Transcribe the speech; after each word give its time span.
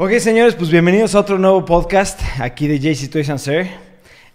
Ok, 0.00 0.12
señores, 0.20 0.54
pues 0.54 0.70
bienvenidos 0.70 1.16
a 1.16 1.18
otro 1.18 1.40
nuevo 1.40 1.64
podcast 1.64 2.20
aquí 2.38 2.68
de 2.68 2.78
JC 2.78 3.10
Toys 3.10 3.30
and 3.30 3.40
Sir. 3.40 3.66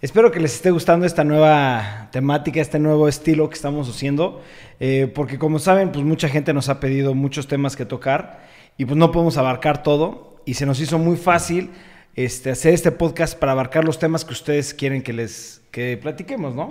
Espero 0.02 0.30
que 0.30 0.38
les 0.38 0.56
esté 0.56 0.70
gustando 0.70 1.06
esta 1.06 1.24
nueva 1.24 2.10
temática, 2.12 2.60
este 2.60 2.78
nuevo 2.78 3.08
estilo 3.08 3.48
que 3.48 3.54
estamos 3.54 3.88
haciendo, 3.88 4.42
eh, 4.78 5.10
porque 5.14 5.38
como 5.38 5.58
saben, 5.58 5.90
pues 5.90 6.04
mucha 6.04 6.28
gente 6.28 6.52
nos 6.52 6.68
ha 6.68 6.80
pedido 6.80 7.14
muchos 7.14 7.48
temas 7.48 7.76
que 7.76 7.86
tocar 7.86 8.46
y 8.76 8.84
pues 8.84 8.98
no 8.98 9.10
podemos 9.10 9.38
abarcar 9.38 9.82
todo 9.82 10.36
y 10.44 10.52
se 10.52 10.66
nos 10.66 10.80
hizo 10.80 10.98
muy 10.98 11.16
fácil 11.16 11.70
este, 12.14 12.50
hacer 12.50 12.74
este 12.74 12.92
podcast 12.92 13.38
para 13.38 13.52
abarcar 13.52 13.86
los 13.86 13.98
temas 13.98 14.26
que 14.26 14.34
ustedes 14.34 14.74
quieren 14.74 15.00
que 15.00 15.14
les 15.14 15.62
que 15.70 15.96
platiquemos, 15.96 16.54
¿no? 16.54 16.68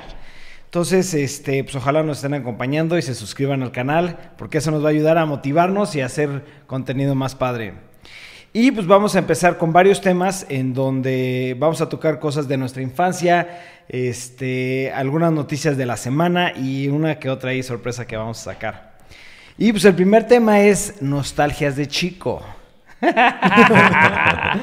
Entonces, 0.66 1.16
este, 1.16 1.64
pues 1.64 1.76
ojalá 1.76 2.04
nos 2.04 2.18
estén 2.18 2.36
acompañando 2.36 2.96
y 3.00 3.02
se 3.02 3.16
suscriban 3.16 3.64
al 3.64 3.72
canal, 3.72 4.34
porque 4.38 4.60
eso 4.60 4.70
nos 4.70 4.84
va 4.84 4.90
a 4.90 4.92
ayudar 4.92 5.18
a 5.18 5.26
motivarnos 5.26 5.96
y 5.96 6.02
a 6.02 6.06
hacer 6.06 6.46
contenido 6.68 7.16
más 7.16 7.34
padre. 7.34 7.74
Y 8.56 8.70
pues 8.70 8.86
vamos 8.86 9.16
a 9.16 9.20
empezar 9.20 9.58
con 9.58 9.74
varios 9.74 10.00
temas 10.00 10.46
en 10.48 10.76
donde 10.76 11.56
vamos 11.58 11.82
a 11.82 11.90
tocar 11.90 12.20
cosas 12.20 12.48
de 12.48 12.56
nuestra 12.56 12.84
infancia, 12.84 13.64
este, 13.90 14.92
algunas 14.94 15.32
noticias 15.32 15.76
de 15.76 15.88
la 15.88 15.98
semana 15.98 16.54
y 16.56 16.88
una 16.88 17.18
que 17.18 17.32
otra 17.32 17.50
ahí 17.50 17.64
sorpresa 17.64 18.06
que 18.06 18.16
vamos 18.16 18.40
a 18.42 18.54
sacar. 18.54 18.94
Y 19.58 19.72
pues 19.72 19.86
el 19.86 19.96
primer 19.96 20.28
tema 20.28 20.62
es 20.62 21.02
nostalgias 21.02 21.76
de 21.76 21.88
chico. 21.88 22.46
a 23.02 24.60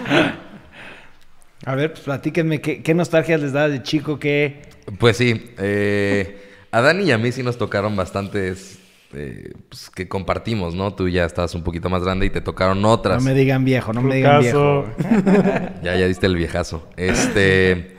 ver, 1.74 1.90
pues 1.92 2.04
platíquenme, 2.04 2.60
¿qué, 2.60 2.94
nostalgias 2.94 3.40
les 3.40 3.52
da 3.52 3.68
de 3.68 3.82
chico? 3.82 4.20
¿Qué, 4.20 4.62
Pues 5.00 5.16
sí, 5.16 5.52
eh, 5.58 6.48
a 6.70 6.80
Dani 6.80 7.06
y 7.06 7.10
a 7.10 7.18
mí 7.18 7.32
sí 7.32 7.42
nos 7.42 7.58
tocaron 7.58 7.96
bastantes 7.96 8.79
eh, 9.12 9.52
pues, 9.68 9.90
que 9.90 10.08
compartimos, 10.08 10.74
¿no? 10.74 10.94
Tú 10.94 11.08
ya 11.08 11.24
estabas 11.24 11.54
un 11.54 11.62
poquito 11.62 11.90
más 11.90 12.02
grande 12.02 12.26
y 12.26 12.30
te 12.30 12.40
tocaron 12.40 12.84
otras. 12.84 13.22
No 13.22 13.30
me 13.30 13.34
digan 13.34 13.64
viejo, 13.64 13.92
no 13.92 14.02
me 14.02 14.16
digan 14.16 14.40
viejo. 14.40 14.84
Ya, 15.82 15.96
ya 15.96 16.06
diste 16.06 16.26
el 16.26 16.36
viejazo. 16.36 16.88
Este, 16.96 17.96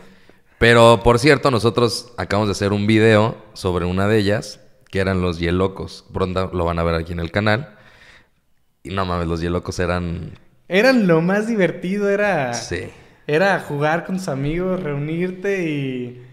pero 0.58 1.02
por 1.04 1.20
cierto, 1.20 1.52
nosotros 1.52 2.14
acabamos 2.18 2.48
de 2.48 2.52
hacer 2.52 2.72
un 2.72 2.88
video 2.88 3.36
sobre 3.54 3.86
una 3.86 4.08
de 4.08 4.18
ellas, 4.18 4.60
que 4.90 5.00
eran 5.00 5.22
los 5.22 5.40
hielocos. 5.40 6.06
Pronto 6.14 6.52
lo 6.54 6.66
van 6.66 6.80
a 6.80 6.84
ver 6.84 6.96
aquí 6.96 7.14
en 7.14 7.20
el 7.20 7.32
canal. 7.32 7.76
Y 8.84 8.92
no 8.92 9.06
mames, 9.06 9.28
los 9.28 9.42
hielocos 9.42 9.80
eran... 9.80 10.32
Eran 10.68 11.08
lo 11.08 11.22
más 11.22 11.48
divertido, 11.48 12.10
era... 12.10 12.54
Sí. 12.54 12.90
Era 13.28 13.60
jugar 13.60 14.06
con 14.06 14.18
tus 14.18 14.28
amigos, 14.28 14.82
reunirte 14.82 15.70
y... 15.70 16.31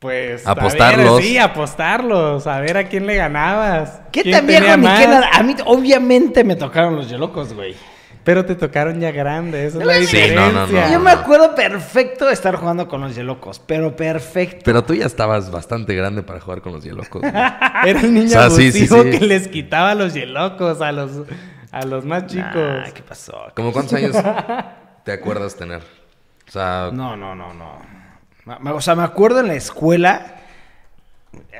Pues... 0.00 0.46
a 0.46 0.52
Apostarlos. 0.52 1.16
ver, 1.18 1.24
sí, 1.24 1.38
apostarlos. 1.38 2.46
A 2.46 2.58
ver 2.60 2.76
a 2.78 2.88
quién 2.88 3.06
le 3.06 3.16
ganabas. 3.16 4.00
¿Qué 4.10 4.24
tan 4.24 4.46
viejo 4.46 4.76
ni 4.76 4.86
qué 4.88 5.06
nada? 5.06 5.28
A 5.32 5.42
mí 5.42 5.54
obviamente 5.66 6.42
me 6.42 6.56
tocaron 6.56 6.96
los 6.96 7.08
yelocos, 7.08 7.52
güey. 7.52 7.76
Pero 8.24 8.44
te 8.44 8.54
tocaron 8.54 9.00
ya 9.00 9.10
grande, 9.12 9.66
esa 9.66 9.78
es 9.78 9.84
la 9.86 9.94
Sí, 9.94 10.00
diferencia. 10.00 10.40
no, 10.52 10.52
no, 10.52 10.66
no. 10.66 10.92
Yo 10.92 11.00
me 11.00 11.10
acuerdo 11.10 11.54
perfecto 11.54 12.26
de 12.26 12.34
estar 12.34 12.54
jugando 12.56 12.86
con 12.86 13.00
los 13.00 13.14
yelocos, 13.14 13.58
pero 13.60 13.96
perfecto. 13.96 14.60
Pero 14.64 14.84
tú 14.84 14.94
ya 14.94 15.06
estabas 15.06 15.50
bastante 15.50 15.94
grande 15.94 16.22
para 16.22 16.38
jugar 16.40 16.60
con 16.60 16.72
los 16.74 16.84
hielocos. 16.84 17.22
güey. 17.22 17.32
Era 17.84 18.00
el 18.00 18.12
niño 18.12 18.26
O 18.26 18.28
sea, 18.28 18.50
sí, 18.50 18.72
sí, 18.72 18.86
abusivo 18.86 19.02
sí. 19.04 19.18
que 19.18 19.26
les 19.26 19.48
quitaba 19.48 19.94
los 19.94 20.12
yelocos 20.14 20.80
a 20.82 20.92
los, 20.92 21.10
a 21.72 21.84
los 21.86 22.04
más 22.04 22.26
chicos. 22.26 22.54
Nah, 22.54 22.90
¿qué 22.94 23.02
pasó? 23.02 23.38
¿Cómo 23.56 23.72
cuántos 23.72 23.94
años 23.94 24.14
te 25.04 25.12
acuerdas 25.12 25.56
tener? 25.56 25.80
O 26.46 26.50
sea, 26.50 26.90
No, 26.92 27.16
no, 27.16 27.34
no, 27.34 27.52
no. 27.54 27.99
O 28.46 28.80
sea, 28.80 28.94
me 28.94 29.02
acuerdo 29.02 29.40
en 29.40 29.48
la 29.48 29.54
escuela 29.54 30.36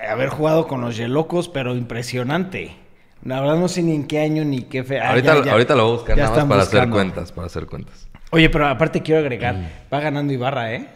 haber 0.09 0.29
jugado 0.29 0.67
con 0.67 0.81
los 0.81 0.97
yelocos, 0.97 1.49
pero 1.49 1.75
impresionante. 1.77 2.77
La 3.23 3.41
verdad 3.41 3.57
no 3.57 3.69
sé 3.69 3.83
ni 3.83 3.95
en 3.95 4.07
qué 4.07 4.21
año 4.21 4.45
ni 4.45 4.63
qué 4.63 4.83
fe. 4.83 4.99
Ah, 4.99 5.11
ahorita, 5.11 5.39
ya, 5.39 5.45
ya. 5.45 5.53
ahorita 5.53 5.77
lo 5.77 5.83
voy 5.85 5.93
a 5.93 5.97
buscar 5.97 6.17
Ya 6.17 6.23
nada 6.25 6.31
más 6.31 6.39
están 6.39 6.49
para 6.49 6.63
hacer 6.63 6.89
cuentas, 6.91 7.33
para 7.33 7.47
hacer 7.47 7.67
cuentas. 7.67 8.09
Oye, 8.31 8.49
pero 8.49 8.67
aparte 8.67 9.03
quiero 9.03 9.21
agregar, 9.21 9.57
va 9.93 10.01
ganando 10.01 10.33
Ibarra, 10.33 10.73
¿eh? 10.73 10.89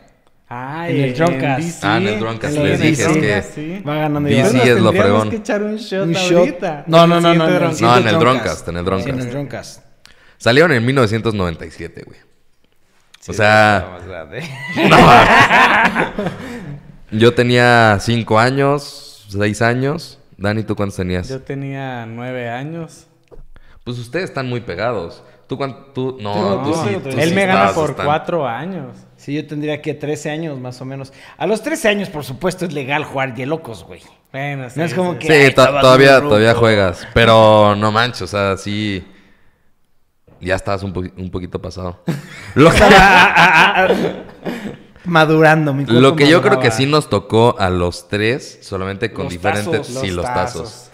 Ay, 0.49 0.99
En 0.99 1.05
el 1.05 1.15
Drunkcast. 1.15 1.59
DC, 1.63 1.79
Ah, 1.87 1.97
en 1.99 2.07
el 2.09 2.21
Drunkcast, 2.21 2.57
les 2.59 2.81
dije, 2.81 3.21
que 3.21 3.43
sí. 3.43 3.83
Va 3.87 3.97
ganando 3.97 4.29
DC 4.29 4.39
Ibarra. 4.39 4.49
Entonces 4.53 4.77
es 4.77 4.83
lo 4.83 4.93
fregón. 4.93 5.31
que 5.31 5.37
echar 5.37 5.63
un 5.63 5.77
shot, 5.77 6.07
Un 6.07 6.13
shot. 6.13 6.39
ahorita. 6.39 6.85
No, 6.87 7.07
no, 7.07 7.21
no, 7.21 7.35
no, 7.35 7.47
no, 7.47 7.97
en 7.99 8.09
el. 8.09 8.19
Drunkcast, 8.19 8.69
en 8.69 8.77
el 8.77 8.85
Sí, 8.85 8.87
Drunkcast. 8.87 9.09
en 9.09 9.19
el 9.21 9.31
Drunkcast. 9.31 9.85
Salieron 10.39 10.73
en 10.73 10.85
1997, 10.87 12.03
güey. 12.07 12.19
Sí, 13.25 13.31
o 13.31 13.35
sea, 13.35 13.89
más 13.91 14.07
grande. 14.07 14.43
yo 17.11 17.33
tenía 17.33 17.97
5 17.99 18.39
años, 18.39 19.25
6 19.31 19.63
años. 19.63 20.19
Dani, 20.37 20.63
¿tú 20.63 20.77
cuántos 20.77 20.99
tenías? 20.99 21.31
Yo 21.31 21.41
tenía 21.41 22.05
nueve 22.05 22.51
años. 22.51 23.07
Pues 23.83 23.99
ustedes 23.99 24.27
están 24.27 24.47
muy 24.47 24.61
pegados. 24.61 25.23
¿Tú 25.47 25.57
cuánto? 25.57 25.79
Tú, 25.95 26.19
no, 26.21 26.35
No, 26.35 26.63
tú 26.65 26.75
sí. 26.75 26.97
tú 27.03 27.09
Él 27.19 27.31
sí 27.31 27.35
me 27.35 27.47
gana 27.47 27.73
por 27.73 27.97
cuatro 27.97 28.47
años. 28.47 28.89
Sí, 29.17 29.35
yo 29.35 29.47
tendría 29.47 29.81
que 29.81 29.95
13 29.95 30.31
años 30.31 30.61
más 30.61 30.79
o 30.83 30.85
menos. 30.85 31.11
A 31.39 31.47
los 31.47 31.63
13 31.63 31.89
años, 31.89 32.11
por 32.11 32.25
supuesto, 32.25 32.67
es 32.67 32.75
legal 32.75 33.05
jugar 33.05 33.35
yelocos, 33.35 33.85
güey. 33.85 34.03
Bueno, 34.33 34.69
sí. 34.69 34.79
No 34.79 34.85
es 34.85 34.93
como 34.93 35.13
sí. 35.15 35.21
que- 35.21 35.27
Sí, 35.29 35.33
Ay, 35.33 35.55
todavía, 35.55 36.21
todavía 36.21 36.55
juegas. 36.55 37.09
Pero 37.15 37.75
no 37.75 37.91
manches, 37.91 38.21
o 38.21 38.27
sea, 38.27 38.59
sí. 38.59 39.03
Ya 40.45 40.55
estabas 40.57 40.83
un, 40.83 40.93
po- 40.93 41.01
un 41.17 41.31
poquito 41.31 41.61
pasado. 41.61 42.03
Lo, 42.55 42.71
Madurando, 45.07 45.75
mi 45.75 45.85
lo 45.85 46.17
que 46.17 46.27
yo 46.29 46.41
creo 46.41 46.61
que 46.61 46.71
sí 46.71 46.87
nos 46.87 47.11
tocó 47.11 47.57
a 47.59 47.69
los 47.69 48.09
tres, 48.09 48.59
solamente 48.63 49.13
con 49.13 49.25
Los 49.25 49.33
diferentes. 49.35 49.83
tazos, 49.87 50.01
sí, 50.01 50.11
los 50.11 50.25
tazos. 50.25 50.63
tazos. 50.63 50.91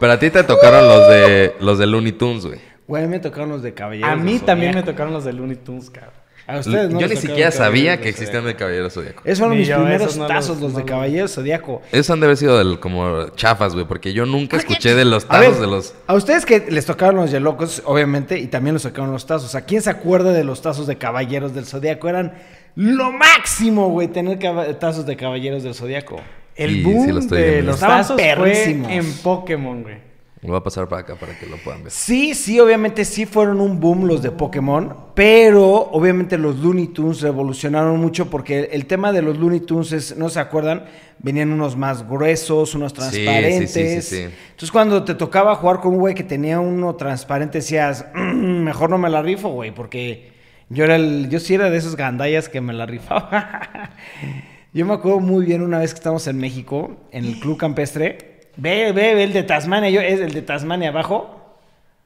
Pero 0.00 0.12
a 0.14 0.18
ti 0.18 0.30
te 0.30 0.42
tocaron 0.44 0.88
los 0.88 1.08
de 1.10 1.54
los 1.60 1.78
de 1.78 1.86
Looney 1.86 2.12
Tunes, 2.12 2.46
güey. 2.46 2.58
Güey, 2.86 3.06
me 3.06 3.18
tocaron 3.18 3.50
los 3.50 3.62
de 3.62 3.74
caballeros. 3.74 4.10
A 4.10 4.16
mí 4.16 4.38
también 4.38 4.74
me 4.74 4.82
tocaron 4.82 5.12
los 5.12 5.24
de 5.24 5.34
Looney 5.34 5.56
Tunes, 5.56 5.90
cabrón. 5.90 6.14
A 6.46 6.58
ustedes 6.58 6.90
no 6.90 7.00
yo 7.00 7.08
ni 7.08 7.16
siquiera 7.16 7.50
sabía 7.50 8.00
que 8.00 8.10
existían 8.10 8.44
de 8.44 8.54
Caballero 8.54 8.90
Zodíaco. 8.90 9.22
Esos 9.24 9.38
fueron 9.38 9.56
mis 9.58 9.66
yo, 9.66 9.76
primeros 9.76 10.16
no 10.18 10.26
tazos, 10.26 10.48
los- 10.56 10.60
los, 10.60 10.72
no 10.72 10.78
de 10.78 10.82
los- 10.84 10.90
Caballeros 10.90 11.32
Zodíaco. 11.34 11.80
Esos 11.90 12.10
han 12.10 12.20
de 12.20 12.26
haber 12.26 12.36
sido 12.36 12.58
del, 12.58 12.78
como 12.80 13.28
chafas, 13.30 13.72
güey, 13.72 13.86
porque 13.86 14.12
yo 14.12 14.26
nunca 14.26 14.58
escuché 14.58 14.94
de 14.94 15.06
los 15.06 15.26
ver, 15.26 15.40
tazos 15.40 15.60
de 15.60 15.66
los. 15.66 15.94
a 16.06 16.14
ustedes 16.14 16.44
que 16.44 16.66
les 16.68 16.84
tocaron 16.84 17.16
los 17.16 17.30
yelocos, 17.30 17.82
obviamente, 17.86 18.38
y 18.38 18.46
también 18.48 18.74
les 18.74 18.82
tocaron 18.82 19.10
los 19.10 19.24
tazos. 19.26 19.54
¿A 19.54 19.64
quién 19.64 19.80
se 19.80 19.88
acuerda 19.88 20.32
de 20.32 20.44
los 20.44 20.60
tazos 20.60 20.86
de 20.86 20.96
Caballeros 20.98 21.54
del 21.54 21.64
Zodíaco? 21.64 22.08
Eran 22.10 22.34
lo 22.76 23.10
máximo, 23.12 23.88
güey, 23.88 24.08
tener 24.08 24.38
tazos 24.78 25.06
de 25.06 25.16
Caballeros 25.16 25.62
del 25.62 25.74
Zodíaco. 25.74 26.20
El 26.56 26.70
Sí, 26.70 26.82
boom 26.82 27.06
sí 27.06 27.12
lo 27.12 27.18
estoy 27.20 27.40
de 27.40 27.50
viendo. 27.52 27.70
los 27.72 27.80
tazos 27.80 28.16
perrísimos. 28.20 28.86
fue 28.88 28.96
en 28.96 29.12
Pokémon, 29.22 29.82
güey. 29.82 29.96
Me 30.44 30.50
voy 30.50 30.58
a 30.58 30.62
pasar 30.62 30.86
para 30.88 31.00
acá 31.00 31.14
para 31.16 31.38
que 31.38 31.46
lo 31.46 31.56
puedan 31.56 31.82
ver. 31.84 31.90
Sí, 31.90 32.34
sí, 32.34 32.60
obviamente 32.60 33.06
sí 33.06 33.24
fueron 33.24 33.62
un 33.62 33.80
boom 33.80 34.04
los 34.06 34.20
de 34.20 34.30
Pokémon, 34.30 34.94
pero 35.14 35.64
obviamente 35.90 36.36
los 36.36 36.58
Looney 36.58 36.88
Tunes 36.88 37.22
revolucionaron 37.22 37.98
mucho 37.98 38.28
porque 38.28 38.68
el 38.72 38.84
tema 38.84 39.10
de 39.10 39.22
los 39.22 39.38
Looney 39.38 39.60
Tunes 39.60 39.92
es, 39.92 40.16
¿no 40.18 40.28
se 40.28 40.40
acuerdan? 40.40 40.84
Venían 41.18 41.50
unos 41.50 41.76
más 41.78 42.06
gruesos, 42.06 42.74
unos 42.74 42.92
transparentes. 42.92 43.70
sí, 43.72 43.86
sí, 43.86 44.00
sí, 44.02 44.16
sí. 44.16 44.34
Entonces 44.50 44.70
cuando 44.70 45.02
te 45.02 45.14
tocaba 45.14 45.54
jugar 45.54 45.80
con 45.80 45.94
un 45.94 45.98
güey 46.00 46.14
que 46.14 46.24
tenía 46.24 46.60
uno 46.60 46.94
transparente 46.94 47.58
decías, 47.58 48.04
"Mm, 48.14 48.64
mejor 48.64 48.90
no 48.90 48.98
me 48.98 49.08
la 49.08 49.22
rifo, 49.22 49.48
güey, 49.48 49.74
porque 49.74 50.30
yo 50.68 50.84
era 50.84 50.96
el, 50.96 51.30
yo 51.30 51.40
sí 51.40 51.54
era 51.54 51.70
de 51.70 51.78
esos 51.78 51.96
gandallas 51.96 52.50
que 52.50 52.60
me 52.60 52.74
la 52.74 52.84
rifaba. 52.84 53.92
yo 54.74 54.84
me 54.84 54.92
acuerdo 54.92 55.20
muy 55.20 55.46
bien 55.46 55.62
una 55.62 55.78
vez 55.78 55.94
que 55.94 55.98
estábamos 56.00 56.26
en 56.26 56.36
México, 56.36 56.96
en 57.12 57.24
el 57.24 57.40
Club 57.40 57.56
Campestre. 57.56 58.33
Ve, 58.56 58.92
ve, 58.92 59.14
ve 59.14 59.24
el 59.24 59.32
de 59.32 59.42
Tasmania, 59.42 59.90
yo 59.90 60.00
es 60.00 60.20
el 60.20 60.32
de 60.32 60.42
Tasmania 60.42 60.90
abajo. 60.90 61.40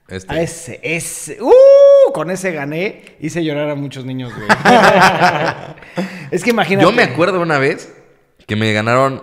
Este. 0.08 0.34
A 0.34 0.40
ese, 0.40 0.80
ese. 0.82 1.42
¡Uh! 1.42 2.12
Con 2.14 2.30
ese 2.30 2.52
gané. 2.52 3.16
Hice 3.20 3.44
llorar 3.44 3.68
a 3.68 3.74
muchos 3.74 4.04
niños, 4.06 4.32
güey. 4.34 4.48
es 6.30 6.42
que 6.42 6.50
imagínate. 6.50 6.86
Yo 6.86 6.92
me 6.92 7.02
acuerdo 7.02 7.40
una 7.40 7.58
vez 7.58 7.94
que 8.46 8.56
me 8.56 8.72
ganaron. 8.72 9.22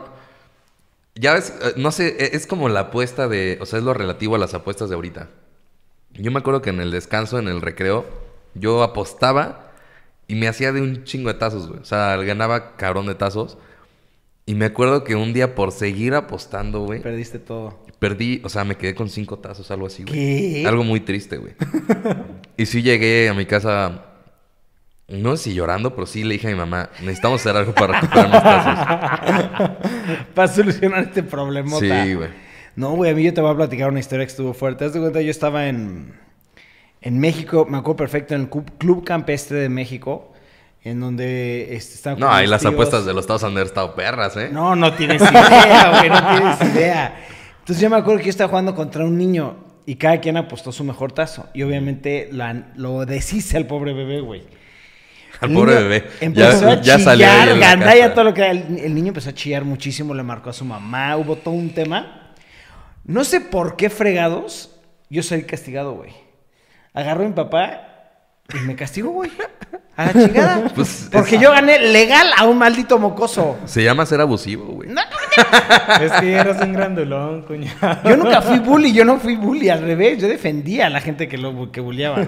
Ya 1.15 1.33
ves, 1.33 1.53
eh, 1.63 1.73
no 1.77 1.91
sé, 1.91 2.15
e- 2.19 2.35
es 2.35 2.45
como 2.45 2.69
la 2.69 2.81
apuesta 2.81 3.27
de. 3.27 3.57
O 3.61 3.65
sea, 3.65 3.79
es 3.79 3.85
lo 3.85 3.93
relativo 3.95 4.35
a 4.35 4.37
las 4.37 4.53
apuestas 4.53 4.89
de 4.89 4.95
ahorita. 4.95 5.29
Yo 6.11 6.31
me 6.31 6.39
acuerdo 6.39 6.61
que 6.61 6.69
en 6.69 6.79
el 6.79 6.91
descanso, 6.91 7.39
en 7.39 7.47
el 7.47 7.61
recreo, 7.61 8.05
yo 8.53 8.83
apostaba 8.83 9.71
y 10.27 10.35
me 10.35 10.47
hacía 10.47 10.71
de 10.71 10.81
un 10.81 11.03
chingo 11.03 11.29
de 11.29 11.39
tazos, 11.39 11.67
güey. 11.67 11.79
O 11.81 11.85
sea, 11.85 12.15
ganaba 12.17 12.75
cabrón 12.75 13.07
de 13.07 13.15
tazos. 13.15 13.57
Y 14.45 14.53
me 14.55 14.65
acuerdo 14.65 15.03
que 15.03 15.15
un 15.15 15.33
día 15.33 15.55
por 15.55 15.71
seguir 15.71 16.13
apostando, 16.13 16.81
güey, 16.81 17.01
Perdiste 17.01 17.39
todo. 17.39 17.79
perdí, 17.97 18.41
o 18.43 18.49
sea, 18.49 18.63
me 18.63 18.75
quedé 18.75 18.93
con 18.93 19.09
cinco 19.09 19.39
tazos, 19.39 19.71
algo 19.71 19.87
así, 19.87 20.03
güey. 20.03 20.13
¿Qué? 20.13 20.63
Algo 20.67 20.83
muy 20.83 20.99
triste, 20.99 21.37
güey. 21.37 21.53
y 22.57 22.65
sí 22.67 22.83
llegué 22.83 23.27
a 23.27 23.33
mi 23.33 23.47
casa, 23.47 24.05
no 25.07 25.35
sé 25.35 25.45
si 25.45 25.53
llorando, 25.55 25.95
pero 25.95 26.05
sí 26.05 26.23
le 26.23 26.33
dije 26.33 26.47
a 26.47 26.51
mi 26.51 26.57
mamá, 26.57 26.89
necesitamos 27.01 27.41
hacer 27.41 27.55
algo 27.57 27.73
para 27.73 27.99
recuperar 27.99 28.29
mis 28.29 28.43
tazos. 28.43 29.69
Para 30.35 30.47
solucionar 30.47 31.03
este 31.05 31.23
problema. 31.23 31.79
Sí, 31.79 32.13
güey. 32.13 32.29
No, 32.75 32.91
güey, 32.91 33.11
a 33.11 33.15
mí 33.15 33.23
yo 33.23 33.33
te 33.33 33.41
voy 33.41 33.51
a 33.51 33.55
platicar 33.55 33.89
una 33.89 33.99
historia 33.99 34.25
que 34.25 34.31
estuvo 34.31 34.53
fuerte. 34.53 34.85
Haz 34.85 34.93
de 34.93 34.99
cuenta, 34.99 35.21
yo 35.21 35.31
estaba 35.31 35.67
en, 35.69 36.13
en 37.01 37.19
México, 37.19 37.65
me 37.67 37.77
acuerdo 37.77 37.95
perfecto, 37.95 38.35
en 38.35 38.41
el 38.41 38.49
Club, 38.49 38.69
Club 38.77 39.03
Campestre 39.05 39.57
de 39.59 39.69
México, 39.69 40.33
en 40.85 40.99
donde 41.01 41.75
este, 41.75 41.95
estaban 41.95 42.19
No, 42.19 42.31
ahí 42.31 42.47
las 42.47 42.61
tíos. 42.61 42.71
apuestas 42.73 43.05
de 43.05 43.13
los 43.13 43.27
tazos 43.27 43.43
han 43.43 43.57
estado 43.57 43.93
perras, 43.95 44.37
¿eh? 44.37 44.49
No, 44.51 44.75
no 44.75 44.93
tienes 44.93 45.21
idea, 45.21 45.89
güey, 45.97 46.09
no 46.09 46.27
tienes 46.57 46.73
idea. 46.75 47.15
Entonces 47.59 47.81
yo 47.81 47.89
me 47.89 47.97
acuerdo 47.97 48.19
que 48.19 48.25
yo 48.25 48.29
estaba 48.29 48.49
jugando 48.49 48.73
contra 48.75 49.03
un 49.03 49.17
niño 49.17 49.57
y 49.85 49.95
cada 49.95 50.21
quien 50.21 50.37
apostó 50.37 50.71
su 50.71 50.83
mejor 50.83 51.11
tazo. 51.11 51.47
Y 51.53 51.63
obviamente 51.63 52.29
la- 52.31 52.67
lo 52.75 53.05
deshice 53.05 53.57
al 53.57 53.65
pobre 53.67 53.93
bebé, 53.93 54.21
güey. 54.21 54.43
Al 55.41 55.51
pobre 55.51 55.73
niño 55.75 55.89
bebé. 55.89 56.07
Empezó 56.21 56.61
Ya, 56.61 56.71
a 56.71 56.81
ya 56.81 56.99
salió 56.99 57.27
ahí 57.27 57.33
chillar, 57.49 57.59
gandalla, 57.59 58.01
casa. 58.03 58.13
todo 58.13 58.23
lo 58.23 58.33
que. 58.33 58.49
El, 58.49 58.79
el 58.79 58.95
niño 58.95 59.09
empezó 59.09 59.31
a 59.31 59.33
chillar 59.33 59.65
muchísimo, 59.65 60.13
le 60.13 60.23
marcó 60.23 60.49
a 60.49 60.53
su 60.53 60.63
mamá, 60.63 61.17
hubo 61.17 61.35
todo 61.35 61.53
un 61.55 61.71
tema. 61.73 62.31
No 63.03 63.23
sé 63.25 63.41
por 63.41 63.75
qué 63.75 63.89
fregados 63.89 64.71
yo 65.09 65.23
soy 65.23 65.43
castigado, 65.43 65.93
güey. 65.93 66.11
Agarró 66.93 67.23
a 67.25 67.27
mi 67.27 67.33
papá 67.33 67.94
y 68.53 68.57
me 68.59 68.75
castigó, 68.75 69.11
güey. 69.11 69.31
A 69.97 70.05
la 70.07 70.13
chingada. 70.13 70.69
Pues, 70.75 71.09
Porque 71.11 71.37
yo 71.39 71.51
gané 71.51 71.79
legal 71.79 72.27
a 72.37 72.45
un 72.45 72.57
maldito 72.57 72.99
mocoso. 72.99 73.57
Se 73.65 73.81
llama 73.83 74.05
ser 74.05 74.19
abusivo, 74.21 74.65
güey. 74.65 74.89
Es 76.01 76.11
que 76.13 76.33
eras 76.33 76.61
un 76.61 76.73
grandulón, 76.73 77.43
cuñado. 77.43 78.01
Yo 78.09 78.17
nunca 78.17 78.41
fui 78.41 78.59
bully, 78.59 78.91
yo 78.93 79.05
no 79.05 79.17
fui 79.19 79.35
bully, 79.35 79.69
al 79.69 79.81
revés, 79.81 80.21
yo 80.21 80.27
defendía 80.27 80.87
a 80.87 80.89
la 80.89 81.01
gente 81.01 81.27
que 81.27 81.37
lo 81.37 81.71
que 81.71 81.79
bulleaba. 81.81 82.25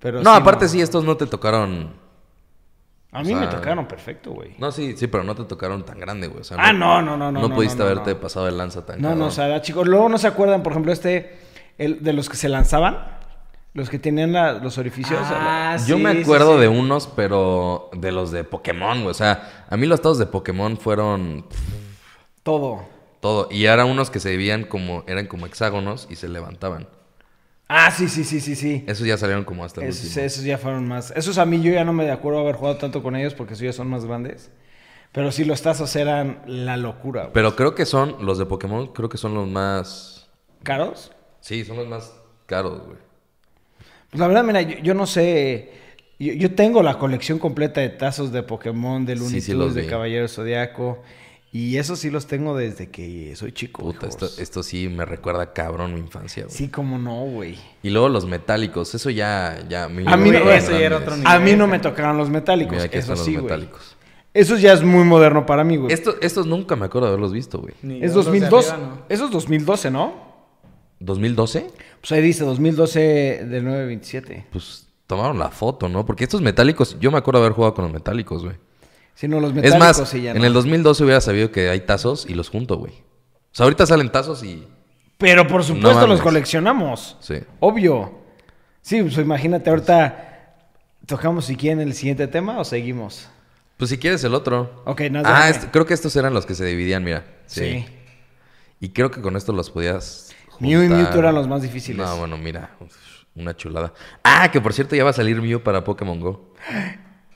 Pero 0.00 0.22
No, 0.22 0.34
sí, 0.34 0.40
aparte 0.40 0.68
sí, 0.68 0.80
estos 0.80 1.04
no 1.04 1.16
te 1.16 1.26
tocaron. 1.26 1.94
A 3.12 3.22
mí 3.22 3.32
o 3.32 3.36
me 3.36 3.46
tocaron 3.46 3.86
perfecto, 3.86 4.32
güey. 4.32 4.54
No, 4.58 4.70
sí, 4.72 4.94
sí, 4.96 5.06
pero 5.06 5.24
no 5.24 5.34
te 5.34 5.44
tocaron 5.44 5.84
tan 5.84 5.98
grande, 5.98 6.26
güey. 6.26 6.40
O 6.42 6.44
sea, 6.44 6.58
Ah, 6.60 6.72
no, 6.72 7.00
no, 7.00 7.16
no, 7.16 7.32
no, 7.32 7.40
No 7.40 7.48
no, 7.48 7.54
pudiste 7.54 7.78
no, 7.78 7.84
no, 7.84 7.90
haberte 7.90 8.12
no. 8.14 8.20
pasado 8.20 8.46
el 8.48 8.58
lanza 8.58 8.84
tan 8.84 9.00
No, 9.00 9.08
no, 9.10 9.14
cabrón. 9.14 9.28
o 9.28 9.30
sea, 9.30 9.62
chicos, 9.62 9.86
luego 9.86 10.08
no 10.08 10.18
se 10.18 10.26
acuerdan, 10.26 10.62
por 10.62 10.72
ejemplo, 10.72 10.92
este, 10.92 11.38
el, 11.78 12.02
de 12.02 12.12
los 12.12 12.28
que 12.28 12.36
se 12.36 12.48
lanzaban, 12.50 13.15
los 13.76 13.90
que 13.90 13.98
tenían 13.98 14.32
la- 14.32 14.54
los 14.54 14.78
orificios. 14.78 15.20
Ah, 15.22 15.76
Yo 15.86 15.96
sí, 15.96 16.02
me 16.02 16.10
acuerdo 16.22 16.54
sí. 16.54 16.60
de 16.62 16.68
unos, 16.68 17.06
pero 17.14 17.90
de 17.92 18.10
los 18.10 18.30
de 18.32 18.42
Pokémon, 18.42 18.98
güey. 19.02 19.10
O 19.10 19.14
sea, 19.14 19.66
a 19.68 19.76
mí 19.76 19.86
los 19.86 20.00
tazos 20.00 20.18
de 20.18 20.26
Pokémon 20.26 20.76
fueron 20.78 21.44
todo. 22.42 22.84
todo. 23.20 23.48
Y 23.50 23.66
eran 23.66 23.86
unos 23.88 24.10
que 24.10 24.20
se 24.20 24.36
veían 24.36 24.64
como, 24.64 25.04
eran 25.06 25.26
como 25.26 25.46
hexágonos 25.46 26.06
y 26.10 26.16
se 26.16 26.28
levantaban. 26.28 26.88
Ah, 27.68 27.90
sí, 27.90 28.08
sí, 28.08 28.22
sí, 28.24 28.40
sí, 28.40 28.54
sí. 28.54 28.84
Esos 28.86 29.06
ya 29.06 29.18
salieron 29.18 29.44
como 29.44 29.64
hasta 29.64 29.82
el 29.82 29.88
Esos, 29.88 30.04
último. 30.06 30.24
esos 30.24 30.44
ya 30.44 30.56
fueron 30.56 30.86
más. 30.86 31.10
Esos 31.16 31.36
a 31.38 31.44
mí 31.44 31.60
yo 31.60 31.72
ya 31.72 31.84
no 31.84 31.92
me 31.92 32.10
acuerdo 32.10 32.38
haber 32.40 32.54
jugado 32.54 32.76
tanto 32.78 33.02
con 33.02 33.16
ellos 33.16 33.34
porque 33.34 33.54
esos 33.54 33.64
ya 33.64 33.72
son 33.72 33.88
más 33.88 34.04
grandes. 34.04 34.50
Pero 35.12 35.32
sí, 35.32 35.44
los 35.44 35.62
tazos 35.62 35.94
eran 35.96 36.42
la 36.46 36.76
locura. 36.76 37.22
güey. 37.22 37.32
Pero 37.34 37.56
creo 37.56 37.74
que 37.74 37.84
son, 37.86 38.16
los 38.24 38.38
de 38.38 38.46
Pokémon, 38.46 38.88
creo 38.92 39.08
que 39.08 39.18
son 39.18 39.34
los 39.34 39.48
más... 39.48 40.28
¿Caros? 40.62 41.10
Sí, 41.40 41.64
son 41.64 41.76
los 41.76 41.88
más 41.88 42.12
caros, 42.46 42.82
güey. 42.86 42.98
La 44.16 44.26
verdad, 44.26 44.44
mira, 44.44 44.62
yo, 44.62 44.78
yo 44.78 44.94
no 44.94 45.06
sé. 45.06 45.70
Yo, 46.18 46.32
yo 46.32 46.54
tengo 46.54 46.82
la 46.82 46.98
colección 46.98 47.38
completa 47.38 47.80
de 47.80 47.90
tazos 47.90 48.32
de 48.32 48.42
Pokémon, 48.42 49.04
de 49.04 49.16
Looney 49.16 49.40
Sí, 49.40 49.52
Tunes, 49.52 49.74
de 49.74 49.82
vi. 49.82 49.86
Caballero 49.88 50.28
Zodiaco. 50.28 51.02
Y 51.52 51.76
esos 51.78 52.00
sí 52.00 52.10
los 52.10 52.26
tengo 52.26 52.54
desde 52.56 52.90
que 52.90 53.34
soy 53.36 53.52
chico. 53.52 53.82
Puta, 53.82 54.06
esto, 54.08 54.28
esto 54.38 54.62
sí 54.62 54.88
me 54.88 55.04
recuerda 55.06 55.52
cabrón 55.54 55.94
mi 55.94 56.00
infancia, 56.00 56.44
güey. 56.44 56.54
Sí, 56.54 56.68
como 56.68 56.98
no, 56.98 57.24
güey. 57.24 57.56
Y 57.82 57.88
luego 57.90 58.08
los 58.10 58.26
metálicos, 58.26 58.94
eso 58.94 59.08
ya... 59.08 59.64
ya 59.68 59.84
A 59.84 59.88
mí 59.88 60.02
no- 60.04 60.50
eso 60.50 60.72
ya 60.72 60.80
era 60.80 60.98
otro 60.98 61.14
A 61.24 61.38
mí 61.38 61.52
no 61.54 61.66
me 61.66 61.78
tocaron 61.78 62.18
los 62.18 62.28
metálicos. 62.28 62.74
Mira, 62.76 62.84
eso 62.92 63.12
los 63.12 63.24
sí, 63.24 63.36
güey. 63.36 63.68
Esos 64.34 64.60
ya 64.60 64.74
es 64.74 64.82
muy 64.82 65.04
moderno 65.04 65.46
para 65.46 65.64
mí, 65.64 65.76
güey. 65.78 65.94
Estos, 65.94 66.16
estos 66.20 66.46
nunca 66.46 66.76
me 66.76 66.84
acuerdo 66.86 67.06
de 67.06 67.12
haberlos 67.14 67.32
visto, 67.32 67.58
güey. 67.58 67.72
Ni 67.80 68.02
Es 68.04 68.10
yo, 68.10 68.16
los 68.18 68.26
de 68.26 68.32
2002. 68.40 68.70
arriba, 68.70 68.86
no. 68.88 69.02
Eso 69.08 69.24
es 69.24 69.30
2012, 69.30 69.90
¿no? 69.90 70.12
¿2012? 71.00 71.64
Pues 72.06 72.18
ahí 72.20 72.22
dice 72.24 72.44
2012 72.44 73.46
del 73.46 73.64
927. 73.64 74.46
Pues 74.52 74.86
tomaron 75.08 75.40
la 75.40 75.50
foto, 75.50 75.88
¿no? 75.88 76.06
Porque 76.06 76.22
estos 76.22 76.40
metálicos, 76.40 76.96
yo 77.00 77.10
me 77.10 77.18
acuerdo 77.18 77.40
haber 77.40 77.50
jugado 77.50 77.74
con 77.74 77.84
los 77.86 77.92
metálicos, 77.92 78.44
güey. 78.44 78.54
Si 79.16 79.26
no, 79.26 79.40
los 79.40 79.50
Es 79.50 79.56
metálicos 79.56 79.98
más, 79.98 80.08
sí 80.08 80.22
ya 80.22 80.30
en 80.30 80.38
no. 80.38 80.44
el 80.44 80.52
2012 80.52 81.02
hubiera 81.02 81.20
sabido 81.20 81.50
que 81.50 81.68
hay 81.68 81.80
tazos 81.80 82.24
y 82.28 82.34
los 82.34 82.48
junto, 82.48 82.76
güey. 82.76 82.92
O 82.92 83.50
sea, 83.50 83.64
ahorita 83.64 83.86
salen 83.86 84.12
tazos 84.12 84.44
y... 84.44 84.68
Pero 85.18 85.48
por 85.48 85.64
supuesto 85.64 86.06
los 86.06 86.20
coleccionamos. 86.20 87.16
Sí. 87.18 87.38
Obvio. 87.58 88.20
Sí, 88.82 89.02
pues 89.02 89.18
imagínate, 89.18 89.68
ahorita 89.68 90.54
tocamos 91.06 91.46
si 91.46 91.56
quieren 91.56 91.80
el 91.80 91.92
siguiente 91.92 92.28
tema 92.28 92.60
o 92.60 92.64
seguimos. 92.64 93.28
Pues 93.78 93.90
si 93.90 93.98
quieres 93.98 94.22
el 94.22 94.34
otro. 94.34 94.80
Ok, 94.84 95.00
nada. 95.10 95.48
Ah, 95.48 95.52
creo 95.72 95.86
que 95.86 95.94
estos 95.94 96.14
eran 96.14 96.34
los 96.34 96.46
que 96.46 96.54
se 96.54 96.66
dividían, 96.66 97.02
mira. 97.02 97.24
Sí. 97.46 97.62
Sí. 97.62 97.86
Y 98.78 98.90
creo 98.90 99.10
que 99.10 99.20
con 99.20 99.34
esto 99.34 99.52
los 99.52 99.70
podías. 99.70 100.25
Mew 100.60 100.82
y. 100.84 100.88
Mewtwo 100.88 101.18
eran 101.18 101.34
los 101.34 101.48
más 101.48 101.62
difíciles. 101.62 102.04
No, 102.06 102.16
bueno, 102.16 102.36
mira. 102.38 102.70
Una 103.34 103.54
chulada. 103.54 103.92
Ah, 104.24 104.50
que 104.50 104.60
por 104.60 104.72
cierto 104.72 104.96
ya 104.96 105.04
va 105.04 105.10
a 105.10 105.12
salir 105.12 105.40
Mew 105.42 105.60
para 105.60 105.84
Pokémon 105.84 106.18
Go. 106.20 106.54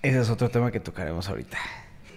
Ese 0.03 0.21
es 0.21 0.31
otro 0.31 0.49
tema 0.49 0.71
que 0.71 0.81
tocaremos 0.81 1.29
ahorita. 1.29 1.59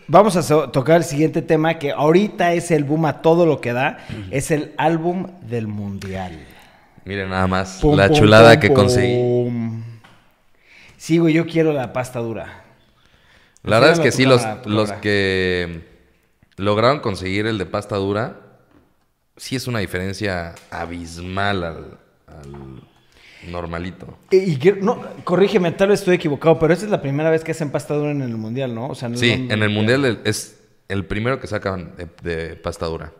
Vamos 0.07 0.35
a 0.37 0.43
so- 0.43 0.69
tocar 0.69 0.97
el 0.97 1.03
siguiente 1.03 1.41
tema 1.41 1.79
que 1.79 1.91
ahorita 1.91 2.53
es 2.53 2.71
el 2.71 2.83
boom 2.85 3.05
a 3.05 3.21
todo 3.21 3.45
lo 3.45 3.59
que 3.61 3.73
da. 3.73 3.97
Es 4.31 4.51
el 4.51 4.73
álbum 4.77 5.27
del 5.41 5.67
mundial. 5.67 6.39
Miren 7.05 7.29
nada 7.29 7.47
más 7.47 7.79
Pum, 7.81 7.97
la 7.97 8.07
pum, 8.07 8.17
chulada 8.17 8.51
pum, 8.53 8.59
que 8.61 8.73
conseguí. 8.73 9.83
Sí, 10.97 11.17
güey, 11.17 11.33
yo 11.33 11.45
quiero 11.45 11.73
la 11.73 11.91
pasta 11.91 12.19
dura. 12.19 12.63
La 13.63 13.79
verdad 13.79 13.93
es 13.95 13.99
que 13.99 14.11
sí, 14.11 14.25
los, 14.25 14.41
los 14.65 14.91
que 14.93 15.83
lograron 16.57 16.99
conseguir 16.99 17.45
el 17.47 17.57
de 17.57 17.65
pasta 17.65 17.95
dura, 17.97 18.37
sí 19.37 19.55
es 19.55 19.67
una 19.67 19.79
diferencia 19.79 20.55
abismal 20.71 21.63
al, 21.63 21.97
al 22.27 23.51
normalito. 23.51 24.17
Y, 24.31 24.37
y 24.53 24.73
no, 24.81 25.01
corrígeme, 25.23 25.71
tal 25.71 25.89
vez 25.89 25.99
estoy 25.99 26.15
equivocado, 26.15 26.59
pero 26.59 26.73
esta 26.73 26.85
es 26.85 26.91
la 26.91 27.01
primera 27.01 27.29
vez 27.29 27.43
que 27.43 27.51
hacen 27.51 27.71
pasta 27.71 27.93
dura 27.93 28.11
en 28.11 28.21
el 28.21 28.37
mundial, 28.37 28.73
¿no? 28.73 28.87
O 28.87 28.95
sea, 28.95 29.09
no- 29.09 29.17
Sí, 29.17 29.31
en 29.31 29.63
el 29.63 29.69
mundial 29.69 30.05
el- 30.05 30.19
es 30.23 30.59
el 30.87 31.05
primero 31.05 31.39
que 31.39 31.47
sacan 31.47 31.93
de, 31.97 32.07
de 32.21 32.55
pasta 32.55 32.85
dura. 32.85 33.11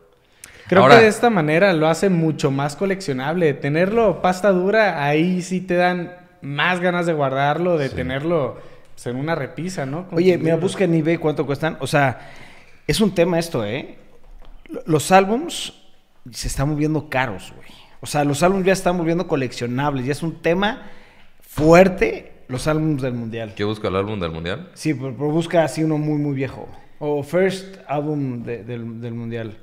Creo 0.67 0.83
Ahora- 0.83 0.97
que 0.97 1.03
de 1.03 1.09
esta 1.09 1.29
manera 1.29 1.73
lo 1.73 1.87
hace 1.87 2.09
mucho 2.09 2.49
más 2.51 2.75
coleccionable. 2.77 3.53
Tenerlo 3.53 4.21
pasta 4.21 4.51
dura, 4.51 5.03
ahí 5.05 5.41
sí 5.41 5.59
te 5.59 5.75
dan 5.75 6.15
más 6.41 6.79
ganas 6.79 7.05
de 7.05 7.13
guardarlo, 7.13 7.77
de 7.77 7.89
tenerlo 7.89 8.57
pues, 8.93 9.07
en 9.07 9.17
una 9.17 9.35
repisa, 9.35 9.85
¿no? 9.85 10.07
Con 10.07 10.17
Oye, 10.19 10.37
mira, 10.37 10.55
busca 10.55 10.85
en 10.85 10.93
eBay 10.93 11.17
cuánto 11.17 11.45
cuestan. 11.45 11.77
O 11.81 11.87
sea, 11.87 12.31
es 12.87 13.01
un 13.01 13.13
tema 13.13 13.39
esto, 13.39 13.65
¿eh? 13.65 13.97
Los 14.85 15.11
álbums 15.11 15.73
se 16.31 16.47
están 16.47 16.69
volviendo 16.69 17.09
caros, 17.09 17.51
güey. 17.55 17.67
O 18.01 18.05
sea, 18.05 18.23
los 18.23 18.43
álbums 18.43 18.65
ya 18.65 18.73
están 18.73 18.97
volviendo 18.97 19.27
coleccionables. 19.27 20.05
Ya 20.05 20.11
es 20.11 20.23
un 20.23 20.41
tema 20.41 20.83
fuerte 21.41 22.31
los 22.47 22.67
álbums 22.67 23.01
del 23.01 23.13
mundial. 23.13 23.53
¿Qué 23.55 23.63
busca 23.63 23.87
el 23.87 23.95
álbum 23.95 24.19
del 24.19 24.31
mundial? 24.31 24.69
Sí, 24.73 24.93
pero, 24.93 25.13
pero 25.15 25.29
busca 25.29 25.63
así 25.63 25.83
uno 25.83 25.97
muy, 25.97 26.17
muy 26.19 26.33
viejo. 26.35 26.67
O 26.99 27.23
first 27.23 27.77
álbum 27.87 28.43
de- 28.43 28.63
del, 28.63 29.01
del 29.01 29.13
mundial. 29.13 29.57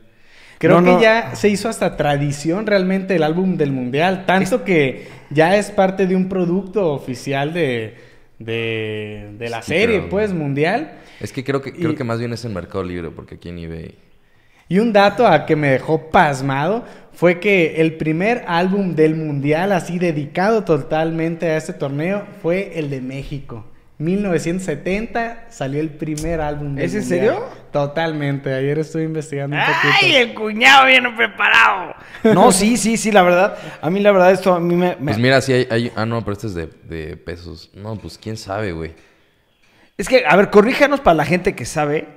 Creo 0.58 0.80
No, 0.80 0.86
que 0.86 0.92
no. 0.92 1.00
ya 1.02 1.34
se 1.36 1.48
hizo 1.48 1.68
hasta 1.68 1.96
tradición 1.96 2.66
realmente 2.66 3.16
el 3.16 3.22
álbum 3.22 3.56
del 3.56 3.72
mundial, 3.72 4.24
tanto 4.26 4.62
que 4.62 5.08
ya 5.30 5.56
es 5.56 5.70
parte 5.70 6.06
de 6.06 6.14
un 6.16 6.28
producto 6.28 6.92
oficial 6.92 7.54
de, 7.54 7.96
de, 8.38 9.30
de 9.38 9.48
la 9.48 9.62
Sí, 9.62 9.68
serie, 9.68 9.98
pero- 10.00 10.10
pues, 10.10 10.32
mundial. 10.34 10.92
Es 11.20 11.32
que 11.32 11.44
creo 11.44 11.62
que 11.62 11.72
creo 11.72 11.92
Y- 11.92 11.94
que 11.94 12.04
más 12.04 12.18
bien 12.18 12.32
es 12.34 12.44
en 12.44 12.52
Mercado 12.54 12.84
Libre, 12.84 13.10
porque 13.10 13.36
aquí 13.36 13.48
en 13.48 13.58
eBay. 13.58 13.94
Y 14.70 14.78
un 14.78 14.92
dato 14.94 15.26
a 15.26 15.44
que 15.44 15.54
me 15.56 15.68
dejó 15.68 16.10
pasmado 16.10 16.84
fue 17.12 17.40
que 17.40 17.80
el 17.82 17.94
primer 17.96 18.44
álbum 18.46 18.94
del 18.94 19.16
mundial, 19.16 19.72
así 19.72 19.98
dedicado 19.98 20.64
totalmente 20.64 21.50
a 21.50 21.56
este 21.58 21.72
torneo, 21.74 22.24
fue 22.40 22.78
el 22.78 22.88
de 22.88 23.00
México. 23.02 23.66
1970 23.98 25.46
salió 25.50 25.80
el 25.80 25.90
primer 25.90 26.40
álbum 26.40 26.74
del 26.76 26.84
¿Es 26.84 26.94
en 26.94 27.00
mundial. 27.00 27.18
serio? 27.20 27.44
Totalmente. 27.72 28.54
Ayer 28.54 28.78
estuve 28.78 29.04
investigando 29.04 29.56
un 29.56 29.62
¡Ay, 29.62 29.72
poquito. 29.92 30.18
el 30.18 30.34
cuñado 30.34 30.86
viene 30.86 31.10
preparado! 31.16 31.94
No, 32.24 32.50
sí, 32.52 32.76
sí, 32.76 32.96
sí, 32.96 33.12
la 33.12 33.22
verdad. 33.22 33.56
A 33.82 33.90
mí 33.90 34.00
la 34.00 34.12
verdad 34.12 34.32
esto 34.32 34.54
a 34.54 34.60
mí 34.60 34.74
me... 34.74 34.96
me- 35.00 35.12
Pues 35.12 35.18
mira, 35.18 35.40
sí 35.40 35.52
hay, 35.52 35.68
hay- 35.70 35.92
Ah, 35.96 36.06
no, 36.06 36.20
pero 36.20 36.32
este 36.32 36.46
es 36.46 36.54
de, 36.54 36.68
de 36.88 37.16
pesos. 37.16 37.70
No, 37.74 37.96
pues 37.96 38.16
quién 38.18 38.36
sabe, 38.36 38.72
güey. 38.72 38.92
Es 39.98 40.08
que, 40.08 40.24
a 40.26 40.34
ver, 40.36 40.48
corríjanos 40.48 41.00
para 41.00 41.14
la 41.16 41.24
gente 41.26 41.54
que 41.54 41.66
sabe, 41.66 42.08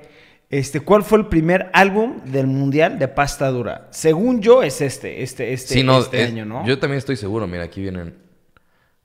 este, 0.50 0.80
¿cuál 0.80 1.02
fue 1.02 1.18
el 1.18 1.26
primer 1.26 1.70
álbum 1.72 2.20
del 2.24 2.46
mundial 2.46 2.98
de 2.98 3.08
pasta 3.08 3.48
dura? 3.50 3.88
Según 3.90 4.40
yo 4.40 4.62
es 4.62 4.80
este, 4.80 5.22
este, 5.22 5.52
este, 5.52 5.74
Sí, 5.74 5.82
no, 5.82 5.98
este 6.00 6.22
es- 6.22 6.28
año, 6.28 6.44
¿no? 6.44 6.64
Yo 6.66 6.78
también 6.78 6.98
estoy 6.98 7.16
seguro. 7.16 7.46
Mira, 7.46 7.64
aquí 7.64 7.80
vienen. 7.80 8.14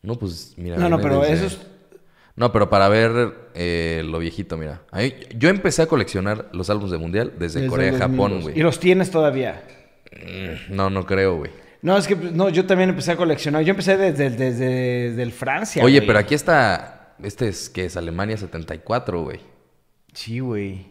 No, 0.02 0.16
pues 0.16 0.54
mira. 0.58 0.78
no, 0.78 0.90
no, 0.90 1.00
pero 1.00 1.22
desde- 1.22 1.34
eso 1.34 1.46
es... 1.48 1.60
No, 2.36 2.54
pero 2.54 2.70
para 2.70 2.88
ver 2.88 3.34
eh, 3.54 4.02
lo 4.06 4.20
viejito, 4.20 4.56
mira. 4.56 4.82
Ahí- 4.92 5.14
yo 5.36 5.50
empecé 5.50 5.82
a 5.82 5.88
coleccionar 5.88 6.48
los 6.54 6.70
álbumes 6.70 6.92
de 6.92 6.98
mundial 6.98 7.34
desde, 7.38 7.60
desde 7.62 7.70
Corea 7.70 7.92
Japón, 7.94 8.18
2002. 8.18 8.44
güey. 8.44 8.60
Y 8.60 8.62
los 8.64 8.80
tienes 8.80 9.12
todavía. 9.12 9.62
Mm, 10.14 10.74
No, 10.76 10.90
no 10.90 11.06
creo, 11.06 11.36
güey. 11.38 11.52
No, 11.82 11.98
es 11.98 12.08
que 12.08 12.16
no, 12.16 12.50
yo 12.50 12.66
también 12.66 12.90
empecé 12.90 13.12
a 13.12 13.18
coleccionar. 13.18 13.64
Yo 13.64 13.72
empecé 13.72 13.98
desde, 13.98 14.30
desde, 14.30 14.66
desde 15.10 15.24
el 15.24 15.32
Francia. 15.32 15.84
Oye, 15.84 16.02
pero 16.02 16.20
aquí 16.20 16.34
está. 16.36 17.16
Este 17.24 17.48
es 17.50 17.70
que 17.70 17.86
es 17.86 17.98
Alemania 17.98 18.38
74, 18.38 19.22
güey. 19.24 19.40
Sí, 20.14 20.40
güey. 20.40 20.88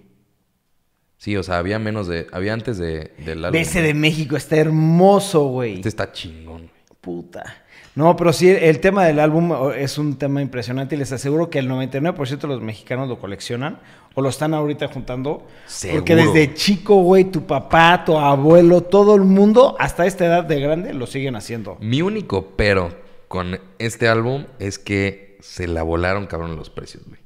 Sí, 1.18 1.36
o 1.36 1.42
sea, 1.42 1.58
había 1.58 1.78
menos 1.78 2.06
de. 2.06 2.26
Había 2.32 2.52
antes 2.54 2.78
de, 2.78 3.12
del 3.18 3.44
álbum. 3.44 3.60
Ese 3.60 3.82
de 3.82 3.92
México, 3.92 4.36
está 4.36 4.56
hermoso, 4.56 5.48
güey. 5.48 5.74
Este 5.76 5.88
está 5.88 6.12
chingón, 6.12 6.58
güey. 6.68 6.70
Puta. 7.00 7.62
No, 7.94 8.14
pero 8.14 8.32
sí, 8.32 8.48
el 8.48 8.78
tema 8.78 9.04
del 9.04 9.18
álbum 9.18 9.52
es 9.76 9.98
un 9.98 10.16
tema 10.18 10.40
impresionante 10.40 10.94
y 10.94 10.98
les 10.98 11.10
aseguro 11.10 11.50
que 11.50 11.58
el 11.58 11.68
99% 11.68 12.38
de 12.38 12.46
los 12.46 12.60
mexicanos 12.62 13.08
lo 13.08 13.18
coleccionan 13.18 13.80
o 14.14 14.22
lo 14.22 14.28
están 14.28 14.54
ahorita 14.54 14.86
juntando. 14.86 15.38
Porque 15.38 16.14
Seguro. 16.14 16.14
desde 16.32 16.54
chico, 16.54 17.02
güey, 17.02 17.24
tu 17.24 17.44
papá, 17.44 18.04
tu 18.06 18.16
abuelo, 18.16 18.82
todo 18.82 19.16
el 19.16 19.22
mundo, 19.22 19.74
hasta 19.80 20.06
esta 20.06 20.26
edad 20.26 20.44
de 20.44 20.60
grande, 20.60 20.94
lo 20.94 21.06
siguen 21.08 21.34
haciendo. 21.34 21.76
Mi 21.80 22.00
único 22.02 22.52
pero 22.56 22.94
con 23.26 23.58
este 23.80 24.06
álbum 24.06 24.44
es 24.60 24.78
que 24.78 25.36
se 25.40 25.66
la 25.66 25.82
volaron 25.82 26.26
cabrón 26.28 26.54
los 26.54 26.70
precios, 26.70 27.02
güey. 27.04 27.18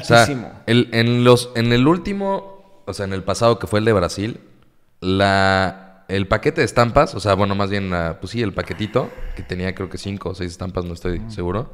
O 0.00 0.04
sea, 0.04 0.22
Altísimo. 0.22 0.50
el- 0.66 0.88
en, 0.92 1.22
los, 1.22 1.52
en 1.54 1.72
el 1.72 1.86
último, 1.86 2.57
o 2.88 2.94
sea, 2.94 3.04
en 3.06 3.12
el 3.12 3.22
pasado 3.22 3.58
que 3.58 3.66
fue 3.66 3.78
el 3.78 3.84
de 3.84 3.92
Brasil, 3.92 4.40
la, 5.00 6.04
el 6.08 6.26
paquete 6.26 6.60
de 6.60 6.64
estampas, 6.64 7.14
o 7.14 7.20
sea, 7.20 7.34
bueno, 7.34 7.54
más 7.54 7.70
bien, 7.70 7.90
la- 7.90 8.18
pues 8.20 8.32
sí, 8.32 8.42
el 8.42 8.52
paquetito, 8.52 9.10
que 9.36 9.42
tenía 9.42 9.74
creo 9.74 9.88
que 9.88 9.98
cinco 9.98 10.30
o 10.30 10.34
seis 10.34 10.52
estampas, 10.52 10.84
no 10.84 10.94
estoy 10.94 11.22
seguro, 11.28 11.70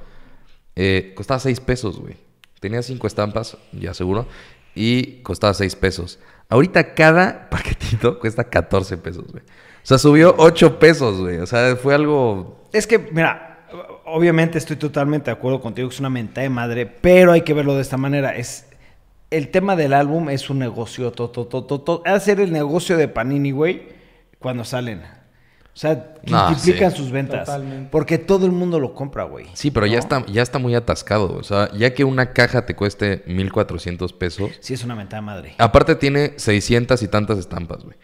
eh, 0.77 1.13
costaba 1.17 1.41
seis 1.41 1.61
pesos, 1.61 1.99
güey. 1.99 2.17
Tenía 2.61 2.83
cinco 2.83 3.07
estampas, 3.07 3.57
ya 3.73 3.95
seguro, 3.95 4.27
y 4.75 5.23
costaba 5.23 5.55
seis 5.55 5.77
pesos. 5.77 6.19
Ahorita 6.49 6.95
cada 6.95 7.49
paquetito 7.51 8.19
cuesta 8.19 8.45
14 8.45 8.97
pesos, 8.99 9.25
güey. 9.31 9.43
O 9.43 9.87
sea, 9.87 9.99
subió 9.99 10.35
8 10.39 10.79
pesos, 10.79 11.21
güey. 11.21 11.39
O 11.39 11.47
sea, 11.47 11.77
fue 11.77 11.95
algo... 11.95 12.65
Es 12.73 12.87
que, 12.87 12.99
mira, 12.99 13.67
obviamente 14.07 14.57
estoy 14.57 14.77
totalmente 14.77 15.27
de 15.27 15.33
acuerdo 15.33 15.61
contigo, 15.61 15.89
que 15.89 15.95
es 15.95 16.01
una 16.01 16.09
mentada 16.11 16.43
de 16.43 16.49
madre, 16.49 16.87
pero 16.87 17.33
hay 17.33 17.43
que 17.43 17.53
verlo 17.53 17.75
de 17.75 17.83
esta 17.83 17.99
manera. 17.99 18.35
Es 18.35 18.67
el 19.37 19.49
tema 19.51 19.77
del 19.77 19.93
álbum 19.93 20.29
es 20.31 20.49
un 20.51 20.59
negocio, 20.59 21.13
to, 21.13 21.31
to, 21.31 21.47
to, 21.47 21.65
to, 21.65 21.81
to- 21.81 22.03
hacer 22.05 22.41
el 22.41 22.53
negocio 22.53 22.97
de 22.97 23.09
Panini, 23.09 23.51
güey, 23.51 23.89
cuando 24.39 24.65
salen. 24.65 25.03
O 25.03 25.77
sea, 25.77 26.15
No, 26.27 26.51
multiplican 26.51 26.93
sí. 26.93 26.97
sus 26.99 27.11
ventas. 27.11 27.47
Totalmente. 27.47 27.89
Porque 27.91 28.19
todo 28.19 28.47
el 28.47 28.53
mundo 28.53 28.79
lo 28.79 28.95
compra, 28.95 29.25
güey. 29.25 29.47
Sí, 29.55 29.73
pero 29.73 29.87
ya, 29.87 29.99
está, 29.99 30.25
ya 30.27 30.41
está 30.43 30.61
muy 30.61 30.75
atascado. 30.77 31.35
O 31.37 31.43
sea, 31.43 31.69
ya 31.73 31.93
que 31.95 32.05
una 32.05 32.33
caja 32.33 32.65
te 32.65 32.77
cueste 32.77 33.25
1.400 33.27 34.17
pesos, 34.17 34.53
Sí, 34.61 34.75
es 34.75 34.85
una 34.85 34.95
mentada 34.95 35.21
de 35.21 35.27
madre. 35.27 35.55
Aparte 35.59 35.97
tiene 35.97 36.35
600 36.37 37.03
y 37.03 37.09
tantas 37.09 37.39
estampas, 37.39 37.83
güey. 37.83 37.97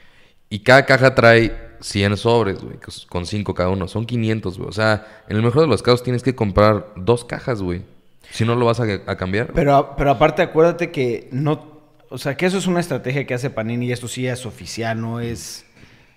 Y 0.48 0.64
cada 0.64 0.84
caja 0.84 1.14
trae 1.14 1.76
100 1.80 2.16
sobres, 2.16 2.60
güey, 2.60 2.76
con 3.08 3.24
5 3.24 3.54
cada 3.54 3.68
uno. 3.68 3.86
Son 3.86 4.04
500, 4.04 4.58
güey. 4.58 4.68
O 4.68 4.72
sea, 4.72 5.06
en 5.28 5.36
el 5.36 5.42
mejor 5.44 5.62
de 5.62 5.68
los 5.68 5.80
casos 5.80 6.02
tienes 6.02 6.24
que 6.24 6.34
comprar 6.34 6.88
dos 6.96 7.24
cajas, 7.24 7.62
güey. 7.62 7.82
Si 8.30 8.44
no 8.44 8.54
lo 8.54 8.66
vas 8.66 8.80
a, 8.80 8.84
a 8.84 9.16
cambiar. 9.16 9.52
Pero, 9.52 9.94
pero 9.96 10.10
aparte, 10.10 10.42
acuérdate 10.42 10.90
que 10.90 11.28
no. 11.32 11.80
O 12.08 12.18
sea, 12.18 12.36
que 12.36 12.46
eso 12.46 12.58
es 12.58 12.66
una 12.66 12.80
estrategia 12.80 13.26
que 13.26 13.34
hace 13.34 13.50
Panini 13.50 13.86
y 13.86 13.92
esto 13.92 14.08
sí 14.08 14.26
es 14.26 14.46
oficial, 14.46 15.00
no 15.00 15.20
es. 15.20 15.66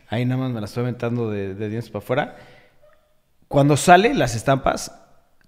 Ahí 0.09 0.25
nada 0.25 0.41
más 0.41 0.51
me 0.51 0.59
la 0.59 0.65
estoy 0.65 0.81
aventando 0.83 1.29
de, 1.29 1.55
de 1.55 1.69
dientes 1.69 1.89
para 1.89 2.03
afuera. 2.03 2.35
Cuando 3.47 3.77
sale 3.77 4.13
las 4.13 4.35
estampas, 4.35 4.91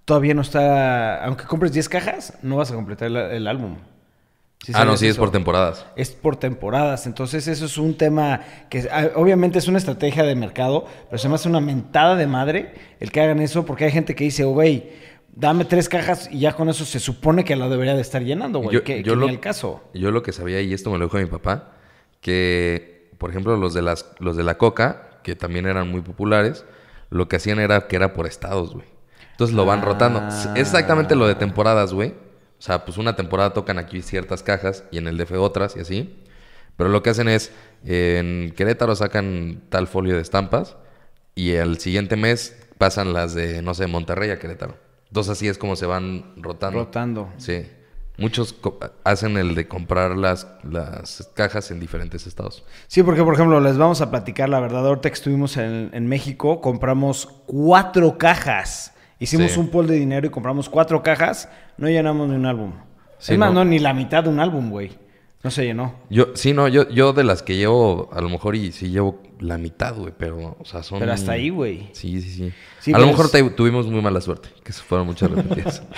todavía 0.05 0.34
no 0.34 0.41
está. 0.41 1.24
Aunque 1.25 1.45
compres 1.45 1.74
10 1.74 1.89
cajas, 1.89 2.38
no 2.41 2.57
vas 2.57 2.72
a 2.72 2.75
completar 2.75 3.07
el, 3.07 3.17
el 3.17 3.48
álbum. 3.48 3.77
¿Sí 4.65 4.72
ah, 4.74 4.84
no, 4.84 4.98
sí, 4.98 5.07
es 5.07 5.17
por 5.17 5.31
temporadas. 5.31 5.86
Es 5.95 6.10
por 6.12 6.38
temporadas. 6.38 7.05
Entonces, 7.05 7.48
eso 7.48 7.65
es 7.65 7.77
un 7.77 7.95
tema 7.98 8.41
que 8.69 8.88
ah, 8.91 9.10
obviamente 9.15 9.60
es 9.60 9.67
una 9.67 9.77
estrategia 9.77 10.24
de 10.24 10.34
mercado, 10.34 10.88
pero 11.07 11.19
se 11.19 11.29
me 11.29 11.36
hace 11.36 11.48
una 11.48 11.60
mentada 11.60 12.15
de 12.15 12.25
madre 12.25 12.74
el 13.00 13.12
que 13.12 13.22
hagan 13.22 13.41
eso, 13.41 13.65
porque 13.65 13.86
hay 13.86 13.91
gente 13.91 14.15
que 14.15 14.24
dice, 14.24 14.43
"Oh, 14.43 14.51
güey, 14.53 14.89
dame 15.35 15.65
tres 15.65 15.89
cajas 15.89 16.29
y 16.31 16.39
ya 16.39 16.53
con 16.53 16.69
eso 16.69 16.85
se 16.85 16.99
supone 16.99 17.43
que 17.43 17.55
la 17.55 17.67
debería 17.69 17.93
de 17.95 18.01
estar 18.01 18.23
llenando, 18.23 18.59
güey. 18.59 18.73
Yo- 18.75 18.83
Que, 18.83 19.03
yo 19.03 19.13
que 19.13 19.19
lo- 19.19 19.25
ni 19.27 19.33
el 19.33 19.39
caso. 19.39 19.83
Yo 19.93 20.11
lo 20.11 20.23
que 20.23 20.31
sabía, 20.31 20.61
y 20.61 20.73
esto 20.73 20.89
me 20.91 20.97
lo 20.97 21.05
dijo 21.05 21.17
mi 21.17 21.25
papá, 21.25 21.73
que, 22.21 23.09
por 23.17 23.29
ejemplo, 23.29 23.55
los 23.57 23.73
de, 23.73 23.81
las, 23.81 24.11
los 24.19 24.35
de 24.37 24.43
la 24.43 24.57
coca, 24.57 25.19
que 25.23 25.35
también 25.35 25.65
eran 25.65 25.89
muy 25.89 26.01
populares, 26.01 26.65
lo 27.09 27.27
que 27.27 27.35
hacían 27.37 27.59
era 27.59 27.87
que 27.87 27.95
era 27.95 28.13
por 28.13 28.27
estados, 28.27 28.73
güey. 28.73 28.85
Entonces 29.31 29.55
lo 29.55 29.65
van 29.65 29.79
Ah. 29.79 29.85
rotando. 29.85 30.27
Es 30.27 30.49
exactamente 30.55 31.15
lo 31.15 31.27
de 31.27 31.35
temporadas, 31.35 31.93
güey. 31.93 32.09
O 32.57 32.61
sea, 32.61 32.85
pues 32.85 32.97
una 32.97 33.15
temporada 33.15 33.53
tocan 33.53 33.77
aquí 33.77 34.01
ciertas 34.01 34.41
cajas 34.43 34.85
y 34.91 34.97
en 34.97 35.07
el 35.07 35.17
DF 35.17 35.33
otras 35.37 35.75
y 35.75 35.81
así. 35.81 36.23
Pero 36.77 36.89
lo 36.89 37.03
que 37.03 37.09
hacen 37.09 37.27
es, 37.27 37.51
eh, 37.85 38.17
en 38.19 38.51
Querétaro 38.55 38.95
sacan 38.95 39.61
tal 39.69 39.87
folio 39.87 40.15
de 40.15 40.21
estampas 40.21 40.77
y 41.35 41.51
el 41.51 41.79
siguiente 41.79 42.15
mes 42.15 42.55
pasan 42.77 43.13
las 43.13 43.33
de, 43.33 43.61
no 43.61 43.73
sé, 43.73 43.87
Monterrey 43.87 44.29
a 44.31 44.39
Querétaro. 44.39 44.77
Entonces 45.15 45.31
así 45.31 45.48
es 45.48 45.57
como 45.57 45.77
se 45.77 45.86
van 45.86 46.25
rotando. 46.36 46.79
Rotando. 46.79 47.29
Sí. 47.38 47.65
Muchos 48.17 48.53
hacen 49.05 49.38
el 49.38 49.55
de 49.55 49.65
comprar 49.65 50.17
las, 50.17 50.45
las 50.69 51.31
cajas 51.34 51.72
en 51.72 51.79
diferentes 51.79 52.27
estados. 52.27 52.65
Sí, 52.88 53.01
porque 53.01 53.24
por 53.24 53.34
ejemplo, 53.34 53.62
les 53.62 53.77
vamos 53.77 54.01
a 54.01 54.12
platicar 54.12 54.50
la 54.50 54.60
verdad. 54.60 54.86
Ahorita 54.86 55.10
que 55.10 55.13
estuvimos 55.13 55.55
en, 55.55 55.89
en 55.93 56.07
México, 56.07 56.60
compramos 56.60 57.27
cuatro 57.45 58.17
cajas. 58.17 58.93
Hicimos 59.17 59.53
Sí. 59.53 59.60
un 59.62 59.69
pool 59.69 59.88
de 59.88 59.95
dinero 59.95 60.27
y 60.27 60.31
compramos 60.31 60.67
cuatro 60.67 61.01
cajas. 61.01 61.48
No 61.77 61.88
llenamos 61.88 62.27
ni 62.27 62.36
un 62.36 62.45
álbum. 62.45 62.74
Sí, 63.17 63.34
es 63.34 63.39
más, 63.39 63.53
no. 63.53 63.63
no, 63.63 63.69
ni 63.69 63.79
la 63.79 63.93
mitad 63.93 64.22
de 64.25 64.29
un 64.29 64.41
álbum, 64.41 64.69
güey. 64.69 64.98
No 65.43 65.50
se 65.50 65.63
llenó. 65.63 65.95
Yo, 66.10 66.36
sí, 66.36 66.51
no, 66.51 66.67
yo, 66.67 66.89
yo 66.89 67.13
de 67.13 67.24
las 67.24 67.41
que 67.41 67.55
llevo, 67.55 68.10
a 68.12 68.19
lo 68.19 68.27
mejor 68.27 68.57
y 68.57 68.74
sí 68.74 68.89
llevo 68.89 69.22
la 69.47 69.57
mitad, 69.57 69.95
güey, 69.95 70.13
pero, 70.17 70.57
o 70.59 70.65
sea, 70.65 70.83
son... 70.83 70.99
Pero 70.99 71.13
hasta 71.13 71.33
ahí, 71.33 71.49
güey. 71.49 71.89
Sí, 71.93 72.21
sí, 72.21 72.29
sí. 72.29 72.53
Sí, 72.79 72.91
a 72.91 72.97
lo 72.97 73.03
pero 73.03 73.07
mejor 73.11 73.25
es- 73.27 73.31
te- 73.31 73.49
tuvimos 73.51 73.87
muy 73.87 74.01
mala 74.01 74.21
suerte, 74.21 74.49
que 74.63 74.71
se 74.73 74.81
fueron 74.83 75.07
muchas 75.07 75.31
repetidas. 75.31 75.81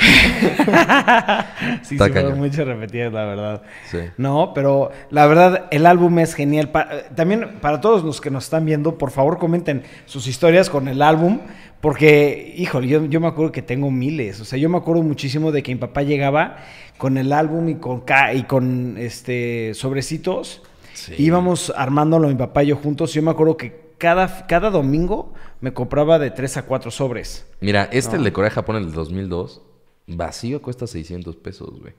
Sí, 1.83 1.95
Está 1.95 2.05
sí, 2.07 2.11
fueron 2.11 2.37
muchas 2.39 2.65
repetidas, 2.67 3.11
la 3.13 3.25
verdad. 3.25 3.61
Sí. 3.89 3.99
No, 4.17 4.51
pero 4.53 4.91
la 5.09 5.25
verdad, 5.27 5.65
el 5.71 5.85
álbum 5.85 6.19
es 6.19 6.33
genial. 6.33 6.71
Eh, 6.91 7.05
también 7.15 7.57
para 7.61 7.81
todos 7.81 8.03
los 8.03 8.21
que 8.21 8.29
nos 8.29 8.45
están 8.45 8.65
viendo, 8.65 8.97
por 8.97 9.11
favor 9.11 9.37
comenten 9.37 9.83
sus 10.05 10.27
historias 10.27 10.69
con 10.69 10.87
el 10.87 11.01
álbum. 11.01 11.39
Porque, 11.81 12.53
híjole, 12.57 12.87
yo, 12.87 13.05
yo 13.05 13.19
me 13.19 13.27
acuerdo 13.27 13.51
que 13.51 13.61
tengo 13.61 13.91
miles. 13.91 14.39
O 14.41 14.45
sea, 14.45 14.57
yo 14.57 14.67
me 14.69 14.77
acuerdo 14.77 15.03
muchísimo 15.03 15.51
de 15.51 15.61
que 15.61 15.73
mi 15.73 15.79
papá 15.79 16.01
llegaba 16.03 16.57
con 16.97 17.17
el 17.17 17.31
álbum 17.31 17.69
y 17.69 17.75
con, 17.75 18.03
y 18.33 18.43
con 18.43 18.95
este 18.97 19.73
sobrecitos. 19.75 20.63
Sí. 21.07 21.15
Íbamos 21.17 21.71
armándolo 21.75 22.27
mi 22.27 22.35
papá 22.35 22.63
y 22.63 22.67
yo 22.67 22.75
juntos. 22.75 23.13
Yo 23.13 23.21
me 23.21 23.31
acuerdo 23.31 23.57
que 23.57 23.93
cada, 23.97 24.45
cada 24.47 24.69
domingo 24.69 25.33
me 25.61 25.73
compraba 25.73 26.19
de 26.19 26.31
3 26.31 26.57
a 26.57 26.65
4 26.65 26.91
sobres. 26.91 27.47
Mira, 27.61 27.89
este, 27.91 28.17
el 28.17 28.23
de 28.23 28.33
Corea 28.33 28.51
Japón, 28.51 28.75
el 28.75 28.85
del 28.85 28.93
2002, 28.93 29.61
vacío 30.07 30.61
cuesta 30.61 30.85
600 30.87 31.35
pesos, 31.37 31.79
güey. 31.79 31.93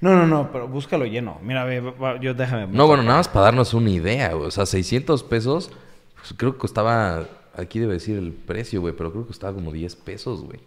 No, 0.00 0.14
no, 0.14 0.26
no, 0.26 0.50
pero 0.52 0.68
búscalo 0.68 1.04
lleno. 1.04 1.38
Mira, 1.42 1.64
ve, 1.64 1.80
va- 1.80 2.18
yo 2.20 2.32
déjame. 2.34 2.66
No, 2.68 2.86
bueno, 2.86 3.02
nada 3.02 3.18
más 3.18 3.28
para 3.28 3.46
darnos 3.46 3.74
una 3.74 3.90
idea, 3.90 4.32
güey. 4.32 4.46
O 4.46 4.50
sea, 4.50 4.66
600 4.66 5.22
pesos, 5.24 5.70
pues, 6.16 6.32
creo 6.36 6.52
que 6.52 6.58
costaba, 6.58 7.26
aquí 7.56 7.80
debe 7.80 7.94
decir 7.94 8.16
el 8.16 8.32
precio, 8.32 8.80
güey, 8.80 8.94
pero 8.96 9.10
creo 9.10 9.22
que 9.24 9.28
costaba 9.28 9.52
como 9.52 9.72
10 9.72 9.96
pesos, 9.96 10.42
güey. 10.44 10.60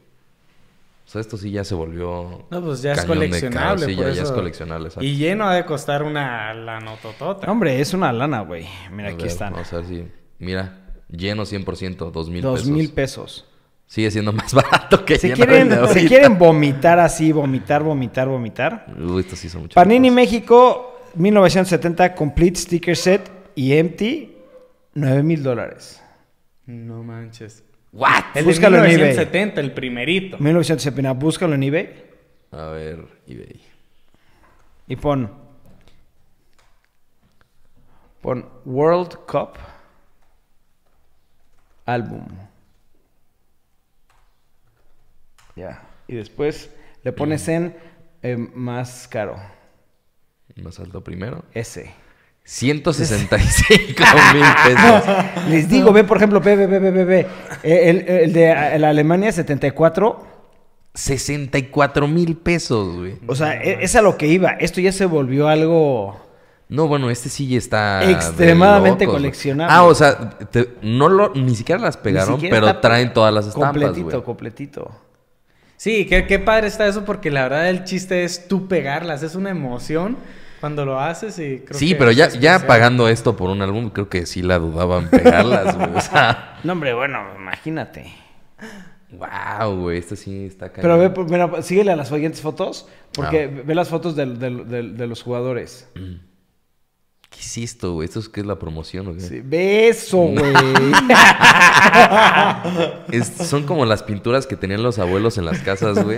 O 1.07 1.09
sea, 1.09 1.21
esto 1.21 1.37
sí 1.37 1.51
ya 1.51 1.63
se 1.63 1.73
volvió... 1.73 2.45
No, 2.51 2.61
pues 2.61 2.81
ya 2.81 2.91
es 2.91 3.05
coleccionable. 3.05 3.85
Sí, 3.85 3.95
por 3.95 4.05
ya, 4.07 4.11
ya 4.11 4.23
es 4.23 4.31
coleccionable, 4.31 4.87
exacto. 4.89 5.05
Y 5.07 5.15
lleno 5.15 5.45
ha 5.47 5.55
de 5.55 5.63
costar 5.63 6.03
una 6.03 6.53
la 6.53 6.81
nototota. 6.81 7.49
Hombre, 7.49 7.79
es 7.79 7.93
una 7.93 8.11
lana, 8.11 8.41
güey. 8.41 8.67
Mira, 8.91 9.07
A 9.07 9.11
aquí 9.13 9.23
ver, 9.23 9.31
están. 9.31 9.53
Vamos 9.53 9.71
a 9.71 9.77
ver 9.77 9.85
si... 9.85 10.05
Mira, 10.39 10.81
lleno 11.09 11.43
100%, 11.43 12.11
2 12.11 12.29
mil 12.29 12.41
Dos 12.41 12.59
pesos. 12.59 12.69
mil 12.75 12.91
pesos. 12.91 13.45
Sigue 13.85 14.11
siendo 14.11 14.33
más 14.33 14.53
barato 14.53 15.05
que 15.05 15.13
el 15.13 15.19
quieren, 15.33 15.69
de 15.69 15.75
ahorita. 15.77 16.07
quieren 16.09 16.37
vomitar 16.37 16.99
así, 16.99 17.31
vomitar, 17.31 17.83
vomitar, 17.83 18.27
vomitar. 18.27 18.85
Uy, 18.99 19.21
estos 19.21 19.39
sí 19.39 19.47
son 19.47 19.61
muchos. 19.61 19.75
Panini 19.75 20.11
México, 20.11 20.99
1970, 21.15 22.15
Complete 22.15 22.59
Sticker 22.59 22.97
Set 22.97 23.31
y 23.55 23.71
Empty, 23.71 24.35
9 24.93 25.23
mil 25.23 25.41
dólares. 25.41 26.01
No 26.65 27.01
manches. 27.01 27.63
¿What? 27.97 28.25
El 28.35 28.45
Búscalo 28.45 28.77
en 28.77 28.83
de 28.83 28.89
eBay. 28.89 29.07
1970, 29.07 29.59
el 29.59 29.73
primerito. 29.73 30.37
1970, 30.37 31.13
búscalo 31.13 31.55
en 31.55 31.63
eBay 31.63 32.05
A 32.51 32.67
ver, 32.67 33.03
eBay. 33.25 33.59
y 34.87 34.95
pon. 34.97 35.31
Pon 38.21 38.47
World 38.65 39.15
Cup 39.25 39.57
Álbum. 41.87 42.23
Ya. 45.55 45.81
Y 46.07 46.17
después 46.17 46.69
le 47.01 47.11
pones 47.13 47.47
en 47.47 47.75
eh, 48.21 48.37
más 48.37 49.07
caro. 49.07 49.37
Más 50.55 50.79
alto 50.79 51.03
primero. 51.03 51.43
Ese. 51.51 51.95
165 52.49 54.03
mil 54.33 54.43
pesos. 54.65 55.03
Les 55.49 55.67
digo, 55.69 55.91
ve 55.91 56.05
por 56.05 56.15
ejemplo, 56.17 56.39
ve, 56.39 56.55
ve, 56.55 56.67
ve, 56.79 56.91
ve. 57.03 57.19
Eh, 57.61 57.89
El, 57.89 58.07
el 58.07 58.33
de 58.33 58.51
eh, 58.51 58.79
la 58.79 58.89
Alemania 58.89 59.31
74, 59.33 60.25
64 60.93 62.07
mil 62.07 62.37
pesos, 62.37 62.95
güey. 62.95 63.15
o 63.27 63.35
sea, 63.35 63.61
e- 63.61 63.83
es 63.83 63.95
a 63.97 64.01
lo 64.01 64.17
que 64.17 64.27
iba. 64.27 64.51
Esto 64.51 64.79
ya 64.81 64.91
se 64.91 65.05
volvió 65.05 65.47
algo... 65.49 66.23
No, 66.69 66.87
bueno, 66.87 67.09
este 67.09 67.29
sí 67.29 67.47
ya 67.47 67.57
está. 67.57 68.09
Extremadamente 68.09 69.05
locos, 69.05 69.19
coleccionable. 69.19 69.73
Ah, 69.73 69.83
o 69.83 69.93
sea, 69.95 70.29
te- 70.51 70.69
no 70.81 71.07
lo, 71.09 71.33
ni 71.33 71.55
siquiera 71.55 71.81
las 71.81 71.95
pegaron, 71.97 72.35
siquiera 72.35 72.55
pero 72.59 72.79
traen 72.79 73.13
todas 73.13 73.33
las 73.33 73.47
estampas, 73.47 73.71
Completito, 73.83 74.23
completito. 74.23 74.91
Sí, 75.77 76.05
qué, 76.07 76.25
qué 76.27 76.39
padre 76.39 76.67
está 76.67 76.85
eso 76.87 77.05
porque 77.05 77.29
la 77.29 77.43
verdad 77.43 77.69
el 77.69 77.83
chiste 77.85 78.23
es 78.23 78.47
tú 78.47 78.67
pegarlas. 78.67 79.21
Es 79.23 79.35
una 79.35 79.49
emoción 79.49 80.17
cuando 80.59 80.85
lo 80.85 80.99
haces 80.99 81.37
y 81.39 81.59
creo 81.59 81.77
Sí, 81.77 81.89
que 81.89 81.95
pero 81.95 82.11
es 82.11 82.17
ya, 82.17 82.29
ya 82.29 82.65
pagando 82.67 83.07
esto 83.09 83.35
por 83.35 83.49
un 83.49 83.61
álbum, 83.61 83.89
creo 83.89 84.09
que 84.09 84.25
sí 84.25 84.41
la 84.41 84.57
dudaban 84.59 85.09
pegarlas, 85.09 85.77
güey. 85.77 85.95
O 85.95 86.01
sea, 86.01 86.57
No, 86.63 86.73
hombre, 86.73 86.93
bueno, 86.93 87.19
imagínate. 87.37 88.11
Wow, 89.11 89.75
güey, 89.79 89.99
esto 89.99 90.15
sí 90.15 90.45
está 90.47 90.71
Pero 90.73 90.81
cañón. 90.95 90.99
ve, 90.99 91.09
pues, 91.11 91.31
mira, 91.31 91.61
síguele 91.61 91.91
a 91.91 91.95
las 91.95 92.09
siguientes 92.09 92.41
fotos, 92.41 92.89
porque 93.13 93.49
Ah. 93.53 93.61
ve 93.65 93.73
las 93.75 93.87
fotos 93.87 94.15
del- 94.15 94.37
del- 94.37 94.67
del- 94.67 94.97
de 94.97 95.07
los 95.07 95.23
jugadores. 95.23 95.87
¿Qué 97.37 97.43
es 97.43 97.57
esto, 97.59 97.93
güey? 97.93 98.07
¿Esto 98.07 98.19
es 98.19 98.29
qué 98.29 98.39
es 98.41 98.47
la 98.47 98.57
promoción 98.57 99.07
o 99.09 99.13
qué? 99.13 99.19
Sí, 99.19 99.41
Beso, 99.43 100.17
güey. 100.17 100.53
Es- 103.11 103.27
son 103.47 103.63
como 103.63 103.85
las 103.85 104.03
pinturas 104.03 104.47
que 104.47 104.55
tenían 104.55 104.83
los 104.83 104.99
abuelos 104.99 105.37
en 105.37 105.45
las 105.45 105.59
casas, 105.59 106.03
güey. 106.03 106.17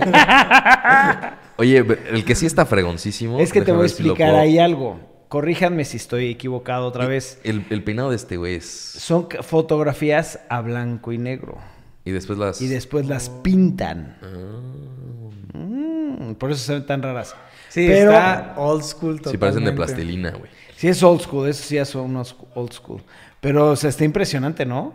Oye, 1.56 1.78
el 2.10 2.24
que 2.24 2.34
sí 2.34 2.46
está 2.46 2.66
fregoncísimo. 2.66 3.38
es 3.38 3.52
que 3.52 3.60
te 3.60 3.66
déjame 3.66 3.76
voy 3.76 3.80
a 3.80 3.88
ver 3.88 3.90
si 3.90 4.02
lo 4.02 4.08
explicar 4.10 4.30
puedo- 4.30 4.42
ahí 4.42 4.58
algo. 4.58 5.00
Corríjanme 5.28 5.84
si 5.84 5.96
estoy 5.98 6.30
equivocado 6.30 6.86
otra 6.86 7.06
vez. 7.06 7.38
El, 7.44 7.64
el 7.70 7.84
peinado 7.84 8.10
de 8.10 8.16
este 8.16 8.36
güey 8.36 8.56
es. 8.56 8.64
Son 8.66 9.28
c- 9.30 9.42
fotografías 9.42 10.40
a 10.48 10.60
blanco 10.60 11.12
y 11.12 11.18
negro. 11.18 11.58
Y 12.04 12.10
después 12.10 12.38
las. 12.38 12.60
Y 12.60 12.66
después 12.66 13.06
las 13.06 13.28
pintan. 13.28 14.16
Ah. 14.22 15.56
Mm, 15.58 16.34
por 16.34 16.50
eso 16.50 16.64
se 16.64 16.72
ven 16.72 16.86
tan 16.86 17.02
raras. 17.02 17.36
Sí, 17.68 17.84
Pero 17.86 18.10
está 18.10 18.54
old 18.56 18.82
school 18.82 19.20
Sí, 19.24 19.36
parecen 19.38 19.64
de 19.64 19.70
totalmente. 19.70 19.76
plastilina, 19.76 20.30
güey. 20.30 20.50
Sí 20.80 20.88
es 20.88 21.02
old 21.02 21.20
school, 21.20 21.46
eso 21.46 21.62
sí 21.62 21.84
son 21.84 22.06
unos 22.06 22.34
old 22.54 22.72
school. 22.72 23.02
Pero 23.42 23.72
o 23.72 23.76
sea, 23.76 23.90
está 23.90 24.02
impresionante, 24.02 24.64
¿no? 24.64 24.94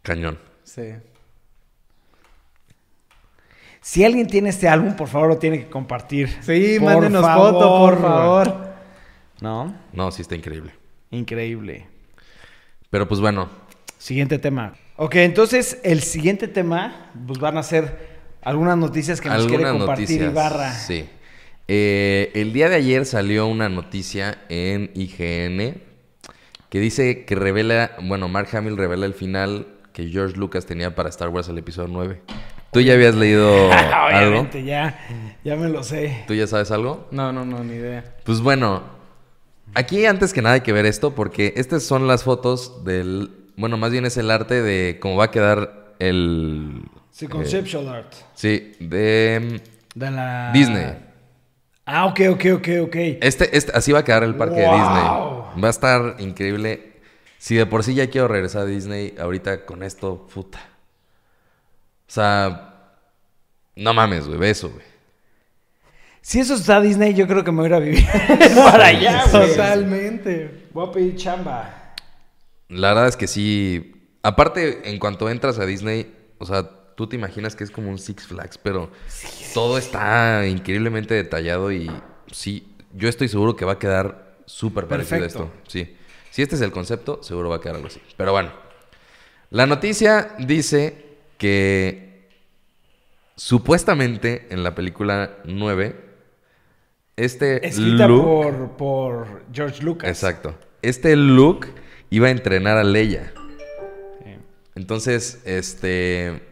Cañón. 0.00 0.38
Sí. 0.62 0.94
Si 3.82 4.02
alguien 4.02 4.26
tiene 4.26 4.48
este 4.48 4.66
álbum, 4.66 4.96
por 4.96 5.08
favor 5.08 5.28
lo 5.28 5.36
tiene 5.36 5.58
que 5.58 5.68
compartir. 5.68 6.30
Sí, 6.40 6.76
Por 6.78 6.94
mándenos 6.94 7.20
favor. 7.20 7.52
foto, 7.52 7.78
por 7.78 8.00
favor. 8.00 8.74
¿No? 9.42 9.74
No, 9.92 10.10
sí 10.10 10.22
está 10.22 10.34
increíble. 10.34 10.72
Increíble. 11.10 11.86
Pero 12.88 13.06
pues 13.06 13.20
bueno, 13.20 13.50
Siguiente 13.98 14.38
tema. 14.38 14.72
Ok, 14.96 15.16
entonces 15.16 15.78
el 15.82 16.00
siguiente 16.02 16.48
tema, 16.48 17.10
pues 17.26 17.38
van 17.38 17.58
a 17.58 17.62
ser 17.62 18.14
algunas 18.40 18.78
noticias 18.78 19.20
que 19.20 19.28
nos 19.28 19.46
quiere 19.46 19.64
algunas 19.66 19.86
compartir 19.86 20.22
noticias. 20.22 20.32
Ibarra. 20.32 20.72
Sí. 20.72 21.06
Eh, 21.66 22.30
el 22.34 22.52
día 22.52 22.68
de 22.68 22.76
ayer 22.76 23.06
salió 23.06 23.46
una 23.46 23.68
noticia 23.68 24.38
en 24.48 24.90
IGN 24.94 25.80
que 26.68 26.80
dice 26.80 27.24
que 27.24 27.34
revela, 27.34 27.92
bueno, 28.02 28.28
Mark 28.28 28.48
Hamill 28.54 28.76
revela 28.76 29.06
el 29.06 29.14
final 29.14 29.68
que 29.92 30.08
George 30.08 30.36
Lucas 30.36 30.66
tenía 30.66 30.94
para 30.94 31.08
Star 31.08 31.28
Wars 31.28 31.48
el 31.48 31.56
episodio 31.58 31.88
9. 31.92 32.20
¿Tú 32.72 32.80
ya 32.80 32.94
habías 32.94 33.14
leído 33.14 33.72
algo? 33.72 34.40
Obviamente, 34.40 34.64
ya, 34.64 34.98
ya 35.44 35.56
me 35.56 35.68
lo 35.68 35.82
sé. 35.84 36.24
¿Tú 36.26 36.34
ya 36.34 36.46
sabes 36.46 36.70
algo? 36.72 37.06
No, 37.12 37.32
no, 37.32 37.44
no, 37.44 37.62
ni 37.62 37.74
idea. 37.74 38.16
Pues 38.24 38.40
bueno, 38.40 38.82
aquí 39.74 40.04
antes 40.04 40.32
que 40.32 40.42
nada 40.42 40.56
hay 40.56 40.60
que 40.62 40.72
ver 40.72 40.84
esto 40.84 41.14
porque 41.14 41.54
estas 41.56 41.84
son 41.84 42.08
las 42.08 42.24
fotos 42.24 42.84
del, 42.84 43.30
bueno, 43.56 43.76
más 43.76 43.92
bien 43.92 44.04
es 44.04 44.16
el 44.16 44.30
arte 44.30 44.60
de 44.60 44.98
cómo 45.00 45.16
va 45.16 45.26
a 45.26 45.30
quedar 45.30 45.94
el... 46.00 46.82
Sí, 47.12 47.26
eh, 47.26 47.28
conceptual 47.28 47.88
art. 47.88 48.12
sí, 48.34 48.72
de 48.80 49.60
De 49.94 50.10
la... 50.10 50.50
Disney. 50.52 50.96
Ah, 51.86 52.06
ok, 52.06 52.20
ok, 52.30 52.44
ok, 52.54 52.68
ok. 52.84 52.96
Este, 53.20 53.56
este, 53.56 53.72
así 53.74 53.92
va 53.92 54.00
a 54.00 54.04
quedar 54.04 54.24
el 54.24 54.36
parque 54.36 54.56
de. 54.56 54.62
Disney. 54.62 55.04
Va 55.62 55.66
a 55.66 55.70
estar 55.70 56.16
increíble. 56.18 56.94
Si 57.38 57.56
de 57.56 57.66
por 57.66 57.84
sí 57.84 57.94
ya 57.94 58.08
quiero 58.08 58.26
regresar 58.26 58.62
a 58.62 58.66
Disney, 58.66 59.14
ahorita 59.18 59.66
con 59.66 59.82
esto, 59.82 60.26
puta. 60.32 60.60
O 62.08 62.10
sea, 62.10 62.74
no 63.76 63.92
mames, 63.92 64.26
güey, 64.26 64.50
eso, 64.50 64.70
güey. 64.70 64.84
Si 66.22 66.40
eso 66.40 66.54
está 66.54 66.80
Disney, 66.80 67.12
yo 67.12 67.26
creo 67.26 67.44
que 67.44 67.52
me 67.52 67.58
voy 67.58 67.66
a 67.66 67.68
ir 67.68 67.74
a 67.74 67.78
vivir 67.80 68.06
para 68.56 68.86
allá, 68.86 69.26
güey. 69.30 69.50
Totalmente. 69.50 70.68
Voy 70.72 70.88
a 70.88 70.92
pedir 70.92 71.16
chamba. 71.16 71.94
La 72.68 72.88
verdad 72.88 73.08
es 73.08 73.16
que 73.16 73.26
sí. 73.26 73.92
Aparte, 74.22 74.88
en 74.88 74.98
cuanto 74.98 75.28
entras 75.28 75.58
a 75.58 75.66
Disney, 75.66 76.14
o 76.38 76.46
sea, 76.46 76.70
tú 76.94 77.06
te 77.06 77.16
imaginas 77.16 77.56
que 77.56 77.64
es 77.64 77.70
como 77.70 77.90
un 77.90 77.98
Six 77.98 78.26
Flags, 78.26 78.58
pero 78.58 78.90
todo 79.52 79.78
está 79.78 80.46
increíblemente 80.46 81.14
detallado 81.14 81.72
y 81.72 81.90
sí, 82.30 82.74
yo 82.92 83.08
estoy 83.08 83.28
seguro 83.28 83.56
que 83.56 83.64
va 83.64 83.72
a 83.72 83.78
quedar 83.78 84.36
súper 84.46 84.86
parecido 84.86 85.22
a 85.22 85.26
esto. 85.26 85.50
Sí. 85.68 85.96
Si 86.30 86.42
este 86.42 86.56
es 86.56 86.60
el 86.60 86.72
concepto, 86.72 87.22
seguro 87.22 87.48
va 87.50 87.56
a 87.56 87.60
quedar 87.60 87.76
algo 87.76 87.86
así. 87.88 88.00
Pero 88.16 88.32
bueno, 88.32 88.52
la 89.50 89.66
noticia 89.66 90.34
dice 90.38 91.04
que 91.38 92.28
supuestamente 93.36 94.46
en 94.50 94.62
la 94.62 94.74
película 94.74 95.38
9, 95.44 96.00
este 97.16 97.66
Escrita 97.66 98.08
Luke- 98.08 98.24
por, 98.24 98.70
por 98.76 99.44
George 99.52 99.82
Lucas. 99.82 100.08
Exacto. 100.10 100.56
Este 100.82 101.16
Luke 101.16 101.68
iba 102.10 102.28
a 102.28 102.30
entrenar 102.30 102.76
a 102.76 102.84
Leia. 102.84 103.32
Entonces, 104.74 105.40
este. 105.44 106.42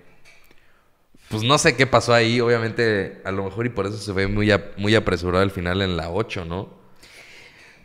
Pues 1.32 1.42
no 1.42 1.58
sé 1.58 1.74
qué 1.74 1.86
pasó 1.86 2.14
ahí. 2.14 2.40
Obviamente, 2.40 3.20
a 3.24 3.32
lo 3.32 3.42
mejor 3.44 3.66
y 3.66 3.70
por 3.70 3.86
eso 3.86 3.96
se 3.96 4.12
ve 4.12 4.28
muy, 4.28 4.50
ap- 4.52 4.76
muy 4.78 4.94
apresurado 4.94 5.42
el 5.42 5.50
final 5.50 5.82
en 5.82 5.96
la 5.96 6.10
8, 6.10 6.44
¿no? 6.44 6.68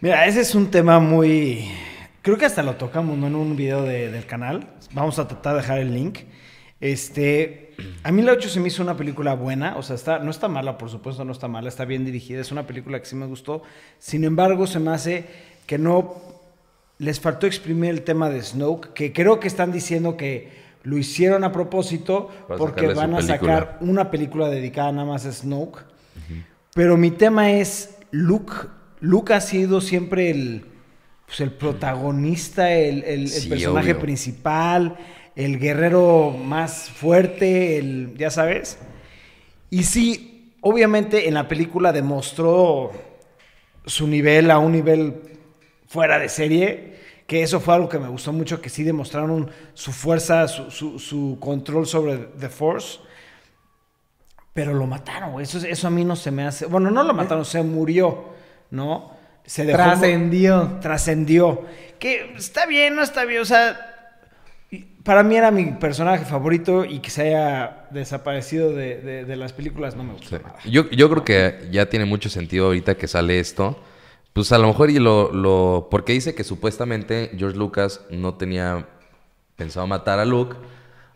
Mira, 0.01 0.25
ese 0.27 0.41
es 0.41 0.53
un 0.53 0.69
tema 0.69 0.99
muy... 0.99 1.67
Creo 2.21 2.37
que 2.37 2.45
hasta 2.45 2.61
lo 2.61 2.75
tocamos 2.75 3.17
¿no? 3.17 3.27
en 3.27 3.35
un 3.35 3.55
video 3.55 3.81
de- 3.83 4.11
del 4.11 4.25
canal. 4.25 4.67
Vamos 4.93 5.17
a 5.17 5.27
tratar 5.27 5.55
de 5.55 5.61
dejar 5.61 5.79
el 5.79 5.93
link. 5.93 6.19
Este, 6.79 7.73
a 8.03 8.11
mí 8.11 8.21
la 8.21 8.33
8 8.33 8.49
se 8.49 8.59
me 8.59 8.67
hizo 8.67 8.83
una 8.83 8.95
película 8.97 9.33
buena. 9.33 9.77
O 9.77 9.81
sea, 9.81 9.95
está, 9.95 10.19
no 10.19 10.29
está 10.29 10.47
mala, 10.47 10.77
por 10.77 10.89
supuesto, 10.89 11.25
no 11.25 11.31
está 11.31 11.47
mala. 11.47 11.69
Está 11.69 11.85
bien 11.85 12.05
dirigida. 12.05 12.41
Es 12.41 12.51
una 12.51 12.67
película 12.67 12.99
que 12.99 13.05
sí 13.05 13.15
me 13.15 13.25
gustó. 13.25 13.63
Sin 13.97 14.23
embargo, 14.23 14.67
se 14.67 14.79
me 14.79 14.91
hace 14.91 15.25
que 15.65 15.77
no... 15.77 16.15
Les 16.99 17.19
faltó 17.19 17.45
exprimir 17.47 17.91
el 17.91 18.01
tema 18.01 18.29
de 18.29 18.41
Snoke, 18.41 18.91
que 18.93 19.13
creo 19.13 19.39
que 19.39 19.47
están 19.47 19.71
diciendo 19.71 20.17
que 20.17 20.49
lo 20.87 20.97
hicieron 20.97 21.43
a 21.43 21.51
propósito 21.51 22.29
Para 22.47 22.57
porque 22.57 22.87
van 22.87 23.13
a 23.13 23.17
película. 23.17 23.37
sacar 23.39 23.77
una 23.81 24.09
película 24.09 24.47
dedicada 24.47 24.91
nada 24.93 25.05
más 25.05 25.25
a 25.25 25.31
Snoke. 25.33 25.83
Pero 26.73 26.95
mi 26.95 27.11
tema 27.11 27.51
es, 27.51 27.97
Luke, 28.11 28.53
Luke 29.01 29.33
ha 29.33 29.41
sido 29.41 29.81
siempre 29.81 30.29
el, 30.29 30.65
pues, 31.25 31.41
el 31.41 31.51
protagonista, 31.51 32.71
el, 32.71 33.03
el- 33.03 33.23
personaje 33.49 33.91
obvio. 33.91 33.99
principal, 33.99 34.95
el 35.35 35.59
guerrero 35.59 36.31
más 36.31 36.89
fuerte, 36.89 37.77
el, 37.77 38.13
ya 38.17 38.29
sabes. 38.31 38.77
Y 39.69 39.83
sí, 39.83 40.53
obviamente 40.61 41.27
en 41.27 41.33
la 41.33 41.47
película 41.49 41.91
demostró 41.91 42.91
su 43.85 44.07
nivel 44.07 44.51
a 44.51 44.57
un 44.59 44.71
nivel 44.71 45.15
fuera 45.87 46.17
de 46.19 46.29
serie, 46.29 46.95
que 47.27 47.43
eso 47.43 47.59
fue 47.59 47.75
algo 47.75 47.89
que 47.89 47.99
me 47.99 48.07
gustó 48.07 48.31
mucho, 48.33 48.61
que 48.61 48.69
sí 48.69 48.83
demostraron 48.83 49.51
su 49.73 49.91
fuerza, 49.91 50.47
su, 50.47 50.71
su- 50.71 50.97
su 50.97 51.37
control 51.39 51.85
sobre 51.85 52.17
The 52.17 52.49
Force. 52.49 52.99
Pero 54.53 54.73
lo 54.73 54.87
mataron, 54.87 55.33
güey. 55.33 55.43
Eso, 55.43 55.59
eso 55.59 55.87
a 55.87 55.91
mí 55.91 56.03
no 56.03 56.15
se 56.15 56.31
me 56.31 56.43
hace. 56.47 56.65
Bueno, 56.65 56.89
no 56.89 57.03
lo 57.03 57.13
mataron, 57.13 57.45
se 57.45 57.61
murió, 57.61 58.29
¿no? 58.71 59.11
Se 59.45 59.65
dejó. 59.65 59.77
Trascendió. 59.77 60.77
Trascendió. 60.81 61.63
Que 61.99 62.33
está 62.35 62.65
bien, 62.65 62.95
no 62.95 63.03
está 63.03 63.23
bien. 63.25 63.41
O 63.41 63.45
sea, 63.45 63.77
para 65.03 65.21
mí 65.23 65.35
era 65.35 65.51
mi 65.51 65.65
personaje 65.73 66.25
favorito 66.25 66.85
y 66.85 66.99
que 66.99 67.09
se 67.11 67.23
haya 67.27 67.85
desaparecido 67.91 68.71
de, 68.73 68.97
de- 69.01 69.25
de 69.25 69.35
las 69.35 69.53
películas 69.53 69.95
no 69.95 70.03
me 70.03 70.13
gustó 70.13 70.37
Sí. 70.37 70.43
nada. 70.43 70.59
Yo, 70.65 70.89
yo 70.89 71.09
creo 71.09 71.23
que 71.23 71.67
ya 71.71 71.87
tiene 71.87 72.05
mucho 72.05 72.29
sentido 72.29 72.65
ahorita 72.67 72.95
que 72.95 73.07
sale 73.07 73.39
esto. 73.39 73.79
Pues 74.37 74.51
a 74.51 74.59
lo 74.59 74.67
mejor 74.67 74.91
y 74.91 74.99
lo, 74.99 75.31
lo... 75.33 75.87
Porque 75.89 76.13
dice 76.13 76.35
que 76.35 76.43
supuestamente 76.43 77.31
George 77.35 77.57
Lucas 77.57 78.01
no 78.11 78.35
tenía 78.35 78.87
pensado 79.55 79.87
matar 79.87 80.19
a 80.19 80.25
Luke 80.25 80.55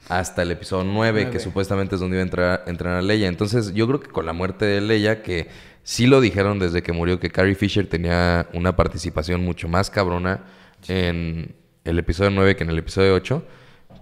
hasta 0.09 0.41
el 0.41 0.49
episodio 0.49 0.85
9, 0.85 1.19
que 1.19 1.25
Nueve. 1.25 1.39
supuestamente 1.39 1.93
es 1.93 2.01
donde 2.01 2.15
iba 2.15 2.21
a 2.21 2.25
entrar, 2.25 2.63
entrenar 2.65 2.97
a 2.97 3.01
Leia. 3.03 3.27
Entonces 3.27 3.75
yo 3.75 3.85
creo 3.85 3.99
que 3.99 4.07
con 4.07 4.25
la 4.25 4.33
muerte 4.33 4.65
de 4.65 4.81
Leia, 4.81 5.21
que 5.21 5.49
sí 5.83 6.07
lo 6.07 6.19
dijeron 6.19 6.57
desde 6.57 6.81
que 6.81 6.93
murió, 6.93 7.19
que 7.19 7.29
Carrie 7.29 7.53
Fisher 7.53 7.85
tenía 7.85 8.49
una 8.55 8.75
participación 8.75 9.45
mucho 9.45 9.67
más 9.67 9.91
cabrona 9.91 10.45
en 10.87 11.53
el 11.83 11.99
episodio 11.99 12.31
9 12.31 12.55
que 12.55 12.63
en 12.63 12.71
el 12.71 12.79
episodio 12.79 13.13
8, 13.13 13.45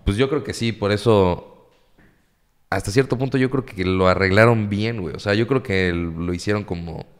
pues 0.05 0.15
yo 0.15 0.29
creo 0.29 0.45
que 0.45 0.53
sí, 0.53 0.71
por 0.71 0.93
eso 0.93 1.69
hasta 2.69 2.89
cierto 2.89 3.17
punto 3.17 3.37
yo 3.37 3.49
creo 3.49 3.65
que 3.65 3.83
lo 3.83 4.07
arreglaron 4.07 4.69
bien, 4.69 5.01
güey. 5.01 5.13
O 5.13 5.19
sea, 5.19 5.33
yo 5.33 5.45
creo 5.45 5.61
que 5.61 5.91
lo 5.91 6.33
hicieron 6.33 6.63
como 6.63 7.18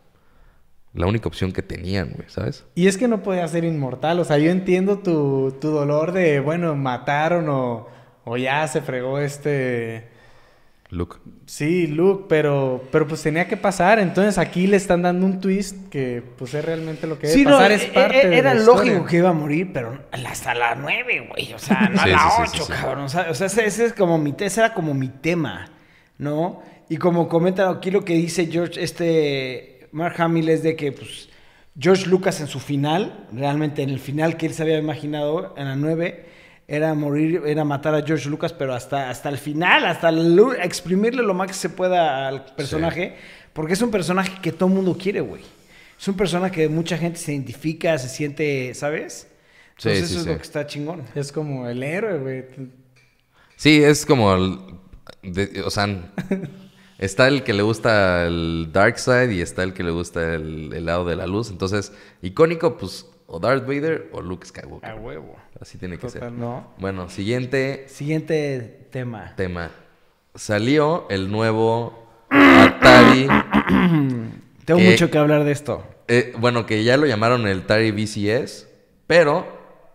la 0.94 1.06
única 1.08 1.28
opción 1.28 1.52
que 1.52 1.62
tenían, 1.62 2.12
güey, 2.16 2.28
¿sabes? 2.30 2.66
Y 2.76 2.88
es 2.88 2.98
que 2.98 3.08
no 3.08 3.22
podía 3.24 3.48
ser 3.48 3.64
inmortal. 3.64 4.20
O 4.20 4.24
sea, 4.26 4.38
yo 4.40 4.50
entiendo 4.52 5.00
tu, 5.00 5.56
tu 5.62 5.70
dolor 5.70 6.12
de, 6.12 6.40
bueno, 6.40 6.76
mataron 6.76 7.48
o, 7.50 7.88
o 8.26 8.38
ya 8.38 8.68
se 8.68 8.82
fregó 8.82 9.20
este... 9.20 10.08
Luke. 10.92 11.18
Sí, 11.46 11.86
Luke, 11.86 12.26
pero, 12.28 12.84
pero 12.92 13.08
pues 13.08 13.22
tenía 13.22 13.48
que 13.48 13.58
pasar. 13.58 14.00
Entonces 14.00 14.40
aquí 14.40 14.66
le 14.66 14.76
están 14.78 15.04
dando 15.04 15.24
un 15.28 15.40
twist 15.40 15.88
que 15.90 16.24
pues 16.36 16.56
es 16.56 16.66
realmente 16.66 17.06
lo 17.06 17.20
que 17.20 17.28
debe 17.28 17.38
Sí, 17.38 17.46
no, 17.46 17.52
pasar. 17.52 17.72
e- 17.72 17.76
es 17.76 17.84
e- 17.84 17.88
parte 17.90 18.28
de 18.28 18.38
era 18.40 18.56
la 18.56 18.64
lógico 18.64 18.86
historia. 18.88 19.08
que 19.08 19.18
iba 19.18 19.30
a 19.30 19.34
morir, 19.34 19.70
pero 19.72 20.00
hasta 20.26 20.56
la 20.56 20.74
9, 20.74 21.28
güey. 21.30 21.54
O 21.54 21.60
sea, 21.60 21.90
no 21.94 22.02
a 22.02 22.08
la 22.08 22.18
sí, 22.18 22.26
sí, 22.38 22.42
8, 22.42 22.52
sí, 22.52 22.64
sí. 22.64 22.74
cabrón. 22.82 23.04
O 23.04 23.10
sea, 23.10 23.28
o 23.30 23.36
sea, 23.36 23.46
ese, 23.46 23.66
ese 23.68 23.86
es 23.86 23.94
como 23.94 24.18
mi, 24.18 24.34
ese 24.40 24.62
era 24.62 24.74
como 24.74 24.96
mi 24.96 25.10
tema, 25.10 25.70
¿no? 26.18 26.64
Y 26.90 26.98
como 26.98 27.28
comentan 27.30 27.72
aquí 27.72 27.92
lo 27.92 28.04
que 28.04 28.14
dice 28.16 28.48
George, 28.48 28.84
este 28.84 29.79
Mark 29.92 30.16
Hamill 30.22 30.50
es 30.50 30.64
de 30.64 30.76
que, 30.76 30.92
pues, 30.92 31.30
George 31.80 32.08
Lucas 32.08 32.42
en 32.42 32.48
su 32.48 32.60
final, 32.60 33.28
realmente 33.32 33.82
en 33.84 33.90
el 33.90 34.00
final 34.00 34.38
que 34.38 34.46
él 34.48 34.54
se 34.54 34.64
había 34.64 34.78
imaginado, 34.78 35.54
en 35.58 35.66
la 35.68 35.76
9, 35.76 36.26
era 36.68 36.94
morir, 36.94 37.42
era 37.46 37.64
matar 37.64 37.96
a 37.96 38.06
George 38.06 38.30
Lucas, 38.30 38.54
pero 38.54 38.74
hasta, 38.74 39.10
hasta 39.10 39.30
el 39.30 39.38
final, 39.38 39.86
hasta 39.86 40.12
lu- 40.12 40.52
exprimirle 40.54 41.24
lo 41.24 41.34
más 41.34 41.48
que 41.48 41.54
se 41.54 41.70
pueda 41.70 42.28
al 42.28 42.46
personaje, 42.56 43.16
porque 43.54 43.74
es 43.74 43.82
un 43.82 43.92
personaje 43.92 44.40
que 44.42 44.52
todo 44.52 44.70
el 44.70 44.76
mundo 44.76 44.98
quiere, 44.98 45.22
güey. 45.22 45.42
Es 46.00 46.08
un 46.08 46.16
personaje 46.16 46.54
que 46.54 46.70
mucha 46.70 46.98
gente 46.98 47.18
se 47.20 47.32
identifica, 47.34 47.98
se 47.98 48.08
siente, 48.10 48.74
¿sabes? 48.74 49.28
Entonces 49.78 49.98
sí, 50.00 50.04
eso 50.06 50.14
sí. 50.14 50.20
es 50.22 50.26
lo 50.28 50.36
que 50.38 50.44
está 50.44 50.68
chingón. 50.68 51.04
Es 51.16 51.32
como 51.32 51.68
el 51.68 51.82
héroe, 51.84 52.20
güey. 52.20 52.46
Sí, 53.56 53.82
es 53.84 54.06
como. 54.06 54.34
el- 54.34 54.60
de- 55.24 55.62
o 55.66 55.70
sea, 55.70 55.88
está 57.00 57.28
el 57.28 57.44
que 57.44 57.54
le 57.54 57.64
gusta 57.64 58.26
el 58.28 58.70
Dark 58.72 59.00
Side 59.00 59.34
y 59.34 59.42
está 59.42 59.64
el 59.64 59.74
que 59.74 59.84
le 59.84 59.92
gusta 59.92 60.36
el, 60.36 60.72
el 60.74 60.86
lado 60.86 61.06
de 61.06 61.16
la 61.16 61.26
luz. 61.28 61.50
Entonces, 61.50 61.92
icónico, 62.22 62.78
pues, 62.78 63.08
o 63.28 63.40
Darth 63.40 63.64
Vader 63.66 64.10
o 64.14 64.22
Luke 64.22 64.46
Skywalker. 64.46 64.90
A 64.90 64.96
huevo. 64.96 65.36
Así 65.60 65.78
tiene 65.78 65.98
que 65.98 66.10
ser. 66.10 66.32
Bueno, 66.78 67.10
siguiente 67.10 67.86
Siguiente 67.88 68.88
tema. 68.92 69.34
tema. 69.36 69.72
Salió 70.36 71.06
el 71.10 71.32
nuevo 71.32 72.08
Atari. 72.30 73.28
Tengo 74.66 74.80
mucho 74.82 75.10
que 75.10 75.18
hablar 75.18 75.44
de 75.44 75.52
esto. 75.52 75.84
eh, 76.08 76.34
bueno, 76.38 76.66
que 76.66 76.84
ya 76.84 76.98
lo 76.98 77.06
llamaron 77.06 77.48
el 77.48 77.60
Atari 77.62 77.92
VCS, 77.92 78.68
pero 79.08 79.48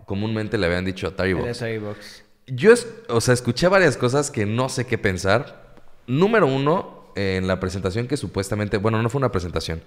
comúnmente 0.07 0.59
le 0.59 0.67
habían 0.67 0.85
dicho 0.85 1.07
Atari 1.09 1.31
El 1.31 1.37
Box. 1.37 1.57
Atari 1.57 1.79
Box. 1.79 2.25
Yo, 2.47 2.73
es- 2.73 2.87
o 3.09 3.21
sea, 3.21 3.35
escuché 3.35 3.69
varias 3.69 3.97
cosas 3.97 4.31
que 4.31 4.47
no 4.47 4.69
sé 4.69 4.87
qué 4.87 4.99
pensar. 4.99 5.75
Número 6.07 6.47
uno, 6.47 6.94
en 7.17 7.47
la 7.47 7.61
presentación 7.61 8.07
que 8.09 8.17
supuestamente, 8.17 8.77
bueno, 8.79 9.03
no 9.03 9.09
fue 9.11 9.19
una 9.19 9.33
presentación, 9.33 9.83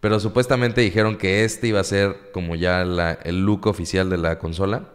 pero 0.00 0.18
supuestamente 0.20 0.80
dijeron 0.80 1.16
que 1.18 1.44
este 1.44 1.68
iba 1.68 1.80
a 1.80 1.84
ser 1.84 2.30
como 2.32 2.54
ya 2.56 2.84
la- 2.84 3.12
el 3.24 3.44
look 3.44 3.66
oficial 3.66 4.08
de 4.10 4.18
la 4.18 4.38
consola. 4.38 4.88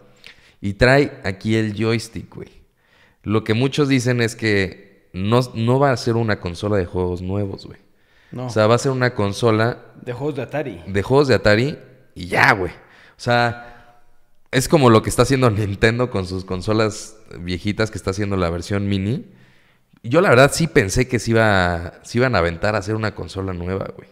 Y 0.61 0.73
trae 0.73 1.19
aquí 1.23 1.55
el 1.55 1.75
joystick, 1.75 2.33
güey. 2.33 2.49
Lo 3.23 3.43
que 3.43 3.53
muchos 3.53 3.87
dicen 3.87 4.21
es 4.21 4.35
que 4.35 5.09
no, 5.13 5.41
no 5.53 5.79
va 5.79 5.91
a 5.91 5.97
ser 5.97 6.15
una 6.15 6.39
consola 6.39 6.77
de 6.77 6.85
juegos 6.85 7.21
nuevos, 7.21 7.65
güey. 7.67 7.79
No. 8.31 8.47
O 8.47 8.49
sea, 8.49 8.65
va 8.67 8.75
a 8.75 8.79
ser 8.79 8.91
una 8.91 9.13
consola 9.13 9.79
de 10.01 10.11
juegos 10.13 10.35
de 10.35 10.41
Atari. 10.41 10.81
de 10.87 11.03
juegos 11.03 11.27
de 11.27 11.35
Atari 11.35 11.77
y 12.15 12.27
ya, 12.27 12.51
güey. 12.53 12.71
O 12.71 13.19
sea, 13.19 14.01
es 14.51 14.67
como 14.67 14.89
lo 14.89 15.01
que 15.03 15.09
está 15.09 15.21
haciendo 15.21 15.49
Nintendo 15.51 16.09
con 16.09 16.25
sus 16.25 16.43
consolas 16.45 17.15
viejitas 17.39 17.91
que 17.91 17.97
está 17.97 18.09
haciendo 18.11 18.35
la 18.37 18.49
versión 18.49 18.87
mini. 18.87 19.25
Yo 20.07 20.21
la 20.21 20.29
verdad 20.29 20.51
sí 20.53 20.67
pensé 20.67 21.07
que 21.07 21.17
se, 21.17 21.31
iba, 21.31 21.93
se 22.03 22.19
iban 22.19 22.35
a 22.35 22.37
aventar 22.37 22.75
a 22.75 22.77
hacer 22.77 22.95
una 22.95 23.15
consola 23.15 23.53
nueva, 23.53 23.87
güey. 23.95 24.07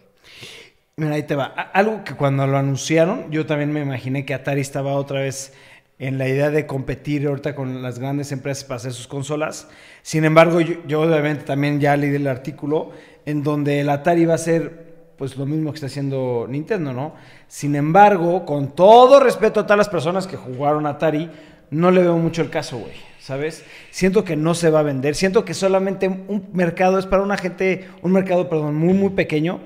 Mira, 0.96 1.14
ahí 1.14 1.22
te 1.22 1.36
va. 1.36 1.44
Algo 1.44 2.02
que 2.02 2.14
cuando 2.14 2.46
lo 2.48 2.58
anunciaron, 2.58 3.30
yo 3.30 3.46
también 3.46 3.72
me 3.72 3.80
imaginé 3.80 4.24
que 4.24 4.34
Atari 4.34 4.60
estaba 4.60 4.94
otra 4.94 5.20
vez 5.20 5.52
en 6.00 6.18
la 6.18 6.28
idea 6.28 6.50
de 6.50 6.66
competir 6.66 7.28
ahorita 7.28 7.54
con 7.54 7.80
las 7.80 8.00
grandes 8.00 8.32
empresas 8.32 8.64
para 8.64 8.76
hacer 8.76 8.92
sus 8.92 9.06
consolas. 9.06 9.68
Sin 10.02 10.24
embargo, 10.24 10.60
yo, 10.60 10.76
yo 10.86 11.02
obviamente 11.02 11.44
también 11.44 11.78
ya 11.78 11.96
leí 11.96 12.12
el 12.12 12.26
artículo 12.26 12.90
en 13.24 13.44
donde 13.44 13.80
el 13.80 13.88
Atari 13.88 14.24
va 14.24 14.34
a 14.34 14.38
ser 14.38 15.12
pues 15.16 15.36
lo 15.36 15.46
mismo 15.46 15.70
que 15.70 15.76
está 15.76 15.86
haciendo 15.86 16.46
Nintendo, 16.48 16.92
¿no? 16.92 17.14
Sin 17.46 17.76
embargo, 17.76 18.44
con 18.44 18.74
todo 18.74 19.20
respeto 19.20 19.60
a 19.60 19.62
todas 19.62 19.78
las 19.78 19.88
personas 19.88 20.26
que 20.26 20.36
jugaron 20.36 20.86
Atari, 20.86 21.30
no 21.70 21.92
le 21.92 22.02
veo 22.02 22.16
mucho 22.18 22.42
el 22.42 22.50
caso, 22.50 22.78
güey. 22.78 23.13
¿Sabes? 23.24 23.64
Siento 23.90 24.22
que 24.22 24.36
no 24.36 24.54
se 24.54 24.68
va 24.68 24.80
a 24.80 24.82
vender. 24.82 25.14
Siento 25.14 25.46
que 25.46 25.54
solamente 25.54 26.08
un 26.08 26.48
mercado 26.52 26.98
es 26.98 27.06
para 27.06 27.22
una 27.22 27.38
gente, 27.38 27.88
un 28.02 28.12
mercado, 28.12 28.50
perdón, 28.50 28.74
muy, 28.74 28.92
muy 28.92 29.10
pequeño 29.10 29.60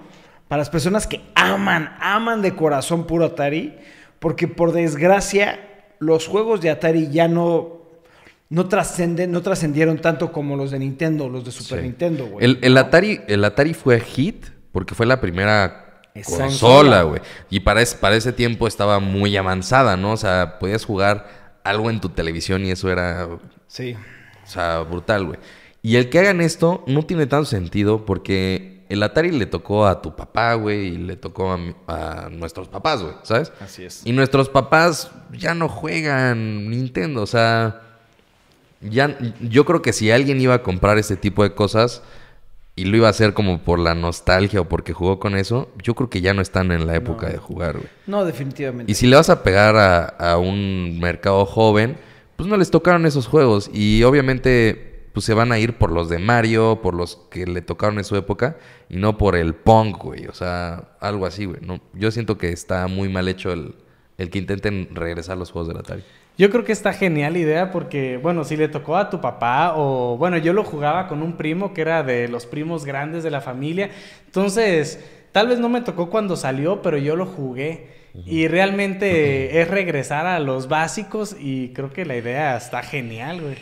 para 0.46 0.60
las 0.60 0.70
personas 0.70 1.08
que 1.08 1.22
aman, 1.34 1.96
aman 2.00 2.40
de 2.40 2.54
corazón 2.54 3.06
puro 3.06 3.24
Atari, 3.24 3.74
porque 4.20 4.46
por 4.46 4.70
desgracia 4.72 5.58
los 5.98 6.28
juegos 6.28 6.60
de 6.60 6.70
Atari 6.70 7.08
ya 7.10 7.26
no, 7.26 7.78
no 8.48 8.68
trascenden, 8.68 9.32
no 9.32 9.42
trascendieron 9.42 9.98
tanto 9.98 10.30
como 10.30 10.54
los 10.56 10.70
de 10.70 10.78
Nintendo, 10.78 11.28
los 11.28 11.44
de 11.44 11.50
Super 11.50 11.78
Sí. 11.80 11.84
Nintendo, 11.84 12.26
güey. 12.28 12.44
El, 12.44 12.58
el 12.62 12.76
Atari, 12.78 13.22
el 13.26 13.44
Atari 13.44 13.74
fue 13.74 13.98
hit 13.98 14.46
porque 14.70 14.94
fue 14.94 15.04
la 15.04 15.20
primera 15.20 16.00
consola, 16.24 17.02
güey. 17.02 17.20
Y 17.50 17.58
para, 17.60 17.82
es- 17.82 17.94
para 17.94 18.14
ese 18.14 18.32
tiempo 18.32 18.68
estaba 18.68 19.00
muy 19.00 19.36
avanzada, 19.36 19.96
¿no? 19.96 20.12
O 20.12 20.16
sea, 20.16 20.58
podías 20.60 20.84
jugar 20.84 21.47
algo 21.68 21.90
en 21.90 22.00
tu 22.00 22.08
televisión 22.08 22.64
y 22.64 22.70
eso 22.70 22.90
era 22.90 23.28
Sí. 23.66 23.94
O 24.44 24.50
sea, 24.50 24.80
brutal, 24.80 25.26
güey. 25.26 25.38
Y 25.82 25.96
el 25.96 26.08
que 26.10 26.18
hagan 26.18 26.40
esto 26.40 26.82
no 26.86 27.02
tiene 27.04 27.26
tanto 27.26 27.44
sentido 27.46 28.04
porque 28.04 28.84
el 28.88 29.02
Atari 29.02 29.30
le 29.30 29.44
tocó 29.46 29.86
a 29.86 30.00
tu 30.00 30.16
papá, 30.16 30.54
güey, 30.54 30.86
y 30.94 30.98
le 30.98 31.16
tocó 31.16 31.52
a, 31.52 31.58
mi- 31.58 31.74
a 31.86 32.28
nuestros 32.32 32.68
papás, 32.68 33.02
güey, 33.02 33.14
¿sabes? 33.22 33.52
Así 33.60 33.84
es. 33.84 34.00
Y 34.06 34.12
nuestros 34.12 34.48
papás 34.48 35.10
ya 35.32 35.54
no 35.54 35.68
juegan 35.68 36.70
Nintendo, 36.70 37.22
o 37.22 37.26
sea, 37.26 37.82
ya 38.80 39.16
yo 39.40 39.64
creo 39.64 39.82
que 39.82 39.92
si 39.92 40.10
alguien 40.10 40.40
iba 40.40 40.54
a 40.54 40.62
comprar 40.62 40.98
ese 40.98 41.16
tipo 41.16 41.42
de 41.42 41.54
cosas 41.54 42.02
y 42.80 42.84
lo 42.84 42.96
iba 42.96 43.06
a 43.06 43.10
hacer 43.10 43.34
como 43.34 43.58
por 43.62 43.78
la 43.78 43.94
nostalgia 43.94 44.60
o 44.60 44.68
porque 44.68 44.92
jugó 44.92 45.18
con 45.18 45.36
eso, 45.36 45.70
yo 45.82 45.94
creo 45.94 46.08
que 46.10 46.20
ya 46.20 46.34
no 46.34 46.42
están 46.42 46.70
en 46.72 46.86
la 46.86 46.94
época 46.96 47.26
No. 47.26 47.32
de 47.32 47.38
jugar, 47.38 47.72
güey. 47.76 47.88
No, 48.06 48.24
definitivamente. 48.24 48.90
Y 48.90 48.94
si 48.94 49.06
le 49.06 49.16
vas 49.16 49.30
a 49.30 49.42
pegar 49.42 49.76
a, 49.76 50.04
a 50.04 50.38
un 50.38 50.98
mercado 51.00 51.44
joven, 51.46 51.96
pues 52.36 52.48
no 52.48 52.56
les 52.56 52.70
tocaron 52.70 53.04
esos 53.06 53.26
juegos. 53.26 53.70
Y 53.72 54.02
obviamente, 54.04 55.08
pues 55.12 55.26
se 55.26 55.34
van 55.34 55.50
a 55.52 55.58
ir 55.58 55.76
por 55.78 55.90
los 55.90 56.08
de 56.08 56.18
Mario, 56.18 56.80
por 56.82 56.94
los 56.94 57.16
que 57.30 57.46
le 57.46 57.62
tocaron 57.62 57.98
en 57.98 58.04
su 58.04 58.14
época, 58.16 58.56
y 58.88 58.96
no 58.96 59.18
por 59.18 59.34
el 59.34 59.54
Pong, 59.54 59.96
güey. 59.96 60.26
O 60.26 60.34
sea, 60.34 60.96
algo 61.00 61.26
así, 61.26 61.46
güey. 61.46 61.60
No, 61.62 61.80
yo 61.94 62.10
siento 62.10 62.38
que 62.38 62.50
está 62.52 62.86
muy 62.86 63.08
mal 63.08 63.26
hecho 63.28 63.50
el, 63.52 63.74
el 64.18 64.30
que 64.30 64.38
intenten 64.38 64.88
regresar 64.94 65.36
los 65.36 65.50
juegos 65.50 65.68
del 65.68 65.78
Atari. 65.78 66.04
Yo 66.38 66.50
creo 66.50 66.62
que 66.62 66.70
está 66.70 66.92
genial 66.92 67.36
idea 67.36 67.72
porque, 67.72 68.16
bueno, 68.16 68.44
si 68.44 68.56
le 68.56 68.68
tocó 68.68 68.96
a 68.96 69.10
tu 69.10 69.20
papá 69.20 69.74
o, 69.74 70.16
bueno, 70.16 70.38
yo 70.38 70.52
lo 70.52 70.62
jugaba 70.62 71.08
con 71.08 71.20
un 71.20 71.36
primo 71.36 71.74
que 71.74 71.80
era 71.80 72.04
de 72.04 72.28
los 72.28 72.46
primos 72.46 72.84
grandes 72.84 73.24
de 73.24 73.30
la 73.32 73.40
familia. 73.40 73.90
Entonces, 74.26 75.04
tal 75.32 75.48
vez 75.48 75.58
no 75.58 75.68
me 75.68 75.80
tocó 75.80 76.10
cuando 76.10 76.36
salió, 76.36 76.80
pero 76.80 76.96
yo 76.96 77.16
lo 77.16 77.26
jugué. 77.26 77.88
Y 78.24 78.46
realmente 78.46 79.60
es 79.60 79.68
regresar 79.68 80.26
a 80.26 80.38
los 80.38 80.68
básicos 80.68 81.36
y 81.38 81.70
creo 81.70 81.92
que 81.92 82.04
la 82.04 82.16
idea 82.16 82.56
está 82.56 82.82
genial, 82.82 83.40
güey. 83.40 83.56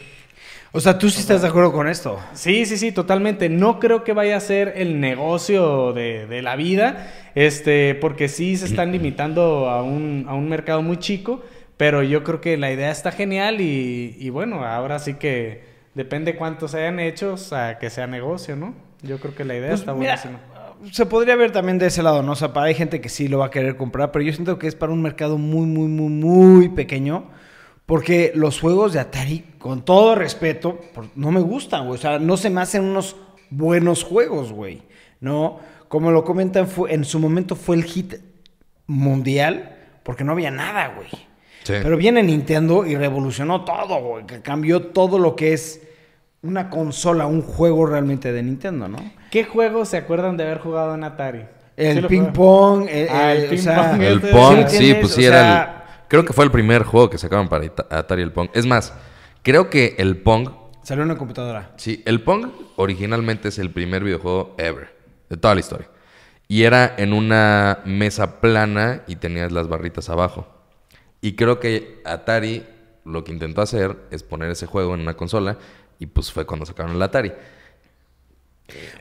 O 0.73 0.81
sea, 0.81 0.99
tú 0.99 1.09
sí 1.09 1.21
estás 1.21 1.41
de 1.41 1.49
acuerdo 1.49 1.73
con 1.73 1.89
esto. 1.89 2.19
Sí, 2.35 2.67
sí, 2.67 2.77
sí, 2.77 2.93
totalmente. 2.93 3.49
No 3.49 3.81
creo 3.81 4.05
que 4.05 4.13
vaya 4.13 4.37
a 4.37 4.41
ser 4.41 4.75
el 4.77 5.01
negocio 5.01 5.95
de, 5.95 6.27
de 6.27 6.43
la 6.43 6.57
vida, 6.57 7.11
este, 7.35 7.95
porque 7.95 8.29
sí 8.29 8.59
se 8.59 8.67
están 8.67 8.93
limitando 8.93 9.71
a 9.71 9.83
un, 9.83 10.27
a 10.29 10.35
un 10.35 10.49
mercado 10.51 10.83
muy 10.83 10.99
chico, 10.99 11.43
pero 11.77 12.03
yo 12.03 12.25
creo 12.25 12.41
que 12.41 12.57
la 12.57 12.71
idea 12.73 12.91
está 12.91 13.13
genial 13.13 13.61
y, 13.61 14.17
y 14.19 14.31
bueno, 14.31 14.65
ahora 14.65 14.99
sí 14.99 15.15
que 15.15 15.65
depende 15.95 16.37
cuántos 16.37 16.75
hayan 16.75 17.01
hecho, 17.01 17.35
o 17.35 17.37
sea, 17.39 17.79
que 17.79 17.91
sea 17.91 18.07
negocio, 18.07 18.57
¿no? 18.57 18.75
Yo 19.03 19.19
creo 19.19 19.35
que 19.35 19.45
la 19.45 19.55
idea 19.57 19.69
Pues, 19.71 19.81
está 19.81 19.95
mira, 19.95 20.17
buenísima. 20.17 20.41
se 20.93 21.07
podría 21.07 21.37
ver 21.37 21.53
también 21.53 21.79
de 21.79 21.87
ese 21.87 22.03
lado, 22.03 22.23
¿no? 22.23 22.33
O 22.33 22.37
sea, 22.37 22.53
para- 22.53 22.67
hay 22.67 22.75
gente 22.75 23.01
que 23.01 23.09
sí 23.09 23.29
lo 23.29 23.39
va 23.39 23.47
a 23.47 23.51
querer 23.51 23.77
comprar, 23.77 24.11
pero 24.13 24.25
yo 24.25 24.33
siento 24.33 24.59
que 24.59 24.67
es 24.69 24.75
para 24.75 24.93
un 24.93 25.03
mercado 25.03 25.39
muy, 25.39 25.67
muy, 25.67 25.89
muy, 25.89 26.09
muy 26.11 26.69
pequeño. 26.71 27.31
Porque 27.85 28.33
los 28.35 28.59
juegos 28.61 28.93
de 28.93 28.99
Atari, 28.99 29.45
con 29.59 29.85
todo 29.85 30.17
respeto, 30.17 30.81
no 31.15 31.31
me 31.31 31.41
gustan, 31.41 31.87
güey. 31.87 31.97
O 31.97 32.01
sea, 32.03 32.19
no 32.19 32.37
se 32.37 32.51
me 32.51 32.61
hacen 32.61 32.83
unos 32.83 33.15
buenos 33.51 34.03
juegos, 34.03 34.51
güey. 34.53 34.83
¿No? 35.21 35.61
Como 35.87 36.11
lo 36.11 36.25
comentan, 36.25 36.67
fue, 36.67 36.93
en 36.93 37.05
su 37.05 37.21
momento 37.21 37.55
fue 37.55 37.77
el 37.77 37.85
hit 37.85 38.15
mundial 38.87 39.77
porque 40.03 40.25
no 40.25 40.33
había 40.33 40.51
nada, 40.51 40.95
güey. 40.97 41.09
Sí. 41.67 41.75
Pero 41.83 41.97
viene 41.97 42.23
Nintendo 42.23 42.87
y 42.87 42.95
revolucionó 42.95 43.65
todo, 43.65 43.99
güey. 44.01 44.25
Que 44.27 44.41
cambió 44.41 44.83
todo 44.83 45.19
lo 45.19 45.35
que 45.35 45.53
es 45.53 45.83
una 46.43 46.71
consola, 46.71 47.27
un 47.27 47.43
juego 47.43 47.87
realmente 47.87 48.33
de 48.33 48.41
Nintendo, 48.43 48.87
¿no? 48.87 48.99
¿Qué 49.33 49.43
juegos 49.45 49.89
se 49.89 49.97
acuerdan 49.97 50.37
de 50.37 50.45
haber 50.45 50.59
jugado 50.59 50.95
en 50.95 51.03
Atari? 51.03 51.41
¿Sí 51.41 51.47
El 51.77 52.07
ping 52.07 52.19
jugaron? 52.31 52.33
pong, 52.35 52.87
el, 52.89 53.09
Ah, 53.11 53.33
el 53.33 53.39
el- 53.41 53.47
o 53.47 53.51
ping 53.51 53.59
sea, 53.59 53.91
pong, 53.91 54.03
El 54.03 54.21
Pong, 54.21 54.67
¿sí 54.69 54.95
pues 55.01 55.13
sí, 55.13 55.25
O 55.25 55.29
era 55.29 55.41
sea- 55.41 55.63
el... 55.63 56.07
Creo 56.09 56.25
que 56.25 56.33
fue 56.33 56.45
el 56.45 56.53
primer 56.53 56.85
juego 56.85 57.11
que 57.11 57.19
sacaron 57.19 57.49
para 57.49 57.65
Atari 57.91 58.23
el 58.23 58.31
Pong. 58.33 58.49
Es 58.55 58.65
más, 58.65 58.95
creo 59.43 59.69
que 59.71 59.97
el 59.99 60.19
Pong 60.19 60.49
Salió 60.83 61.03
en 61.03 61.11
una 61.11 61.19
computadora. 61.19 61.73
Sí, 61.79 62.01
el 62.07 62.23
Pong 62.23 62.47
originalmente 62.77 63.49
es 63.49 63.59
el 63.59 63.73
primer 63.73 64.05
videojuego 64.05 64.55
ever, 64.57 64.95
de 65.29 65.37
toda 65.37 65.55
la 65.55 65.61
historia. 65.61 65.89
Y 66.47 66.63
era 66.63 66.95
en 66.97 67.13
una 67.13 67.81
mesa 67.85 68.41
plana 68.41 69.03
y 69.09 69.17
tenías 69.17 69.51
las 69.51 69.67
barritas 69.67 70.09
abajo. 70.11 70.47
Y 71.21 71.35
creo 71.37 71.59
que 71.61 72.01
Atari 72.05 72.65
lo 73.05 73.25
que 73.25 73.33
intentó 73.33 73.63
hacer 73.63 73.97
es 74.11 74.23
poner 74.23 74.51
ese 74.51 74.67
juego 74.67 74.95
en 74.95 75.01
una 75.01 75.17
consola 75.17 75.59
y 75.99 76.07
pues 76.07 76.31
fue 76.33 76.45
cuando 76.47 76.67
sacaron 76.67 76.95
el 76.97 77.03
Atari. 77.03 77.33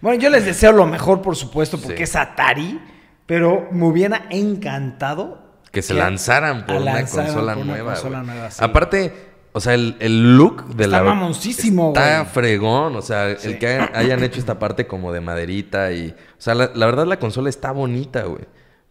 Bueno, 0.02 0.22
yo 0.22 0.30
les 0.30 0.46
deseo 0.46 0.72
lo 0.72 0.86
mejor, 0.86 1.22
por 1.22 1.36
supuesto, 1.36 1.78
porque 1.80 1.98
Sí. 1.98 2.04
es 2.04 2.16
Atari, 2.16 2.80
pero 3.26 3.68
me 3.72 3.86
hubiera 3.88 4.28
encantado 4.30 5.44
Que 5.72 5.82
se 5.82 5.94
lanzaran 5.94 6.66
por 6.66 6.76
una 6.78 7.06
consola 7.06 7.54
por 7.56 7.64
una 7.64 7.74
nueva. 7.74 7.94
consola 7.94 8.20
güey. 8.22 8.32
nueva, 8.32 8.52
sí. 8.52 8.64
Aparte, 8.64 9.14
o 9.54 9.60
sea, 9.60 9.74
el, 9.74 9.96
el 10.00 10.38
look 10.38 10.68
de 10.76 10.84
Está 10.86 10.98
la... 11.02 11.04
mamoncísimo, 11.16 11.88
Está 11.96 12.26
fregón. 12.26 12.96
O 12.96 13.02
sea, 13.02 13.36
Sí. 13.38 13.50
el 13.50 13.60
que 13.60 13.68
hayan, 13.68 13.90
hayan 13.96 14.24
hecho 14.24 14.40
esta 14.40 14.60
parte 14.60 14.86
como 14.88 15.12
de 15.12 15.22
maderita 15.22 15.92
y... 15.92 16.10
O 16.12 16.42
sea, 16.42 16.54
la, 16.56 16.72
la 16.76 16.86
verdad 16.86 17.06
la 17.08 17.18
consola 17.20 17.50
está 17.50 17.72
bonita, 17.72 18.24
güey. 18.24 18.46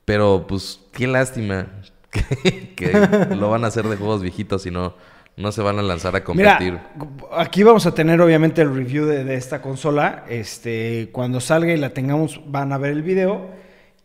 Pero, 0.04 0.46
pues, 0.46 0.80
qué 0.92 1.06
lástima 1.06 1.68
que, 2.14 2.74
que 2.76 3.34
lo 3.36 3.50
van 3.50 3.64
a 3.64 3.66
hacer 3.66 3.86
de 3.88 3.96
juegos 3.96 4.22
viejitos 4.22 4.64
y 4.66 4.70
no 4.70 4.94
No 5.36 5.50
se 5.52 5.62
van 5.62 5.78
a 5.78 5.82
lanzar 5.82 6.14
a 6.16 6.22
Mira, 6.32 6.58
competir. 6.58 6.78
aquí 7.36 7.62
vamos 7.64 7.86
a 7.86 7.92
tener 7.94 8.20
obviamente 8.20 8.62
el 8.62 8.72
review 8.74 9.04
de, 9.04 9.24
de 9.24 9.34
esta 9.34 9.60
consola. 9.60 10.24
Este, 10.28 11.08
cuando 11.12 11.40
salga 11.40 11.72
y 11.72 11.76
la 11.76 11.90
tengamos, 11.90 12.40
van 12.46 12.72
a 12.72 12.78
ver 12.78 12.92
el 12.92 13.02
video 13.02 13.50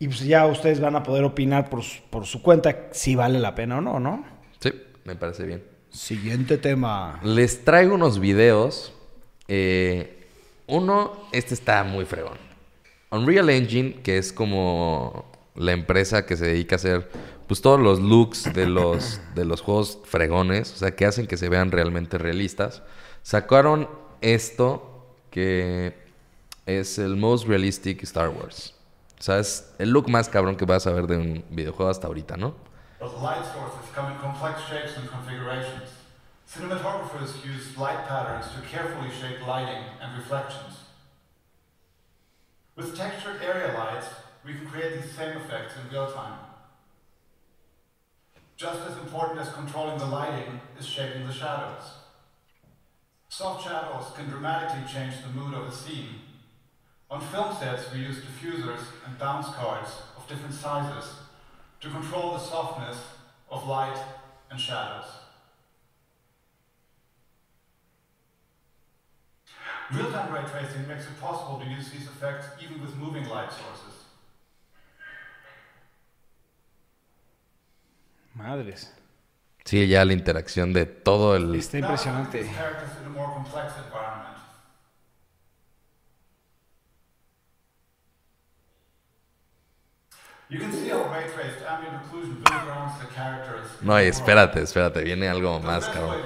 y 0.00 0.08
pues 0.08 0.20
ya 0.24 0.44
ustedes 0.46 0.80
van 0.80 0.96
a 0.96 1.02
poder 1.04 1.22
opinar 1.24 1.70
por, 1.70 1.82
su- 1.84 2.02
por 2.10 2.26
su 2.26 2.42
cuenta 2.42 2.88
si 2.90 3.14
vale 3.14 3.38
la 3.38 3.54
pena 3.54 3.78
o 3.78 3.80
no, 3.80 4.00
¿no? 4.00 4.24
Sí, 4.58 4.72
me 5.04 5.14
parece 5.14 5.44
bien. 5.46 5.62
Siguiente 5.90 6.56
tema. 6.58 7.20
Les 7.22 7.64
traigo 7.64 7.94
unos 7.94 8.18
videos. 8.18 8.92
eh, 9.48 10.16
uno, 10.66 11.12
este 11.32 11.54
está 11.54 11.82
muy 11.84 12.04
fregón. 12.06 12.38
Unreal 13.10 13.50
Engine, 13.50 13.94
que 14.02 14.18
es 14.18 14.32
como 14.32 15.30
la 15.56 15.72
empresa 15.72 16.26
que 16.26 16.36
se 16.36 16.46
dedica 16.46 16.74
a 16.74 16.78
hacer 16.78 17.08
pues 17.50 17.62
todos 17.62 17.80
los 17.80 17.98
looks 17.98 18.44
de 18.54 18.64
los, 18.66 19.20
de 19.34 19.44
los 19.44 19.60
juegos 19.60 19.98
fregones, 20.04 20.72
o 20.72 20.76
sea, 20.76 20.94
que 20.94 21.04
hacen 21.04 21.26
que 21.26 21.36
se 21.36 21.48
vean 21.48 21.72
realmente 21.72 22.16
realistas. 22.16 22.80
Sacaron 23.24 23.90
esto 24.20 25.16
que 25.32 26.00
es 26.64 27.00
el 27.00 27.16
most 27.16 27.48
realistic 27.48 28.04
Star 28.04 28.28
Wars. 28.28 28.76
O 29.18 29.22
sea, 29.24 29.40
es 29.40 29.74
el 29.80 29.90
look 29.90 30.08
más 30.08 30.28
cabrón 30.28 30.54
que 30.54 30.64
vas 30.64 30.86
a 30.86 30.92
ver 30.92 31.08
de 31.08 31.16
un 31.16 31.44
videojuego 31.50 31.90
hasta 31.90 32.06
ahorita, 32.06 32.36
¿no? 32.36 32.54
But 33.00 33.20
light 33.20 33.42
sources 33.42 33.90
come 33.96 34.12
in 34.12 34.18
complex 34.18 34.60
shapes 34.70 34.96
and 34.96 35.10
configurations. 35.10 35.90
Cinematographers 36.46 37.44
use 37.44 37.76
light 37.76 38.06
patterns 38.06 38.46
to 38.54 38.62
carefully 38.70 39.10
shape 39.10 39.44
lighting 39.44 39.82
and 40.00 40.16
reflections. 40.16 40.84
With 42.76 42.96
textured 42.96 43.42
area 43.42 43.76
lights, 43.76 44.06
we 44.46 44.52
can 44.52 44.68
create 44.68 45.02
these 45.02 45.10
same 45.10 45.36
effects 45.36 45.74
in 45.74 45.90
real 45.90 46.06
time. 46.12 46.49
Just 48.60 48.82
as 48.90 48.98
important 48.98 49.40
as 49.40 49.48
controlling 49.54 49.96
the 49.96 50.04
lighting 50.04 50.60
is 50.78 50.84
shaping 50.84 51.26
the 51.26 51.32
shadows. 51.32 51.94
Soft 53.30 53.64
shadows 53.64 54.12
can 54.14 54.28
dramatically 54.28 54.82
change 54.86 55.14
the 55.22 55.32
mood 55.32 55.54
of 55.54 55.66
a 55.66 55.72
scene. 55.72 56.16
On 57.10 57.22
film 57.22 57.56
sets, 57.56 57.90
we 57.90 58.00
use 58.00 58.18
diffusers 58.18 58.82
and 59.06 59.18
bounce 59.18 59.46
cards 59.54 60.02
of 60.14 60.28
different 60.28 60.52
sizes 60.52 61.10
to 61.80 61.88
control 61.88 62.32
the 62.32 62.38
softness 62.38 62.98
of 63.50 63.66
light 63.66 63.98
and 64.50 64.60
shadows. 64.60 65.06
Real-time 69.90 70.34
ray 70.34 70.42
tracing 70.42 70.86
makes 70.86 71.04
it 71.04 71.18
possible 71.18 71.58
to 71.60 71.66
use 71.66 71.88
these 71.88 72.02
effects 72.02 72.48
even 72.62 72.78
with 72.82 72.94
moving 72.96 73.26
light 73.26 73.50
sources. 73.50 73.89
Madres. 78.34 78.92
Sí, 79.64 79.86
ya 79.86 80.04
la 80.04 80.12
interacción 80.12 80.72
de 80.72 80.86
todo 80.86 81.36
el... 81.36 81.54
Está 81.54 81.78
impresionante. 81.78 82.48
No, 93.82 94.00
y 94.00 94.06
espérate, 94.06 94.62
espérate, 94.62 95.02
viene 95.02 95.28
algo 95.28 95.60
más, 95.60 95.88
cabrón. 95.88 96.16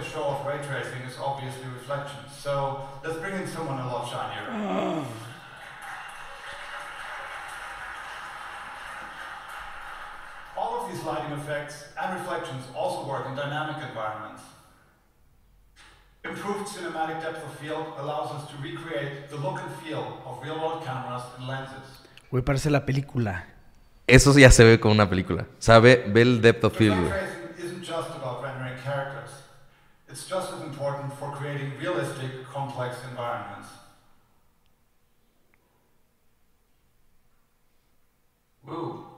to 4.55 5.24
of 10.85 10.93
these 10.93 11.03
lighting 11.05 11.33
effects 11.33 11.87
and 12.01 12.15
reflections 12.21 12.65
also 12.77 13.09
work 13.09 13.27
in 13.27 13.35
dynamic 13.35 13.77
environments. 13.89 14.43
Improved 16.25 16.67
cinematic 16.69 17.21
depth 17.21 17.45
of 17.45 17.53
field 17.59 17.87
allows 17.99 18.31
us 18.33 18.49
to 18.51 18.57
recreate 18.63 19.29
the 19.31 19.37
look 19.37 19.61
and 19.61 19.71
feel 19.83 20.23
of 20.25 20.43
real-world 20.43 20.85
cameras 20.85 21.23
and 21.39 21.47
lenses. 21.49 21.87
Güey, 22.31 22.43
parece 22.43 22.71
la 22.71 22.85
película. 22.87 23.45
Eso 24.07 24.33
ya 24.39 24.51
se 24.51 24.65
ve 24.65 24.81
como 24.81 24.95
una 24.95 25.09
película. 25.09 25.43
O 25.59 25.63
sea, 25.63 25.79
ve, 25.81 26.05
ve 26.09 26.23
el 26.23 26.41
depth 26.41 26.65
of 26.65 26.73
But 26.73 26.79
field, 26.79 26.97
güey. 26.99 27.13
isn't 27.59 27.83
just 27.85 28.11
about 28.17 28.43
rendering 28.43 28.77
characters. 28.83 29.31
It's 30.09 30.29
just 30.29 30.53
as 30.53 30.63
important 30.63 31.13
for 31.19 31.31
creating 31.33 31.73
realistic, 31.79 32.45
complex 32.53 32.97
environments. 33.11 33.69
Woo. 38.67 39.14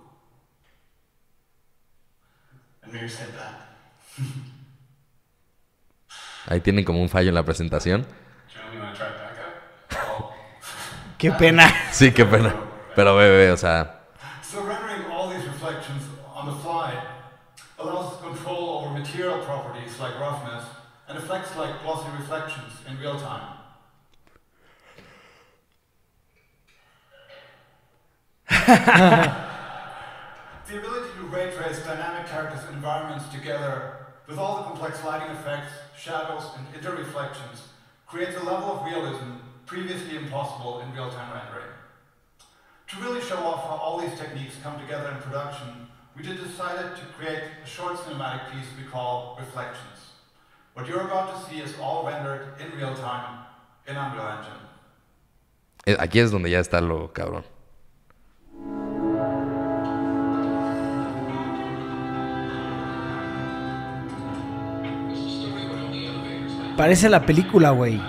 Ahí 6.49 6.61
tienen 6.61 6.85
como 6.85 7.03
un 7.03 7.09
fallo 7.09 7.31
en 7.31 7.35
la 7.35 7.45
presentación. 7.45 8.07
Qué 11.19 11.33
pena. 11.33 11.69
Sí, 11.93 12.13
qué 12.13 12.25
pena. 12.25 12.55
Pero 12.95 13.17
ve, 13.17 13.29
ve, 13.31 13.51
o 13.51 13.57
sea, 13.57 13.97
Trace 31.31 31.85
dynamic 31.85 32.29
characters 32.29 32.61
and 32.67 32.77
environments 32.77 33.29
together 33.35 33.97
with 34.29 34.39
all 34.39 34.59
the 34.59 34.63
complex 34.63 35.05
lighting 35.05 35.35
effects, 35.35 35.73
shadows, 35.99 36.45
and 36.57 36.65
interreflections 36.73 37.63
creates 38.07 38.37
a 38.37 38.45
level 38.45 38.71
of 38.79 38.87
realism 38.87 39.33
previously 39.67 40.17
impossible 40.17 40.81
in 40.81 40.93
real-time 40.95 41.33
rendering. 41.33 41.73
To 42.89 42.97
really 43.01 43.21
show 43.21 43.39
off 43.39 43.65
how 43.65 43.75
all 43.75 43.99
these 44.01 44.17
techniques 44.17 44.55
come 44.63 44.79
together 44.81 45.11
in 45.11 45.17
production, 45.19 45.89
we 46.17 46.23
decided 46.23 46.95
to 46.97 47.03
create 47.19 47.43
a 47.65 47.67
short 47.67 47.97
cinematic 47.97 48.53
piece 48.53 48.67
we 48.79 48.85
call 48.89 49.37
Reflections. 49.41 50.13
What 50.75 50.87
you're 50.87 51.01
about 51.01 51.35
to 51.35 51.51
see 51.51 51.61
is 51.61 51.75
all 51.81 52.07
rendered 52.07 52.55
in 52.61 52.79
real 52.79 52.95
time 52.95 53.47
in 53.89 53.97
Unreal 53.97 54.29
Engine. 54.29 54.61
eh, 55.87 55.97
aquí 55.99 56.21
es 56.21 56.31
donde 56.31 56.51
ya 56.51 56.61
está 56.61 56.81
lo 56.81 57.13
cabrón. 57.13 57.45
Parece 66.77 67.09
la 67.09 67.25
película, 67.25 67.71
güey. 67.71 68.01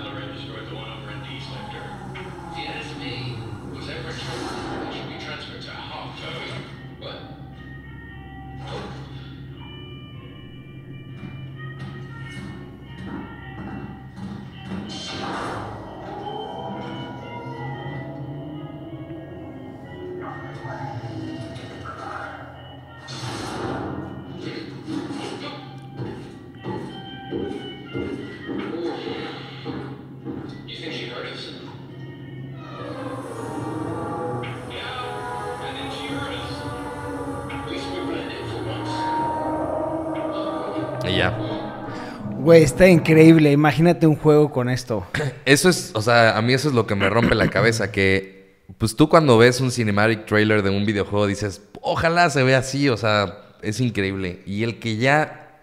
Güey, 42.58 42.64
está 42.64 42.88
increíble. 42.88 43.52
Imagínate 43.52 44.08
un 44.08 44.16
juego 44.16 44.50
con 44.50 44.68
esto. 44.68 45.06
Eso 45.44 45.68
es, 45.68 45.92
o 45.94 46.02
sea, 46.02 46.36
a 46.36 46.42
mí 46.42 46.52
eso 46.52 46.68
es 46.68 46.74
lo 46.74 46.88
que 46.88 46.96
me 46.96 47.08
rompe 47.08 47.36
la 47.36 47.48
cabeza, 47.48 47.92
que 47.92 48.64
pues 48.78 48.96
tú 48.96 49.08
cuando 49.08 49.38
ves 49.38 49.60
un 49.60 49.70
cinematic 49.70 50.26
trailer 50.26 50.64
de 50.64 50.70
un 50.70 50.84
videojuego 50.84 51.28
dices, 51.28 51.62
ojalá 51.80 52.28
se 52.30 52.42
vea 52.42 52.58
así, 52.58 52.88
o 52.88 52.96
sea, 52.96 53.54
es 53.62 53.78
increíble. 53.78 54.40
Y 54.44 54.64
el 54.64 54.80
que 54.80 54.96
ya, 54.96 55.56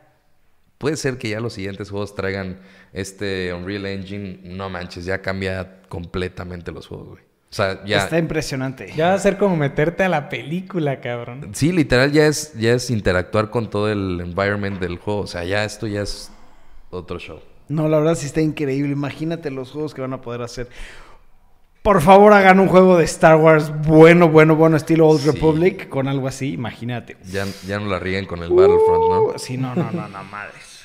puede 0.77 0.95
ser 0.95 1.17
que 1.17 1.27
ya 1.27 1.41
los 1.41 1.51
siguientes 1.51 1.89
juegos 1.89 2.15
traigan 2.15 2.59
este 2.93 3.53
Unreal 3.53 3.87
Engine, 3.87 4.39
no 4.43 4.69
manches, 4.69 5.03
ya 5.03 5.21
cambia 5.21 5.81
completamente 5.89 6.71
los 6.71 6.87
juegos, 6.87 7.09
güey. 7.09 7.23
O 7.23 7.55
sea, 7.55 7.83
ya... 7.85 7.97
Está 8.05 8.17
impresionante. 8.17 8.93
Ya 8.95 9.09
va 9.09 9.13
a 9.15 9.19
ser 9.19 9.37
como 9.37 9.57
meterte 9.57 10.03
a 10.03 10.09
la 10.09 10.29
película, 10.29 11.01
cabrón. 11.01 11.51
Sí, 11.53 11.73
literal 11.73 12.13
ya 12.13 12.25
es, 12.25 12.53
ya 12.53 12.73
es 12.73 12.89
interactuar 12.89 13.49
con 13.49 13.69
todo 13.69 13.91
el 13.91 14.21
environment 14.21 14.79
del 14.79 14.97
juego. 14.97 15.21
O 15.21 15.27
sea, 15.27 15.43
ya 15.43 15.65
esto 15.65 15.87
ya 15.87 16.01
es 16.01 16.31
otro 16.89 17.19
show. 17.19 17.39
No, 17.67 17.87
la 17.87 17.97
verdad 17.97 18.15
sí 18.15 18.25
está 18.27 18.41
increíble. 18.41 18.91
Imagínate 18.91 19.49
los 19.51 19.71
juegos 19.71 19.93
que 19.93 20.01
van 20.01 20.13
a 20.13 20.21
poder 20.21 20.41
hacer. 20.41 20.69
Por 21.81 22.01
favor, 22.01 22.33
hagan 22.33 22.59
un 22.59 22.67
juego 22.67 22.97
de 22.97 23.03
Star 23.05 23.35
Wars 23.37 23.71
bueno, 23.85 24.27
bueno, 24.27 24.55
bueno, 24.55 24.75
estilo 24.75 25.07
Old 25.07 25.21
Sí. 25.21 25.29
Republic, 25.29 25.87
con 25.87 26.07
algo 26.07 26.27
así, 26.27 26.53
imagínate. 26.53 27.15
Ya, 27.25 27.45
ya 27.67 27.79
no 27.79 27.87
la 27.87 27.99
rieguen 27.99 28.25
con 28.25 28.41
el 28.41 28.49
Battlefront, 28.49 29.03
¿no? 29.09 29.23
Uh, 29.25 29.33
sí, 29.37 29.55
no, 29.55 29.75
no, 29.75 29.91
no, 29.91 30.07
no, 30.07 30.23
madres. 30.23 30.81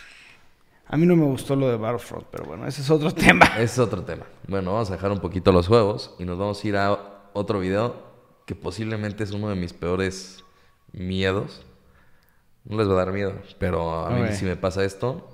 A 0.86 0.96
mí 0.98 1.06
no 1.06 1.16
me 1.16 1.24
gustó 1.24 1.56
lo 1.56 1.70
de 1.70 1.76
Battlefront, 1.76 2.26
pero 2.30 2.44
bueno, 2.44 2.66
ese 2.66 2.82
es 2.82 2.90
otro 2.90 3.12
tema. 3.14 3.46
Ese 3.54 3.62
es 3.64 3.78
otro 3.78 4.02
tema. 4.02 4.26
Bueno, 4.46 4.72
vamos 4.72 4.90
a 4.90 4.94
dejar 4.94 5.10
un 5.10 5.20
poquito 5.20 5.52
los 5.52 5.68
juegos 5.68 6.14
y 6.18 6.24
nos 6.24 6.36
vamos 6.36 6.62
a 6.62 6.68
ir 6.68 6.76
a 6.76 6.98
otro 7.32 7.60
video 7.60 7.94
que 8.44 8.54
posiblemente 8.54 9.24
es 9.24 9.30
uno 9.30 9.48
de 9.48 9.54
mis 9.54 9.72
peores 9.72 10.44
miedos. 10.92 11.64
No 12.64 12.76
les 12.76 12.88
va 12.88 12.92
a 12.92 12.96
dar 12.96 13.12
miedo, 13.12 13.32
pero 13.58 14.04
a 14.04 14.10
mí 14.10 14.34
si 14.34 14.44
me 14.44 14.56
pasa 14.56 14.84
esto, 14.84 15.29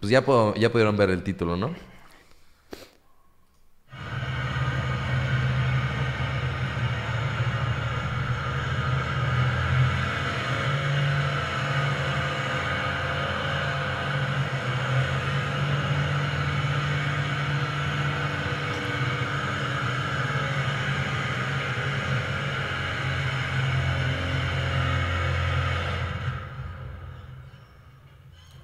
pues 0.00 0.10
ya, 0.10 0.24
puedo- 0.24 0.54
ya 0.54 0.70
pudieron 0.70 0.96
ver 0.96 1.10
el 1.10 1.22
título, 1.22 1.56
¿no? 1.56 1.74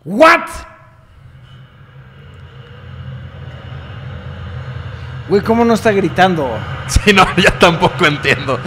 ¿What? 0.05 0.72
Güey, 5.33 5.42
¿cómo 5.42 5.64
no 5.64 5.73
está 5.73 5.92
gritando? 5.92 6.59
Sí, 6.88 7.11
no, 7.14 7.25
ya 7.37 7.59
tampoco 7.59 8.05
entiendo. 8.05 8.61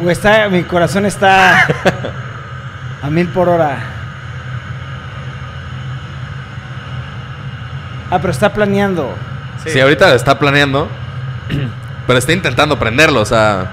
Güey, 0.00 0.12
está, 0.12 0.50
mi 0.50 0.64
corazón 0.64 1.06
está 1.06 1.66
a 3.02 3.08
mil 3.08 3.28
por 3.28 3.48
hora. 3.48 3.78
Ah, 8.10 8.18
pero 8.18 8.32
está 8.32 8.52
planeando. 8.52 9.29
Sí, 9.66 9.78
ahorita 9.80 10.08
lo 10.08 10.14
está 10.14 10.38
planeando, 10.38 10.88
pero 12.06 12.18
está 12.18 12.32
intentando 12.32 12.78
prenderlo, 12.78 13.20
o 13.20 13.26
sea... 13.26 13.72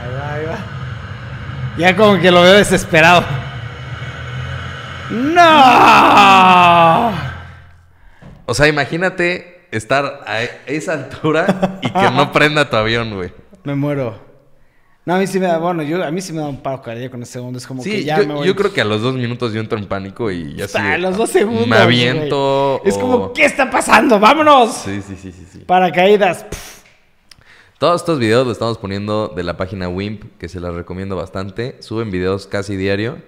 Ahí 0.00 0.10
va, 0.18 0.32
ahí 0.34 0.44
va. 0.46 0.56
Ya 1.76 1.96
como 1.96 2.20
que 2.20 2.30
lo 2.30 2.42
veo 2.42 2.54
desesperado. 2.54 3.24
¡No! 5.10 5.44
O 8.46 8.54
sea, 8.54 8.66
imagínate 8.68 9.66
estar 9.70 10.22
a 10.26 10.42
esa 10.66 10.92
altura 10.92 11.78
y 11.82 11.90
que 11.90 12.10
no 12.10 12.32
prenda 12.32 12.68
tu 12.68 12.76
avión, 12.76 13.14
güey. 13.14 13.32
Me 13.64 13.74
muero. 13.74 14.23
No, 15.06 15.14
a 15.14 15.18
mí 15.18 15.26
sí 15.26 15.38
me 15.38 15.46
da, 15.46 15.58
bueno, 15.58 15.82
yo, 15.82 16.02
a 16.02 16.10
mí 16.10 16.20
sí 16.22 16.32
me 16.32 16.40
da 16.40 16.48
un 16.48 16.62
paro 16.62 16.80
cardíaco 16.80 17.16
en 17.16 17.24
ese 17.24 17.32
segundo. 17.32 17.58
Es 17.58 17.66
como 17.66 17.82
que 17.82 17.90
Sí, 17.90 18.04
ya 18.04 18.20
yo, 18.22 18.26
me 18.26 18.34
voy. 18.34 18.46
yo 18.46 18.56
creo 18.56 18.72
que 18.72 18.80
a 18.80 18.84
los 18.86 19.02
dos 19.02 19.14
minutos 19.14 19.52
yo 19.52 19.60
entro 19.60 19.78
en 19.78 19.86
pánico 19.86 20.30
y 20.30 20.54
ya 20.54 20.66
sí. 20.66 20.78
a 20.78 20.96
los 20.96 21.16
dos 21.18 21.28
segundos. 21.30 21.66
Me 21.66 21.76
aviento. 21.76 22.78
güey. 22.82 22.88
Es 22.90 22.96
o- 22.96 23.00
como, 23.00 23.32
¿qué 23.34 23.44
está 23.44 23.70
pasando? 23.70 24.18
¡Vámonos! 24.18 24.72
Sí, 24.74 25.02
sí, 25.06 25.14
sí, 25.20 25.30
sí, 25.30 25.46
sí. 25.52 25.58
Paracaídas. 25.58 26.44
Pff. 26.44 26.74
Todos 27.78 28.00
estos 28.00 28.18
videos 28.18 28.46
los 28.46 28.52
estamos 28.54 28.78
poniendo 28.78 29.28
de 29.28 29.42
la 29.42 29.58
página 29.58 29.88
Wimp, 29.88 30.38
que 30.38 30.48
se 30.48 30.58
las 30.58 30.72
recomiendo 30.74 31.16
bastante. 31.16 31.76
Suben 31.80 32.10
videos 32.10 32.46
casi 32.46 32.76
diario. 32.76 33.18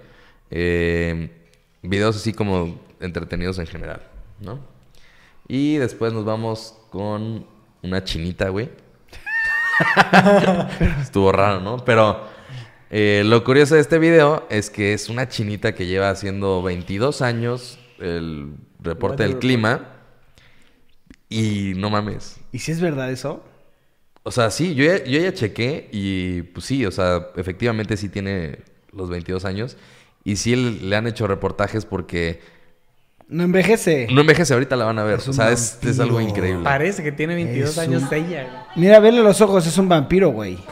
eh, 0.49 1.29
videos 1.83 2.15
así 2.15 2.33
como 2.33 2.79
entretenidos 3.01 3.59
en 3.59 3.67
general, 3.67 4.01
¿no? 4.39 4.59
Y 5.47 5.75
después 5.75 6.11
nos 6.11 6.25
vamos 6.25 6.75
con 6.89 7.45
una 7.83 8.03
chinita, 8.03 8.49
güey. 8.49 8.69
Estuvo 11.01 11.31
raro, 11.31 11.59
¿no? 11.59 11.83
Pero 11.83 12.27
eh, 12.89 13.23
lo 13.25 13.43
curioso 13.43 13.75
de 13.75 13.81
este 13.81 13.99
video 13.99 14.47
es 14.49 14.69
que 14.69 14.93
es 14.93 15.09
una 15.09 15.27
chinita 15.27 15.75
que 15.75 15.85
lleva 15.85 16.09
haciendo 16.09 16.61
22 16.61 17.21
años 17.21 17.79
el 17.99 18.55
reporte 18.79 19.23
del 19.23 19.39
clima. 19.39 19.93
Y 21.29 21.73
no 21.75 21.89
mames. 21.89 22.39
¿Y 22.51 22.59
si 22.59 22.71
es 22.71 22.79
verdad 22.79 23.11
eso? 23.11 23.43
O 24.23 24.31
sea, 24.31 24.49
sí, 24.51 24.75
yo 24.75 24.85
ya, 24.85 25.03
yo 25.03 25.19
ya 25.19 25.33
chequé 25.33 25.89
y 25.91 26.41
pues 26.43 26.65
sí, 26.65 26.85
o 26.85 26.91
sea, 26.91 27.27
efectivamente 27.35 27.97
sí 27.97 28.09
tiene 28.09 28.59
los 28.91 29.09
22 29.09 29.45
años. 29.45 29.77
Y 30.23 30.37
sí 30.37 30.55
le 30.55 30.95
han 30.95 31.07
hecho 31.07 31.27
reportajes 31.27 31.85
porque 31.85 32.41
no 33.29 33.43
envejece. 33.43 34.07
No 34.09 34.21
envejece, 34.21 34.53
ahorita 34.53 34.77
la 34.77 34.85
van 34.85 34.99
a 34.99 35.03
ver. 35.03 35.19
Es 35.19 35.27
o 35.27 35.33
sea, 35.33 35.51
es, 35.51 35.77
es, 35.83 35.99
algo 35.99 36.21
increíble. 36.21 36.63
Parece 36.63 37.03
que 37.03 37.11
tiene 37.11 37.35
22 37.35 37.71
es 37.71 37.77
años 37.77 38.03
un... 38.03 38.13
ella. 38.13 38.67
Mira, 38.75 38.99
verle 38.99 39.21
los 39.21 39.41
ojos, 39.41 39.67
es 39.67 39.77
un 39.77 39.89
vampiro, 39.89 40.29
güey. 40.29 40.57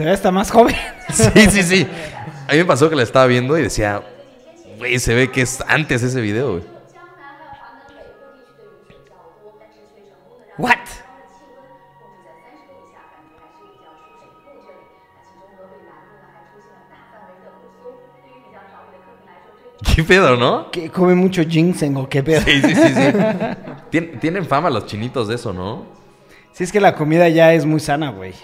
Se 0.00 0.04
ve 0.04 0.12
hasta 0.12 0.30
más 0.30 0.50
joven. 0.50 0.74
sí, 1.12 1.50
sí, 1.50 1.62
sí. 1.62 1.86
A 2.50 2.54
mí 2.54 2.58
me 2.58 2.64
pasó 2.64 2.90
que 2.90 2.96
la 2.96 3.04
estaba 3.04 3.26
viendo 3.26 3.56
y 3.56 3.62
decía, 3.62 4.02
güey, 4.76 4.98
se 4.98 5.14
ve 5.14 5.30
que 5.30 5.42
es 5.42 5.62
antes 5.68 6.02
ese 6.02 6.20
video, 6.20 6.54
güey. 6.54 6.64
What? 10.58 10.78
¿Qué 19.94 20.02
pedo, 20.02 20.36
no? 20.36 20.72
Que 20.72 20.90
come 20.90 21.14
mucho 21.14 21.44
ginseng 21.44 21.96
o 21.98 22.08
qué 22.08 22.24
pedo. 22.24 22.40
Sí, 22.40 22.60
sí, 22.62 22.74
sí. 22.74 24.10
tienen 24.20 24.44
fama 24.44 24.70
los 24.70 24.86
chinitos 24.86 25.28
de 25.28 25.36
eso, 25.36 25.52
¿no? 25.52 25.86
Sí, 26.50 26.64
es 26.64 26.72
que 26.72 26.80
la 26.80 26.96
comida 26.96 27.28
ya 27.28 27.54
es 27.54 27.64
muy 27.64 27.78
sana, 27.78 28.10
güey. 28.10 28.34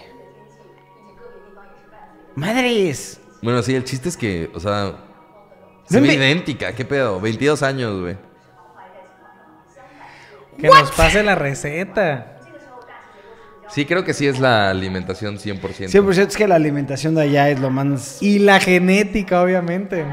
Madres. 2.37 3.21
Bueno, 3.47 3.63
sí, 3.63 3.77
el 3.77 3.85
chiste 3.85 4.09
es 4.09 4.17
que, 4.17 4.51
o 4.55 4.59
sea, 4.59 4.93
se 5.89 6.01
ve 6.01 6.09
me- 6.09 6.15
idéntica. 6.15 6.73
¿Qué 6.73 6.85
pedo? 6.85 7.21
22 7.21 7.63
años, 7.63 8.01
güey. 8.01 8.17
Que 10.59 10.67
nos 10.67 10.91
pase 10.91 11.23
la 11.23 11.37
receta. 11.37 12.39
Sí, 13.69 13.85
creo 13.85 14.03
que 14.03 14.15
sí 14.15 14.27
es 14.27 14.41
la 14.41 14.69
alimentación 14.71 15.39
100%. 15.39 15.61
100% 15.93 16.27
es 16.27 16.37
que 16.37 16.49
la 16.49 16.57
alimentación 16.57 17.15
de 17.15 17.23
allá 17.23 17.49
es 17.49 17.61
lo 17.61 17.71
más... 17.71 18.21
Y 18.21 18.41
la 18.41 18.59
genética, 18.59 19.41
obviamente. 19.41 20.05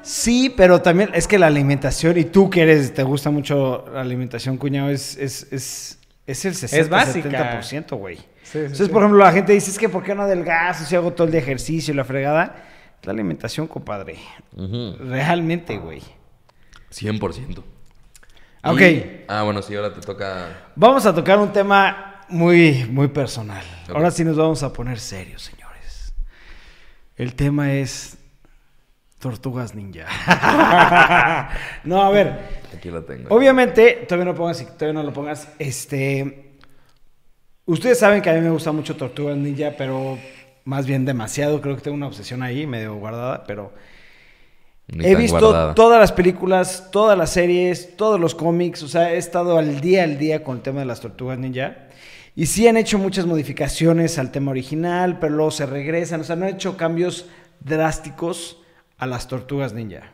Sí, 0.00 0.50
pero 0.56 0.80
también 0.80 1.10
es 1.12 1.28
que 1.28 1.38
la 1.38 1.48
alimentación, 1.48 2.16
y 2.16 2.24
tú 2.24 2.48
que 2.48 2.62
eres, 2.62 2.94
te 2.94 3.02
gusta 3.02 3.28
mucho 3.30 3.84
la 3.92 4.00
alimentación, 4.00 4.56
cuñado, 4.56 4.88
es, 4.88 5.18
es, 5.18 5.46
es, 5.52 5.98
es 6.26 6.44
el 6.46 6.54
60, 6.54 6.80
Es 6.82 6.88
básica. 6.88 7.60
70%, 7.60 7.98
güey. 7.98 8.18
Sí, 8.52 8.58
Entonces, 8.58 8.86
sí. 8.86 8.92
por 8.92 9.02
ejemplo, 9.02 9.18
la 9.24 9.32
gente 9.32 9.52
dice, 9.54 9.70
es 9.70 9.78
que 9.78 9.88
¿por 9.88 10.02
qué 10.02 10.14
no 10.14 10.22
adelgazo 10.22 10.84
si 10.84 10.94
hago 10.94 11.12
todo 11.14 11.26
el 11.26 11.32
de 11.32 11.38
ejercicio 11.38 11.94
y 11.94 11.96
la 11.96 12.04
fregada? 12.04 12.54
La 13.02 13.12
alimentación, 13.12 13.66
compadre. 13.66 14.18
Realmente, 15.00 15.78
güey. 15.78 16.02
100%. 16.92 17.62
Ok. 18.64 18.80
Y- 18.80 19.24
ah, 19.28 19.42
bueno, 19.42 19.62
sí, 19.62 19.74
ahora 19.74 19.92
te 19.94 20.00
toca... 20.02 20.68
Vamos 20.76 21.06
a 21.06 21.14
tocar 21.14 21.38
un 21.38 21.52
tema 21.52 22.20
muy, 22.28 22.84
muy 22.90 23.08
personal. 23.08 23.64
Ahora 23.88 24.10
sí 24.10 24.24
nos 24.24 24.36
vamos 24.36 24.62
a 24.62 24.72
poner 24.72 25.00
serios, 25.00 25.42
señores. 25.42 26.14
El 27.16 27.34
tema 27.34 27.72
es 27.72 28.18
Tortugas 29.18 29.74
Ninja. 29.74 30.06
no, 31.84 32.02
a 32.02 32.10
ver. 32.10 32.62
Aquí 32.76 32.90
la 32.90 33.02
tengo. 33.02 33.34
Obviamente, 33.34 34.04
todavía 34.08 34.32
no 34.32 34.36
pongas, 34.36 34.58
todavía 34.76 34.92
no 35.00 35.02
lo 35.02 35.12
pongas. 35.12 35.48
Este, 35.58 36.41
ustedes 37.66 37.98
saben 37.98 38.22
que 38.22 38.30
a 38.30 38.34
mí 38.34 38.40
me 38.40 38.50
gusta 38.50 38.72
mucho 38.72 38.96
Tortugas 38.96 39.36
Ninja, 39.36 39.72
pero 39.76 40.18
más 40.64 40.86
bien 40.86 41.04
demasiado. 41.04 41.60
Creo 41.60 41.76
que 41.76 41.82
tengo 41.82 41.96
una 41.96 42.06
obsesión 42.06 42.42
ahí, 42.42 42.66
medio 42.66 42.94
guardada, 42.96 43.44
pero 43.44 43.72
Ni 44.88 45.06
he 45.06 45.14
visto 45.14 45.38
guardada. 45.38 45.74
todas 45.74 46.00
las 46.00 46.12
películas, 46.12 46.88
todas 46.90 47.16
las 47.16 47.30
series, 47.30 47.96
todos 47.96 48.20
los 48.20 48.34
cómics. 48.34 48.82
O 48.82 48.88
sea, 48.88 49.12
he 49.12 49.18
estado 49.18 49.58
al 49.58 49.80
día 49.80 50.04
al 50.04 50.18
día 50.18 50.42
con 50.44 50.56
el 50.56 50.62
tema 50.62 50.80
de 50.80 50.86
las 50.86 51.00
Tortugas 51.00 51.38
Ninja. 51.38 51.88
Y 52.34 52.46
sí 52.46 52.66
han 52.66 52.78
hecho 52.78 52.98
muchas 52.98 53.26
modificaciones 53.26 54.18
al 54.18 54.30
tema 54.32 54.52
original, 54.52 55.18
pero 55.18 55.34
luego 55.34 55.50
se 55.50 55.66
regresan. 55.66 56.22
O 56.22 56.24
sea, 56.24 56.36
no 56.36 56.46
han 56.46 56.54
hecho 56.54 56.76
cambios 56.78 57.26
drásticos 57.60 58.58
a 58.96 59.06
las 59.06 59.28
Tortugas 59.28 59.74
Ninja. 59.74 60.12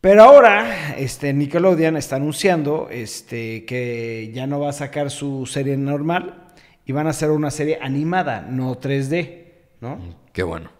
Pero 0.00 0.22
ahora, 0.22 0.94
este, 0.96 1.32
Nickelodeon 1.32 1.96
está 1.96 2.16
anunciando 2.16 2.88
este, 2.90 3.64
que 3.64 4.30
ya 4.32 4.46
no 4.46 4.60
va 4.60 4.70
a 4.70 4.72
sacar 4.72 5.10
su 5.10 5.46
serie 5.46 5.76
normal 5.76 6.48
y 6.84 6.92
van 6.92 7.06
a 7.06 7.10
hacer 7.10 7.30
una 7.30 7.50
serie 7.50 7.78
animada, 7.82 8.42
no 8.42 8.78
3D, 8.78 9.44
¿no? 9.80 9.98
Qué 10.32 10.42
bueno. 10.42 10.70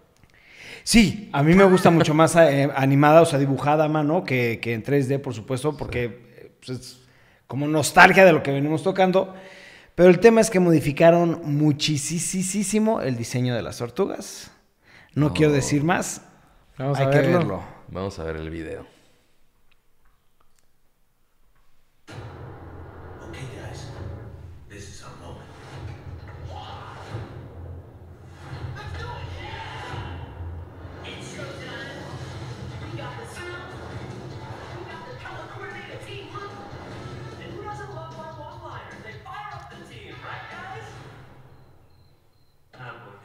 Sí, 0.85 1.31
a 1.33 1.43
mí 1.43 1.55
me 1.55 1.65
gusta 1.65 1.91
mucho 1.91 2.15
más 2.15 2.37
eh, 2.37 2.71
animada, 2.77 3.23
o 3.23 3.27
sea, 3.27 3.41
dibujada 3.41 3.87
a 3.87 3.89
mano 3.89 4.23
que, 4.23 4.61
que 4.63 4.73
en 4.75 4.85
3D, 4.85 5.21
por 5.21 5.35
supuesto, 5.35 5.77
porque 5.77 6.53
pues, 6.65 6.79
es 6.79 7.01
como 7.47 7.67
nostalgia 7.67 8.25
de 8.25 8.33
lo 8.33 8.43
que 8.43 8.53
venimos 8.53 8.83
tocando. 8.83 9.35
Pero 9.97 10.11
el 10.11 10.21
tema 10.21 10.41
es 10.43 10.51
que 10.51 10.61
modificaron 10.61 11.41
muchísimo 11.45 13.01
el 13.01 13.17
diseño 13.17 13.55
de 13.55 13.63
las 13.63 13.79
tortugas. 13.79 14.53
No 15.15 15.33
quiero 15.33 15.53
decir 15.53 15.83
más. 15.83 16.21
Vamos 16.79 16.99
Hay 16.99 17.07
a 17.07 17.11
que 17.11 17.19
verlo. 17.19 17.63
Vamos 17.89 18.19
a 18.19 18.25
ver 18.25 18.37
el 18.37 18.51
video. 18.51 18.96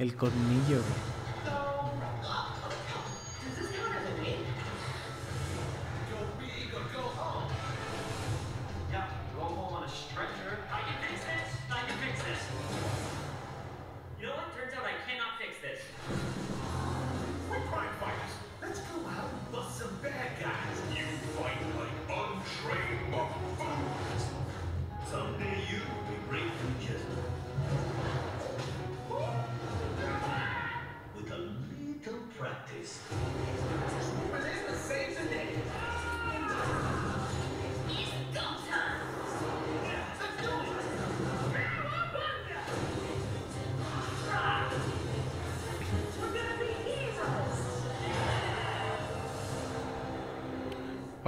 El 0.02 0.16
colmillo, 0.16 0.82
güey. 0.82 1.21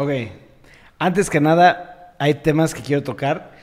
Ok. 0.04 0.12
Antes 1.00 1.30
que 1.30 1.40
nada, 1.40 2.14
hay 2.20 2.34
temas 2.36 2.74
que 2.74 2.82
quiero 2.82 3.04
tocar. 3.04 3.54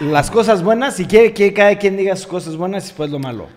Las 0.00 0.30
cosas 0.30 0.62
buenas, 0.62 0.96
si 0.96 1.06
quiere 1.06 1.32
que 1.32 1.54
cada 1.54 1.76
quien 1.76 1.96
diga 1.96 2.14
sus 2.14 2.26
cosas 2.26 2.56
buenas 2.56 2.84
y 2.84 2.88
después 2.88 3.08
lo 3.10 3.18
malo. 3.18 3.48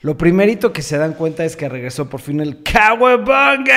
Lo 0.00 0.18
primerito 0.18 0.72
que 0.72 0.82
se 0.82 0.98
dan 0.98 1.12
cuenta 1.12 1.44
es 1.44 1.54
que 1.56 1.68
regresó 1.68 2.10
por 2.10 2.20
fin 2.20 2.40
el 2.40 2.64
Kawabonga. 2.64 3.70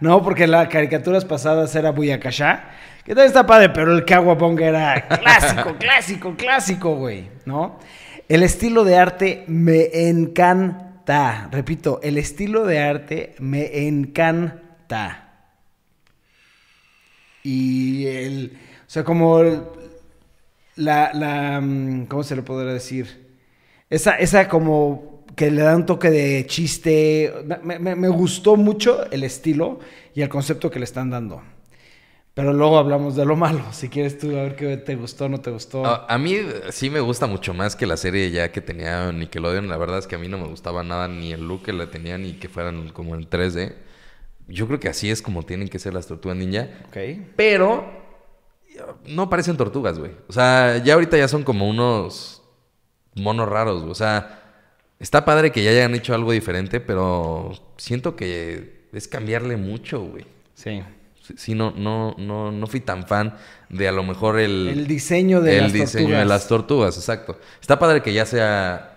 No, 0.00 0.22
porque 0.22 0.46
las 0.46 0.68
caricaturas 0.68 1.24
pasadas 1.24 1.74
era 1.74 1.90
Buyakasha. 1.90 2.64
Que 3.02 3.12
también 3.12 3.28
está 3.28 3.46
padre, 3.46 3.70
pero 3.70 3.94
el 3.94 4.04
Kawabonga 4.04 4.66
era 4.66 5.08
clásico, 5.08 5.74
clásico, 5.80 6.34
clásico, 6.36 6.96
güey. 6.96 7.30
¿No? 7.46 7.78
El 8.28 8.42
estilo 8.42 8.84
de 8.84 8.98
arte 8.98 9.44
me 9.46 9.88
encanta. 10.08 11.48
Repito, 11.50 11.98
el 12.02 12.18
estilo 12.18 12.66
de 12.66 12.80
arte 12.80 13.34
me 13.38 13.88
encanta. 13.88 15.31
Y 17.42 18.06
el. 18.06 18.52
O 18.86 18.90
sea, 18.90 19.04
como. 19.04 19.42
la. 20.76 21.12
la 21.14 21.60
mm, 21.60 22.06
¿Cómo 22.06 22.22
se 22.22 22.36
le 22.36 22.42
podrá 22.42 22.72
decir? 22.72 23.26
Esa, 23.90 24.16
esa 24.16 24.48
como. 24.48 25.24
Que 25.36 25.50
le 25.50 25.62
da 25.62 25.76
un 25.76 25.86
toque 25.86 26.10
de 26.10 26.46
chiste. 26.46 27.32
Me, 27.62 27.78
me- 27.78 28.08
gustó 28.08 28.56
mucho 28.56 29.10
el 29.10 29.24
estilo 29.24 29.80
y 30.14 30.22
el 30.22 30.28
concepto 30.28 30.70
que 30.70 30.78
le 30.78 30.84
están 30.84 31.10
dando. 31.10 31.42
Pero 32.34 32.52
luego 32.52 32.78
hablamos 32.78 33.16
de 33.16 33.24
lo 33.26 33.36
malo. 33.36 33.64
Si 33.72 33.88
quieres 33.88 34.18
tú, 34.18 34.30
a 34.30 34.42
ver 34.44 34.56
qué 34.56 34.76
te 34.78 34.96
gustó, 34.96 35.28
no 35.28 35.40
te 35.40 35.50
gustó. 35.50 35.84
A, 35.84 36.06
a 36.08 36.18
mí 36.18 36.34
eh, 36.34 36.62
sí 36.70 36.90
me 36.90 37.00
gusta 37.00 37.26
mucho 37.26 37.54
más 37.54 37.74
que 37.76 37.86
la 37.86 37.96
serie 37.96 38.30
ya 38.30 38.52
que 38.52 38.60
tenía 38.60 39.10
Nickelodeon. 39.12 39.68
La 39.68 39.76
verdad 39.76 39.98
es 39.98 40.06
que 40.06 40.14
a 40.14 40.18
mí 40.18 40.28
no 40.28 40.38
me 40.38 40.46
gustaba 40.46 40.82
nada 40.84 41.08
ni 41.08 41.32
el 41.32 41.46
look 41.46 41.64
que 41.64 41.72
la 41.72 41.90
tenía 41.90 42.18
ni 42.18 42.34
que 42.34 42.48
fueran 42.48 42.90
como 42.90 43.14
en 43.16 43.28
3D. 43.28 43.74
Yo 44.48 44.66
creo 44.66 44.80
que 44.80 44.88
así 44.88 45.10
es 45.10 45.22
como 45.22 45.42
tienen 45.44 45.68
que 45.68 45.78
ser 45.78 45.94
las 45.94 46.06
tortugas 46.06 46.36
ninja. 46.36 46.68
Ok. 46.88 46.96
Pero 47.36 47.84
no 49.06 49.28
parecen 49.30 49.56
tortugas, 49.56 49.98
güey. 49.98 50.12
O 50.28 50.32
sea, 50.32 50.78
ya 50.78 50.94
ahorita 50.94 51.16
ya 51.16 51.28
son 51.28 51.42
como 51.44 51.68
unos 51.68 52.42
monos 53.14 53.48
raros, 53.48 53.80
güey. 53.80 53.90
O 53.92 53.94
sea, 53.94 54.42
está 54.98 55.24
padre 55.24 55.52
que 55.52 55.62
ya 55.62 55.70
hayan 55.70 55.94
hecho 55.94 56.14
algo 56.14 56.32
diferente, 56.32 56.80
pero 56.80 57.52
siento 57.76 58.16
que 58.16 58.88
es 58.92 59.08
cambiarle 59.08 59.56
mucho, 59.56 60.00
güey. 60.02 60.26
Sí. 60.54 60.82
Sí, 61.36 61.54
no, 61.54 61.70
no, 61.70 62.14
no, 62.18 62.50
no 62.50 62.66
fui 62.66 62.80
tan 62.80 63.06
fan 63.06 63.36
de 63.68 63.86
a 63.86 63.92
lo 63.92 64.02
mejor 64.02 64.38
el... 64.40 64.68
El 64.68 64.86
diseño 64.88 65.40
de 65.40 65.56
el 65.58 65.62
las 65.64 65.72
diseño 65.72 66.08
de 66.08 66.12
tortugas. 66.14 66.26
las 66.28 66.48
tortugas, 66.48 66.96
exacto. 66.96 67.38
Está 67.60 67.78
padre 67.78 68.02
que 68.02 68.12
ya 68.12 68.26
sea 68.26 68.96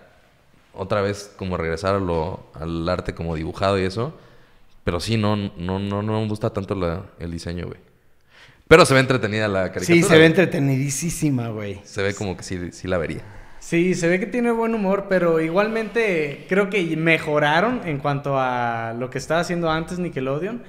otra 0.74 1.02
vez 1.02 1.32
como 1.36 1.56
regresar 1.56 1.94
a 1.94 1.98
lo- 2.00 2.50
al 2.54 2.86
arte 2.88 3.14
como 3.14 3.36
dibujado 3.36 3.78
y 3.78 3.84
eso. 3.84 4.12
Pero 4.86 5.00
sí, 5.00 5.16
no, 5.16 5.34
no, 5.34 5.78
no, 5.80 6.00
no 6.00 6.20
me 6.22 6.28
gusta 6.28 6.50
tanto 6.50 6.76
la- 6.76 7.06
el 7.18 7.30
diseño, 7.32 7.66
güey. 7.66 7.80
Pero 8.68 8.86
se 8.86 8.94
ve 8.94 9.00
entretenida 9.00 9.48
la 9.48 9.72
caricatura. 9.72 9.84
Sí, 9.96 10.02
se 10.02 10.10
ve 10.10 10.16
güey. 10.18 10.26
entretenidísima, 10.26 11.48
güey. 11.48 11.80
Se 11.82 12.02
ve 12.04 12.14
como 12.14 12.36
que 12.36 12.44
sí, 12.44 12.70
sí 12.70 12.86
la 12.86 12.96
vería. 12.96 13.22
Sí, 13.58 13.94
se 13.96 14.06
ve 14.08 14.20
que 14.20 14.26
tiene 14.26 14.52
buen 14.52 14.74
humor, 14.76 15.06
pero 15.08 15.40
igualmente 15.40 16.46
creo 16.48 16.70
que 16.70 16.96
mejoraron 16.96 17.80
en 17.84 17.98
cuanto 17.98 18.38
a 18.38 18.94
lo 18.96 19.10
que 19.10 19.18
estaba 19.18 19.40
haciendo 19.40 19.70
antes 19.70 19.98
Nickelodeon. 19.98 20.62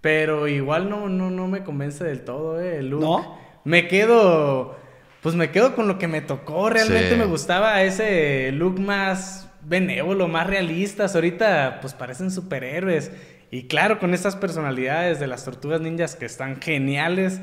Pero 0.00 0.48
igual 0.48 0.88
no, 0.88 1.08
no, 1.10 1.28
no 1.30 1.46
me 1.48 1.62
convence 1.62 2.04
del 2.04 2.22
todo, 2.24 2.58
eh, 2.60 2.78
el 2.78 2.88
look. 2.88 3.00
¿No? 3.02 3.38
Me 3.64 3.86
quedo. 3.86 4.76
Pues 5.22 5.34
me 5.34 5.50
quedo 5.50 5.74
con 5.74 5.88
lo 5.88 5.98
que 5.98 6.08
me 6.08 6.22
tocó. 6.22 6.70
Realmente 6.70 7.10
Sí. 7.10 7.16
me 7.16 7.26
gustaba 7.26 7.82
ese 7.82 8.50
look 8.52 8.80
más 8.80 9.50
benévolo, 9.62 10.26
más 10.28 10.46
realistas. 10.46 11.14
Ahorita, 11.14 11.80
pues 11.82 11.92
parecen 11.92 12.30
superhéroes. 12.30 13.10
Y 13.50 13.64
claro, 13.68 13.98
con 13.98 14.12
estas 14.14 14.36
personalidades 14.36 15.20
de 15.20 15.26
las 15.26 15.44
tortugas 15.44 15.80
ninjas 15.80 16.16
que 16.16 16.26
están 16.26 16.60
geniales. 16.60 17.40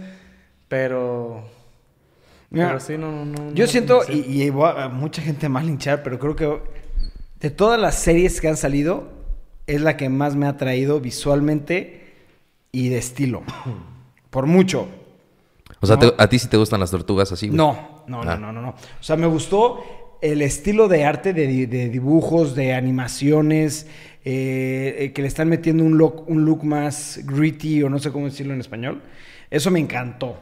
Pero. 0.68 1.44
Mira, 2.50 2.68
pero 2.68 2.80
sí, 2.80 2.98
no, 2.98 3.12
no, 3.12 3.26
no. 3.26 3.54
Yo 3.54 3.66
no 3.66 3.72
siento, 3.72 4.02
y, 4.10 4.44
y 4.44 4.50
voy 4.50 4.66
a- 4.70 4.86
a 4.86 4.90
mucha 4.90 5.22
gente 5.22 5.50
más 5.50 5.66
linchar, 5.66 6.04
pero 6.04 6.20
creo 6.20 6.36
que 6.36 6.62
de 7.40 7.50
todas 7.50 7.80
las 7.80 7.96
series 7.96 8.40
que 8.40 8.48
han 8.48 8.58
salido, 8.58 9.10
es 9.68 9.82
la 9.82 9.98
que 9.98 10.10
más 10.10 10.36
me 10.36 10.46
ha 10.46 10.50
atraído 10.50 11.00
visualmente 11.00 12.14
y 12.72 12.90
de 12.90 12.98
estilo. 12.98 13.44
Por 14.30 14.46
mucho. 14.46 14.88
O 15.82 15.88
sea, 15.88 15.96
No. 15.98 16.12
te- 16.12 16.22
a 16.22 16.28
ti 16.30 16.40
sí 16.40 16.48
te 16.48 16.58
gustan 16.58 16.80
las 16.80 16.92
tortugas 16.92 17.32
así, 17.32 17.48
güey? 17.48 17.58
No, 17.58 18.04
no, 18.08 18.22
Ah. 18.22 18.26
no, 18.26 18.38
no, 18.38 18.52
no, 18.54 18.62
no. 18.62 18.70
O 18.70 19.04
sea, 19.04 19.16
me 19.18 19.28
gustó 19.28 19.84
el 20.22 20.42
estilo 20.42 20.88
de 20.88 21.04
arte, 21.04 21.34
de 21.34 21.46
dibujos, 21.90 22.56
de 22.56 22.74
animaciones, 22.74 23.88
eh, 24.26 24.96
eh, 25.00 25.12
que 25.14 25.22
le 25.22 25.28
están 25.28 25.48
metiendo 25.48 25.84
un 25.84 25.98
look, 25.98 26.26
un 26.28 26.44
look 26.46 26.64
más 26.64 27.20
gritty, 27.24 27.84
o 27.84 27.90
no 27.90 28.00
sé 28.00 28.12
cómo 28.12 28.26
decirlo 28.26 28.54
en 28.54 28.60
español. 28.60 29.02
Eso 29.52 29.70
me 29.72 29.80
encantó. 29.80 30.42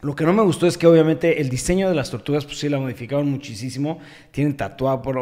Lo 0.00 0.16
que 0.16 0.24
no 0.24 0.32
me 0.32 0.42
gustó 0.42 0.66
es 0.66 0.76
que 0.76 0.88
obviamente 0.88 1.40
el 1.40 1.48
diseño 1.48 1.88
de 1.88 1.94
las 1.94 2.10
tortugas, 2.10 2.44
pues 2.44 2.58
sí, 2.58 2.68
la 2.68 2.80
modificaron 2.80 3.30
muchísimo. 3.30 4.00
Tienen 4.32 4.56
tatuajes, 4.56 5.14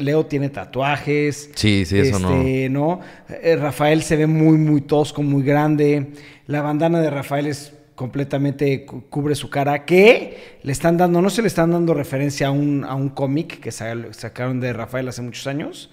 Leo 0.00 0.26
tiene 0.26 0.48
tatuajes. 0.48 1.50
Sí, 1.54 1.84
sí, 1.84 1.96
eso 2.00 2.18
no. 2.18 2.36
Este, 2.36 2.68
¿no? 2.68 3.00
Eh, 3.28 3.54
Rafael 3.54 4.02
se 4.02 4.16
ve 4.16 4.26
muy, 4.26 4.58
muy 4.58 4.80
tosco, 4.80 5.22
muy 5.22 5.44
grande. 5.44 6.08
La 6.48 6.60
bandana 6.60 7.00
de 7.00 7.08
Rafael 7.08 7.46
es 7.46 7.72
completamente 7.94 8.84
cu- 8.84 9.04
cubre 9.08 9.36
su 9.36 9.48
cara. 9.48 9.84
Que 9.84 10.56
le 10.64 10.72
están 10.72 10.96
dando, 10.96 11.22
no 11.22 11.30
se 11.30 11.40
le 11.42 11.46
están 11.46 11.70
dando 11.70 11.94
referencia 11.94 12.48
a 12.48 12.50
un, 12.50 12.84
a 12.84 12.96
un 12.96 13.10
cómic 13.10 13.60
que 13.60 13.70
sa- 13.70 13.94
sacaron 14.12 14.58
de 14.58 14.72
Rafael 14.72 15.06
hace 15.06 15.22
muchos 15.22 15.46
años. 15.46 15.92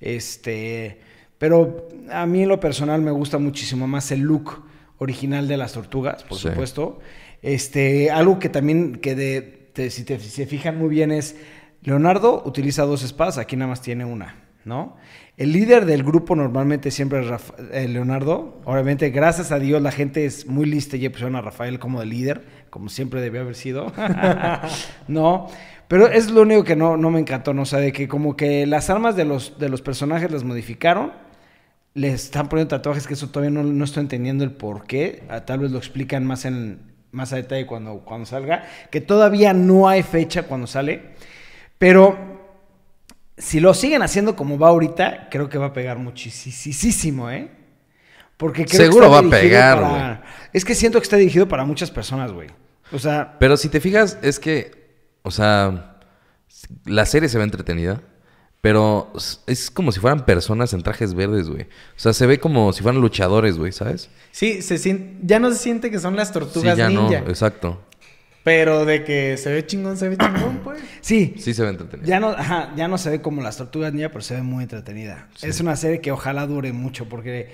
Este, 0.00 1.00
pero 1.38 1.88
a 2.10 2.26
mí 2.26 2.42
en 2.42 2.48
lo 2.48 2.60
personal 2.60 3.00
me 3.02 3.10
gusta 3.10 3.38
muchísimo 3.38 3.86
más 3.86 4.10
el 4.10 4.20
look 4.20 4.62
original 4.98 5.48
de 5.48 5.56
las 5.56 5.72
tortugas, 5.72 6.22
por 6.24 6.38
Sí. 6.38 6.48
supuesto. 6.48 6.98
Este, 7.42 8.10
algo 8.10 8.38
que 8.38 8.48
también, 8.48 8.96
que 8.96 9.14
de, 9.14 9.40
te- 9.74 9.90
si, 9.90 10.04
te, 10.04 10.18
si 10.20 10.30
se 10.30 10.46
fijan 10.46 10.78
muy 10.78 10.88
bien 10.88 11.10
es, 11.10 11.36
Leonardo 11.82 12.42
utiliza 12.46 12.84
dos 12.84 13.02
espadas, 13.02 13.36
aquí 13.38 13.56
nada 13.56 13.68
más 13.70 13.82
tiene 13.82 14.04
una, 14.06 14.36
¿no? 14.64 14.96
El 15.36 15.52
líder 15.52 15.84
del 15.84 16.04
grupo 16.04 16.36
normalmente 16.36 16.90
siempre 16.92 17.20
es 17.20 17.26
Rafa- 17.26 17.54
eh, 17.72 17.88
Leonardo. 17.88 18.60
Obviamente, 18.64 19.10
gracias 19.10 19.50
a 19.50 19.58
Dios, 19.58 19.82
la 19.82 19.90
gente 19.90 20.24
es 20.24 20.46
muy 20.46 20.64
lista 20.64 20.96
y 20.96 21.08
pusieron 21.08 21.34
a 21.36 21.40
Rafael 21.42 21.78
como 21.80 21.98
de 22.00 22.06
líder, 22.06 22.44
como 22.70 22.88
siempre 22.88 23.20
debió 23.20 23.40
haber 23.40 23.56
sido. 23.56 23.92
no, 25.08 25.48
pero 25.88 26.06
es 26.08 26.30
lo 26.30 26.42
único 26.42 26.64
que 26.64 26.76
no, 26.76 26.96
no 26.96 27.10
me 27.10 27.20
encantó, 27.20 27.52
¿no? 27.54 27.62
O 27.62 27.66
sea, 27.66 27.78
de 27.80 27.92
que 27.92 28.08
como 28.08 28.36
que 28.36 28.66
las 28.66 28.90
armas 28.90 29.16
de 29.16 29.24
los, 29.24 29.58
de 29.58 29.68
los 29.68 29.82
personajes 29.82 30.30
las 30.30 30.44
modificaron, 30.44 31.12
le 31.94 32.08
están 32.08 32.48
poniendo 32.48 32.74
tatuajes 32.76 33.06
que 33.06 33.14
eso 33.14 33.28
todavía 33.28 33.50
no, 33.50 33.62
no 33.62 33.84
estoy 33.84 34.00
entendiendo 34.02 34.42
el 34.44 34.50
por 34.52 34.86
qué. 34.86 35.22
Ah, 35.28 35.44
Tal 35.44 35.60
vez 35.60 35.70
lo 35.70 35.78
explican 35.78 36.24
más 36.26 36.44
en 36.44 36.92
más 37.12 37.32
a 37.32 37.36
detalle 37.36 37.64
cuando, 37.66 38.00
cuando 38.00 38.26
salga. 38.26 38.64
Que 38.90 39.00
todavía 39.00 39.52
no 39.52 39.88
hay 39.88 40.02
fecha 40.02 40.42
cuando 40.44 40.66
sale. 40.66 41.10
Pero 41.78 42.16
si 43.36 43.60
lo 43.60 43.72
siguen 43.74 44.02
haciendo 44.02 44.34
como 44.34 44.58
va 44.58 44.68
ahorita, 44.68 45.28
creo 45.30 45.48
que 45.48 45.58
va 45.58 45.66
a 45.66 45.72
pegar 45.72 45.98
muchísimo, 45.98 47.30
¿eh? 47.30 47.50
Porque 48.36 48.64
creo 48.64 48.80
Seguro 48.86 49.06
que 49.06 49.12
va 49.12 49.18
a 49.18 49.30
pegar, 49.30 49.80
para- 49.80 50.22
Es 50.52 50.64
que 50.64 50.74
siento 50.74 50.98
que 50.98 51.04
está 51.04 51.16
dirigido 51.16 51.46
para 51.46 51.64
muchas 51.64 51.90
personas, 51.92 52.32
güey. 52.32 52.48
O 52.92 52.98
sea, 52.98 53.36
Pero 53.38 53.56
si 53.56 53.68
te 53.68 53.80
fijas, 53.80 54.18
es 54.22 54.40
que, 54.40 54.83
o 55.24 55.30
sea, 55.32 55.96
la 56.84 57.04
serie 57.06 57.28
se 57.28 57.38
ve 57.38 57.44
entretenida, 57.44 58.00
pero 58.60 59.12
es 59.46 59.70
como 59.70 59.90
si 59.92 60.00
fueran 60.00 60.24
personas 60.24 60.72
en 60.72 60.82
trajes 60.82 61.12
verdes, 61.14 61.48
güey. 61.50 61.62
O 61.64 61.98
sea, 61.98 62.12
se 62.12 62.26
ve 62.26 62.38
como 62.38 62.72
si 62.72 62.82
fueran 62.82 63.00
luchadores, 63.00 63.58
güey, 63.58 63.72
¿sabes? 63.72 64.08
Sí, 64.30 64.62
se 64.62 64.76
sien- 64.76 65.18
ya 65.22 65.38
no 65.38 65.50
se 65.50 65.56
siente 65.58 65.90
que 65.90 65.98
son 65.98 66.16
las 66.16 66.28
Sí, 66.28 66.34
tortugas 66.34 66.78
ya 66.78 66.88
ninja. 66.88 67.20
no, 67.20 67.28
exacto. 67.28 67.82
Pero 68.42 68.84
de 68.84 69.04
que 69.04 69.36
se 69.38 69.50
ve 69.52 69.66
chingón, 69.66 69.96
se 69.96 70.08
ve 70.08 70.16
chingón, 70.18 70.60
pues. 70.62 70.80
sí, 71.00 71.34
Sí 71.38 71.52
se 71.54 71.62
ve 71.62 71.70
entretenida. 71.70 72.06
Ya 72.06 72.20
no, 72.20 72.28
ajá, 72.30 72.72
ya 72.76 72.88
no 72.88 72.96
se 72.98 73.10
ve 73.10 73.20
como 73.22 73.42
las 73.42 73.56
tortugas 73.56 73.92
ninja, 73.92 74.10
pero 74.10 74.20
se 74.22 74.34
ve 74.36 74.42
muy 74.42 74.62
entretenida. 74.64 75.28
Es 75.42 75.60
una 75.60 75.76
serie 75.76 76.00
que 76.00 76.12
ojalá 76.12 76.46
dure 76.46 76.72
mucho 76.72 77.08
porque 77.08 77.50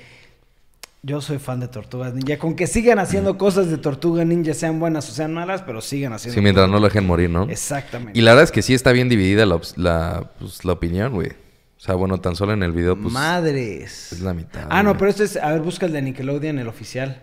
yo 1.02 1.20
soy 1.20 1.38
fan 1.38 1.60
de 1.60 1.68
tortugas 1.68 2.12
ninja. 2.14 2.38
Con 2.38 2.54
que 2.54 2.66
sigan 2.66 2.98
haciendo 2.98 3.38
cosas 3.38 3.70
de 3.70 3.78
tortuga 3.78 4.24
ninja, 4.24 4.52
sean 4.54 4.78
buenas 4.80 5.08
o 5.08 5.12
sean 5.12 5.32
malas, 5.32 5.62
pero 5.62 5.80
sigan 5.80 6.12
haciendo. 6.12 6.34
Sí, 6.34 6.40
mientras 6.42 6.64
cosas. 6.64 6.72
no 6.72 6.78
lo 6.80 6.86
dejen 6.88 7.06
morir, 7.06 7.30
¿no? 7.30 7.44
Exactamente. 7.48 8.18
Y 8.18 8.22
la 8.22 8.32
verdad 8.32 8.44
es 8.44 8.52
que 8.52 8.62
sí 8.62 8.74
está 8.74 8.92
bien 8.92 9.08
dividida 9.08 9.46
la, 9.46 9.60
la, 9.76 10.30
pues, 10.38 10.64
la 10.64 10.72
opinión, 10.72 11.12
güey. 11.14 11.28
O 11.30 11.82
sea, 11.82 11.94
bueno, 11.94 12.18
tan 12.20 12.36
solo 12.36 12.52
en 12.52 12.62
el 12.62 12.72
video, 12.72 12.94
pues... 13.00 13.12
Madres. 13.14 14.12
es 14.12 14.20
la 14.20 14.34
mitad, 14.34 14.66
Ah, 14.68 14.82
no, 14.82 14.98
pero 14.98 15.10
este 15.10 15.24
es. 15.24 15.36
A 15.38 15.52
ver, 15.52 15.62
busca 15.62 15.86
el 15.86 15.92
de 15.92 16.02
Nickelodeon, 16.02 16.58
el 16.58 16.68
oficial. 16.68 17.22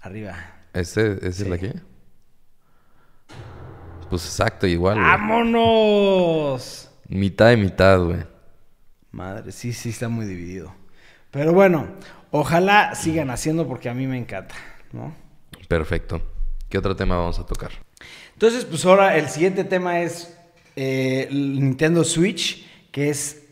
Arriba. 0.00 0.34
¿Este 0.72 1.12
es 1.28 1.38
el 1.40 1.44
Sí. 1.44 1.44
de 1.44 1.54
aquí? 1.54 1.70
Pues 4.10 4.24
exacto, 4.26 4.66
igual, 4.66 4.96
güey. 4.96 5.06
¡Vámonos! 5.08 6.90
Mitad 7.08 7.48
de 7.50 7.56
mitad, 7.56 8.00
güey. 8.02 8.24
Madre, 9.12 9.52
sí, 9.52 9.72
sí 9.72 9.90
está 9.90 10.08
muy 10.08 10.26
dividido. 10.26 10.74
Pero 11.32 11.54
bueno, 11.54 11.88
ojalá 12.30 12.94
sigan 12.94 13.30
haciendo 13.30 13.66
porque 13.66 13.88
a 13.88 13.94
mí 13.94 14.06
me 14.06 14.18
encanta, 14.18 14.54
¿no? 14.92 15.14
Perfecto. 15.66 16.20
¿Qué 16.68 16.76
otro 16.78 16.94
tema 16.94 17.16
vamos 17.16 17.38
a 17.38 17.46
tocar? 17.46 17.70
Entonces, 18.34 18.66
pues 18.66 18.84
ahora 18.84 19.16
el 19.16 19.28
siguiente 19.28 19.64
tema 19.64 20.02
es 20.02 20.36
eh, 20.76 21.28
Nintendo 21.30 22.04
Switch, 22.04 22.66
que 22.90 23.08
es 23.08 23.44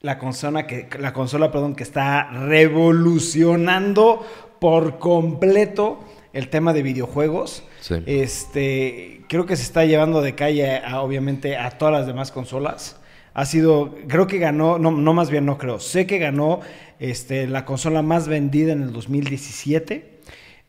la 0.00 0.18
consola 0.18 0.68
que, 0.68 0.88
la 1.00 1.12
consola, 1.12 1.50
perdón, 1.50 1.74
que 1.74 1.82
está 1.82 2.30
revolucionando 2.30 4.24
por 4.60 5.00
completo 5.00 6.04
el 6.32 6.48
tema 6.48 6.72
de 6.72 6.82
videojuegos. 6.82 7.64
Sí. 7.80 7.96
Este, 8.06 9.24
creo 9.28 9.46
que 9.46 9.56
se 9.56 9.64
está 9.64 9.84
llevando 9.84 10.22
de 10.22 10.36
calle 10.36 10.78
a, 10.78 11.00
obviamente 11.00 11.56
a 11.56 11.70
todas 11.70 11.92
las 11.92 12.06
demás 12.06 12.30
consolas. 12.30 13.00
Ha 13.38 13.44
sido, 13.44 13.94
creo 14.08 14.26
que 14.26 14.38
ganó, 14.38 14.78
no, 14.78 14.90
no 14.90 15.12
más 15.12 15.30
bien 15.30 15.44
no 15.44 15.58
creo, 15.58 15.78
sé 15.78 16.06
que 16.06 16.16
ganó 16.18 16.60
este, 16.98 17.46
la 17.46 17.66
consola 17.66 18.00
más 18.00 18.28
vendida 18.28 18.72
en 18.72 18.80
el 18.82 18.92
2017. 18.92 20.16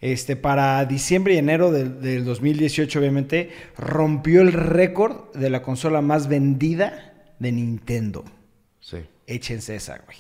Este, 0.02 0.36
para 0.36 0.84
diciembre 0.86 1.34
y 1.34 1.38
enero 1.38 1.72
del, 1.72 2.02
del 2.02 2.26
2018, 2.26 3.00
obviamente, 3.00 3.50
rompió 3.78 4.42
el 4.42 4.52
récord 4.54 5.34
de 5.34 5.50
la 5.50 5.62
consola 5.64 6.02
más 6.02 6.28
vendida 6.28 7.14
de 7.40 7.52
Nintendo. 7.54 8.26
Sí. 8.80 8.98
Échense 9.26 9.76
esa, 9.76 10.00
güey. 10.06 10.18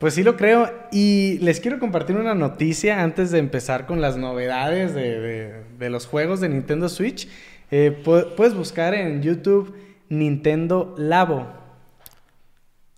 Pues 0.00 0.14
sí 0.14 0.22
lo 0.24 0.36
creo. 0.36 0.70
Y 0.92 1.38
les 1.38 1.60
quiero 1.60 1.78
compartir 1.78 2.16
una 2.16 2.34
noticia 2.34 3.02
antes 3.02 3.30
de 3.30 3.38
empezar 3.38 3.86
con 3.86 4.00
las 4.00 4.16
novedades 4.18 4.94
de, 4.94 5.20
de- 5.20 5.54
de 5.78 5.90
los 5.90 6.06
juegos 6.06 6.40
de 6.40 6.48
Nintendo 6.50 6.88
Switch. 6.88 7.28
Eh, 7.70 8.02
pu- 8.04 8.34
puedes 8.34 8.52
buscar 8.54 8.94
en 8.94 9.22
YouTube 9.22 9.74
Nintendo 10.10 10.94
Labo. 10.98 11.63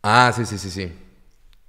Ah, 0.09 0.33
sí, 0.35 0.47
sí, 0.47 0.57
sí, 0.57 0.71
sí. 0.71 0.93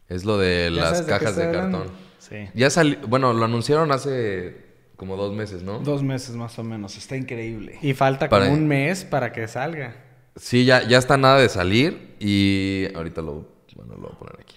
Es 0.07 0.23
lo 0.25 0.37
de 0.37 0.69
las 0.69 1.05
de 1.05 1.11
cajas 1.11 1.35
de, 1.35 1.45
hablando. 1.45 1.79
cartón. 1.79 1.95
Sí. 2.19 2.49
Ya 2.53 2.69
salió, 2.69 2.99
bueno, 3.07 3.33
lo 3.33 3.43
anunciaron 3.45 3.91
hace 3.91 4.63
como 4.95 5.15
dos 5.15 5.33
meses, 5.33 5.63
¿no? 5.63 5.79
Dos 5.79 6.03
meses 6.03 6.35
más 6.35 6.57
o 6.59 6.63
menos, 6.63 6.97
está 6.97 7.15
increíble. 7.17 7.79
Y 7.81 7.93
falta 7.93 8.29
Para- 8.29 8.45
como 8.45 8.57
un 8.57 8.67
mes 8.67 9.03
para 9.05 9.31
que 9.33 9.47
salga. 9.47 9.95
Sí, 10.35 10.65
ya, 10.65 10.87
ya 10.87 10.99
está 10.99 11.17
nada 11.17 11.39
de 11.39 11.49
salir 11.49 12.15
y 12.19 12.87
ahorita 12.95 13.21
lo, 13.23 13.47
bueno, 13.75 13.95
lo 13.95 14.01
voy 14.01 14.11
a 14.13 14.19
poner 14.19 14.35
aquí. 14.39 14.55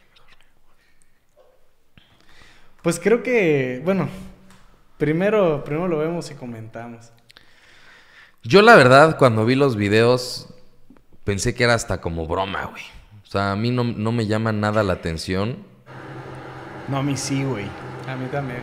Pues 2.82 3.00
creo 3.00 3.22
que, 3.22 3.80
bueno, 3.84 4.08
primero, 4.98 5.64
primero 5.64 5.88
lo 5.88 5.98
vemos 5.98 6.30
y 6.30 6.34
comentamos. 6.34 7.10
Yo 8.42 8.60
la 8.62 8.74
verdad, 8.74 9.16
cuando 9.18 9.44
vi 9.46 9.54
los 9.54 9.76
videos, 9.76 10.48
pensé 11.24 11.54
que 11.54 11.64
era 11.64 11.74
hasta 11.74 12.00
como 12.00 12.26
broma, 12.26 12.66
güey. 12.66 12.82
O 13.30 13.32
sea, 13.32 13.52
a 13.52 13.54
mí 13.54 13.70
no, 13.70 13.84
no 13.84 14.10
me 14.10 14.26
llama 14.26 14.50
nada 14.50 14.82
la 14.82 14.94
atención. 14.94 15.58
No, 16.88 16.96
a 16.96 17.02
mí 17.04 17.16
sí, 17.16 17.44
güey. 17.44 17.66
A 18.08 18.16
mí 18.16 18.26
también. 18.26 18.58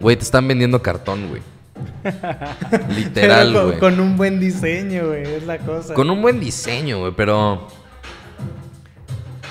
Güey, 0.00 0.16
te 0.16 0.22
están 0.22 0.46
vendiendo 0.46 0.80
cartón, 0.80 1.28
güey. 1.28 1.42
Literal, 2.96 3.52
con, 3.52 3.66
güey. 3.66 3.78
con 3.78 4.00
un 4.00 4.16
buen 4.16 4.40
diseño, 4.40 5.08
güey, 5.08 5.22
es 5.22 5.46
la 5.46 5.58
cosa. 5.58 5.94
Con 5.94 6.10
un 6.10 6.22
buen 6.22 6.40
diseño, 6.40 7.00
güey, 7.00 7.12
pero... 7.16 7.54
O 7.54 7.68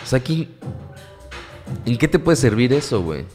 sea, 0.06 0.20
aquí... 0.20 0.50
¿En 1.86 1.98
qué 1.98 2.08
te 2.08 2.20
puede 2.20 2.38
servir 2.38 2.74
eso, 2.74 3.02
güey? 3.02 3.26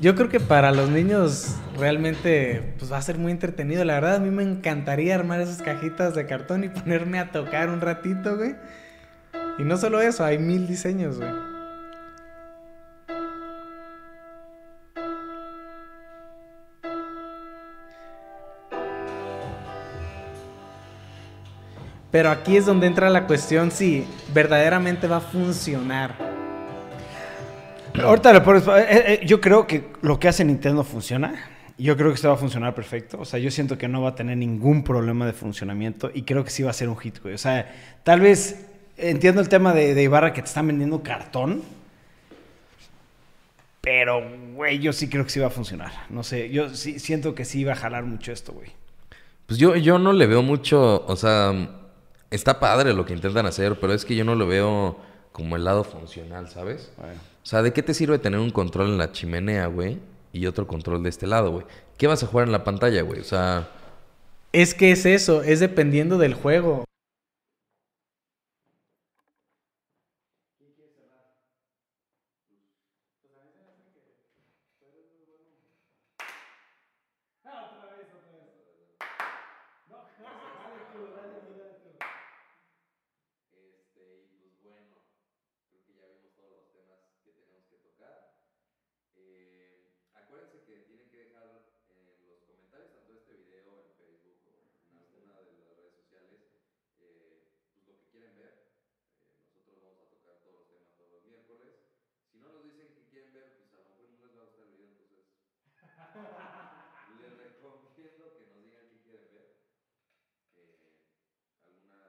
Yo 0.00 0.14
creo 0.14 0.28
que 0.28 0.40
para 0.40 0.72
los 0.72 0.88
niños 0.88 1.56
realmente 1.78 2.74
pues 2.78 2.90
va 2.90 2.96
a 2.96 3.02
ser 3.02 3.18
muy 3.18 3.32
entretenido. 3.32 3.84
La 3.84 3.94
verdad 3.94 4.16
a 4.16 4.18
mí 4.18 4.30
me 4.30 4.42
encantaría 4.42 5.14
armar 5.14 5.40
esas 5.40 5.62
cajitas 5.62 6.14
de 6.14 6.26
cartón 6.26 6.64
y 6.64 6.68
ponerme 6.68 7.18
a 7.18 7.32
tocar 7.32 7.68
un 7.68 7.80
ratito, 7.80 8.36
güey. 8.36 8.54
Y 9.58 9.62
no 9.62 9.76
solo 9.76 10.00
eso, 10.00 10.24
hay 10.24 10.38
mil 10.38 10.66
diseños, 10.66 11.18
güey. 11.18 11.30
Pero 22.10 22.30
aquí 22.30 22.56
es 22.56 22.66
donde 22.66 22.86
entra 22.86 23.08
la 23.10 23.26
cuestión 23.26 23.70
si 23.70 24.04
verdaderamente 24.34 25.06
va 25.06 25.18
a 25.18 25.20
funcionar. 25.20 26.16
Ahorita 28.02 28.32
le 28.32 28.40
pones- 28.42 28.66
eh, 28.66 28.86
eh, 29.20 29.26
yo 29.26 29.40
creo 29.40 29.66
que 29.66 29.90
lo 30.02 30.18
que 30.18 30.28
hace 30.28 30.44
Nintendo 30.44 30.82
funciona. 30.84 31.34
Yo 31.78 31.96
creo 31.96 32.08
que 32.10 32.14
esto 32.16 32.28
va 32.28 32.34
a 32.34 32.36
funcionar 32.36 32.74
perfecto. 32.74 33.18
O 33.20 33.24
sea, 33.24 33.38
yo 33.38 33.50
siento 33.50 33.78
que 33.78 33.88
no 33.88 34.02
va 34.02 34.10
a 34.10 34.14
tener 34.14 34.36
ningún 34.36 34.84
problema 34.84 35.24
de 35.26 35.32
funcionamiento 35.32 36.10
y 36.12 36.22
creo 36.22 36.44
que 36.44 36.50
sí 36.50 36.62
va 36.62 36.70
a 36.70 36.74
ser 36.74 36.88
un 36.88 36.96
hit, 36.98 37.20
güey. 37.22 37.34
O 37.34 37.38
sea, 37.38 37.72
tal 38.04 38.20
vez 38.20 38.66
entiendo 38.96 39.40
el 39.40 39.48
tema 39.48 39.72
de, 39.72 39.94
de 39.94 40.02
Ibarra 40.02 40.32
que 40.32 40.42
te 40.42 40.48
están 40.48 40.66
vendiendo 40.66 41.02
cartón. 41.02 41.62
Pero, 43.80 44.22
güey, 44.54 44.78
yo 44.78 44.92
sí 44.92 45.08
creo 45.08 45.24
que 45.24 45.30
sí 45.30 45.40
va 45.40 45.46
a 45.46 45.50
funcionar. 45.50 45.90
No 46.10 46.22
sé, 46.22 46.50
yo 46.50 46.68
sí 46.74 46.98
siento 46.98 47.34
que 47.34 47.44
sí 47.46 47.64
va 47.64 47.72
a 47.72 47.76
jalar 47.76 48.04
mucho 48.04 48.30
esto, 48.30 48.52
güey. 48.52 48.70
Pues 49.46 49.58
yo, 49.58 49.74
yo 49.74 49.98
no 49.98 50.12
le 50.12 50.26
veo 50.26 50.42
mucho, 50.42 51.04
o 51.06 51.16
sea, 51.16 51.52
está 52.30 52.60
padre 52.60 52.92
lo 52.94 53.04
que 53.04 53.12
intentan 53.12 53.46
hacer, 53.46 53.78
pero 53.80 53.92
es 53.92 54.04
que 54.04 54.14
yo 54.16 54.24
no 54.24 54.34
lo 54.34 54.46
veo 54.46 54.96
como 55.32 55.56
el 55.56 55.64
lado 55.64 55.84
funcional, 55.84 56.48
¿sabes? 56.48 56.92
O 56.98 57.46
sea, 57.46 57.62
¿de 57.62 57.72
qué 57.72 57.82
te 57.82 57.94
sirve 57.94 58.18
tener 58.18 58.40
un 58.40 58.50
control 58.50 58.88
en 58.88 58.98
la 58.98 59.12
chimenea, 59.12 59.66
güey? 59.66 59.98
Y 60.32 60.46
otro 60.46 60.66
control 60.66 61.02
de 61.02 61.08
este 61.08 61.26
lado, 61.26 61.50
güey. 61.50 61.66
¿Qué 61.98 62.06
vas 62.06 62.22
a 62.22 62.26
jugar 62.26 62.46
en 62.46 62.52
la 62.52 62.64
pantalla, 62.64 63.02
güey? 63.02 63.20
O 63.20 63.24
sea, 63.24 63.68
Es 64.52 64.74
que 64.74 64.92
es 64.92 65.06
eso, 65.06 65.42
es 65.42 65.60
dependiendo 65.60 66.18
del 66.18 66.34
juego. 66.34 66.84
acuérdense 90.14 90.58
que 90.66 90.76
tienen 90.86 91.10
que 91.10 91.18
dejar 91.24 91.46
en 91.90 92.26
los 92.26 92.42
comentarios, 92.46 92.92
tanto 92.92 93.12
de 93.12 93.18
este 93.20 93.34
video, 93.34 93.70
en 93.86 93.92
Facebook 93.96 94.40
o 94.46 94.50
Les 107.20 107.36
recomiendo 107.36 108.32
que 108.38 108.46
nos 108.46 108.56
digan 108.64 108.88
qué 108.88 108.98
quieren 109.04 109.28
ver. 109.34 109.60
Eh, 110.56 110.96
¿Alguna 111.66 112.00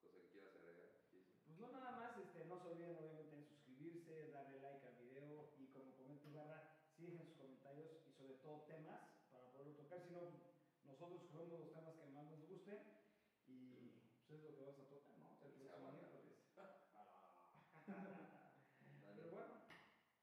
cosa 0.00 0.08
que 0.14 0.28
quieras 0.32 0.54
agregar? 0.56 0.88
Jason? 1.12 1.36
Pues 1.44 1.58
no 1.60 1.68
nada 1.72 1.92
más, 1.92 2.16
este, 2.18 2.44
no 2.46 2.56
se 2.58 2.68
olviden 2.68 2.96
obviamente 2.96 3.36
en 3.36 3.44
suscribirse, 3.44 4.30
darle 4.32 4.60
like 4.60 4.86
al 4.86 4.96
video 4.96 5.52
y 5.58 5.66
como 5.76 5.92
comenta 5.96 6.24
Ibarra, 6.28 6.72
sí 6.96 7.04
dejen 7.06 7.26
sus 7.26 7.36
comentarios 7.36 7.90
y 8.08 8.12
sobre 8.16 8.34
todo 8.40 8.64
temas 8.64 9.00
para 9.30 9.44
poderlo 9.52 9.74
tocar, 9.76 10.00
si 10.00 10.10
no, 10.14 10.20
nosotros 10.86 11.20
escogemos 11.20 11.60
los 11.60 11.72
temas 11.74 11.94
que 12.00 12.06
más 12.14 12.24
nos 12.30 12.48
gusten 12.48 12.80
y 13.46 14.00
pues 14.26 14.40
es 14.40 14.44
lo 14.48 14.56
que 14.56 14.62
vamos 14.64 14.80
a 14.80 14.88
tocar, 14.88 15.12
¿no? 15.20 15.28
El 15.28 15.36
próximo 15.44 15.68
aguanta. 15.76 16.08
miércoles. 16.08 16.32
Pero 17.84 19.30
bueno, 19.30 19.54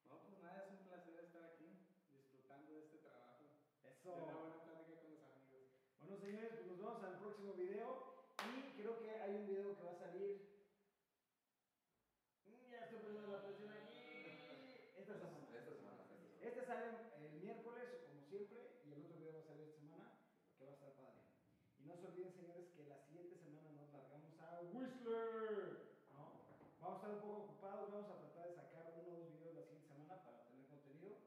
No, 0.09 0.13
pues 0.25 0.41
nada, 0.41 0.65
es 0.65 0.71
un 0.73 0.81
placer 0.89 1.15
estar 1.21 1.43
aquí 1.53 1.69
disfrutando 2.11 2.73
de 2.73 2.79
este 2.81 2.97
trabajo. 3.05 3.45
eso. 3.85 4.09
De 4.11 4.23
una 4.25 4.33
buena 4.41 4.59
plática 4.65 4.97
con 5.01 5.13
los 5.13 5.23
amigos. 5.29 5.69
Bueno, 6.01 6.17
señores, 6.17 6.51
pues 6.57 6.65
nos 6.67 6.77
vemos 6.81 7.03
al 7.03 7.17
próximo 7.21 7.53
video. 7.53 8.11
Y 8.41 8.73
creo 8.81 8.97
que 8.99 9.09
hay 9.21 9.35
un 9.37 9.45
video 9.47 9.77
que 9.77 9.83
va 9.85 9.91
a 9.93 9.99
salir. 10.01 10.41
Mm, 12.49 12.71
Ya 12.73 12.79
estoy 12.89 12.99
poniendo 13.05 13.29
la 13.31 13.43
presión 13.45 13.69
aquí. 13.69 14.01
Esta 14.97 15.13
semana. 15.21 15.45
Esta 15.53 15.61
semana, 15.61 15.61
esta 15.61 15.73
semana. 15.77 16.01
Este 16.41 16.65
sale 16.65 16.85
el 17.21 17.31
miércoles, 17.39 17.85
como 18.09 18.25
siempre, 18.25 18.81
y 18.83 18.91
el 18.97 19.05
otro 19.05 19.21
video 19.21 19.37
va 19.37 19.45
a 19.45 19.45
salir 19.45 19.69
esta 19.69 19.77
semana, 19.85 20.09
que 20.57 20.65
va 20.65 20.71
a 20.71 20.75
estar 20.75 20.91
padre. 20.97 21.21
Y 21.79 21.85
no 21.85 21.93
se 21.95 22.07
olviden, 22.09 22.33
señores, 22.33 22.65
que 22.73 22.89
la 22.89 22.97
siguiente 23.05 23.37
semana 23.37 23.69
nos 23.77 23.93
largamos 23.93 24.33
a 24.41 24.65
Whistler. 24.73 25.93
¿no? 26.17 26.41
Vamos 26.81 27.00
a 27.00 27.00
estar 27.11 27.27
un 27.27 27.27
poco 27.27 27.43
ocupados, 27.43 27.91
vamos 27.91 28.09
a 28.09 28.19
tratar 28.23 28.47
de 28.47 28.55
sacar 28.55 28.93
uno 28.95 29.11
o 29.11 29.19
dos 29.19 29.31
videos 29.35 29.55
la 29.55 29.63
siguiente 29.63 29.87
semana 29.87 30.23
para 30.23 30.45
tener 30.47 30.63
contenido. 30.67 31.19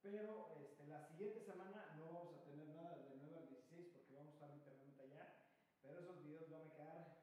Pero 0.00 0.56
este, 0.56 0.86
la 0.86 1.04
siguiente 1.04 1.40
semana 1.44 1.92
no 1.98 2.08
vamos 2.08 2.32
a 2.40 2.44
tener 2.44 2.68
nada 2.72 2.96
del 2.96 3.20
9 3.20 3.36
al 3.36 3.48
16 3.48 3.92
porque 3.92 4.14
vamos 4.16 4.32
a 4.32 4.34
estar 4.36 4.48
literalmente 4.48 5.02
allá. 5.02 5.36
Pero 5.82 6.00
esos 6.00 6.22
videos 6.24 6.48
van 6.48 6.62
a 6.64 6.72
quedar 6.72 7.20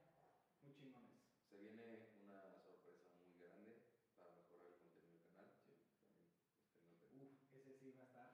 muy 0.62 0.74
chingones. 0.78 1.18
Se 1.50 1.58
viene 1.58 2.14
una 2.22 2.54
sorpresa 2.62 3.10
muy 3.26 3.34
grande 3.42 3.82
para 4.18 4.30
mejorar 4.38 4.62
el 4.62 4.78
contenido 4.78 5.10
del 5.10 5.26
canal. 5.34 5.50
Sí, 5.66 5.74
también 5.82 6.14
estén 6.14 6.22
atentos. 6.22 7.10
Uf, 7.18 7.34
ese 7.50 7.74
sí 7.82 7.98
va 7.98 8.04
a 8.04 8.10
estar. 8.14 8.30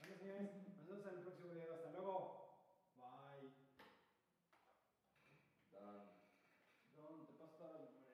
Bueno, 0.00 0.16
señores, 0.16 0.48
nos 0.80 0.86
vemos 0.88 1.04
en 1.04 1.12
el 1.12 1.24
próximo 1.28 1.48
video. 1.52 1.74
Hasta 1.76 1.90
luego. 1.92 2.56
Bye. 2.96 3.52
Dan. 5.76 6.08
Don, 6.96 7.26
te 7.26 7.32
paso 7.34 7.52
todas 7.58 7.72
las 7.72 7.82
memorias. 7.92 8.08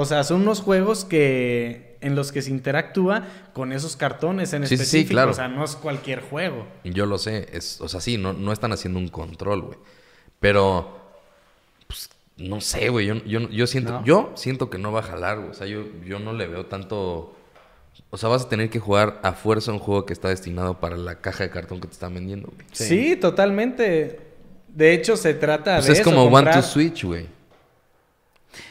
O 0.00 0.06
sea, 0.06 0.24
son 0.24 0.40
unos 0.40 0.60
juegos 0.62 1.04
que 1.04 1.98
en 2.00 2.14
los 2.14 2.32
que 2.32 2.40
se 2.40 2.50
interactúa 2.50 3.24
con 3.52 3.70
esos 3.72 3.96
cartones 3.96 4.54
en 4.54 4.62
Sí, 4.66 4.68
sí, 4.68 4.76
sí, 4.78 4.82
específico. 4.82 5.10
claro. 5.12 5.32
O 5.32 5.34
sea, 5.34 5.48
no 5.48 5.62
es 5.62 5.76
cualquier 5.76 6.22
juego. 6.22 6.66
Yo 6.84 7.04
lo 7.04 7.18
sé, 7.18 7.48
es, 7.52 7.82
o 7.82 7.88
sea, 7.88 8.00
sí, 8.00 8.16
no, 8.16 8.32
no 8.32 8.52
están 8.52 8.72
haciendo 8.72 8.98
un 8.98 9.08
control, 9.08 9.60
güey. 9.60 9.78
Pero, 10.40 10.98
pues, 11.86 12.08
no 12.38 12.62
sé, 12.62 12.88
güey. 12.88 13.08
Yo, 13.08 13.16
yo, 13.26 13.40
yo 13.50 13.66
siento, 13.66 13.92
No. 13.92 14.04
yo 14.06 14.32
siento 14.36 14.70
que 14.70 14.78
no 14.78 14.90
va 14.90 15.00
a 15.00 15.02
jalar, 15.02 15.36
güey. 15.38 15.50
O 15.50 15.54
sea, 15.54 15.66
yo, 15.66 15.82
yo 16.06 16.18
no 16.18 16.32
le 16.32 16.46
veo 16.46 16.64
tanto. 16.64 17.36
O 18.08 18.16
sea, 18.16 18.30
vas 18.30 18.44
a 18.44 18.48
tener 18.48 18.70
que 18.70 18.78
jugar 18.80 19.20
a 19.22 19.32
fuerza 19.34 19.70
un 19.70 19.80
juego 19.80 20.06
que 20.06 20.14
está 20.14 20.30
destinado 20.30 20.80
para 20.80 20.96
la 20.96 21.16
caja 21.20 21.44
de 21.44 21.50
cartón 21.50 21.78
que 21.80 21.88
te 21.88 21.92
están 21.92 22.14
vendiendo, 22.14 22.50
güey. 22.54 22.66
Sí, 22.72 23.16
totalmente. 23.16 24.18
De 24.68 24.94
hecho, 24.94 25.18
se 25.18 25.34
trata 25.34 25.74
Pues 25.74 25.86
de 25.88 25.92
es 25.92 26.00
eso, 26.00 26.08
como 26.10 26.24
One 26.24 26.50
to 26.50 26.62
Switch, 26.62 27.04
güey. 27.04 27.26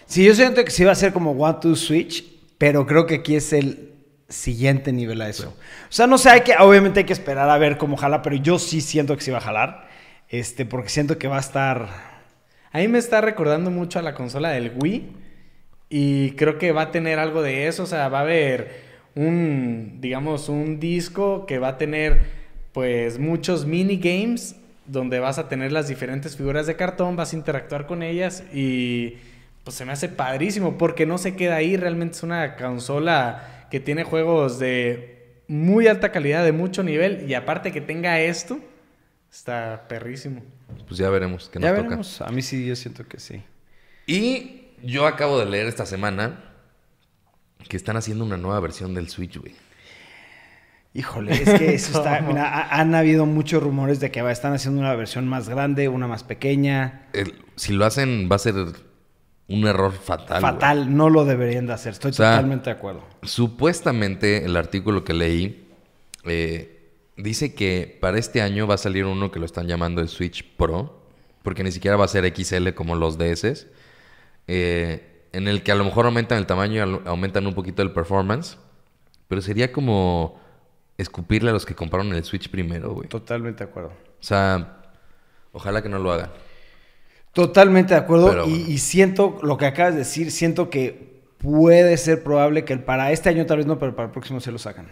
Sí, 0.10 0.26
yo 0.26 0.34
siento 0.34 0.66
que 0.66 0.72
sí 0.72 0.84
va 0.84 0.94
a 0.94 0.96
ser 0.96 1.14
como 1.14 1.34
One 1.34 1.60
to 1.62 1.76
Switch, 1.76 2.26
pero 2.58 2.88
creo 2.88 3.06
que 3.06 3.16
aquí 3.16 3.36
es 3.36 3.54
el 3.54 3.92
siguiente 4.28 4.92
nivel 4.92 5.22
a 5.22 5.30
eso. 5.30 5.50
O 5.50 5.92
sea, 5.92 6.08
no 6.08 6.18
sé, 6.18 6.32
hay 6.32 6.42
que, 6.42 6.56
obviamente 6.60 7.02
hay 7.02 7.06
que 7.06 7.14
esperar 7.14 7.48
a 7.48 7.60
ver 7.60 7.78
cómo 7.78 7.96
jala, 7.96 8.24
pero 8.24 8.36
yo 8.36 8.58
sí 8.58 8.82
siento 8.82 9.16
que 9.16 9.22
sí 9.22 9.30
va 9.30 9.38
a 9.38 9.42
jalar. 9.42 9.88
Este, 10.28 10.66
porque 10.66 10.90
siento 10.90 11.20
que 11.20 11.28
va 11.28 11.38
a 11.38 11.42
estar. 11.42 11.90
A 12.72 12.80
mí 12.80 12.88
me 12.88 12.98
está 12.98 13.22
recordando 13.22 13.70
mucho 13.70 14.00
a 14.00 14.02
la 14.02 14.16
consola 14.16 14.50
del 14.50 14.72
Wii. 14.82 15.12
Y 15.90 16.32
creo 16.32 16.58
que 16.58 16.72
va 16.72 16.82
a 16.82 16.92
tener 16.92 17.20
algo 17.20 17.44
de 17.44 17.68
eso. 17.68 17.84
O 17.84 17.86
sea, 17.86 18.10
va 18.10 18.18
a 18.18 18.22
haber 18.22 18.82
un, 19.14 20.00
digamos, 20.02 20.50
un 20.50 20.80
disco 20.80 21.46
que 21.46 21.60
va 21.60 21.68
a 21.68 21.78
tener, 21.78 22.20
pues, 22.74 23.20
muchos 23.20 23.68
minigames 23.68 24.56
donde 24.88 25.20
vas 25.20 25.38
a 25.38 25.48
tener 25.48 25.72
las 25.72 25.88
diferentes 25.88 26.36
figuras 26.36 26.66
de 26.66 26.76
cartón, 26.76 27.16
vas 27.16 27.34
a 27.34 27.36
interactuar 27.36 27.86
con 27.86 28.02
ellas 28.02 28.44
y 28.52 29.18
pues 29.70 29.78
se 29.78 29.86
me 29.86 29.92
hace 29.92 30.10
padrísimo 30.10 30.80
porque 30.80 31.06
no 31.06 31.20
se 31.20 31.36
queda 31.36 31.58
ahí. 31.58 31.78
Realmente 31.78 32.16
es 32.18 32.24
una 32.24 32.56
consola 32.56 33.68
que 33.70 33.80
tiene 33.80 34.04
juegos 34.04 34.58
de 34.58 35.44
muy 35.48 35.86
alta 35.86 36.12
calidad, 36.12 36.44
de 36.44 36.52
mucho 36.54 36.82
nivel 36.82 37.30
y 37.30 37.36
aparte 37.36 37.72
que 37.72 37.80
tenga 37.80 38.20
esto, 38.20 38.60
está 39.32 39.86
perrísimo. 39.88 40.42
Pues 40.88 40.98
ya 40.98 41.08
veremos 41.12 41.50
qué 41.54 41.60
nos 41.60 41.70
Ya 41.70 41.76
toca. 41.76 41.84
veremos. 41.84 42.20
A 42.22 42.30
mí 42.32 42.42
sí, 42.42 42.66
yo 42.66 42.76
siento 42.76 43.08
que 43.08 43.20
sí. 43.20 43.44
Y 44.08 44.62
yo 44.82 45.06
acabo 45.06 45.38
de 45.38 45.46
leer 45.46 45.68
esta 45.68 45.86
semana 45.86 46.46
que 47.68 47.78
están 47.78 47.96
haciendo 47.96 48.26
una 48.26 48.38
nueva 48.38 48.60
versión 48.62 48.96
del 48.96 49.08
Switch, 49.08 49.38
güey. 49.38 49.54
Híjole, 50.96 51.34
es 51.34 51.60
que 51.60 51.74
eso 51.76 52.00
está. 52.00 52.22
Mira, 52.22 52.46
ha- 52.50 52.80
han 52.80 52.96
habido 52.96 53.28
muchos 53.28 53.62
rumores 53.62 54.00
de 54.00 54.10
que 54.10 54.24
va- 54.24 54.32
están 54.32 54.54
haciendo 54.54 54.80
una 54.82 54.96
versión 54.96 55.28
más 55.28 55.48
grande, 55.48 55.90
una 55.90 56.08
más 56.08 56.24
pequeña. 56.24 57.04
El- 57.14 57.36
si 57.56 57.74
lo 57.74 57.86
hacen, 57.86 58.28
va 58.32 58.38
a 58.38 58.40
ser 58.40 58.56
un 59.50 59.66
error 59.66 59.92
fatal. 59.92 60.42
Fatal, 60.42 60.96
no 60.96 61.10
lo 61.10 61.26
deberían 61.26 61.66
de 61.66 61.74
hacer. 61.74 61.94
Estoy 61.94 62.12
O 62.12 62.14
sea, 62.14 62.32
totalmente 62.32 62.70
de 62.70 62.76
acuerdo. 62.76 63.04
Supuestamente, 63.24 64.46
el 64.46 64.56
artículo 64.56 65.04
que 65.04 65.14
leí 65.14 65.68
eh, 66.26 66.94
dice 67.18 67.56
que 67.56 67.98
para 68.00 68.20
este 68.20 68.42
año 68.42 68.68
va 68.68 68.76
a 68.76 68.78
salir 68.78 69.06
uno 69.06 69.32
que 69.32 69.40
lo 69.40 69.46
están 69.46 69.68
llamando 69.68 70.02
el 70.02 70.08
Switch 70.08 70.46
Pro, 70.56 71.02
porque 71.42 71.64
ni 71.64 71.72
siquiera 71.72 71.98
va 71.98 72.06
a 72.06 72.08
ser 72.08 72.32
XL 72.34 72.70
como 72.70 72.96
los 72.96 73.18
DS, 73.18 73.68
eh, 74.48 75.26
en 75.32 75.48
el 75.48 75.64
que 75.64 75.72
a 75.72 75.76
lo 75.76 75.84
mejor 75.84 76.06
aumentan 76.06 76.38
el 76.38 76.46
tamaño 76.46 76.76
y 76.76 77.08
aumentan 77.08 77.48
un 77.48 77.56
poquito 77.56 77.82
el 77.82 77.92
performance, 77.92 78.58
pero 79.28 79.42
sería 79.42 79.72
como 79.72 80.40
escupirle 80.98 81.50
a 81.50 81.54
los 81.54 81.66
que 81.66 81.74
compraron 81.74 82.14
el 82.14 82.24
Switch 82.24 82.50
primero, 82.50 82.94
güey. 82.94 83.08
Totalmente 83.08 83.64
de 83.64 83.70
acuerdo. 83.70 83.90
O 83.90 84.24
sea, 84.24 84.82
ojalá 85.54 85.82
que 85.82 85.90
no 85.90 85.98
lo 85.98 86.12
hagan. 86.12 86.30
Totalmente 87.34 87.94
de 87.94 88.00
acuerdo. 88.00 88.30
Pero 88.30 88.48
y, 88.48 88.78
siento 88.80 89.38
lo 89.44 89.58
que 89.58 89.66
acabas 89.66 89.94
de 89.94 90.00
decir, 90.00 90.32
siento 90.32 90.70
que 90.70 91.22
puede 91.38 91.96
ser 91.98 92.24
probable 92.24 92.66
que 92.66 92.74
el- 92.74 92.84
para 92.84 93.12
este 93.12 93.30
año 93.30 93.46
tal 93.46 93.58
vez 93.58 93.66
no, 93.68 93.80
pero 93.80 93.96
para 93.96 94.08
el 94.08 94.12
próximo 94.12 94.40
se 94.40 94.52
lo 94.52 94.58
sacan. 94.58 94.88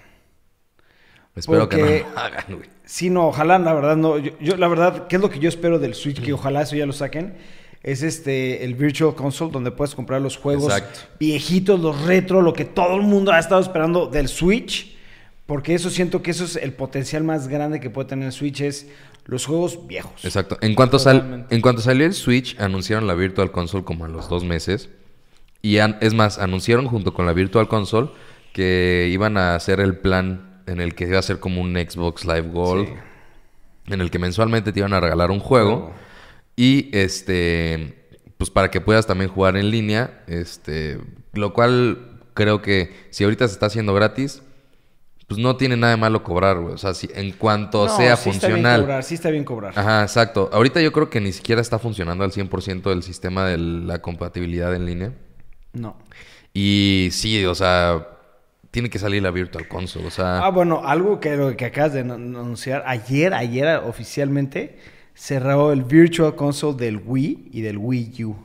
Espero 1.36 1.70
que 1.70 1.78
no 1.78 1.86
lo 1.86 1.92
hagan, 2.20 2.44
güey. 2.50 2.70
Sí, 2.86 3.10
no, 3.10 3.28
ojalá, 3.28 3.60
la 3.60 3.74
verdad, 3.74 3.96
no. 3.98 4.18
Yo, 4.18 4.32
yo, 4.40 4.56
la 4.58 4.68
verdad, 4.68 5.08
¿qué 5.08 5.18
es 5.18 5.22
lo 5.22 5.30
que 5.30 5.40
yo 5.40 5.50
espero 5.50 5.78
del 5.78 5.94
Switch? 5.94 6.22
Que 6.22 6.34
ojalá 6.34 6.62
eso 6.62 6.76
ya 6.76 6.86
lo 6.86 6.94
saquen. 6.94 7.36
Es 7.84 8.02
este, 8.02 8.64
el 8.66 8.74
Virtual 8.76 9.14
Console, 9.14 9.52
donde 9.52 9.72
puedes 9.72 9.94
comprar 9.94 10.20
los 10.22 10.36
juegos 10.36 10.74
Exacto. 10.74 11.00
viejitos, 11.20 11.80
los 11.80 12.02
retro, 12.06 12.42
lo 12.42 12.54
que 12.54 12.66
todo 12.66 12.96
el 12.96 13.04
mundo 13.04 13.32
ha 13.32 13.40
estado 13.40 13.62
esperando 13.62 14.08
del 14.08 14.28
Switch. 14.30 14.96
Porque 15.46 15.76
eso 15.76 15.90
siento 15.90 16.22
que 16.22 16.32
eso 16.32 16.44
es 16.44 16.58
el 16.58 16.74
potencial 16.74 17.24
más 17.24 17.48
grande 17.48 17.80
que 17.80 17.90
puede 17.90 18.10
tener 18.10 18.26
el 18.26 18.32
Switch, 18.34 18.60
es 18.62 18.88
los 19.28 19.45
juegos 19.45 19.88
viejos. 19.88 20.23
Exacto. 20.25 20.57
En 20.61 20.73
cuanto, 20.75 20.99
sal- 20.99 21.45
en 21.49 21.61
cuanto 21.61 21.82
salió 21.82 22.05
el 22.05 22.13
Switch, 22.13 22.59
anunciaron 22.59 23.07
la 23.07 23.13
Virtual 23.13 23.51
Console 23.51 23.84
como 23.84 24.05
a 24.05 24.07
los 24.07 24.28
dos 24.30 24.43
meses. 24.43 24.89
Y 25.61 25.78
an- 25.80 25.97
es 26.01 26.13
más, 26.13 26.39
anunciaron 26.39 26.88
junto 26.88 27.13
con 27.13 27.25
la 27.25 27.34
Virtual 27.34 27.67
Console 27.67 28.09
que 28.53 29.09
iban 29.11 29.38
a 29.38 29.55
hacer 29.55 29.80
el 29.80 29.97
plan 29.97 30.61
en 30.65 30.80
el 30.82 30.95
que 30.95 31.05
iba 31.05 31.19
a 31.19 31.21
ser 31.21 31.39
como 31.39 31.61
un 31.61 31.73
Xbox 31.75 32.25
Live 32.25 32.49
Gold. 32.51 32.88
Sí. 32.88 32.93
En 33.93 34.01
el 34.01 34.09
que 34.11 34.19
mensualmente 34.19 34.71
te 34.73 34.80
iban 34.80 34.93
a 34.93 34.99
regalar 34.99 35.32
un 35.32 35.39
juego. 35.39 35.78
Juego. 35.78 35.93
Y 36.55 36.89
este. 36.97 38.05
Pues 38.38 38.49
para 38.49 38.69
que 38.71 38.82
puedas 38.82 39.07
también 39.07 39.30
jugar 39.30 39.57
en 39.57 39.69
línea. 39.71 40.23
Este. 40.28 40.99
Lo 41.34 41.53
cual 41.53 42.19
creo 42.34 42.61
que 42.61 42.93
si 43.09 43.23
ahorita 43.23 43.47
se 43.47 43.53
está 43.53 43.65
haciendo 43.67 43.93
gratis. 43.93 44.41
Pues 45.28 45.39
no 45.41 45.57
tiene 45.57 45.75
nada 45.75 45.91
de 45.91 45.97
malo 45.97 46.23
cobrar, 46.23 46.57
güey. 46.59 46.73
O 46.73 46.78
sea, 46.78 46.93
si 46.93 47.09
en 47.13 47.32
cuanto 47.34 47.86
No, 47.86 47.95
sea 47.97 48.15
sí 48.15 48.30
Está 48.30 48.47
bien 48.47 48.55
funcional. 48.59 48.82
cobrar, 48.82 49.03
sí 49.03 49.15
está 49.15 49.30
bien 49.30 49.43
cobrar. 49.43 49.73
Ajá, 49.78 50.01
exacto. 50.03 50.49
Ahorita 50.53 50.80
yo 50.82 50.93
creo 50.93 51.09
que 51.09 51.19
ni 51.19 51.34
siquiera 51.34 51.59
está 51.61 51.80
funcionando 51.80 52.23
al 52.23 52.32
100% 52.32 52.91
el 52.93 53.03
sistema 53.03 53.45
de 53.45 53.57
la 53.57 54.01
compatibilidad 54.01 54.73
en 54.73 54.86
línea. 54.86 55.11
No. 55.73 55.97
Y 56.53 57.09
sí, 57.11 57.45
o 57.45 57.53
sea, 57.55 58.07
tiene 58.71 58.89
que 58.89 58.99
salir 58.99 59.21
la 59.21 59.32
Virtual 59.32 59.67
Console. 59.67 60.07
O 60.07 60.11
sea, 60.11 60.39
Ah, 60.45 60.49
bueno, 60.49 60.82
algo 60.86 61.19
que, 61.19 61.36
lo 61.36 61.55
que 61.57 61.65
acabas 61.65 61.91
de 61.93 61.99
an- 62.01 62.11
anunciar. 62.11 62.84
Ayer, 62.88 63.34
ayer 63.34 63.82
oficialmente 63.86 64.78
cerró 65.13 65.73
el 65.73 65.84
Virtual 65.84 66.36
Console 66.36 66.78
del 66.78 67.01
Wii 67.05 67.49
y 67.51 67.61
del 67.61 67.78
Wii 67.78 68.23
U. 68.23 68.36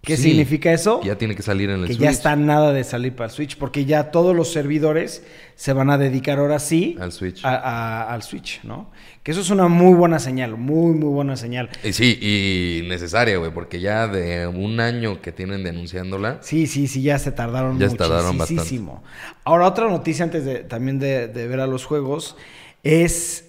¿Qué 0.00 0.16
Sí, 0.16 0.22
significa 0.30 0.72
eso? 0.72 1.02
Ya 1.02 1.18
tiene 1.18 1.34
que 1.34 1.42
salir 1.42 1.68
en 1.70 1.80
el 1.80 1.86
que 1.88 1.94
Switch. 1.94 2.04
ya 2.04 2.10
está 2.10 2.34
nada 2.36 2.72
de 2.72 2.84
salir 2.84 3.14
para 3.14 3.26
el 3.26 3.30
Switch, 3.34 3.58
porque 3.58 3.84
ya 3.84 4.10
todos 4.12 4.34
los 4.34 4.52
servidores 4.52 5.24
se 5.56 5.72
van 5.72 5.90
a 5.90 5.98
dedicar 5.98 6.38
ahora 6.38 6.60
sí 6.60 6.96
Al 7.00 7.10
Switch. 7.12 7.44
a- 7.44 7.56
a- 7.56 8.14
al 8.14 8.22
Switch, 8.22 8.60
¿no? 8.62 8.90
Que 9.24 9.32
eso 9.32 9.40
es 9.40 9.50
una 9.50 9.66
muy 9.68 9.94
buena 9.94 10.18
señal, 10.20 10.56
muy, 10.56 10.94
muy 10.94 11.10
buena 11.10 11.36
señal. 11.36 11.68
Y 11.84 11.92
sí, 11.92 12.16
y 12.22 12.88
necesaria, 12.88 13.36
güey, 13.38 13.50
porque 13.52 13.80
ya 13.80 14.06
de 14.06 14.46
un 14.46 14.78
año 14.80 15.20
que 15.20 15.32
tienen 15.32 15.64
denunciándola. 15.64 16.38
Sí, 16.42 16.66
sí, 16.68 16.86
sí, 16.86 17.02
ya 17.02 17.18
se 17.18 17.32
tardaron 17.32 17.78
Ya 17.78 17.88
tardaron 17.90 18.36
muchísimo. 18.38 19.02
Ahora, 19.44 19.66
otra 19.66 19.88
noticia 19.90 20.24
antes 20.24 20.44
de 20.44 20.60
también 20.60 20.98
de, 21.00 21.26
de 21.26 21.46
ver 21.48 21.60
a 21.60 21.66
los 21.66 21.84
juegos 21.84 22.36
es, 22.84 23.46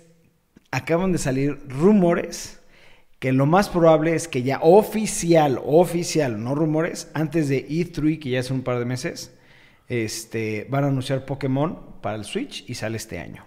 acaban 0.72 1.12
de 1.12 1.20
salir 1.20 1.60
rumores 1.70 2.59
que 3.20 3.32
lo 3.34 3.45
más 3.45 3.70
probable 3.70 4.15
es 4.15 4.28
que 4.28 4.43
ya 4.43 4.59
oficial, 4.61 5.59
oficial, 5.63 6.41
no 6.43 6.55
rumores, 6.55 7.09
antes 7.13 7.49
de 7.49 7.67
E3, 7.67 8.17
que 8.20 8.30
ya 8.30 8.39
es 8.39 8.49
un 8.49 8.61
par 8.61 8.80
de 8.80 8.86
meses, 8.86 9.34
este, 9.89 10.67
van 10.70 10.84
a 10.86 10.88
anunciar 10.88 11.26
Pokémon 11.26 11.80
para 12.01 12.15
el 12.15 12.24
Switch 12.26 12.63
y 12.70 12.76
sale 12.76 12.97
este 12.97 13.20
año. 13.20 13.45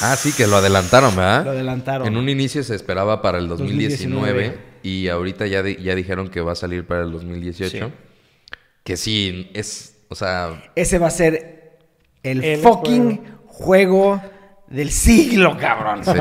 Ah, 0.00 0.16
sí, 0.16 0.32
que 0.32 0.46
lo 0.46 0.56
adelantaron, 0.56 1.14
¿verdad? 1.14 1.44
Lo 1.44 1.50
adelantaron. 1.50 2.06
En 2.08 2.16
un 2.16 2.28
inicio 2.28 2.62
se 2.64 2.74
esperaba 2.74 3.22
para 3.22 3.38
el 3.38 3.46
2019, 3.48 4.14
2019. 4.14 4.58
y 4.82 5.08
ahorita 5.08 5.46
ya, 5.46 5.62
di- 5.62 5.76
ya 5.76 5.94
dijeron 5.94 6.28
que 6.28 6.40
va 6.40 6.52
a 6.52 6.56
salir 6.56 6.86
para 6.86 7.02
el 7.02 7.12
2018. 7.12 7.86
Sí. 7.88 7.92
Que 8.82 8.96
sí, 8.96 9.50
es, 9.54 9.96
o 10.08 10.14
sea, 10.14 10.70
Ese 10.74 10.98
va 10.98 11.08
a 11.08 11.10
ser 11.10 11.78
el, 12.22 12.42
El 12.42 12.60
fucking 12.60 13.20
juego. 13.46 14.20
Del 14.70 14.90
siglo, 14.90 15.56
cabrón. 15.58 16.04
sí. 16.04 16.12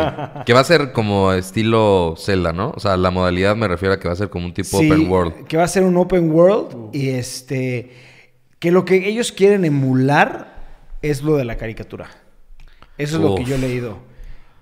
que 0.46 0.54
va 0.54 0.60
a 0.60 0.64
ser 0.64 0.92
como 0.92 1.32
estilo 1.34 2.16
Zelda, 2.18 2.52
¿no? 2.52 2.72
O 2.76 2.80
sea, 2.80 2.98
la 2.98 3.12
modalidad 3.12 3.56
me 3.56 3.68
refiero 3.68 3.94
a 3.94 4.00
que 4.00 4.08
va 4.08 4.14
a 4.14 4.18
ser 4.18 4.30
como 4.30 4.46
un 4.48 4.54
tipo 4.54 4.80
Sí, 4.80 4.92
open 4.92 5.10
world. 5.10 5.46
Que 5.48 5.56
va 5.58 5.64
a 5.64 5.68
ser 5.68 5.84
un 5.84 5.96
open 5.98 6.32
world 6.32 6.94
y 6.94 7.10
este 7.10 7.92
que 8.60 8.72
lo 8.72 8.84
que 8.84 9.08
ellos 9.08 9.32
quieren 9.32 9.64
emular 9.66 10.58
es 11.02 11.22
lo 11.24 11.38
de 11.38 11.46
la 11.46 11.56
caricatura. 11.56 12.10
Eso 12.98 13.16
es 13.18 13.22
lo 13.24 13.36
que 13.36 13.46
yo 13.46 13.56
he 13.56 13.60
leído. 13.60 14.10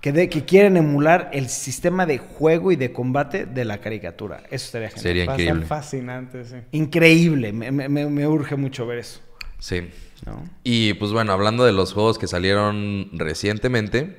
Que, 0.01 0.11
de, 0.11 0.29
que 0.29 0.45
quieren 0.45 0.77
emular 0.77 1.31
el 1.33 1.49
sistema 1.49 2.05
de 2.05 2.19
juego 2.19 2.71
y 2.71 2.75
de 2.75 2.93
combate 2.93 3.47
de 3.47 3.65
la 3.65 3.79
caricatura. 3.79 4.43
Eso 4.51 4.65
estaría 4.65 4.89
genial. 4.89 5.01
Sería 5.03 5.23
increíble. 5.23 5.65
fascinante, 5.65 6.45
sí. 6.45 6.55
Increíble. 6.71 7.51
Me, 7.51 7.71
me- 7.71 7.89
me- 7.89 8.05
me 8.05 8.27
urge 8.27 8.55
mucho 8.55 8.85
ver 8.85 8.99
eso. 8.99 9.21
Sí. 9.57 9.89
¿No? 10.25 10.43
Y 10.63 10.93
pues 10.95 11.11
bueno, 11.11 11.31
hablando 11.33 11.63
de 11.65 11.71
los 11.71 11.93
juegos 11.93 12.17
que 12.17 12.27
salieron 12.27 13.09
recientemente, 13.13 14.17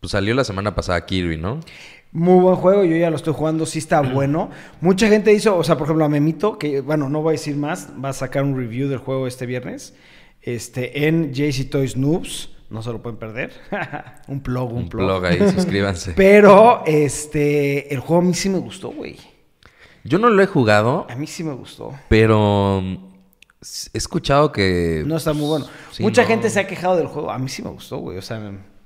pues 0.00 0.12
salió 0.12 0.34
la 0.34 0.44
semana 0.44 0.74
pasada 0.74 1.04
Kirby, 1.06 1.36
¿no? 1.36 1.60
Muy 2.12 2.40
buen 2.40 2.56
juego, 2.56 2.82
yo 2.84 2.96
ya 2.96 3.08
lo 3.10 3.16
estoy 3.16 3.34
jugando, 3.34 3.66
sí 3.66 3.78
está 3.78 4.00
bueno. 4.00 4.50
Mucha 4.80 5.08
gente 5.08 5.32
hizo, 5.32 5.56
o 5.56 5.62
sea, 5.62 5.76
por 5.76 5.86
ejemplo, 5.86 6.04
a 6.04 6.08
Memito, 6.08 6.58
que 6.58 6.80
bueno, 6.80 7.08
no 7.08 7.22
voy 7.22 7.30
a 7.30 7.32
decir 7.32 7.56
más, 7.56 7.88
va 8.02 8.08
a 8.08 8.12
sacar 8.12 8.42
un 8.42 8.56
review 8.56 8.88
del 8.88 8.98
juego 8.98 9.26
este 9.28 9.46
viernes, 9.46 9.94
este, 10.42 11.06
en 11.06 11.32
JC 11.32 11.70
Toys 11.70 11.96
Noobs, 11.96 12.48
no 12.68 12.82
se 12.82 12.90
lo 12.90 13.00
pueden 13.00 13.18
perder. 13.18 13.52
un 14.26 14.40
plug, 14.40 14.72
un, 14.72 14.78
Un 14.78 14.88
plug. 14.88 15.04
blog 15.04 15.24
ahí, 15.24 15.38
suscríbanse. 15.54 16.12
Pero, 16.16 16.82
este, 16.86 17.92
el 17.94 18.00
juego 18.00 18.22
a 18.22 18.24
mí 18.24 18.34
sí 18.34 18.48
me 18.48 18.58
gustó, 18.58 18.90
güey. 18.90 19.16
Yo 20.02 20.18
no 20.18 20.30
lo 20.30 20.42
he 20.42 20.46
jugado, 20.46 21.06
A 21.10 21.14
mí 21.14 21.26
sí 21.26 21.44
me 21.44 21.52
gustó. 21.52 21.92
pero 22.08 22.82
he 23.62 23.98
escuchado 23.98 24.52
que... 24.52 25.02
No 25.06 25.16
está 25.16 25.32
muy 25.32 25.46
bueno. 25.46 25.66
Sí, 25.92 26.02
Mucha 26.02 26.22
no. 26.22 26.28
gente 26.28 26.48
se 26.50 26.60
ha 26.60 26.66
quejado 26.66 26.96
del 26.96 27.06
juego, 27.06 27.30
a 27.30 27.38
mí 27.38 27.48
sí 27.48 27.62
me 27.62 27.70
gustó, 27.70 27.98
güey. 27.98 28.16
O 28.16 28.22
sea, 28.22 28.40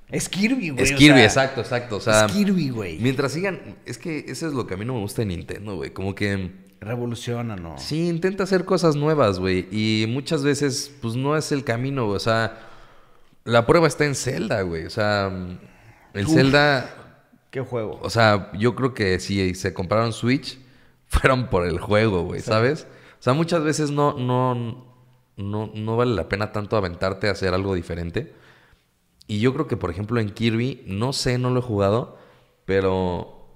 es 0.08 0.28
Kirby, 0.28 0.70
güey. 0.70 0.84
Es 0.84 0.92
o 0.92 0.96
Kirby, 0.96 1.18
sea, 1.18 1.24
exacto, 1.24 1.60
exacto. 1.60 1.96
O 1.96 2.00
sea, 2.00 2.26
es 2.26 2.32
Kirby, 2.32 2.70
güey. 2.70 2.98
mientras 2.98 3.32
sigan... 3.32 3.60
Es 3.86 3.98
que 3.98 4.24
eso 4.28 4.48
es 4.48 4.52
lo 4.52 4.66
que 4.66 4.74
a 4.74 4.76
mí 4.76 4.84
no 4.84 4.94
me 4.94 5.00
gusta 5.00 5.22
de 5.22 5.26
Nintendo, 5.26 5.76
güey. 5.76 5.90
Como 5.90 6.14
que... 6.14 6.64
Revoluciona, 6.80 7.56
¿no? 7.56 7.78
Sí, 7.78 8.08
intenta 8.08 8.44
hacer 8.44 8.64
cosas 8.64 8.96
nuevas, 8.96 9.38
güey. 9.38 9.68
Y 9.70 10.06
muchas 10.08 10.42
veces, 10.42 10.92
pues 11.00 11.14
no 11.14 11.36
es 11.36 11.52
el 11.52 11.64
camino, 11.64 12.06
güey. 12.06 12.16
O 12.16 12.20
sea, 12.20 12.58
la 13.44 13.66
prueba 13.66 13.86
está 13.86 14.04
en 14.04 14.14
Zelda, 14.14 14.62
güey. 14.62 14.84
O 14.86 14.90
sea, 14.90 15.32
el 16.12 16.26
Uf. 16.26 16.34
Zelda... 16.34 16.90
¿Qué 17.50 17.60
juego? 17.60 18.00
O 18.02 18.10
sea, 18.10 18.50
yo 18.58 18.74
creo 18.74 18.92
que 18.92 19.20
si 19.20 19.54
se 19.54 19.72
compraron 19.72 20.12
Switch, 20.12 20.58
fueron 21.06 21.48
por 21.48 21.64
el 21.64 21.78
juego, 21.78 22.24
güey, 22.24 22.40
¿sabes? 22.40 22.88
O 23.24 23.26
sea, 23.26 23.32
muchas 23.32 23.64
veces 23.64 23.90
no, 23.90 24.18
no, 24.18 24.84
no, 25.38 25.70
no 25.74 25.96
vale 25.96 26.14
la 26.14 26.28
pena 26.28 26.52
tanto 26.52 26.76
aventarte 26.76 27.28
a 27.28 27.32
hacer 27.32 27.54
algo 27.54 27.74
diferente. 27.74 28.34
Y 29.26 29.40
yo 29.40 29.54
creo 29.54 29.66
que, 29.66 29.78
por 29.78 29.90
ejemplo, 29.90 30.20
en 30.20 30.28
Kirby, 30.28 30.82
no 30.86 31.14
sé, 31.14 31.38
no 31.38 31.48
lo 31.48 31.60
he 31.60 31.62
jugado, 31.62 32.18
pero 32.66 33.46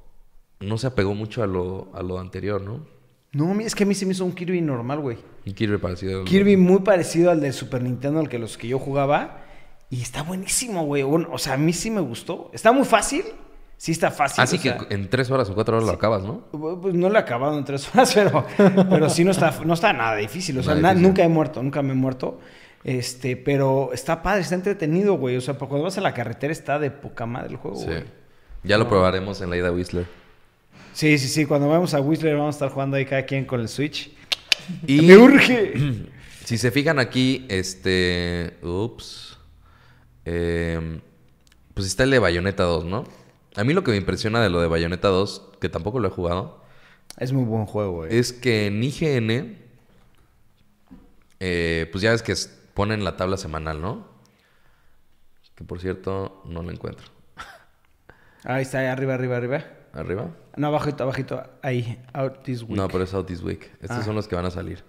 no 0.60 0.78
se 0.78 0.86
apegó 0.86 1.14
mucho 1.14 1.42
a 1.42 1.46
lo, 1.46 1.90
a 1.92 2.02
lo 2.02 2.18
anterior, 2.18 2.62
¿no? 2.62 2.86
No, 3.32 3.52
es 3.60 3.74
que 3.74 3.84
a 3.84 3.86
mí 3.86 3.94
se 3.94 4.06
me 4.06 4.12
hizo 4.12 4.24
un 4.24 4.32
Kirby 4.32 4.62
normal, 4.62 5.00
güey. 5.00 5.18
Un 5.46 5.52
Kirby 5.52 5.76
parecido. 5.76 6.20
al- 6.20 6.24
Kirby 6.24 6.56
muy 6.56 6.78
parecido 6.78 7.30
al 7.30 7.42
de 7.42 7.52
Super 7.52 7.82
Nintendo, 7.82 8.20
al 8.20 8.30
que 8.30 8.38
los 8.38 8.56
que 8.56 8.68
yo 8.68 8.78
jugaba. 8.78 9.44
Y 9.90 10.00
está 10.00 10.22
buenísimo, 10.22 10.86
güey. 10.86 11.02
Bueno, 11.02 11.28
o 11.30 11.36
sea, 11.36 11.52
a 11.52 11.56
mí 11.58 11.74
sí 11.74 11.90
me 11.90 12.00
gustó. 12.00 12.50
Está 12.54 12.72
muy 12.72 12.86
fácil. 12.86 13.24
Sí 13.78 13.92
está 13.92 14.10
fácil. 14.10 14.42
Así 14.42 14.58
que 14.58 14.70
sea, 14.70 14.86
en 14.90 15.08
tres 15.08 15.30
horas 15.30 15.48
o 15.48 15.54
cuatro 15.54 15.76
horas 15.76 15.86
lo 15.88 15.94
acabas, 15.94 16.24
¿no? 16.24 16.40
Pues 16.82 16.94
no 16.94 17.08
lo 17.08 17.14
he 17.14 17.18
acabado 17.18 17.56
en 17.56 17.64
tres 17.64 17.88
horas, 17.94 18.12
pero, 18.12 18.44
pero 18.90 19.08
sí 19.08 19.24
no 19.24 19.30
está, 19.30 19.54
no 19.64 19.72
está 19.72 19.92
nada 19.94 20.16
difícil. 20.16 20.58
O 20.58 20.62
sea, 20.62 20.74
Nada 20.74 20.82
na- 20.82 20.88
difícil. 20.90 21.08
nunca 21.08 21.22
he 21.24 21.28
muerto, 21.28 21.62
nunca 21.62 21.80
me 21.80 21.92
he 21.92 21.96
muerto. 21.96 22.40
Este, 22.84 23.36
pero 23.36 23.90
está 23.92 24.20
padre, 24.22 24.42
está 24.42 24.56
entretenido, 24.56 25.14
güey. 25.14 25.36
O 25.36 25.40
sea, 25.40 25.54
cuando 25.54 25.82
vas 25.82 25.96
a 25.96 26.00
la 26.00 26.12
carretera 26.12 26.52
está 26.52 26.78
de 26.78 26.90
poca 26.90 27.24
madre 27.24 27.50
el 27.50 27.56
juego, 27.56 27.76
Sí. 27.78 27.86
güey. 27.86 28.04
Ya 28.64 28.76
lo 28.78 28.88
probaremos 28.88 29.40
en 29.40 29.50
la 29.50 29.56
ida 29.56 29.68
a 29.68 29.72
Whistler. 29.72 30.06
Sí, 30.92 31.16
sí, 31.18 31.28
sí. 31.28 31.46
Cuando 31.46 31.68
vamos 31.68 31.94
a 31.94 32.00
Whistler 32.00 32.34
vamos 32.36 32.54
a 32.54 32.56
estar 32.56 32.70
jugando 32.70 32.96
ahí 32.96 33.04
cada 33.06 33.22
quien 33.24 33.44
con 33.44 33.60
el 33.60 33.68
Switch. 33.68 34.10
Y 34.88 35.02
¡Me 35.06 35.16
urge! 35.16 35.72
Si 36.44 36.56
se 36.56 36.70
fijan 36.70 36.98
aquí, 36.98 37.44
este. 37.50 38.56
Ups. 38.62 39.36
Eh, 40.24 40.98
pues 41.74 41.86
está 41.86 42.04
el 42.04 42.10
de 42.10 42.18
Bayonetta 42.18 42.62
2, 42.62 42.86
¿no? 42.86 43.04
A 43.58 43.64
mí 43.64 43.72
lo 43.74 43.82
que 43.82 43.90
me 43.90 43.96
impresiona 43.96 44.40
de 44.40 44.50
lo 44.50 44.60
de 44.60 44.68
Bayonetta 44.68 45.08
2, 45.08 45.50
que 45.60 45.68
tampoco 45.68 45.98
lo 46.00 46.08
he 46.08 46.10
jugado, 46.10 46.62
Es 47.18 47.32
muy 47.32 47.44
buen 47.44 47.66
juego, 47.66 47.92
güey. 47.92 48.16
es 48.16 48.32
que 48.32 48.66
en 48.66 48.82
IGN. 48.82 49.58
eh, 51.40 51.88
pues 51.92 52.02
ya 52.02 52.10
ves 52.12 52.22
que 52.22 52.34
ponen 52.74 53.04
la 53.04 53.16
tabla 53.16 53.36
semanal, 53.36 53.80
¿no? 53.80 54.06
Que 55.54 55.64
por 55.64 55.80
cierto, 55.80 56.42
no 56.44 56.62
la 56.62 56.72
encuentro. 56.72 57.06
Ahí 58.44 58.62
está, 58.62 58.78
ahí 58.78 58.86
arriba, 58.86 59.14
arriba, 59.14 59.36
arriba. 59.36 59.64
¿Arriba? 59.92 60.30
No, 60.56 60.68
abajito, 60.68 61.02
abajito. 61.02 61.42
Ahí, 61.62 62.00
out 62.12 62.42
this 62.44 62.62
week. 62.62 62.76
No, 62.76 62.86
pero 62.88 63.02
es 63.04 63.12
Out 63.14 63.26
This 63.26 63.42
Week. 63.42 63.68
Estos 63.80 63.98
Ah. 63.98 64.02
son 64.04 64.14
los 64.14 64.28
que 64.28 64.36
van 64.36 64.44
a 64.44 64.50
salir. 64.50 64.84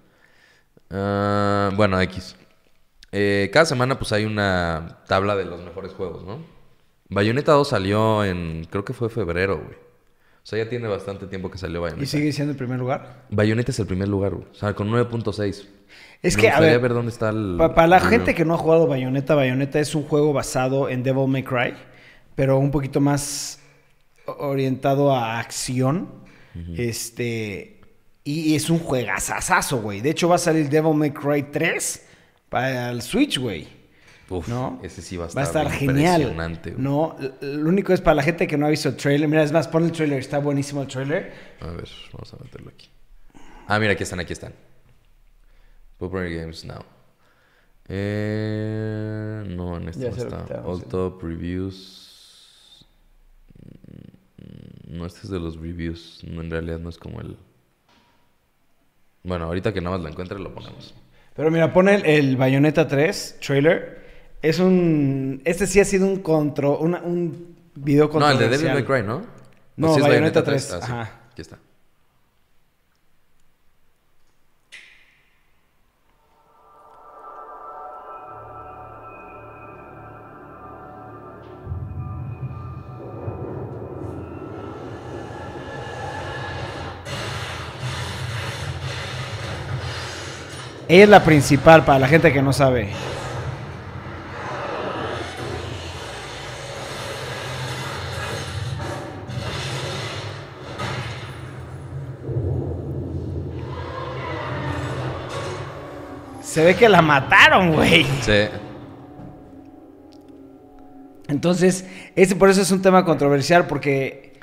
Ah, 0.92 1.72
bueno, 1.76 2.00
X. 2.02 2.36
Eh, 3.12 3.50
cada 3.52 3.66
semana 3.66 3.98
pues 3.98 4.12
hay 4.12 4.26
una 4.26 5.00
tabla 5.08 5.36
de 5.36 5.46
los 5.46 5.62
mejores 5.64 5.94
juegos, 5.94 6.24
¿no? 6.26 6.40
Bayonetta 7.10 7.52
2 7.54 7.68
salió 7.68 8.24
en, 8.24 8.66
creo 8.70 8.86
que 8.86 8.94
fue 8.94 9.10
febrero, 9.10 9.58
güey. 9.58 9.76
O 10.42 10.46
sea, 10.50 10.64
ya 10.64 10.70
tiene 10.70 10.88
bastante 10.88 11.28
tiempo 11.28 11.52
que 11.52 11.58
salió 11.58 11.82
Bayonetta. 11.82 12.04
¿Y 12.04 12.08
sigue 12.08 12.32
siendo 12.32 12.52
el 12.52 12.58
primer 12.58 12.80
lugar? 12.80 13.26
Bayonetta 13.30 13.72
es 13.72 13.80
el 13.80 13.88
primer 13.88 14.08
lugar, 14.08 14.34
güey. 14.36 14.48
O 14.52 14.56
sea, 14.56 14.74
con 14.74 14.90
9.6. 14.90 15.68
Es 16.22 16.36
Me 16.36 16.42
que, 16.42 16.50
a 16.50 16.60
ver, 16.60 16.94
dónde 16.94 17.12
está 17.12 17.30
el... 17.30 17.56
Pa- 17.58 17.74
para 17.76 17.88
la 17.88 17.98
el 17.98 18.04
gente 18.04 18.34
que 18.36 18.46
no 18.46 18.54
ha 18.54 18.58
jugado 18.58 18.88
Bayonetta, 18.88 19.36
Bayonetta 19.36 19.80
es 19.80 19.96
un 19.96 20.04
juego 20.04 20.34
basado 20.34 20.90
en 20.90 21.04
Devil 21.04 21.28
May 21.28 21.44
Cry, 21.44 21.74
pero 22.36 22.58
un 22.58 22.72
poquito 22.72 23.00
más 23.00 23.60
orientado 24.26 25.14
a 25.16 25.40
acción. 25.40 26.10
Este. 26.76 27.80
Y 28.24 28.56
es 28.56 28.70
un 28.70 28.80
juegazazazo, 28.80 29.82
güey. 29.82 30.02
De 30.02 30.10
hecho, 30.10 30.28
va 30.28 30.36
a 30.36 30.40
salir 30.40 30.70
Devil 30.70 30.94
May 30.96 31.12
Cry 31.12 31.44
3 31.52 32.06
para 32.50 32.90
el 32.92 33.02
Switch, 33.02 33.40
güey. 33.40 33.68
Uf, 34.30 34.48
¿No? 34.48 34.80
ese 34.84 35.02
sí 35.02 35.18
va 35.18 35.26
a 35.26 35.28
Va 35.34 35.42
a 35.42 35.44
estar, 35.46 35.66
estar 35.66 35.80
genial. 35.80 36.22
impresionante, 36.22 36.72
güey. 36.72 36.84
No, 36.84 37.16
lo 37.42 37.70
único 37.70 37.94
es 37.94 38.02
para 38.02 38.16
la 38.16 38.24
gente 38.24 38.46
que 38.48 38.58
no 38.58 38.66
ha 38.68 38.70
visto 38.70 38.90
el 38.90 38.96
trailer. 38.96 39.28
Mira, 39.28 39.44
es 39.44 39.52
más, 39.52 39.68
pon 39.68 39.84
el 39.86 39.92
trailer, 39.92 40.20
está 40.20 40.40
buenísimo 40.40 40.82
el 40.82 40.88
trailer. 40.88 41.34
A 41.62 41.68
ver, 41.68 41.88
vamos 42.14 42.34
a 42.34 42.38
meterlo 42.44 42.70
aquí. 42.70 42.90
Ah, 43.68 43.80
mira, 43.80 43.94
aquí 43.94 44.04
están, 44.04 44.20
aquí 44.20 44.34
están. 44.34 44.54
Popular 45.98 46.30
Games 46.30 46.64
Now. 46.66 46.84
Eh, 47.88 49.44
no, 49.48 49.78
en 49.78 49.90
este 49.90 50.04
Ya 50.04 50.12
no 50.12 50.18
está. 50.18 50.62
All. 50.64 50.84
Top 50.86 51.22
Reviews. 51.24 52.86
No, 54.88 55.06
este 55.06 55.20
es 55.24 55.30
de 55.30 55.40
los 55.40 55.58
reviews. 55.60 56.22
No, 56.24 56.42
en 56.42 56.50
realidad 56.52 56.80
no 56.80 56.90
es 56.90 56.98
como 56.98 57.20
el. 57.22 57.36
Bueno, 59.24 59.46
ahorita 59.46 59.74
que 59.74 59.82
nada 59.82 59.98
más 59.98 60.04
lo 60.04 60.10
encuentre 60.10 60.40
lo 60.40 60.54
ponemos. 60.54 60.94
Pero 61.36 61.52
mira, 61.52 61.72
pon 61.74 61.90
el, 61.90 62.06
el 62.06 62.38
Bayonetta 62.38 62.88
3 62.88 63.40
trailer. 63.46 63.99
Es 64.42 64.60
un. 64.60 65.42
Este 65.46 65.68
sí 65.68 65.80
ha 65.80 65.86
sido 65.86 66.06
un 66.08 66.18
contro. 66.22 66.78
una- 66.80 67.02
un 67.02 67.56
video 67.76 68.10
No, 68.14 68.30
el 68.32 68.38
de 68.38 68.46
controversial. 68.46 68.60
Devil 68.74 68.74
May 68.74 69.02
Cry, 69.02 69.08
¿no? 69.08 69.22
No, 69.78 69.92
¿O 69.92 69.94
sí 69.96 70.02
es 70.02 70.08
Bayonetta 70.08 70.44
3, 70.44 70.72
Ah, 70.74 70.78
sí. 70.80 70.84
ajá. 70.92 71.02
Aquí 71.32 71.42
está. 71.42 71.58
Ella 90.88 91.04
es 91.04 91.10
la 91.10 91.24
principal 91.24 91.86
para 91.86 92.00
la 92.00 92.08
gente 92.08 92.34
que 92.34 92.42
no 92.42 92.52
sabe. 92.52 92.90
Se 106.60 106.66
ve 106.66 106.76
que 106.76 106.90
la 106.90 107.02
mataron, 107.02 107.72
güey. 107.72 108.04
Sí. 108.20 108.50
Entonces, 111.30 111.86
ese 112.18 112.36
por 112.36 112.50
eso 112.50 112.62
es 112.62 112.70
un 112.72 112.82
tema 112.82 113.06
controversial 113.06 113.66
porque, 113.66 114.34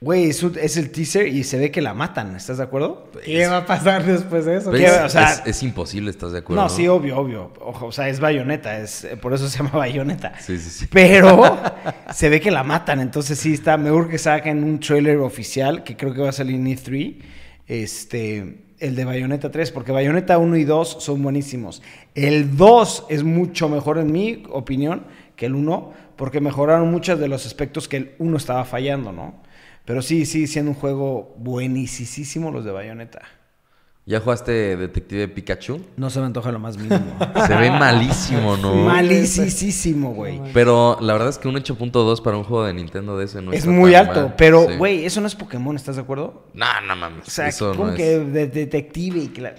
güey, 0.00 0.30
es, 0.30 0.42
un- 0.42 0.56
es 0.58 0.78
el 0.78 0.90
teaser 0.90 1.26
y 1.26 1.44
se 1.44 1.58
ve 1.58 1.70
que 1.70 1.82
la 1.82 1.92
matan, 1.92 2.34
¿estás 2.34 2.56
de 2.56 2.64
acuerdo? 2.64 3.10
¿Qué 3.22 3.46
va 3.46 3.58
a 3.58 3.66
pasar 3.66 4.06
después 4.06 4.46
de 4.46 4.56
eso? 4.56 4.70
¿Qué? 4.70 4.86
es, 4.86 4.92
O 5.02 5.08
sea- 5.10 5.32
es- 5.32 5.42
es 5.44 5.62
imposible, 5.62 6.08
¿estás 6.10 6.32
de 6.32 6.38
acuerdo? 6.38 6.62
No, 6.62 6.70
sí, 6.70 6.88
obvio, 6.88 7.18
obvio. 7.18 7.52
Ojo, 7.60 7.88
o 7.88 7.92
sea, 7.92 8.08
es 8.08 8.18
bayoneta, 8.18 8.78
es, 8.78 9.06
por 9.20 9.34
eso 9.34 9.48
se 9.50 9.58
llama 9.58 9.72
bayoneta. 9.72 10.32
Sí, 10.40 10.56
sí, 10.58 10.70
sí. 10.70 10.86
Pero 10.90 11.58
se 12.14 12.30
ve 12.30 12.40
que 12.40 12.50
la 12.50 12.62
matan, 12.62 13.00
entonces 13.00 13.38
sí 13.38 13.52
está, 13.52 13.76
me 13.76 13.90
urge 13.92 14.12
que 14.12 14.18
saquen 14.18 14.64
un 14.64 14.80
trailer 14.80 15.18
oficial, 15.18 15.84
que 15.84 15.94
creo 15.94 16.14
que 16.14 16.22
va 16.22 16.30
a 16.30 16.32
salir 16.32 16.54
en 16.54 16.66
E3, 16.68 17.16
este, 17.66 18.65
el 18.78 18.94
de 18.94 19.04
Bayonetta 19.04 19.50
3, 19.50 19.70
porque 19.70 19.92
Bayonetta 19.92 20.38
1 20.38 20.56
y 20.56 20.64
2 20.64 20.96
son 21.00 21.22
buenísimos. 21.22 21.82
El 22.14 22.56
2 22.56 23.06
es 23.08 23.24
mucho 23.24 23.68
mejor 23.68 23.98
en 23.98 24.12
mi 24.12 24.42
opinión 24.50 25.04
que 25.36 25.46
el 25.46 25.54
1, 25.54 25.92
porque 26.16 26.40
mejoraron 26.40 26.90
muchos 26.90 27.18
de 27.18 27.28
los 27.28 27.46
aspectos 27.46 27.88
que 27.88 27.96
el 27.96 28.14
1 28.18 28.36
estaba 28.36 28.64
fallando, 28.64 29.12
¿no? 29.12 29.42
Pero 29.84 30.02
sí, 30.02 30.26
sí, 30.26 30.46
siendo 30.46 30.72
un 30.72 30.76
juego 30.76 31.34
buenísimo 31.38 32.50
los 32.50 32.64
de 32.64 32.72
Bayonetta. 32.72 33.22
¿Ya 34.08 34.20
jugaste 34.20 34.76
Detective 34.76 35.26
Pikachu? 35.26 35.80
No 35.96 36.10
se 36.10 36.20
me 36.20 36.26
antoja 36.26 36.52
lo 36.52 36.60
más 36.60 36.76
mínimo. 36.78 37.18
Se 37.46 37.54
ve 37.56 37.70
malísimo, 37.72 38.56
¿no? 38.56 38.72
Malísimo, 38.76 40.14
güey. 40.14 40.40
Pero 40.54 40.96
la 41.00 41.12
verdad 41.14 41.28
es 41.30 41.38
que 41.38 41.48
un 41.48 41.56
8.2 41.56 42.22
para 42.22 42.36
un 42.36 42.44
juego 42.44 42.64
de 42.64 42.72
Nintendo 42.72 43.18
de 43.18 43.24
ese 43.24 43.42
no 43.42 43.52
Es 43.52 43.60
está 43.60 43.70
muy 43.72 43.92
tan 43.92 44.06
alto, 44.06 44.20
mal. 44.22 44.34
pero, 44.38 44.66
Sí. 44.68 44.76
güey, 44.76 45.04
eso 45.04 45.20
no 45.20 45.26
es 45.26 45.34
Pokémon, 45.34 45.74
¿estás 45.74 45.96
de 45.96 46.02
acuerdo? 46.02 46.46
No, 46.54 46.66
no 46.86 46.94
mames. 46.94 47.26
O 47.26 47.30
sea, 47.30 47.48
eso 47.48 47.72
como 47.72 47.86
no 47.86 47.90
es. 47.90 47.96
que 47.96 48.18
de 48.20 48.46
detective 48.46 49.18
y 49.18 49.40
la- 49.40 49.54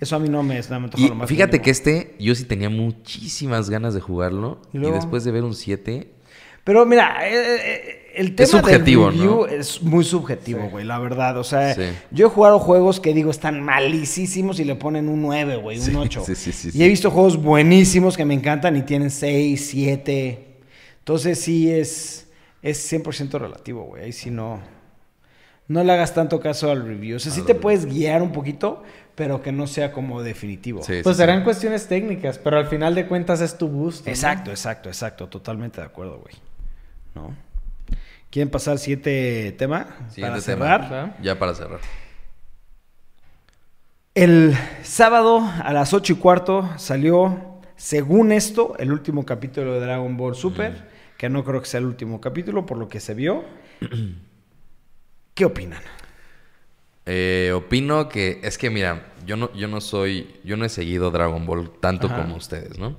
Eso 0.00 0.16
a 0.16 0.18
mí 0.18 0.30
no 0.30 0.42
me, 0.42 0.58
no 0.58 0.80
me 0.80 0.84
antoja 0.86 1.04
Y 1.04 1.08
lo 1.10 1.14
más 1.16 1.28
fíjate 1.28 1.52
mínimo. 1.58 1.64
que 1.64 1.70
este, 1.70 2.14
yo 2.18 2.34
sí 2.34 2.44
tenía 2.44 2.70
muchísimas 2.70 3.68
ganas 3.68 3.92
de 3.92 4.00
jugarlo. 4.00 4.62
¿Y 4.72 4.78
después 4.78 5.24
de 5.24 5.30
ver 5.32 5.44
un 5.44 5.54
7, 5.54 6.10
Pero 6.64 6.86
mira, 6.86 7.28
eh, 7.28 7.32
eh, 7.34 8.09
el 8.20 8.34
tema 8.34 8.46
subjetivo, 8.48 9.06
del 9.06 9.14
review 9.14 9.36
¿no? 9.40 9.46
es 9.46 9.82
muy 9.82 10.04
subjetivo, 10.04 10.68
güey, 10.70 10.84
la 10.84 10.98
verdad. 10.98 11.36
O 11.38 11.44
sea, 11.44 11.74
Sí. 11.74 11.82
yo 12.10 12.26
he 12.26 12.30
jugado 12.30 12.58
juegos 12.58 13.00
que 13.00 13.14
digo 13.14 13.30
están 13.30 13.60
malísimos 13.62 14.60
y 14.60 14.64
le 14.64 14.74
ponen 14.76 15.08
un 15.08 15.22
9, 15.22 15.56
güey, 15.56 15.78
un 15.78 15.84
Sí, 15.84 15.94
8. 15.96 16.22
sí, 16.26 16.34
sí, 16.34 16.52
sí, 16.52 16.68
y 16.68 16.72
sí. 16.72 16.84
he 16.84 16.88
visto 16.88 17.10
juegos 17.10 17.36
buenísimos 17.36 18.16
que 18.16 18.24
me 18.24 18.34
encantan 18.34 18.76
y 18.76 18.82
tienen 18.82 19.10
6, 19.10 19.68
7. 19.70 20.46
Entonces 20.98 21.40
sí 21.40 21.70
es, 21.70 22.28
es 22.62 22.92
100% 22.92 23.38
relativo, 23.38 23.84
güey. 23.84 24.04
Ahí 24.04 24.12
sí 24.12 24.30
no... 24.30 24.60
No 25.66 25.84
le 25.84 25.92
hagas 25.92 26.12
tanto 26.14 26.40
caso 26.40 26.68
al 26.72 26.84
review. 26.84 27.16
O 27.16 27.20
sea, 27.20 27.30
sí 27.30 27.42
te 27.42 27.48
review. 27.48 27.60
puedes 27.62 27.86
guiar 27.86 28.22
un 28.22 28.32
poquito, 28.32 28.82
pero 29.14 29.40
que 29.40 29.52
no 29.52 29.68
sea 29.68 29.92
como 29.92 30.20
definitivo. 30.20 30.82
Sí, 30.82 30.94
Pues 31.04 31.16
sí, 31.16 31.22
serán 31.22 31.38
sí. 31.38 31.44
cuestiones 31.44 31.86
técnicas, 31.86 32.38
pero 32.38 32.58
al 32.58 32.66
final 32.66 32.96
de 32.96 33.06
cuentas 33.06 33.40
es 33.40 33.56
tu 33.56 33.68
gusto. 33.68 34.02
¿no? 34.06 34.10
Exacto, 34.10 34.50
exacto, 34.50 34.88
exacto. 34.88 35.28
Totalmente 35.28 35.80
de 35.80 35.86
acuerdo, 35.86 36.18
güey. 36.18 36.34
¿No? 37.14 37.36
¿Quieren 38.30 38.48
pasar 38.48 38.72
al 38.72 38.78
siguiente 38.78 39.52
tema? 39.58 39.88
Siguiente 40.08 40.30
para 40.30 40.40
cerrar. 40.40 41.16
Ya 41.20 41.38
para 41.38 41.54
cerrar. 41.54 41.80
El 44.14 44.56
sábado 44.84 45.40
a 45.40 45.72
las 45.72 45.92
8 45.92 46.12
y 46.12 46.16
cuarto 46.16 46.68
salió, 46.76 47.60
según 47.76 48.30
esto, 48.30 48.76
el 48.78 48.92
último 48.92 49.26
capítulo 49.26 49.74
de 49.74 49.80
Dragon 49.80 50.16
Ball 50.16 50.36
Super, 50.36 50.88
que 51.16 51.28
no 51.28 51.44
creo 51.44 51.60
que 51.60 51.66
sea 51.66 51.78
el 51.78 51.86
último 51.86 52.20
capítulo, 52.20 52.66
por 52.66 52.78
lo 52.78 52.88
que 52.88 53.00
se 53.00 53.14
vio. 53.14 53.44
¿Qué 55.34 55.44
opinan? 55.44 55.82
Eh, 57.06 57.50
opino 57.52 58.08
que 58.08 58.40
es 58.44 58.58
que 58.58 58.70
mira, 58.70 59.06
yo 59.26 59.36
no, 59.36 59.52
yo 59.54 59.66
no 59.66 59.80
soy, 59.80 60.36
yo 60.44 60.56
no 60.56 60.64
he 60.64 60.68
seguido 60.68 61.10
Dragon 61.10 61.46
Ball 61.46 61.70
tanto 61.80 62.06
Ajá. 62.06 62.22
como 62.22 62.36
ustedes, 62.36 62.78
¿no? 62.78 62.96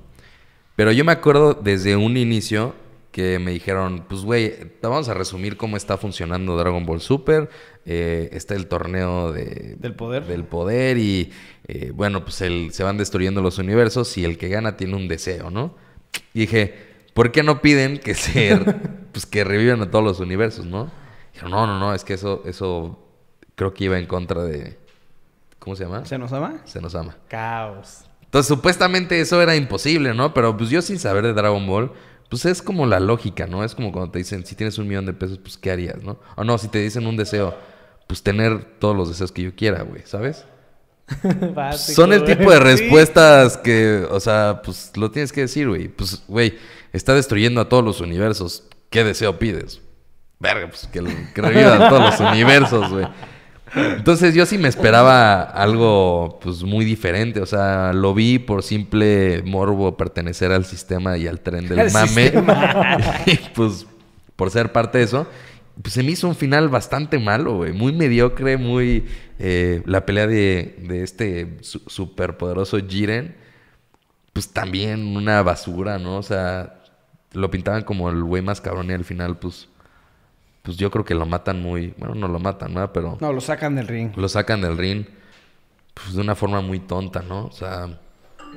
Pero 0.76 0.92
yo 0.92 1.06
me 1.06 1.14
acuerdo 1.14 1.54
desde 1.54 1.96
un 1.96 2.18
inicio 2.18 2.76
que 3.12 3.40
me 3.40 3.52
dijeron, 3.52 4.06
pues 4.08 4.22
güey, 4.22 4.54
vamos 4.82 5.10
a 5.10 5.14
resumir 5.14 5.58
cómo 5.58 5.78
está 5.78 5.98
funcionando 5.98 6.58
Dragon 6.58 6.86
Ball 6.86 7.02
Super. 7.02 7.50
Eh, 7.86 8.30
está 8.32 8.56
el 8.56 8.68
torneo 8.68 9.32
de, 9.32 9.76
Del 9.80 9.96
poder. 9.96 10.26
del 10.26 10.44
poder 10.46 10.98
y 10.98 11.32
eh, 11.68 11.92
bueno, 11.94 12.24
pues 12.24 12.42
el, 12.42 12.72
se 12.74 12.84
van 12.84 12.98
destruyendo 12.98 13.42
los 13.42 13.58
universos 13.58 14.18
y 14.18 14.26
el 14.26 14.38
que 14.38 14.50
gana 14.50 14.78
tiene 14.78 14.96
un 14.96 15.08
deseo, 15.08 15.50
¿no? 15.50 15.76
Y 16.34 16.42
dije, 16.42 16.76
¿por 17.14 17.32
qué 17.32 17.44
no 17.44 17.62
piden 17.62 17.98
que 17.98 18.14
se, 18.14 18.58
pues 19.12 19.26
que 19.26 19.44
revivan 19.44 19.82
a 19.82 19.92
todos 19.92 20.04
los 20.06 20.20
universos, 20.20 20.66
no? 20.66 20.92
Dijeron, 21.34 21.52
no, 21.52 21.68
no, 21.68 21.80
no, 21.80 21.94
es 21.94 22.04
que 22.04 22.14
eso, 22.14 22.44
eso 22.46 23.00
creo 23.56 23.74
que 23.74 23.86
iba 23.86 24.00
en 24.00 24.06
contra 24.06 24.44
de, 24.44 24.78
¿cómo 25.60 25.76
se 25.76 25.84
llama? 25.84 26.06
¿Se 26.06 26.18
nos 26.18 26.32
ama? 26.32 26.62
Se 26.66 26.82
nos 26.82 26.96
ama. 26.96 27.18
Caos. 27.28 28.06
Entonces, 28.24 28.48
supuestamente 28.48 29.20
eso 29.20 29.42
era 29.42 29.58
imposible, 29.58 30.14
¿no? 30.14 30.34
Pero 30.34 30.56
pues 30.56 30.70
yo 30.70 30.82
sin 30.82 31.00
saber 31.00 31.26
de 31.26 31.34
Dragon 31.34 31.68
Ball, 31.68 31.92
pues 32.32 32.46
es 32.46 32.62
como 32.62 32.86
la 32.88 33.02
lógica, 33.02 33.46
¿no? 33.46 33.62
Es 33.64 33.76
como 33.76 33.92
cuando 33.92 34.10
te 34.12 34.20
dicen, 34.20 34.46
si 34.46 34.56
tienes 34.56 34.78
un 34.78 34.88
millón 34.88 35.06
de 35.06 35.12
pesos, 35.14 35.38
pues 35.38 35.58
¿qué 35.58 35.70
harías, 35.70 36.02
no? 36.02 36.18
O 36.38 36.46
no, 36.46 36.58
si 36.58 36.70
te 36.70 36.80
dicen 36.80 37.06
un 37.06 37.18
deseo, 37.18 37.54
pues 38.08 38.24
tener 38.24 38.64
todos 38.80 38.96
los 38.96 39.10
deseos 39.10 39.34
que 39.34 39.42
yo 39.44 39.54
quiera, 39.54 39.84
güey, 39.84 40.04
¿sabes? 40.06 40.46
Básico, 41.54 41.94
Son 42.02 42.14
el 42.14 42.24
tipo 42.24 42.50
de 42.50 42.58
Sí. 42.58 42.64
respuestas 42.64 43.58
que, 43.58 44.08
o 44.10 44.20
sea, 44.22 44.62
pues 44.64 44.94
lo 44.96 45.12
tienes 45.12 45.34
que 45.34 45.42
decir, 45.42 45.68
güey. 45.68 45.90
Pues, 45.90 46.24
güey, 46.28 46.58
está 46.94 47.14
destruyendo 47.14 47.60
a 47.60 47.68
todos 47.68 47.84
los 47.84 48.00
universos. 48.00 48.64
¿Qué 48.90 49.04
deseo 49.04 49.38
pides? 49.38 49.82
Verga, 50.40 50.70
pues 50.70 50.88
que, 50.88 51.04
que 51.36 51.42
revivan 51.42 51.90
todos 51.90 52.02
los 52.02 52.20
universos, 52.32 52.90
güey. 52.92 53.08
Entonces 53.76 54.36
yo 54.36 54.46
sí 54.46 54.58
me 54.58 54.68
esperaba 54.68 55.42
algo, 55.44 56.40
pues, 56.42 56.64
muy 56.64 56.84
diferente. 56.86 57.40
O 57.42 57.46
sea, 57.46 57.94
lo 57.94 58.14
vi 58.14 58.38
por 58.40 58.64
simple 58.64 59.42
morbo 59.46 59.96
pertenecer 59.98 60.52
al 60.52 60.66
sistema 60.66 61.18
y 61.18 61.28
al 61.28 61.40
tren 61.40 61.68
del 61.68 61.80
mame. 61.94 62.32
y 63.26 63.38
pues, 63.56 63.86
por 64.36 64.52
ser 64.52 64.72
parte 64.72 64.98
de 64.98 65.06
eso, 65.06 65.28
pues 65.82 65.94
se 65.94 66.04
me 66.04 66.12
hizo 66.12 66.28
un 66.28 66.36
final 66.36 66.68
bastante 66.70 67.18
malo, 67.18 67.56
güey. 67.58 67.72
Muy 67.74 67.94
mediocre, 67.94 68.58
muy... 68.58 69.06
eh, 69.40 69.82
la 69.86 70.06
pelea 70.06 70.28
de, 70.28 70.76
de 70.88 71.04
este 71.04 71.58
su- 71.62 71.82
superpoderoso 71.88 72.78
Jiren, 72.86 73.36
pues 74.34 74.50
también 74.52 75.16
una 75.16 75.42
basura, 75.44 75.98
¿no? 75.98 76.18
O 76.18 76.24
sea, 76.24 76.82
lo 77.34 77.50
pintaban 77.50 77.84
como 77.84 78.10
el 78.10 78.22
güey 78.24 78.42
más 78.42 78.60
cabrón 78.62 78.90
y 78.90 78.94
al 78.94 79.06
final, 79.06 79.38
pues... 79.40 79.70
Pues 80.62 80.78
yo 80.78 80.92
creo 80.92 81.04
que 81.04 81.16
lo 81.16 81.26
matan 81.26 81.62
muy... 81.62 81.94
Bueno, 81.98 82.16
no 82.16 82.28
lo 82.28 82.40
matan, 82.40 82.74
¿no? 82.74 82.92
Pero 82.94 83.18
No, 83.20 83.34
lo 83.34 83.42
sacan 83.42 83.76
del 83.76 83.88
ring. 83.88 84.12
lo 84.16 84.30
sacan 84.30 84.62
del 84.62 84.78
ring 84.78 85.06
pues 85.94 86.16
de 86.16 86.22
una 86.22 86.36
forma 86.36 86.62
muy 86.62 86.80
tonta, 86.80 87.22
¿no? 87.22 87.46
O 87.46 87.52
sea, 87.52 87.88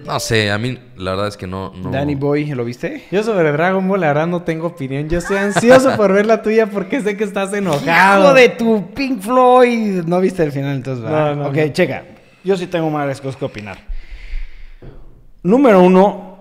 no 0.05 0.21
sé, 0.21 0.51
a 0.51 0.59
mí 0.59 0.79
la 0.97 1.13
verdad 1.13 1.29
es 1.29 1.37
que 1.37 1.47
no... 1.47 1.73
no... 1.75 1.91
Danny 1.91 2.15
Boy, 2.15 2.47
¿lo 2.47 2.65
viste? 2.65 3.05
Yo 3.11 3.23
sobre 3.23 3.53
Dragon 3.53 3.87
Ball, 3.87 4.01
la 4.01 4.09
verdad, 4.09 4.27
no 4.27 4.43
tengo 4.43 4.69
opinión. 4.69 5.09
Yo 5.09 5.19
estoy 5.19 5.39
ansioso 5.39 5.97
por 5.97 6.13
ver 6.13 6.27
la 6.27 6.43
tuya 6.43 6.67
porque 6.67 7.01
sé 7.01 7.17
que 7.17 7.25
estás 7.25 7.53
enojado. 7.53 8.25
Hijo 8.25 8.35
de 8.35 8.49
tu 8.51 8.91
Pink 8.95 9.21
Floyd. 9.21 10.05
No 10.05 10.21
viste 10.21 10.43
el 10.43 10.53
final, 10.53 10.77
entonces, 10.77 11.03
¿verdad? 11.05 11.37
No, 11.37 11.43
no, 11.45 11.49
ok, 11.49 11.57
no. 11.57 11.73
checa. 11.73 12.05
Yo 12.45 12.57
sí 12.57 12.67
tengo 12.67 12.91
más 12.91 13.21
cosas 13.21 13.37
que 13.37 13.45
opinar. 13.45 13.79
Número 15.43 15.83
uno, 15.83 16.34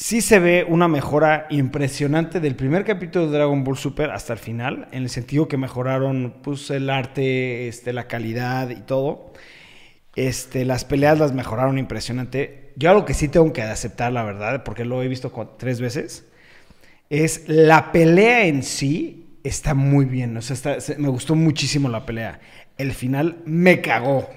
sí 0.00 0.22
se 0.22 0.38
ve 0.38 0.64
una 0.66 0.88
mejora 0.88 1.46
impresionante 1.50 2.40
del 2.40 2.56
primer 2.56 2.86
capítulo 2.86 3.26
de 3.26 3.36
Dragon 3.36 3.62
Ball 3.62 3.76
Super 3.76 4.10
hasta 4.10 4.32
el 4.32 4.38
final, 4.38 4.88
en 4.92 5.02
el 5.02 5.10
sentido 5.10 5.46
que 5.46 5.58
mejoraron 5.58 6.36
pues, 6.42 6.70
el 6.70 6.88
arte, 6.88 7.68
este, 7.68 7.92
la 7.92 8.08
calidad 8.08 8.70
y 8.70 8.76
todo. 8.76 9.34
Este, 10.16 10.64
las 10.64 10.86
peleas 10.86 11.18
las 11.18 11.34
mejoraron 11.34 11.78
impresionante. 11.78 12.72
Yo 12.76 12.88
algo 12.90 13.04
que 13.04 13.12
sí 13.12 13.28
tengo 13.28 13.52
que 13.52 13.60
aceptar, 13.60 14.10
la 14.10 14.24
verdad, 14.24 14.64
porque 14.64 14.86
lo 14.86 15.02
he 15.02 15.08
visto 15.08 15.30
tres 15.58 15.82
veces, 15.82 16.24
es 17.10 17.46
la 17.46 17.92
pelea 17.92 18.46
en 18.46 18.62
sí 18.62 19.36
está 19.44 19.74
muy 19.74 20.06
bien. 20.06 20.38
Me 20.96 21.08
gustó 21.08 21.34
muchísimo 21.34 21.90
la 21.90 22.06
pelea. 22.06 22.40
El 22.78 22.92
final 22.92 23.42
me 23.44 23.82
cagó. 23.82 24.30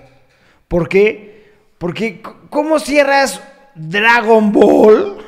¿Por 0.68 0.90
qué? 0.90 1.52
Porque, 1.78 2.22
¿cómo 2.50 2.80
cierras 2.80 3.42
Dragon 3.76 4.52
Ball? 4.52 5.23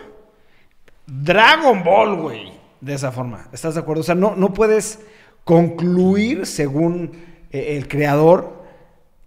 Dragon 1.08 1.84
Ball, 1.84 2.16
güey. 2.16 2.54
De 2.82 2.94
esa 2.94 3.12
forma. 3.12 3.48
¿Estás 3.52 3.76
de 3.76 3.82
acuerdo? 3.82 4.02
O 4.02 4.04
sea, 4.04 4.16
no, 4.16 4.36
no 4.36 4.54
puedes 4.54 5.00
concluir, 5.44 6.46
según 6.46 7.12
eh, 7.52 7.78
el 7.78 7.88
creador, 7.88 8.64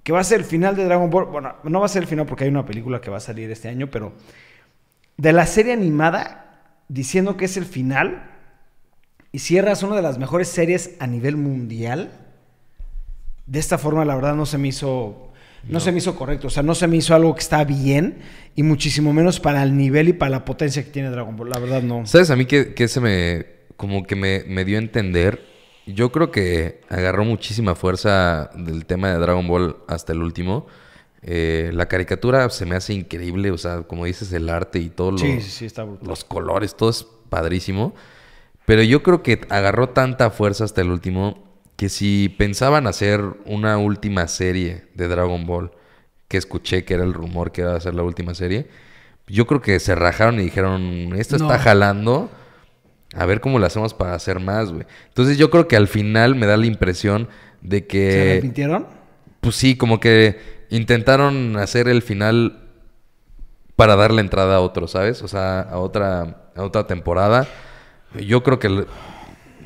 que 0.03 0.13
va 0.13 0.21
a 0.21 0.25
ser 0.25 0.41
el 0.41 0.45
final 0.45 0.77
de 0.77 0.85
Dragon 0.85 1.11
Ball. 1.11 1.27
Bueno, 1.27 1.55
no 1.65 1.81
va 1.81 1.87
a 1.87 1.89
ser 1.89 2.03
el 2.03 2.09
final 2.09 2.27
porque 2.27 2.45
hay 2.45 2.51
una 2.51 2.65
película 2.65 3.01
que 3.01 3.11
va 3.11 3.17
a 3.17 3.21
salir 3.21 3.51
este 3.51 3.69
año, 3.69 3.89
pero 3.91 4.13
de 5.17 5.33
la 5.33 5.47
serie 5.47 5.73
animada, 5.73 6.63
diciendo 6.89 7.37
que 7.37 7.47
es 7.47 7.57
el 7.57 7.65
final, 7.65 8.31
y 9.33 9.41
cierras 9.41 9.83
una 9.83 9.97
de 9.97 10.03
las 10.03 10.19
mejores 10.19 10.49
series 10.49 10.97
a 11.01 11.07
nivel 11.07 11.37
mundial. 11.37 12.11
De 13.47 13.59
esta 13.59 13.79
forma, 13.79 14.05
la 14.05 14.15
verdad, 14.15 14.35
no 14.35 14.47
se 14.47 14.59
me 14.59 14.69
hizo. 14.69 15.28
No, 15.69 15.81
se 15.81 15.93
me 15.93 15.99
hizo 15.99 16.15
correcto, 16.15 16.47
o 16.47 16.51
sea, 16.51 16.63
no 16.63 16.75
se 16.75 16.87
me 16.87 16.97
hizo 16.97 17.15
algo 17.15 17.35
que 17.35 17.41
está 17.41 17.65
bien 17.65 18.19
y 18.55 18.63
muchísimo 18.63 19.13
menos 19.13 19.41
para 19.41 19.63
el 19.63 19.77
nivel 19.77 20.09
y 20.09 20.13
para 20.13 20.31
la 20.31 20.45
potencia 20.45 20.83
que 20.85 20.91
tiene 20.91 21.11
Dragon 21.11 21.37
Ball. 21.37 21.51
La 21.51 21.59
verdad, 21.59 21.83
no. 21.83 22.07
¿Sabes 22.07 22.31
a 22.31 22.37
mí 22.37 22.47
que, 22.47 22.75
que 22.75 22.89
se 22.89 23.01
me... 23.01 23.47
como 23.77 24.05
que 24.07 24.17
me, 24.17 24.45
me 24.47 24.65
dio 24.65 24.79
a 24.79 24.81
entender? 24.81 25.45
Yo 25.87 26.13
creo 26.13 26.31
que 26.31 26.81
agarró 26.89 27.25
muchísima 27.25 27.75
fuerza 27.75 28.51
del 28.55 28.85
tema 28.87 29.11
de 29.11 29.19
Dragon 29.19 29.47
Ball 29.49 29.77
hasta 29.89 30.13
el 30.13 30.23
último. 30.23 30.67
Eh, 31.23 31.71
la 31.75 31.87
caricatura 31.89 32.49
se 32.51 32.65
me 32.65 32.77
hace 32.77 32.95
increíble, 32.95 33.51
o 33.51 33.59
sea, 33.59 33.83
como 33.83 34.05
dices, 34.05 34.33
el 34.33 34.49
arte 34.51 34.79
y 34.79 34.89
todo 34.91 35.13
lo- 35.13 35.19
Sí, 35.19 35.41
sí, 35.41 35.51
sí, 35.51 35.65
está 35.67 35.83
brutal. 35.85 36.07
los 36.09 36.25
colores, 36.25 36.77
todo 36.77 36.91
es 36.91 37.05
padrísimo. 37.29 37.95
Pero 38.67 38.83
yo 38.83 39.03
creo 39.03 39.23
que 39.23 39.41
agarró 39.49 39.89
tanta 39.89 40.31
fuerza 40.31 40.65
hasta 40.65 40.81
el 40.83 40.91
último 40.91 41.48
que 41.79 41.89
si 41.89 42.29
pensaban 42.29 42.89
hacer 42.89 43.23
una 43.47 43.79
última 43.79 44.27
serie 44.27 44.87
de 44.97 45.07
Dragon 45.07 45.47
Ball, 45.47 45.71
que 46.27 46.37
escuché 46.37 46.85
que 46.85 46.95
era 46.95 47.05
el 47.05 47.15
rumor 47.15 47.53
que 47.53 47.61
iba 47.61 47.73
a 47.73 47.81
ser 47.81 47.95
la 47.95 48.03
última 48.03 48.35
serie, 48.35 48.67
yo 49.29 49.47
creo 49.47 49.63
que 49.63 49.79
se 49.79 49.95
rajaron 49.95 50.41
y 50.41 50.43
dijeron, 50.43 51.13
esto 51.17 51.39
No. 51.39 51.45
está 51.45 51.61
jalando, 51.63 52.31
a 53.15 53.27
ver 53.27 53.41
cómo 53.41 53.61
lo 53.61 53.67
hacemos 53.67 53.95
para 53.95 54.15
hacer 54.15 54.41
más, 54.41 54.73
güey. 54.73 54.87
Entonces 55.07 55.39
yo 55.39 55.51
creo 55.51 55.69
que 55.69 55.77
al 55.77 55.87
final 55.87 56.35
me 56.35 56.47
da 56.47 56.57
la 56.57 56.67
impresión 56.67 57.29
de 57.61 57.79
¿Se 57.79 57.87
que... 57.87 58.23
arrepintieron? 58.33 58.87
Pues 59.41 59.55
sí, 59.55 59.77
como 59.77 60.01
que 60.01 60.67
intentaron 60.71 61.57
hacer 61.59 61.87
el 61.87 62.03
final 62.03 62.59
para 63.77 63.95
darle 63.95 64.21
entrada 64.21 64.57
a 64.57 64.61
otro, 64.63 64.89
¿sabes? 64.89 65.23
O 65.23 65.29
sea, 65.29 65.61
a 65.61 65.79
otra, 65.79 66.51
a 66.57 66.63
otra 66.65 66.89
temporada. 66.89 67.47
Yo 68.27 68.43
creo 68.43 68.59
que... 68.59 68.85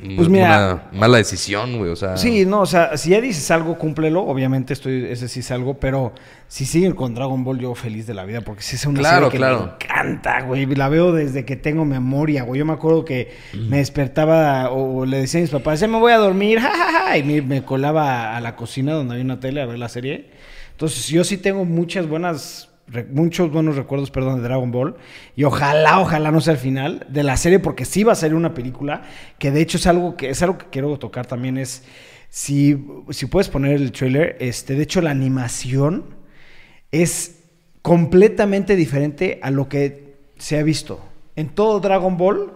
le- 0.03 0.15
Pues 0.15 0.29
mira- 0.29 0.81
una 0.91 0.99
mala 0.99 1.17
decisión, 1.17 1.77
güey. 1.77 1.91
O 1.91 1.95
sea... 1.95 2.17
Sí, 2.17 2.45
no, 2.45 2.61
o 2.61 2.65
sea, 2.65 2.97
si 2.97 3.09
ya 3.11 3.21
dices 3.21 3.49
algo, 3.51 3.77
cúmplelo. 3.77 4.23
Obviamente, 4.23 4.73
estoy, 4.73 5.05
ese 5.05 5.27
sí 5.27 5.39
es 5.41 5.51
algo, 5.51 5.75
pero 5.79 6.13
si 6.47 6.65
siguen 6.65 6.93
con 6.93 7.15
Dragon 7.15 7.43
Ball, 7.43 7.59
yo 7.59 7.73
feliz 7.75 8.05
de 8.07 8.13
la 8.13 8.25
vida, 8.25 8.41
porque 8.41 8.61
sí 8.61 8.75
es 8.75 8.85
una 8.85 8.99
Claro, 8.99 9.15
serie 9.27 9.31
que 9.31 9.37
claro. 9.37 9.59
me 9.79 9.85
encanta, 9.85 10.41
güey. 10.41 10.65
La 10.67 10.89
veo 10.89 11.11
desde 11.11 11.45
que 11.45 11.55
tengo 11.55 11.85
memoria, 11.85 12.43
güey. 12.43 12.59
Yo 12.59 12.65
me 12.65 12.73
acuerdo 12.73 13.05
que 13.05 13.33
me 13.53 13.77
despertaba 13.77 14.69
o 14.71 15.05
le 15.05 15.17
decía 15.17 15.39
a 15.39 15.41
mis 15.43 15.49
papás, 15.51 15.79
ya 15.79 15.87
me 15.87 15.97
voy 15.99 16.11
a 16.11 16.17
dormir, 16.17 16.59
jajaja, 16.61 17.17
y 17.17 17.23
me, 17.23 17.41
me 17.41 17.63
colaba 17.63 18.35
a 18.35 18.41
la 18.41 18.55
cocina 18.55 18.93
donde 18.93 19.13
había 19.13 19.25
una 19.25 19.39
tele 19.39 19.61
a 19.61 19.65
ver 19.65 19.79
la 19.79 19.89
serie. 19.89 20.29
Entonces, 20.71 21.07
yo 21.07 21.23
sí 21.23 21.37
tengo 21.37 21.65
muchas 21.65 22.07
buenas. 22.07 22.69
Muchos 23.11 23.51
buenos 23.51 23.75
recuerdos, 23.75 24.11
perdón, 24.11 24.37
de 24.37 24.43
Dragon 24.43 24.71
Ball. 24.71 24.95
Y 25.35 25.45
ojalá, 25.45 25.99
ojalá 25.99 26.31
no 26.31 26.41
sea 26.41 26.53
el 26.53 26.59
final 26.59 27.05
de 27.09 27.23
la 27.23 27.37
serie, 27.37 27.59
porque 27.59 27.85
sí 27.85 28.03
va 28.03 28.11
a 28.11 28.15
salir 28.15 28.35
una 28.35 28.53
película. 28.53 29.03
Que 29.39 29.51
de 29.51 29.61
hecho 29.61 29.77
es 29.77 29.87
algo 29.87 30.17
que 30.17 30.29
es 30.29 30.41
algo 30.41 30.57
que 30.57 30.65
quiero 30.69 30.97
tocar 30.99 31.25
también. 31.25 31.57
Es 31.57 31.83
si, 32.29 32.83
si 33.11 33.27
puedes 33.27 33.47
poner 33.47 33.73
el 33.73 33.91
trailer, 33.91 34.37
este, 34.39 34.75
de 34.75 34.81
hecho, 34.81 35.01
la 35.01 35.11
animación 35.11 36.03
es 36.91 37.43
completamente 37.83 38.75
diferente 38.75 39.39
a 39.43 39.51
lo 39.51 39.69
que 39.69 40.15
se 40.39 40.57
ha 40.57 40.63
visto. 40.63 40.99
En 41.35 41.49
todo 41.49 41.79
Dragon 41.79 42.17
Ball, 42.17 42.51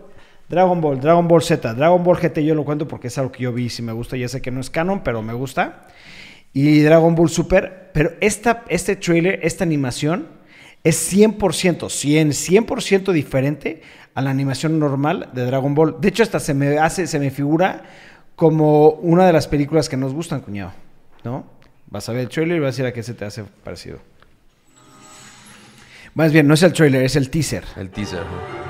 Dragon 0.50 0.82
Ball, 0.82 1.00
Dragon 1.00 1.28
Ball 1.28 1.44
Z, 1.44 1.74
Dragon 1.76 2.04
Ball 2.04 2.18
GT, 2.18 2.44
yo 2.44 2.56
lo 2.56 2.66
cuento 2.66 2.88
porque 2.88 3.08
es 3.08 3.18
algo 3.18 3.32
que 3.32 3.44
yo 3.44 3.54
vi 3.54 3.66
y 3.66 3.70
si 3.70 3.82
me 3.84 3.92
gusta. 3.92 4.18
Ya 4.18 4.28
sé 4.28 4.42
que 4.42 4.50
no 4.50 4.62
es 4.62 4.70
canon, 4.70 5.04
pero 5.04 5.22
me 5.22 5.34
gusta. 5.34 5.88
Y 6.54 6.82
Dragon 6.82 7.16
Ball 7.16 7.30
Super. 7.30 7.92
Pero 7.94 8.12
esta, 8.22 8.64
este 8.70 8.96
trailer, 8.96 9.40
esta 9.44 9.64
animación, 9.64 10.28
es 10.84 11.14
100%, 11.14 11.90
100, 11.90 12.30
100% 12.30 13.12
diferente 13.12 13.82
a 14.14 14.22
la 14.22 14.30
animación 14.30 14.80
normal 14.80 15.30
de 15.34 15.46
Dragon 15.46 15.76
Ball. 15.76 15.98
De 16.00 16.10
hecho, 16.10 16.24
hasta 16.24 16.40
se 16.40 16.54
me 16.54 16.78
hace, 16.78 17.08
se 17.08 17.20
me 17.20 17.30
figura 17.30 17.84
como 18.36 18.90
una 18.90 19.26
de 19.26 19.34
las 19.34 19.48
películas 19.48 19.90
que 19.90 19.98
nos 19.98 20.14
gustan, 20.14 20.42
cuñado. 20.42 20.74
¿No? 21.24 21.46
Vas 21.88 22.08
a 22.10 22.14
ver 22.14 22.22
el 22.22 22.30
trailer 22.30 22.58
y 22.58 22.60
vas 22.60 22.68
a 22.68 22.72
decir 22.72 22.86
a 22.86 22.94
qué 22.94 23.04
se 23.04 23.14
te 23.14 23.26
hace 23.26 23.44
parecido. 23.64 24.00
Más 26.14 26.32
bien, 26.32 26.48
no 26.48 26.54
es 26.54 26.64
el 26.64 26.74
trailer, 26.74 27.04
es 27.04 27.16
el 27.16 27.30
teaser. 27.30 27.64
El 27.76 27.90
teaser. 27.90 28.22
¿no? 28.22 28.67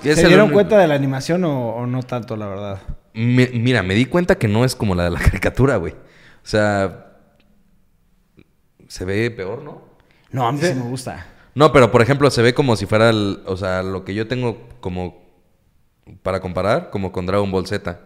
Pues, 0.00 0.06
es 0.06 0.20
¿Se 0.20 0.28
dieron 0.28 0.50
cuenta 0.50 0.78
de 0.78 0.86
la 0.86 0.94
animación 0.94 1.44
o, 1.44 1.70
o 1.76 1.86
no 1.86 2.02
tanto, 2.02 2.36
la 2.36 2.46
verdad? 2.46 2.82
Mi- 3.14 3.48
mira, 3.54 3.82
me 3.82 3.94
di 3.94 4.04
cuenta 4.06 4.36
que 4.38 4.48
no 4.48 4.64
es 4.64 4.74
como 4.76 4.94
la 4.94 5.04
de 5.04 5.10
la 5.10 5.18
caricatura, 5.26 5.76
güey. 5.76 5.92
O 5.94 6.46
sea... 6.46 7.06
Se 8.88 9.04
ve 9.04 9.30
peor, 9.30 9.62
¿no? 9.62 9.82
No, 10.32 10.46
a 10.48 10.52
mí 10.52 10.58
sí 10.60 10.74
me 10.74 10.82
gusta. 10.82 11.26
No, 11.54 11.72
pero 11.72 11.90
por 11.92 12.02
ejemplo, 12.02 12.30
se 12.30 12.42
ve 12.42 12.54
como 12.54 12.74
si 12.76 12.86
fuera, 12.86 13.10
el- 13.10 13.40
o 13.46 13.56
sea, 13.56 13.82
lo 13.82 14.04
que 14.04 14.14
yo 14.14 14.26
tengo 14.26 14.68
como 14.80 15.20
para 16.22 16.40
comparar, 16.40 16.90
como 16.90 17.12
con 17.12 17.24
Dragon 17.26 17.50
Ball 17.52 17.66
Z. 17.66 18.00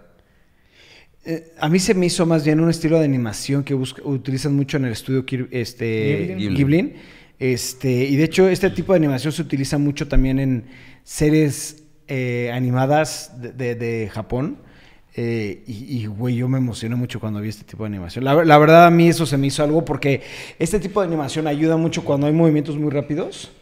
Eh, 1.25 1.53
a 1.59 1.69
mí 1.71 1.79
se 1.79 1.95
me 1.95 2.05
hizo 2.07 2.27
más 2.27 2.45
bien 2.45 2.61
un 2.61 2.69
estilo 2.69 2.99
de 2.99 3.07
animación 3.07 3.65
que 3.65 3.73
busca- 3.75 4.03
utilizan 4.05 4.55
mucho 4.55 4.77
en 4.77 4.85
el 4.85 4.93
estudio 4.93 5.25
este, 5.51 6.35
Ghibli. 6.39 6.55
Ghibli. 6.57 6.95
Este, 7.39 7.91
y 7.91 8.17
de 8.17 8.25
hecho, 8.25 8.49
este 8.49 8.69
tipo 8.71 8.93
de 8.93 8.99
animación 8.99 9.33
se 9.33 9.41
utiliza 9.43 9.79
mucho 9.79 10.07
también 10.07 10.39
en 10.39 10.67
series 11.05 11.85
eh, 12.09 12.51
animadas 12.53 13.33
de, 13.41 13.53
de- 13.53 13.75
de 13.77 14.11
Japón. 14.13 14.59
Eh, 15.17 15.63
y, 15.69 16.07
güey, 16.07 16.35
yo 16.35 16.49
me 16.49 16.59
emocioné 16.59 16.97
mucho 16.97 17.21
cuando 17.21 17.41
vi 17.41 17.49
este 17.49 17.63
tipo 17.63 17.85
de 17.85 17.89
animación. 17.89 18.25
La, 18.25 18.45
la 18.45 18.59
verdad, 18.59 18.85
a 18.87 18.91
mí 18.91 19.07
eso 19.09 19.27
se 19.27 19.37
me 19.37 19.47
hizo 19.47 19.63
algo 19.63 19.85
porque 19.85 20.23
este 20.59 20.81
tipo 20.81 21.01
de 21.01 21.07
animación 21.07 21.47
ayuda 21.47 21.77
mucho 21.77 22.03
cuando 22.05 22.27
hay 22.27 22.33
movimientos 22.33 22.77
muy 22.77 22.91
rápidos 22.91 23.53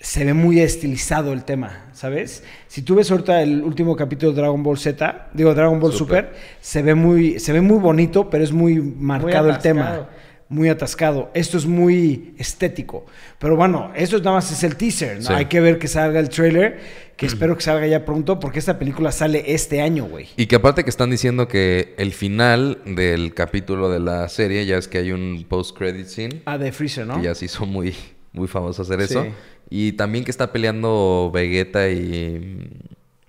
se 0.00 0.24
ve 0.24 0.32
muy 0.32 0.60
estilizado 0.60 1.32
el 1.32 1.42
tema, 1.44 1.86
¿sabes? 1.92 2.44
Si 2.68 2.82
tú 2.82 2.94
ves 2.94 3.10
ahorita 3.10 3.42
el 3.42 3.64
último 3.64 3.96
capítulo 3.96 4.30
de 4.30 4.40
Dragon 4.40 4.62
Ball 4.62 4.78
Z, 4.78 5.28
digo 5.34 5.52
Dragon 5.54 5.80
Ball 5.80 5.92
Super, 5.92 6.26
Super. 6.26 6.40
se 6.60 6.82
ve 6.82 6.94
muy 6.94 7.40
se 7.40 7.52
ve 7.52 7.60
muy 7.60 7.78
bonito, 7.78 8.30
pero 8.30 8.44
es 8.44 8.52
muy 8.52 8.76
marcado 8.80 9.50
el 9.50 9.58
tema. 9.58 10.08
Muy 10.48 10.68
atascado. 10.68 11.30
Esto 11.34 11.58
es 11.58 11.66
muy 11.66 12.34
estético. 12.38 13.04
Pero 13.38 13.54
bueno, 13.56 13.92
esto 13.94 14.18
nada 14.18 14.32
más 14.32 14.50
es 14.50 14.62
el 14.64 14.76
teaser, 14.76 15.16
¿no? 15.18 15.22
Sí. 15.22 15.32
Hay 15.32 15.46
que 15.46 15.60
ver 15.60 15.78
que 15.78 15.88
salga 15.88 16.18
el 16.20 16.28
trailer, 16.30 16.80
que 17.16 17.26
espero 17.26 17.54
que 17.56 17.62
salga 17.62 17.86
ya 17.86 18.04
pronto 18.04 18.40
porque 18.40 18.58
esta 18.58 18.78
película 18.78 19.12
sale 19.12 19.44
este 19.52 19.80
año, 19.82 20.04
güey. 20.06 20.28
Y 20.36 20.46
que 20.46 20.56
aparte 20.56 20.84
que 20.84 20.90
están 20.90 21.10
diciendo 21.10 21.48
que 21.48 21.94
el 21.98 22.12
final 22.12 22.78
del 22.86 23.34
capítulo 23.34 23.90
de 23.90 24.00
la 24.00 24.28
serie, 24.28 24.64
ya 24.66 24.78
es 24.78 24.88
que 24.88 24.98
hay 24.98 25.12
un 25.12 25.44
post-credit 25.48 26.06
scene, 26.06 26.42
Ah, 26.46 26.56
de 26.58 26.72
Freezer, 26.72 27.06
¿no? 27.06 27.16
que 27.18 27.24
ya 27.24 27.34
se 27.34 27.44
hizo 27.44 27.66
muy, 27.66 27.94
muy 28.32 28.48
famoso 28.48 28.82
hacer 28.82 29.00
Sí. 29.06 29.14
eso. 29.14 29.26
Y 29.70 29.92
también 29.92 30.24
que 30.24 30.30
está 30.30 30.50
peleando 30.50 31.30
Vegeta 31.34 31.90
y 31.90 32.38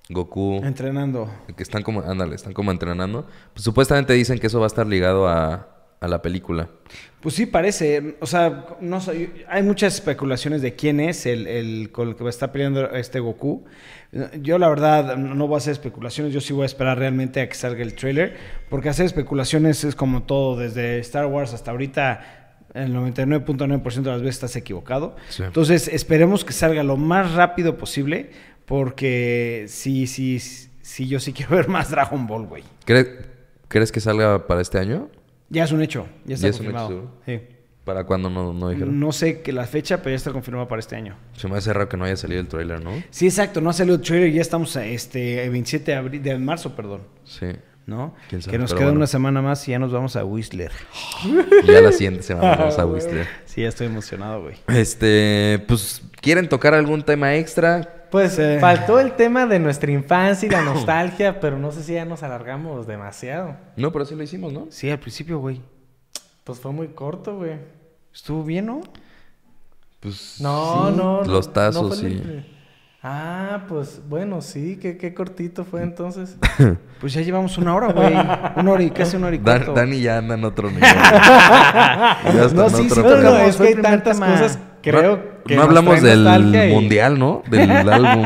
mm, 0.09 0.13
Goku. 0.13 0.61
Entrenando. 0.63 1.29
Que 1.57 1.63
están 1.63 1.83
como, 1.83 1.99
ándale, 2.01 2.35
están 2.35 2.53
como 2.53 2.71
entrenando. 2.71 3.27
Pues 3.53 3.63
supuestamente 3.65 4.13
dicen 4.13 4.39
que 4.39 4.47
eso 4.47 4.59
va 4.59 4.65
a 4.65 4.67
estar 4.67 4.87
ligado 4.87 5.27
a, 5.27 5.67
a 5.99 6.07
la 6.07 6.21
película. 6.21 6.69
Pues 7.21 7.35
sí, 7.35 7.45
parece. 7.45 8.15
O 8.21 8.25
sea, 8.25 8.67
no 8.79 9.01
sé, 9.01 9.45
hay 9.49 9.61
muchas 9.61 9.95
especulaciones 9.95 10.61
de 10.61 10.75
quién 10.75 10.99
es 11.01 11.25
el, 11.25 11.47
el 11.47 11.91
con 11.91 12.07
el 12.09 12.15
que 12.15 12.27
está 12.29 12.51
peleando 12.51 12.89
este 12.91 13.19
Goku. 13.19 13.65
Yo 14.41 14.57
la 14.57 14.69
verdad 14.69 15.17
no 15.17 15.45
voy 15.47 15.55
a 15.55 15.57
hacer 15.57 15.73
especulaciones, 15.73 16.33
yo 16.33 16.41
sí 16.41 16.53
voy 16.53 16.63
a 16.63 16.65
esperar 16.65 16.97
realmente 16.97 17.41
a 17.41 17.49
que 17.49 17.53
salga 17.55 17.83
el 17.83 17.93
trailer, 17.93 18.37
porque 18.69 18.89
hacer 18.89 19.05
especulaciones 19.05 19.83
es 19.83 19.95
como 19.95 20.23
todo, 20.23 20.57
desde 20.57 20.97
Star 20.99 21.25
Wars 21.27 21.53
hasta 21.53 21.69
ahorita, 21.71 22.55
el 22.73 22.93
99.9% 22.95 24.01
de 24.01 24.09
las 24.09 24.21
veces 24.21 24.35
estás 24.37 24.55
equivocado. 24.55 25.15
Sí. 25.29 25.43
Entonces 25.43 25.87
esperemos 25.89 26.43
que 26.45 26.53
salga 26.53 26.81
lo 26.83 26.97
más 26.97 27.33
rápido 27.33 27.77
posible, 27.77 28.31
porque 28.65 29.65
sí, 29.67 30.07
sí, 30.07 30.39
sí, 30.39 31.07
yo 31.07 31.19
sí 31.19 31.33
quiero 31.33 31.55
ver 31.55 31.67
más 31.67 31.91
Dragon 31.91 32.25
Ball, 32.25 32.45
güey. 32.47 32.63
¿Cre- 32.87 33.25
¿Crees 33.67 33.91
que 33.91 33.99
salga 33.99 34.47
para 34.47 34.61
este 34.61 34.79
año? 34.79 35.09
Ya 35.49 35.63
es 35.63 35.71
un 35.71 35.81
hecho, 35.81 36.07
ya 36.25 36.35
está 36.35 36.47
Ya 36.47 36.49
es 36.51 36.59
un 36.59 36.67
hecho, 36.67 36.73
confirmado. 36.77 37.11
Sí. 37.25 37.39
¿Para 37.83 38.03
cuándo 38.03 38.29
no, 38.29 38.53
no 38.53 38.69
dijeron? 38.69 38.99
No 38.99 39.11
sé 39.11 39.41
que 39.41 39.51
la 39.51 39.65
fecha, 39.65 39.97
pero 39.97 40.11
ya 40.11 40.17
está 40.17 40.31
confirmada 40.31 40.67
para 40.67 40.79
este 40.79 40.95
año. 40.95 41.15
Se 41.33 41.47
me 41.47 41.57
hace 41.57 41.73
raro 41.73 41.89
que 41.89 41.97
no 41.97 42.05
haya 42.05 42.15
salido 42.17 42.39
el 42.39 42.47
tráiler, 42.47 42.83
¿no? 42.83 42.91
Sí, 43.09 43.25
exacto, 43.25 43.61
no 43.61 43.71
ha 43.71 43.73
salido 43.73 43.95
el 43.95 44.01
trailer, 44.01 44.31
ya 44.31 44.41
estamos 44.41 44.75
a 44.77 44.85
este 44.85 45.43
el 45.43 45.49
27 45.49 45.91
de, 45.91 45.97
abril, 45.97 46.21
de 46.21 46.37
marzo, 46.37 46.75
perdón, 46.75 47.01
Sí. 47.23 47.47
¿No? 47.89 48.13
Quién 48.29 48.41
sabe, 48.41 48.51
Que 48.53 48.57
nos 48.59 48.69
pero 48.71 48.77
queda 48.79 48.87
bueno. 48.89 48.99
una 48.99 49.07
semana 49.07 49.41
más 49.41 49.67
y 49.67 49.71
ya 49.71 49.79
nos 49.79 49.91
vamos 49.91 50.15
a 50.15 50.23
Whistler. 50.23 50.71
Y 51.63 51.67
ya 51.71 51.81
la 51.81 51.91
siguiente 51.91 52.23
semana 52.23 52.55
vamos 52.55 52.79
a 52.79 52.85
Whistler. 52.85 53.27
Sí, 53.45 53.61
ya 53.63 53.67
estoy 53.69 53.87
emocionado, 53.87 54.43
güey. 54.43 54.55
Este, 54.67 55.63
pues, 55.67 56.01
¿quieren 56.21 56.47
tocar 56.47 56.73
algún 56.73 57.03
tema 57.03 57.35
extra? 57.35 57.95
Pues 58.11 58.33
Sí. 58.33 58.41
faltó 58.59 58.99
el 58.99 59.11
tema 59.13 59.45
de 59.45 59.59
nuestra 59.59 59.91
infancia 59.91 60.47
y 60.47 60.49
la 60.49 60.61
nostalgia, 60.63 61.39
pero 61.39 61.57
no 61.59 61.71
sé 61.71 61.83
si 61.83 61.93
ya 61.93 62.05
nos 62.05 62.23
alargamos 62.23 62.87
demasiado. 62.87 63.55
No, 63.75 63.91
pero 63.91 64.05
sí 64.05 64.15
lo 64.15 64.23
hicimos, 64.23 64.53
¿no? 64.53 64.67
Sí, 64.69 64.89
al 64.89 64.99
principio, 64.99 65.39
güey. 65.39 65.61
Pues 66.43 66.59
fue 66.59 66.71
muy 66.71 66.87
corto, 66.89 67.35
güey. 67.37 67.57
Estuvo 68.13 68.43
bien, 68.43 68.65
¿no? 68.67 68.81
Pues. 69.99 70.37
No, 70.39 70.87
sí, 70.89 70.95
no. 70.97 71.21
no- 71.21 71.31
Los 71.31 71.47
no 71.47 71.53
tazos, 71.53 71.97
sí. 71.97 72.05
el- 72.05 72.45
Ah, 73.01 73.61
pues 73.69 74.01
bueno, 74.09 74.41
sí, 74.41 74.77
qué, 74.81 74.97
qué 74.97 75.13
cortito 75.13 75.63
fue 75.63 75.83
entonces. 75.83 76.37
Pues 76.99 77.13
ya 77.13 77.21
llevamos 77.21 77.57
una 77.57 77.73
hora, 77.73 77.93
güey. 77.93 78.13
Una 78.57 78.71
hora 78.71 78.83
y 78.83 78.89
casi 78.91 79.15
una 79.15 79.27
hora 79.27 79.35
y 79.37 79.39
Dan- 79.39 79.59
cuarto. 79.63 79.73
Dani 79.73 80.01
ya 80.01 80.17
anda 80.17 80.35
en 80.35 80.43
otro 80.43 80.67
nivel. 80.69 80.81
ya 80.83 82.43
está 82.45 82.53
No, 82.55 82.65
en 82.67 82.75
sí, 82.75 82.87
otro 82.91 82.95
sí, 82.95 83.01
No, 83.01 83.17
no, 83.21 83.37
es 83.37 83.55
que 83.55 83.67
hay 83.67 83.75
tantas 83.75 84.19
tema. 84.19 84.31
cosas, 84.33 84.59
creo 84.83 85.15
no, 85.15 85.43
que 85.45 85.55
no 85.55 85.61
hablamos 85.61 86.01
del 86.01 86.25
nostalgia 86.25 86.67
y- 86.69 86.73
mundial, 86.73 87.17
¿no? 87.17 87.41
Del 87.49 87.71
álbum. 87.89 88.25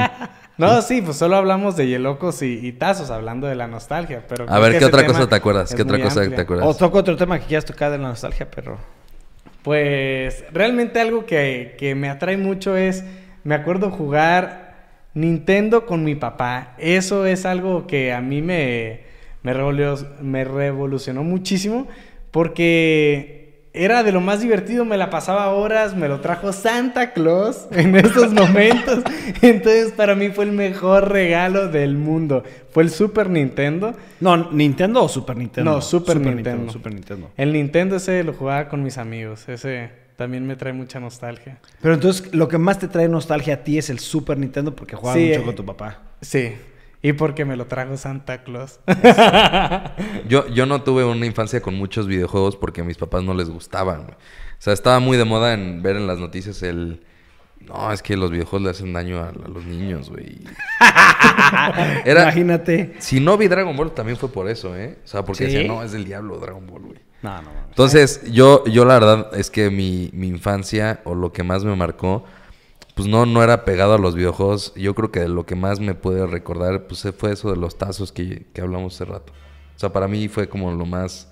No, 0.58 0.82
sí, 0.82 1.04
pues 1.04 1.18
solo 1.18 1.36
hablamos 1.36 1.76
de 1.78 1.88
Yelocos 1.88 2.42
y, 2.42 2.66
y 2.66 2.72
Tazos, 2.72 3.12
hablando 3.12 3.46
de 3.46 3.54
la 3.54 3.68
nostalgia. 3.68 4.26
Pero 4.28 4.50
A 4.50 4.58
ver, 4.58 4.80
¿qué 4.80 4.86
otra 4.86 5.06
cosa 5.06 5.30
te 5.30 5.36
acuerdas? 5.36 5.76
¿Qué 5.76 5.84
otra 5.84 6.00
cosa 6.02 6.22
amplia. 6.22 6.36
te 6.38 6.42
acuerdas? 6.42 6.66
O 6.68 6.74
toco 6.74 6.98
otro 6.98 7.16
tema 7.16 7.38
que 7.40 7.46
quieras 7.46 7.66
tocar 7.66 7.92
de 7.92 8.00
la 8.00 8.08
nostalgia, 8.08 8.50
pero... 8.50 8.80
Pues 9.62 10.44
realmente 10.52 11.00
algo 11.00 11.26
que, 11.28 11.76
que 11.78 11.94
me 11.96 12.10
atrae 12.10 12.38
mucho 12.38 12.76
es, 12.76 13.04
me 13.44 13.54
acuerdo 13.56 13.92
jugar 13.92 14.63
Nintendo 15.14 15.86
con 15.86 16.04
mi 16.04 16.16
papá. 16.16 16.76
Eso 16.78 17.26
es 17.26 17.46
algo 17.46 17.86
que 17.88 18.14
a 18.14 18.22
mí 18.22 18.42
me, 18.42 19.02
me, 19.44 19.54
revolu- 19.54 20.20
me 20.22 20.44
revolucionó 20.44 21.24
muchísimo 21.24 21.88
porque 22.32 23.42
era 23.76 24.04
de 24.04 24.12
lo 24.12 24.22
más 24.22 24.42
divertido, 24.42 24.86
me 24.86 24.98
la 24.98 25.10
pasaba 25.10 25.50
horas, 25.50 25.96
me 25.96 26.08
lo 26.08 26.20
trajo 26.20 26.54
Santa 26.54 27.12
Claus 27.14 27.68
en 27.72 27.96
esos 27.96 28.32
momentos. 28.34 29.04
Entonces 29.42 29.92
para 29.94 30.14
mí 30.16 30.30
fue 30.30 30.46
el 30.46 30.52
mejor 30.52 31.12
regalo 31.12 31.70
del 31.70 31.96
mundo. 31.96 32.44
Fue 32.72 32.84
el 32.84 32.90
Super 32.90 33.30
Nintendo. 33.30 33.94
No, 34.20 34.52
¿Nintendo 34.52 35.04
o 35.04 35.10
Super 35.10 35.38
Nintendo? 35.38 35.72
No, 35.72 35.82
Super 35.82 36.20
Nintendo. 36.20 36.72
Super 36.72 36.94
Nintendo. 36.94 37.32
El 37.38 37.54
Nintendo 37.54 37.96
ese 37.96 38.24
lo 38.24 38.34
jugaba 38.34 38.68
con 38.70 38.84
mis 38.84 38.98
amigos. 39.00 39.48
Ese 39.50 39.90
también 40.16 40.46
me 40.46 40.56
trae 40.56 40.74
mucha 40.74 41.00
nostalgia. 41.00 41.60
Pero 41.82 41.94
entonces, 41.96 42.34
lo 42.34 42.48
que 42.48 42.58
más 42.58 42.80
te 42.80 42.88
trae 42.88 43.08
nostalgia 43.08 43.56
a 43.56 43.58
ti 43.64 43.78
es 43.78 43.90
el 43.90 44.00
Super 44.00 44.38
Nintendo 44.38 44.76
porque 44.76 44.96
jugabas 44.96 45.20
Sí, 45.20 45.28
mucho 45.30 45.42
eh. 45.42 45.44
con 45.46 45.56
tu 45.56 45.66
papá. 45.66 46.02
Sí. 46.22 46.54
Y 47.02 47.12
porque 47.14 47.44
me 47.44 47.58
lo 47.58 47.66
trajo 47.68 47.98
Santa 47.98 48.44
Claus. 48.44 48.80
Yo, 50.30 50.48
yo 50.48 50.66
no 50.66 50.84
tuve 50.84 51.04
una 51.04 51.26
infancia 51.26 51.62
con 51.62 51.76
muchos 51.76 52.08
videojuegos 52.08 52.56
porque 52.56 52.80
a 52.82 52.84
mis 52.86 52.98
papás 52.98 53.24
no 53.24 53.34
les 53.34 53.50
gustaban. 53.50 54.04
güey. 54.04 54.14
O 54.14 54.60
sea, 54.60 54.72
estaba 54.74 55.00
muy 55.00 55.18
de 55.18 55.26
moda 55.26 55.54
en 55.54 55.82
ver 55.84 55.98
en 55.98 56.08
las 56.08 56.20
noticias 56.20 56.64
el... 56.64 57.04
No, 57.60 57.92
es 57.92 58.02
que 58.02 58.16
los 58.18 58.30
videojuegos 58.32 58.62
le 58.62 58.70
hacen 58.72 58.94
daño 58.94 59.20
a, 59.20 59.30
a 59.30 59.48
los 59.50 59.66
niños, 59.66 60.10
güey. 60.10 60.40
Era... 62.06 62.24
Imagínate. 62.24 62.94
Si 63.00 63.20
no 63.20 63.38
vi 63.38 63.48
Dragon 63.48 63.76
Ball 63.76 63.94
también 63.94 64.18
fue 64.18 64.30
por 64.32 64.50
eso, 64.50 64.76
¿eh? 64.76 64.98
O 65.04 65.08
sea, 65.08 65.24
porque 65.24 65.46
¿Sí? 65.48 65.52
decían, 65.54 65.68
no, 65.68 65.84
es 65.84 65.92
del 65.92 66.06
diablo 66.06 66.38
Dragon 66.40 66.66
Ball, 66.68 66.82
güey. 66.84 67.00
No, 67.24 67.42
no. 67.42 67.50
Entonces, 67.70 68.22
yo, 68.32 68.64
yo 68.66 68.86
la 68.86 68.96
verdad 68.96 69.30
es 69.36 69.50
que 69.50 69.70
mi, 69.72 70.10
mi 70.14 70.28
infancia 70.28 71.02
o 71.06 71.16
lo 71.16 71.32
que 71.34 71.44
más 71.44 71.64
me 71.64 71.76
marcó, 71.76 72.24
pues 72.96 73.08
no, 73.08 73.26
no 73.26 73.42
era 73.42 73.66
pegado 73.66 73.94
a 73.96 73.98
los 73.98 74.14
videojuegos. 74.14 74.74
Yo 74.76 74.94
creo 74.94 75.12
que 75.12 75.28
lo 75.28 75.46
que 75.46 75.56
más 75.56 75.80
me 75.80 75.96
puede 75.96 76.28
recordar, 76.28 76.86
pues 76.86 77.08
fue 77.18 77.32
eso 77.32 77.50
de 77.50 77.58
los 77.58 77.78
tazos 77.78 78.12
que, 78.12 78.46
que 78.54 78.62
hablamos 78.62 78.94
hace 78.96 79.06
rato. 79.06 79.34
O 79.76 79.80
sea, 79.80 79.92
para 79.92 80.08
mí 80.08 80.28
fue 80.28 80.48
como 80.48 80.72
lo 80.72 80.86
más 80.86 81.30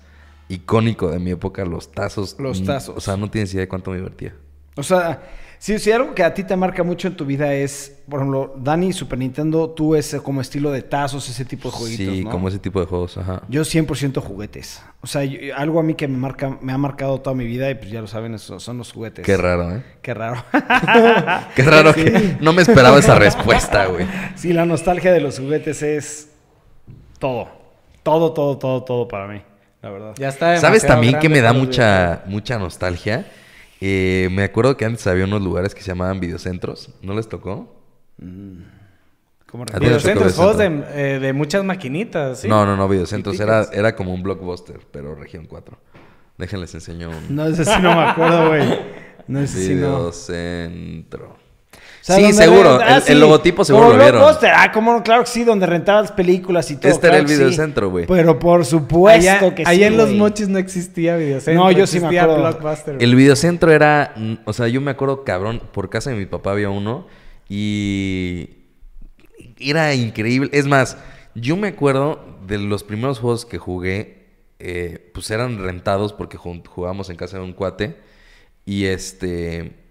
icónico 0.48 1.10
de 1.10 1.18
mi 1.20 1.30
época, 1.30 1.64
los 1.64 1.92
tazos. 1.92 2.36
Los 2.38 2.62
Mm, 2.62 2.66
tazos. 2.66 2.96
O 2.96 3.00
sea, 3.00 3.16
no 3.16 3.30
tienes 3.30 3.52
idea 3.54 3.62
de 3.62 3.68
cuánto 3.68 3.90
me 3.92 3.98
divertía. 3.98 4.34
O 4.76 4.82
sea, 4.82 5.22
si, 5.62 5.78
si 5.78 5.92
algo 5.92 6.12
que 6.12 6.24
a 6.24 6.34
ti 6.34 6.42
te 6.42 6.56
marca 6.56 6.82
mucho 6.82 7.06
en 7.06 7.14
tu 7.14 7.24
vida 7.24 7.54
es, 7.54 7.96
por 8.10 8.18
ejemplo, 8.18 8.52
Dani, 8.58 8.92
Super 8.92 9.16
Nintendo, 9.16 9.70
tú 9.70 9.94
ese 9.94 10.18
como 10.18 10.40
estilo 10.40 10.72
de 10.72 10.82
tazos, 10.82 11.28
ese 11.28 11.44
tipo 11.44 11.70
de 11.70 11.76
jueguitos, 11.76 12.14
sí, 12.16 12.24
¿no? 12.24 12.30
como 12.32 12.48
ese 12.48 12.58
tipo 12.58 12.80
de 12.80 12.86
juegos, 12.86 13.16
ajá. 13.16 13.42
Yo 13.48 13.62
100% 13.62 14.20
juguetes. 14.20 14.82
O 15.02 15.06
sea, 15.06 15.22
yo- 15.22 15.38
algo 15.56 15.78
a 15.78 15.84
mí 15.84 15.94
que 15.94 16.08
me 16.08 16.18
marca, 16.18 16.58
me 16.60 16.72
ha 16.72 16.78
marcado 16.78 17.20
toda 17.20 17.36
mi 17.36 17.46
vida 17.46 17.70
y 17.70 17.76
pues 17.76 17.92
ya 17.92 18.00
lo 18.00 18.08
saben, 18.08 18.34
eso, 18.34 18.58
son 18.58 18.76
los 18.78 18.92
juguetes. 18.92 19.24
Qué 19.24 19.36
raro, 19.36 19.70
¿eh? 19.76 19.84
Qué 20.02 20.12
raro. 20.14 20.42
Qué 21.54 21.62
raro 21.62 21.94
que 21.94 22.38
no 22.40 22.52
me 22.52 22.62
esperaba 22.62 22.98
esa 22.98 23.14
respuesta, 23.14 23.86
güey. 23.86 24.04
sí, 24.34 24.52
la 24.52 24.66
nostalgia 24.66 25.12
de 25.12 25.20
los 25.20 25.38
juguetes 25.38 25.80
es 25.84 26.28
todo. 27.20 27.46
Todo, 28.02 28.32
todo, 28.32 28.58
todo, 28.58 28.82
todo 28.82 29.06
para 29.06 29.28
mí, 29.28 29.40
la 29.80 29.90
verdad. 29.90 30.14
Ya 30.18 30.28
está. 30.28 30.56
¿Sabes 30.56 30.84
también 30.84 31.20
que 31.20 31.28
me 31.28 31.40
da 31.40 31.52
mucha, 31.52 32.22
mucha 32.26 32.58
nostalgia? 32.58 33.26
Eh, 33.84 34.28
me 34.30 34.44
acuerdo 34.44 34.76
que 34.76 34.84
antes 34.84 35.04
había 35.08 35.24
unos 35.24 35.42
lugares 35.42 35.74
que 35.74 35.80
se 35.82 35.88
llamaban 35.88 36.20
videocentros. 36.20 36.90
¿No 37.02 37.14
les 37.14 37.28
tocó? 37.28 37.74
¿Cómo 38.16 39.64
A 39.64 39.66
ti 39.66 39.72
recuerdas? 39.72 40.02
te 40.04 40.14
Videocentros, 40.14 40.34
juegos 40.36 40.58
de, 40.58 40.84
eh, 40.94 41.18
de 41.18 41.32
muchas 41.32 41.64
maquinitas, 41.64 42.40
¿sí? 42.40 42.48
No, 42.48 42.64
no, 42.64 42.76
no, 42.76 42.88
videocentros. 42.88 43.36
¿Y 43.38 43.42
Era, 43.42 43.64
era 43.72 43.96
como 43.96 44.14
un 44.14 44.22
blockbuster, 44.22 44.80
pero 44.92 45.16
región 45.16 45.46
4. 45.46 45.76
Déjenles 46.38 46.74
enseño 46.74 47.10
un 47.10 47.34
No, 47.34 47.46
ese 47.46 47.64
sí 47.64 47.72
no 47.82 47.94
me 47.94 48.02
acuerdo, 48.02 48.48
güey. 48.48 48.78
No, 49.26 49.40
ese 49.40 49.58
sí 49.66 49.74
no. 49.74 49.96
videocentro. 49.98 51.36
O 52.02 52.04
sea, 52.04 52.16
sí, 52.16 52.32
seguro. 52.32 52.78
renta- 52.78 52.84
ah, 52.88 52.96
el, 52.96 53.02
sí, 53.02 53.12
el 53.12 53.20
logotipo 53.20 53.64
seguro 53.64 53.84
como 53.86 53.96
lo 53.96 54.02
vieron. 54.02 54.20
Blockbuster. 54.22 54.50
Ah, 54.56 54.72
como 54.72 54.92
no, 54.92 55.04
claro 55.04 55.22
que 55.22 55.30
sí, 55.30 55.44
donde 55.44 55.66
rentabas 55.66 56.10
películas 56.10 56.68
y 56.72 56.76
todo. 56.76 56.90
Este 56.90 57.06
era 57.06 57.18
el 57.18 57.26
videocentro, 57.26 57.90
güey. 57.90 58.06
Pero 58.06 58.40
por 58.40 58.64
supuesto 58.64 59.30
allá, 59.30 59.54
que 59.54 59.64
sí. 59.64 59.70
allá 59.70 59.86
en 59.86 59.96
Los. 59.96 60.10
Mochis 60.10 60.48
no 60.48 60.58
existía 60.58 61.16
videocentro. 61.16 61.62
No, 61.62 61.70
yo 61.70 61.86
sí 61.86 62.00
me 62.00 62.18
acuerdo. 62.18 62.40
Blockbuster. 62.40 62.96
El 63.00 63.14
videocentro 63.14 63.70
era, 63.70 64.14
mm, 64.16 64.34
o 64.44 64.52
sea, 64.52 64.66
yo 64.66 64.80
me 64.80 64.90
acuerdo 64.90 65.22
cabrón, 65.22 65.62
por 65.72 65.90
casa 65.90 66.10
de 66.10 66.16
mi 66.16 66.26
papá 66.26 66.50
había 66.50 66.70
uno 66.70 67.06
y 67.48 68.48
era 69.60 69.94
increíble. 69.94 70.50
Es 70.52 70.66
más, 70.66 70.96
yo 71.36 71.56
me 71.56 71.68
acuerdo 71.68 72.24
de 72.46 72.58
los 72.58 72.82
primeros 72.82 73.20
juegos 73.20 73.46
que 73.46 73.58
jugué, 73.58 74.26
eh, 74.58 75.10
pues 75.14 75.30
eran 75.30 75.62
rentados 75.62 76.12
porque 76.12 76.36
jugábamos 76.36 77.10
en 77.10 77.16
casa 77.16 77.38
de 77.38 77.44
un 77.44 77.52
cuate 77.52 77.96
y 78.64 78.86
este 78.86 79.81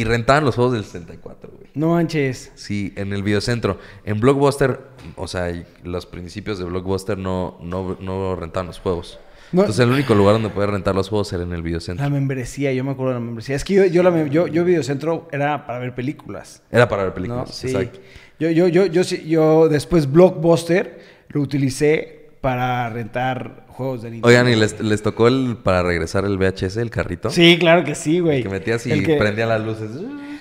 y 0.00 0.04
rentaban 0.04 0.44
los 0.44 0.54
juegos 0.54 0.74
del 0.74 0.84
64, 0.84 1.50
güey. 1.50 1.70
No 1.74 1.88
manches. 1.90 2.52
Sí, 2.54 2.92
en 2.96 3.12
el 3.12 3.22
videocentro. 3.22 3.78
En 4.04 4.20
Blockbuster, 4.20 4.80
o 5.16 5.26
sea, 5.26 5.52
los 5.82 6.06
principios 6.06 6.58
de 6.58 6.64
Blockbuster 6.66 7.18
no, 7.18 7.58
no, 7.62 7.96
no 8.00 8.36
rentaban 8.36 8.68
los 8.68 8.78
juegos. 8.78 9.18
No- 9.50 9.62
Entonces 9.62 9.82
el 9.84 9.90
único 9.90 10.14
lugar 10.14 10.34
donde 10.34 10.50
podías 10.50 10.70
rentar 10.70 10.94
los 10.94 11.08
juegos 11.08 11.32
era 11.32 11.42
en 11.42 11.52
el 11.52 11.62
videocentro. 11.62 12.04
La 12.04 12.10
membresía, 12.10 12.72
yo 12.72 12.84
me 12.84 12.90
acuerdo 12.92 13.14
de 13.14 13.20
la 13.20 13.24
membresía. 13.24 13.56
Es 13.56 13.64
que 13.64 13.74
yo, 13.74 13.84
yo, 13.86 14.02
la, 14.02 14.26
yo, 14.26 14.46
yo 14.46 14.64
videocentro 14.64 15.26
era 15.32 15.66
para 15.66 15.78
ver 15.78 15.94
películas. 15.94 16.62
Era 16.70 16.86
para 16.88 17.02
ver 17.04 17.10
¿no? 17.12 17.14
películas, 17.14 17.54
Sí. 17.54 17.68
exacto. 17.68 17.98
Yo, 18.38 18.50
yo, 18.50 18.68
yo, 18.68 18.86
yo, 18.86 19.02
sí- 19.04 19.26
yo 19.26 19.68
después 19.68 20.10
Blockbuster 20.12 21.00
lo 21.30 21.40
utilicé 21.40 22.28
para 22.40 22.88
rentar 22.90 23.66
juegos 23.78 24.02
de 24.02 24.10
Nintendo. 24.10 24.28
Oigan, 24.28 24.48
¿y 24.52 24.56
les, 24.56 24.78
les 24.80 25.02
tocó 25.02 25.28
el 25.28 25.56
para 25.62 25.82
regresar 25.82 26.24
el 26.26 26.36
VHS, 26.36 26.76
el 26.76 26.90
carrito? 26.90 27.30
Sí, 27.30 27.56
claro 27.58 27.84
que 27.84 27.94
sí, 27.94 28.20
güey. 28.20 28.42
Que 28.42 28.48
metías 28.50 28.86
y 28.86 28.92
El 28.92 29.06
que- 29.06 29.14
prendía 29.16 29.46
las 29.46 29.62
luces. 29.62 29.90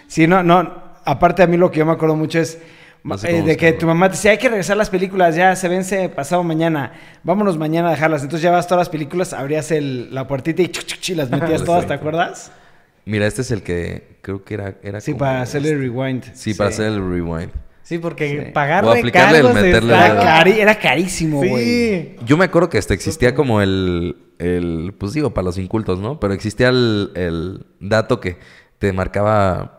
Sí, 0.07 0.27
no, 0.27 0.43
no. 0.43 0.73
Aparte 1.05 1.43
a 1.43 1.47
mí 1.47 1.55
lo 1.55 1.71
que 1.71 1.79
yo 1.79 1.85
me 1.85 1.93
acuerdo 1.93 2.15
mucho 2.17 2.39
es 2.39 2.59
No 3.03 3.17
sé 3.17 3.37
eh, 3.37 3.41
de 3.43 3.55
que 3.55 3.71
tu 3.73 3.85
mamá 3.85 4.09
te 4.09 4.15
decía, 4.15 4.31
hay 4.31 4.37
que 4.37 4.49
regresar 4.49 4.75
las 4.75 4.89
películas, 4.89 5.35
ya 5.35 5.55
se 5.55 5.69
vence 5.69 6.09
pasado 6.09 6.43
mañana, 6.43 6.91
vámonos 7.23 7.57
mañana 7.57 7.87
a 7.87 7.91
dejarlas. 7.91 8.23
Entonces 8.23 8.43
ya 8.43 8.51
vas 8.51 8.67
todas 8.67 8.81
las 8.81 8.89
películas, 8.89 9.31
abrías 9.31 9.71
el, 9.71 10.13
la 10.13 10.27
puertita 10.27 10.61
y, 10.63 10.67
chuc, 10.67 10.85
chuc, 10.85 10.99
chuc, 10.99 11.15
las 11.15 11.29
metías 11.29 11.63
todas, 11.63 11.87
¿te 11.87 11.93
acuerdas? 11.93 12.51
Mira, 13.05 13.25
este 13.25 13.41
es 13.41 13.51
el 13.51 13.61
que 13.63 14.17
creo 14.21 14.43
que 14.43 14.55
era... 14.55 14.75
era 14.83 14.99
Sí, 14.99 15.11
como 15.13 15.19
para 15.19 15.43
este. 15.43 15.59
rewind. 15.59 16.25
Sí, 16.33 16.53
para 16.53 16.71
hacer 16.71 16.87
el 16.87 16.97
rewind. 16.99 17.51
Sí, 17.87 17.99
porque 17.99 18.27
Sí. 18.47 18.51
pagar 18.51 18.83
O 18.83 18.91
aplicarle 18.91 19.37
el 19.37 19.45
recargos 19.45 19.63
meterle 19.63 19.93
cari- 19.93 20.59
era 20.59 20.77
carísimo, 20.77 21.37
güey. 21.37 21.63
Sí. 21.63 22.15
Yo 22.25 22.35
me 22.35 22.43
acuerdo 22.43 22.69
que 22.69 22.77
hasta 22.77 22.93
existía 22.93 23.33
como 23.33 23.61
el, 23.61 24.17
el... 24.39 24.93
Pues 24.97 25.13
digo, 25.13 25.33
para 25.33 25.45
los 25.45 25.57
incultos, 25.57 25.99
¿no? 25.99 26.19
Pero 26.19 26.33
existía 26.33 26.67
el, 26.67 27.11
el 27.15 27.65
dato 27.79 28.19
que 28.19 28.37
te 28.79 28.91
marcaba... 28.91 29.73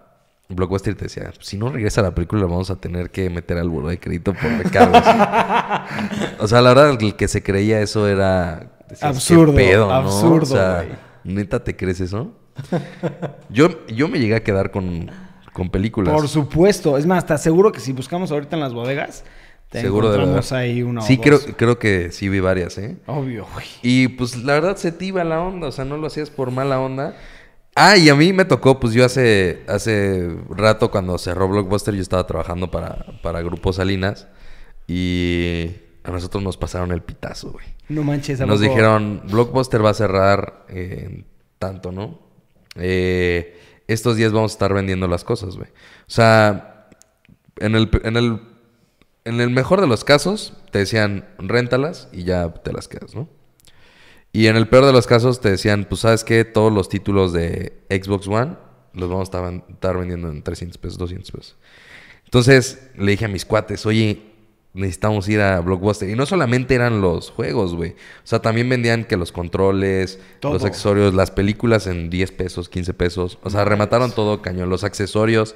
Blockbuster 0.50 0.94
y 0.94 0.96
te 0.96 1.04
decía, 1.04 1.30
si 1.40 1.58
no 1.58 1.68
regresa 1.68 2.00
la 2.00 2.14
película 2.14 2.40
vamos 2.46 2.70
a 2.70 2.76
tener 2.76 3.10
que 3.10 3.28
meter 3.28 3.58
al 3.58 3.68
buró 3.68 3.88
de 3.88 4.00
crédito 4.00 4.32
por 4.32 4.50
recargos. 4.64 5.02
o 6.38 6.48
sea, 6.48 6.62
la 6.62 6.70
verdad, 6.70 6.98
el 7.02 7.14
que 7.16 7.28
se 7.28 7.42
creía 7.42 7.82
eso 7.82 8.08
era... 8.08 8.70
decías, 8.88 9.00
¿qué 9.00 9.06
Absurdo, 9.08 9.54
pedo, 9.54 9.88
¿no? 9.88 9.92
absurdo, 9.92 10.42
O 10.44 10.46
sea. 10.46 10.86
¿neta 11.24 11.62
te 11.62 11.76
crees 11.76 12.00
eso? 12.00 12.32
Yo, 13.50 13.86
yo 13.88 14.08
me 14.08 14.18
llegué 14.18 14.36
a 14.36 14.42
quedar 14.42 14.70
con, 14.70 15.10
con 15.58 15.68
películas. 15.70 16.14
Por 16.14 16.26
supuesto. 16.28 16.96
Es 16.96 17.04
más, 17.04 17.26
te 17.26 17.34
aseguro 17.34 17.70
que 17.72 17.80
si 17.80 17.92
buscamos 17.92 18.30
ahorita 18.32 18.56
en 18.56 18.60
las 18.62 18.72
bodegas, 18.72 19.24
te 19.68 19.82
Seguro 19.82 20.08
de 20.10 20.14
encontramos 20.16 20.50
verdad. 20.50 20.64
ahí 20.64 20.82
una 20.82 21.02
o 21.02 21.04
Sí, 21.04 21.16
dos. 21.16 21.24
creo, 21.26 21.56
creo 21.56 21.78
que 21.78 22.10
sí 22.12 22.30
vi 22.30 22.40
varias, 22.40 22.78
¿eh? 22.78 22.96
Obvio, 23.06 23.46
güey. 23.52 23.66
Y 23.82 24.08
pues 24.08 24.36
la 24.42 24.54
verdad 24.54 24.76
se 24.76 24.92
te 24.92 25.04
iba 25.04 25.22
la 25.24 25.40
onda, 25.42 25.68
o 25.68 25.72
sea, 25.72 25.84
no 25.84 25.98
lo 25.98 26.06
hacías 26.06 26.30
por 26.30 26.50
mala 26.50 26.80
onda. 26.80 27.14
Ah, 27.74 27.96
y 27.98 28.08
a 28.08 28.14
mí 28.14 28.32
me 28.32 28.44
tocó, 28.46 28.80
pues 28.80 28.94
yo 28.94 29.04
hace, 29.04 29.62
hace 29.68 30.34
rato 30.48 30.90
cuando 30.90 31.18
cerró 31.18 31.48
Blockbuster, 31.48 31.94
yo 31.94 32.00
estaba 32.02 32.26
trabajando 32.26 32.70
para, 32.70 33.04
para 33.22 33.42
Grupo 33.42 33.72
Salinas 33.72 34.26
y 34.86 35.70
a 36.02 36.10
nosotros 36.10 36.42
nos 36.42 36.56
pasaron 36.56 36.90
el 36.92 37.02
pitazo, 37.02 37.52
güey. 37.52 37.66
No 37.88 38.02
manches. 38.02 38.40
¿a 38.40 38.46
Nos 38.46 38.58
poco? 38.60 38.70
dijeron, 38.70 39.22
Blockbuster 39.30 39.84
va 39.84 39.90
a 39.90 39.94
cerrar 39.94 40.64
en 40.68 41.26
tanto, 41.58 41.92
¿no? 41.92 42.18
Eh, 42.76 43.57
estos 43.88 44.16
días 44.16 44.32
vamos 44.32 44.52
a 44.52 44.54
estar 44.54 44.72
vendiendo 44.72 45.08
las 45.08 45.24
cosas, 45.24 45.56
güey. 45.56 45.68
O 45.70 46.10
sea, 46.10 46.88
en 47.56 47.74
el, 47.74 47.90
en 48.04 48.16
el, 48.16 48.40
en 49.24 49.40
el 49.40 49.50
mejor 49.50 49.80
de 49.80 49.86
los 49.86 50.04
casos, 50.04 50.54
te 50.70 50.78
decían, 50.78 51.28
réntalas 51.38 52.08
y 52.12 52.24
ya 52.24 52.52
te 52.52 52.72
las 52.72 52.86
quedas, 52.88 53.14
¿no? 53.14 53.28
Y 54.32 54.46
en 54.46 54.56
el 54.56 54.68
peor 54.68 54.84
de 54.84 54.92
los 54.92 55.06
casos 55.06 55.40
te 55.40 55.50
decían, 55.50 55.86
pues 55.88 56.02
sabes 56.02 56.22
qué, 56.22 56.44
todos 56.44 56.72
los 56.72 56.88
títulos 56.88 57.32
de 57.32 57.82
Xbox 57.90 58.28
One 58.28 58.56
los 58.92 59.08
vamos 59.08 59.30
a 59.34 59.48
estar- 59.70 59.98
vendiendo 59.98 60.28
en 60.30 60.42
300 60.42 60.76
pesos, 60.78 60.98
200 60.98 61.30
pesos. 61.30 61.56
Entonces 62.24 62.90
le 62.96 63.12
dije 63.12 63.24
a 63.24 63.28
mis 63.28 63.44
cuates, 63.46 63.86
oye, 63.86 64.27
necesitamos 64.78 65.28
ir 65.28 65.40
a 65.40 65.60
Blockbuster. 65.60 66.08
Y 66.08 66.14
no 66.14 66.24
solamente 66.26 66.74
eran 66.74 67.00
los 67.00 67.30
juegos, 67.30 67.74
güey. 67.74 67.90
O 67.92 68.26
sea, 68.26 68.40
también 68.40 68.68
vendían 68.68 69.04
que 69.04 69.16
los 69.16 69.32
controles, 69.32 70.18
Todo. 70.40 70.54
los 70.54 70.64
accesorios, 70.64 71.14
las 71.14 71.30
películas 71.30 71.86
en 71.86 72.10
10 72.10 72.32
pesos, 72.32 72.68
15 72.68 72.94
pesos. 72.94 73.38
O 73.42 73.50
sea, 73.50 73.64
remataron 73.64 74.12
todo 74.12 74.40
cañón, 74.42 74.70
los 74.70 74.84
accesorios. 74.84 75.54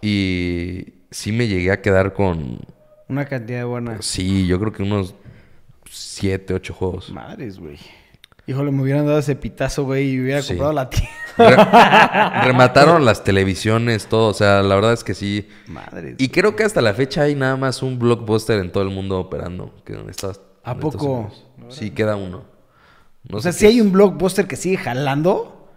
Y 0.00 0.94
sí 1.10 1.32
me 1.32 1.46
llegué 1.48 1.70
a 1.70 1.80
quedar 1.80 2.12
con, 2.12 2.58
Una 3.08 3.24
cantidad 3.26 3.64
buena. 3.66 4.02
sí, 4.02 4.46
yo 4.46 4.58
creo 4.58 4.72
que 4.72 4.82
unos 4.82 5.14
7, 5.88 6.54
8 6.54 6.74
juegos. 6.74 7.10
Madres, 7.12 7.58
güey. 7.58 7.78
Híjole, 8.46 8.72
me 8.72 8.82
hubieran 8.82 9.06
dado 9.06 9.18
ese 9.20 9.36
pitazo, 9.36 9.84
güey, 9.84 10.10
y 10.10 10.20
hubiera 10.20 10.42
Sí. 10.42 10.48
comprado 10.48 10.72
la 10.72 10.90
tienda. 10.90 11.10
Re- 11.38 12.42
remataron 12.46 13.04
las 13.04 13.22
televisiones, 13.24 14.06
todo. 14.08 14.28
O 14.30 14.34
sea, 14.34 14.62
la 14.62 14.74
verdad 14.74 14.92
es 14.92 15.04
que 15.04 15.14
sí. 15.14 15.48
Madres. 15.68 16.16
Y 16.18 16.28
creo 16.28 16.56
que 16.56 16.64
hasta 16.64 16.80
la 16.82 16.92
fecha 16.92 17.22
hay 17.22 17.34
nada 17.36 17.56
más 17.56 17.82
un 17.82 17.98
blockbuster 17.98 18.58
en 18.58 18.72
todo 18.72 18.82
el 18.82 18.90
mundo 18.90 19.18
operando. 19.20 19.74
Que 19.84 19.92
en 19.94 20.08
Estados- 20.10 20.40
¿A 20.64 20.76
poco? 20.76 21.30
Sí, 21.68 21.90
queda 21.92 22.16
uno. 22.16 22.44
No 23.28 23.38
o 23.38 23.40
sea, 23.40 23.52
si 23.52 23.66
hay 23.66 23.80
un 23.80 23.92
blockbuster 23.92 24.46
que 24.48 24.56
sigue 24.56 24.76
jalando. 24.76 25.68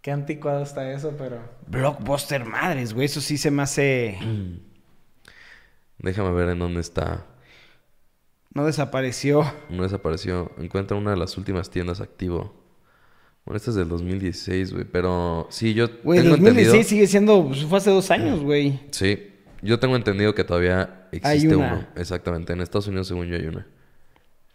Qué 0.00 0.12
anticuado 0.12 0.62
está 0.62 0.88
eso, 0.92 1.14
pero... 1.18 1.40
Blockbuster, 1.66 2.44
madres, 2.44 2.94
güey. 2.94 3.06
Eso 3.06 3.20
sí 3.20 3.36
se 3.38 3.50
me 3.50 3.62
hace. 3.62 4.16
Déjame 5.98 6.30
ver 6.30 6.50
en 6.50 6.60
dónde 6.60 6.80
está. 6.80 7.24
No 8.56 8.64
desapareció. 8.64 9.44
No 9.68 9.82
desapareció. 9.82 10.50
Encuentra 10.58 10.96
una 10.96 11.10
de 11.10 11.16
las 11.18 11.36
últimas 11.36 11.68
tiendas 11.70 12.00
activo. 12.00 12.54
Bueno, 13.44 13.58
esta 13.58 13.70
es 13.70 13.76
del 13.76 13.88
2016, 13.88 14.72
güey. 14.72 14.84
Pero 14.90 15.46
sí, 15.50 15.74
yo 15.74 15.88
Güey, 16.02 16.20
tengo 16.20 16.30
2016 16.36 16.66
entendido. 16.72 16.88
sigue 16.88 17.06
siendo. 17.06 17.46
pues, 17.46 17.64
fue 17.64 17.78
hace 17.78 17.90
dos 17.90 18.10
años, 18.10 18.40
güey. 18.40 18.80
Sí, 18.90 19.30
yo 19.62 19.78
tengo 19.78 19.94
entendido 19.94 20.34
que 20.34 20.42
todavía 20.42 21.06
Hay 21.12 21.18
existe 21.18 21.54
una. 21.54 21.74
uno. 21.74 21.86
Exactamente. 21.96 22.54
En 22.54 22.60
Estados 22.62 22.86
Unidos, 22.88 23.08
según 23.08 23.26
yo, 23.26 23.36
hay 23.36 23.46
una. 23.46 23.66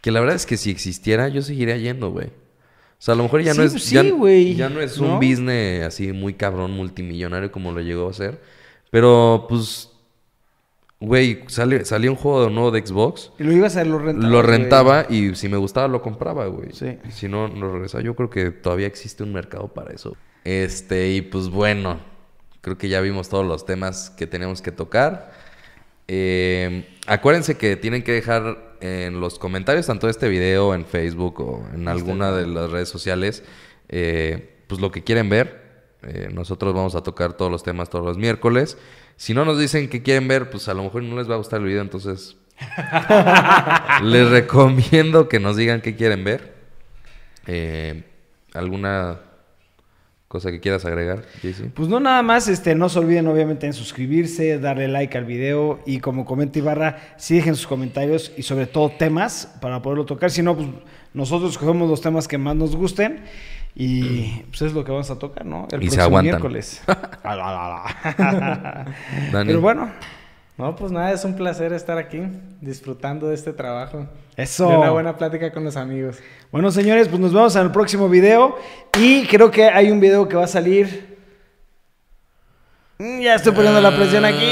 Que 0.01 0.09
la 0.11 0.19
verdad 0.19 0.35
es 0.35 0.47
que 0.47 0.57
si 0.57 0.71
existiera, 0.71 1.27
yo 1.29 1.43
seguiría 1.43 1.77
yendo, 1.77 2.09
güey. 2.11 2.27
O 2.27 3.03
sea, 3.03 3.13
a 3.13 3.17
lo 3.17 3.23
mejor 3.23 3.43
ya 3.43 3.53
no 3.53 3.61
es. 3.63 3.71
pues 3.71 3.89
ya, 3.89 4.01
sí, 4.01 4.09
güey, 4.09 4.55
ya 4.55 4.67
no 4.69 4.81
es 4.81 4.99
¿no? 4.99 5.13
un 5.13 5.19
business 5.19 5.83
así 5.85 6.11
muy 6.11 6.33
cabrón, 6.33 6.71
multimillonario 6.71 7.51
como 7.51 7.71
lo 7.71 7.81
llegó 7.81 8.09
a 8.09 8.13
ser. 8.13 8.41
Pero, 8.89 9.45
pues. 9.47 9.90
Güey, 11.01 11.43
sale, 11.47 11.83
salía 11.83 12.11
un 12.11 12.15
juego 12.15 12.47
nuevo 12.51 12.69
de 12.69 12.85
Xbox. 12.85 13.31
Y 13.39 13.43
lo 13.43 13.51
ibas 13.51 13.75
a 13.75 13.83
lo 13.83 13.97
rentaba. 13.97 14.29
Lo 14.29 14.41
rentaba 14.43 15.05
y 15.09 15.33
si 15.33 15.49
me 15.49 15.57
gustaba 15.57 15.87
lo 15.87 16.03
compraba, 16.03 16.45
güey. 16.45 16.69
Sí. 16.73 16.99
Si 17.09 17.27
no, 17.27 17.47
lo 17.47 17.73
regresaba. 17.73 18.03
Yo 18.03 18.15
creo 18.15 18.29
que 18.29 18.51
todavía 18.51 18.85
existe 18.85 19.23
un 19.23 19.33
mercado 19.33 19.67
para 19.67 19.93
eso. 19.93 20.15
Este, 20.43 21.09
y 21.09 21.21
pues 21.21 21.49
bueno, 21.49 21.99
creo 22.61 22.77
que 22.77 22.87
ya 22.87 23.01
vimos 23.01 23.29
todos 23.29 23.43
los 23.43 23.65
temas 23.65 24.11
que 24.11 24.27
teníamos 24.27 24.61
que 24.61 24.71
tocar. 24.71 25.31
Eh, 26.07 26.87
acuérdense 27.07 27.57
que 27.57 27.75
tienen 27.77 28.03
que 28.03 28.11
dejar 28.11 28.75
en 28.79 29.19
los 29.19 29.39
comentarios, 29.39 29.87
tanto 29.87 30.05
de 30.05 30.11
este 30.11 30.29
video, 30.29 30.75
en 30.75 30.85
Facebook 30.85 31.41
o 31.41 31.67
en 31.73 31.87
alguna 31.87 32.31
de 32.31 32.45
las 32.45 32.69
redes 32.69 32.89
sociales, 32.89 33.43
eh, 33.89 34.57
pues 34.67 34.79
lo 34.79 34.91
que 34.91 35.03
quieren 35.03 35.29
ver. 35.29 35.61
Eh, 36.03 36.29
nosotros 36.31 36.75
vamos 36.75 36.93
a 36.93 37.01
tocar 37.01 37.33
todos 37.33 37.51
los 37.51 37.63
temas 37.63 37.89
todos 37.89 38.05
los 38.05 38.17
miércoles. 38.19 38.77
Si 39.21 39.35
no 39.35 39.45
nos 39.45 39.59
dicen 39.59 39.87
que 39.87 40.01
quieren 40.01 40.27
ver, 40.27 40.49
pues 40.49 40.67
a 40.67 40.73
lo 40.73 40.81
mejor 40.81 41.03
no 41.03 41.15
les 41.15 41.29
va 41.29 41.35
a 41.35 41.37
gustar 41.37 41.59
el 41.59 41.67
video, 41.67 41.83
entonces 41.83 42.37
les 44.03 44.27
recomiendo 44.27 45.29
que 45.29 45.39
nos 45.39 45.57
digan 45.57 45.81
qué 45.81 45.95
quieren 45.95 46.23
ver. 46.23 46.55
Eh, 47.45 48.03
¿Alguna 48.55 49.19
cosa 50.27 50.49
que 50.49 50.59
quieras 50.59 50.85
agregar, 50.85 51.23
JC? 51.43 51.71
Pues 51.71 51.87
no 51.87 51.99
nada 51.99 52.23
más, 52.23 52.47
este, 52.47 52.73
no 52.73 52.89
se 52.89 52.97
olviden 52.97 53.27
obviamente 53.27 53.67
en 53.67 53.73
suscribirse, 53.73 54.57
darle 54.57 54.87
like 54.87 55.15
al 55.15 55.25
video 55.25 55.81
y 55.85 55.99
como 55.99 56.25
comenta 56.25 56.57
Ibarra, 56.57 57.13
sí 57.17 57.35
dejen 57.35 57.55
sus 57.55 57.67
comentarios 57.67 58.31
y 58.37 58.41
sobre 58.41 58.65
todo 58.65 58.89
temas 58.89 59.55
para 59.61 59.83
poderlo 59.83 60.07
tocar. 60.07 60.31
Si 60.31 60.41
no, 60.41 60.57
pues 60.57 60.67
nosotros 61.13 61.51
escogemos 61.51 61.87
los 61.87 62.01
temas 62.01 62.27
que 62.27 62.39
más 62.39 62.55
nos 62.55 62.75
gusten 62.75 63.21
y 63.75 64.43
pues 64.49 64.63
es 64.63 64.73
lo 64.73 64.83
que 64.83 64.91
vamos 64.91 65.09
a 65.11 65.17
tocar, 65.17 65.45
¿no? 65.45 65.67
El 65.71 65.81
Y 65.83 65.89
se 65.89 65.95
próximo 65.97 66.03
aguantan. 66.03 66.25
miércoles. 66.31 66.81
Dani. 69.31 69.47
Pero 69.47 69.61
bueno, 69.61 69.91
No, 70.57 70.75
pues 70.75 70.91
nada, 70.91 71.11
es 71.11 71.23
un 71.25 71.35
placer 71.35 71.73
estar 71.73 71.97
aquí 71.97 72.21
disfrutando 72.59 73.27
de 73.29 73.35
este 73.35 73.53
trabajo. 73.53 74.07
eso. 74.35 74.67
De 74.69 74.77
una 74.77 74.91
buena 74.91 75.17
plática 75.17 75.51
con 75.51 75.63
los 75.63 75.75
amigos. 75.77 76.17
Bueno, 76.51 76.69
señores, 76.71 77.07
pues 77.07 77.19
nos 77.19 77.33
vemos 77.33 77.55
en 77.55 77.63
el 77.63 77.71
próximo 77.71 78.09
video. 78.09 78.55
Y 78.99 79.25
creo 79.27 79.49
que 79.49 79.65
hay 79.65 79.89
un 79.89 79.99
video 79.99 80.27
que 80.27 80.35
va 80.35 80.43
a 80.43 80.47
salir. 80.47 81.17
Mm, 82.99 83.21
Ya 83.21 83.35
estoy 83.35 83.53
poniendo 83.53 83.81
la 83.81 83.95
presión 83.95 84.25
aquí. 84.25 84.45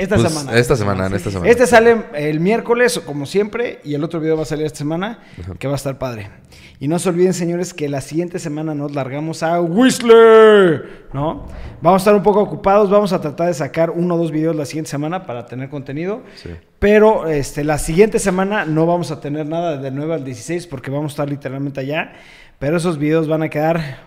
Esta 0.00 0.16
Pues, 0.16 0.32
semana. 0.32 0.58
esta 0.58 0.76
semana, 0.76 1.06
en 1.06 1.14
esta 1.14 1.30
semana. 1.30 1.50
Este 1.50 1.66
sale 1.66 2.04
el 2.14 2.40
miércoles, 2.40 3.00
como 3.04 3.26
siempre, 3.26 3.80
y 3.84 3.94
el 3.94 4.02
otro 4.02 4.18
video 4.18 4.36
va 4.36 4.42
a 4.42 4.46
salir 4.46 4.64
esta 4.64 4.78
semana, 4.78 5.18
que 5.58 5.66
va 5.66 5.74
a 5.74 5.76
estar 5.76 5.98
padre. 5.98 6.30
Y 6.78 6.88
no 6.88 6.98
se 6.98 7.10
olviden, 7.10 7.34
señores, 7.34 7.74
que 7.74 7.88
la 7.90 8.00
siguiente 8.00 8.38
semana 8.38 8.74
nos 8.74 8.94
largamos 8.94 9.42
a 9.42 9.60
Whistler, 9.60 11.06
¿no? 11.12 11.46
Vamos 11.82 12.00
a 12.00 12.02
estar 12.02 12.14
un 12.14 12.22
poco 12.22 12.40
ocupados, 12.40 12.88
vamos 12.88 13.12
a 13.12 13.20
tratar 13.20 13.48
de 13.48 13.54
sacar 13.54 13.90
uno 13.90 14.14
o 14.14 14.18
dos 14.18 14.30
videos 14.30 14.56
la 14.56 14.64
siguiente 14.64 14.90
semana 14.90 15.26
para 15.26 15.44
tener 15.44 15.68
contenido. 15.68 16.22
Sí. 16.36 16.48
Pero 16.78 17.28
este, 17.28 17.62
la 17.64 17.76
siguiente 17.76 18.18
semana 18.18 18.64
no 18.64 18.86
vamos 18.86 19.10
a 19.10 19.20
tener 19.20 19.46
nada 19.46 19.76
de 19.76 19.90
9 19.90 20.14
al 20.14 20.24
16 20.24 20.66
porque 20.66 20.90
vamos 20.90 21.12
a 21.12 21.14
estar 21.14 21.28
literalmente 21.28 21.80
allá. 21.80 22.14
Pero 22.58 22.78
esos 22.78 22.96
videos 22.98 23.28
van 23.28 23.42
a 23.42 23.50
quedar 23.50 23.98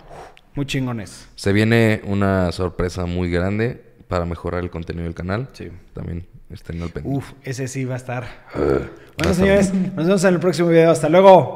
muy 0.55 0.65
chingones. 0.65 1.27
Se 1.35 1.53
viene 1.53 2.01
una 2.05 2.51
sorpresa 2.51 3.05
muy 3.05 3.29
grande 3.29 3.92
para 4.13 4.25
mejorar 4.25 4.63
el 4.63 4.69
contenido 4.69 5.05
del 5.05 5.15
canal. 5.15 5.47
Sí. 5.53 5.69
También 5.91 6.27
estén 6.51 6.79
al 6.83 6.89
pendiente. 6.89 7.17
Uf, 7.17 7.31
ese 7.41 7.67
sí 7.67 7.83
va 7.83 7.95
a 7.95 7.97
estar. 7.97 8.23
Va 8.23 8.59
a 8.59 8.89
Bueno, 9.17 9.33
señores, 9.33 9.73
nos 9.73 10.05
vemos 10.05 10.23
en 10.23 10.33
el 10.35 10.39
próximo 10.39 10.69
video. 10.69 10.91
Hasta 10.91 11.09
luego. 11.09 11.51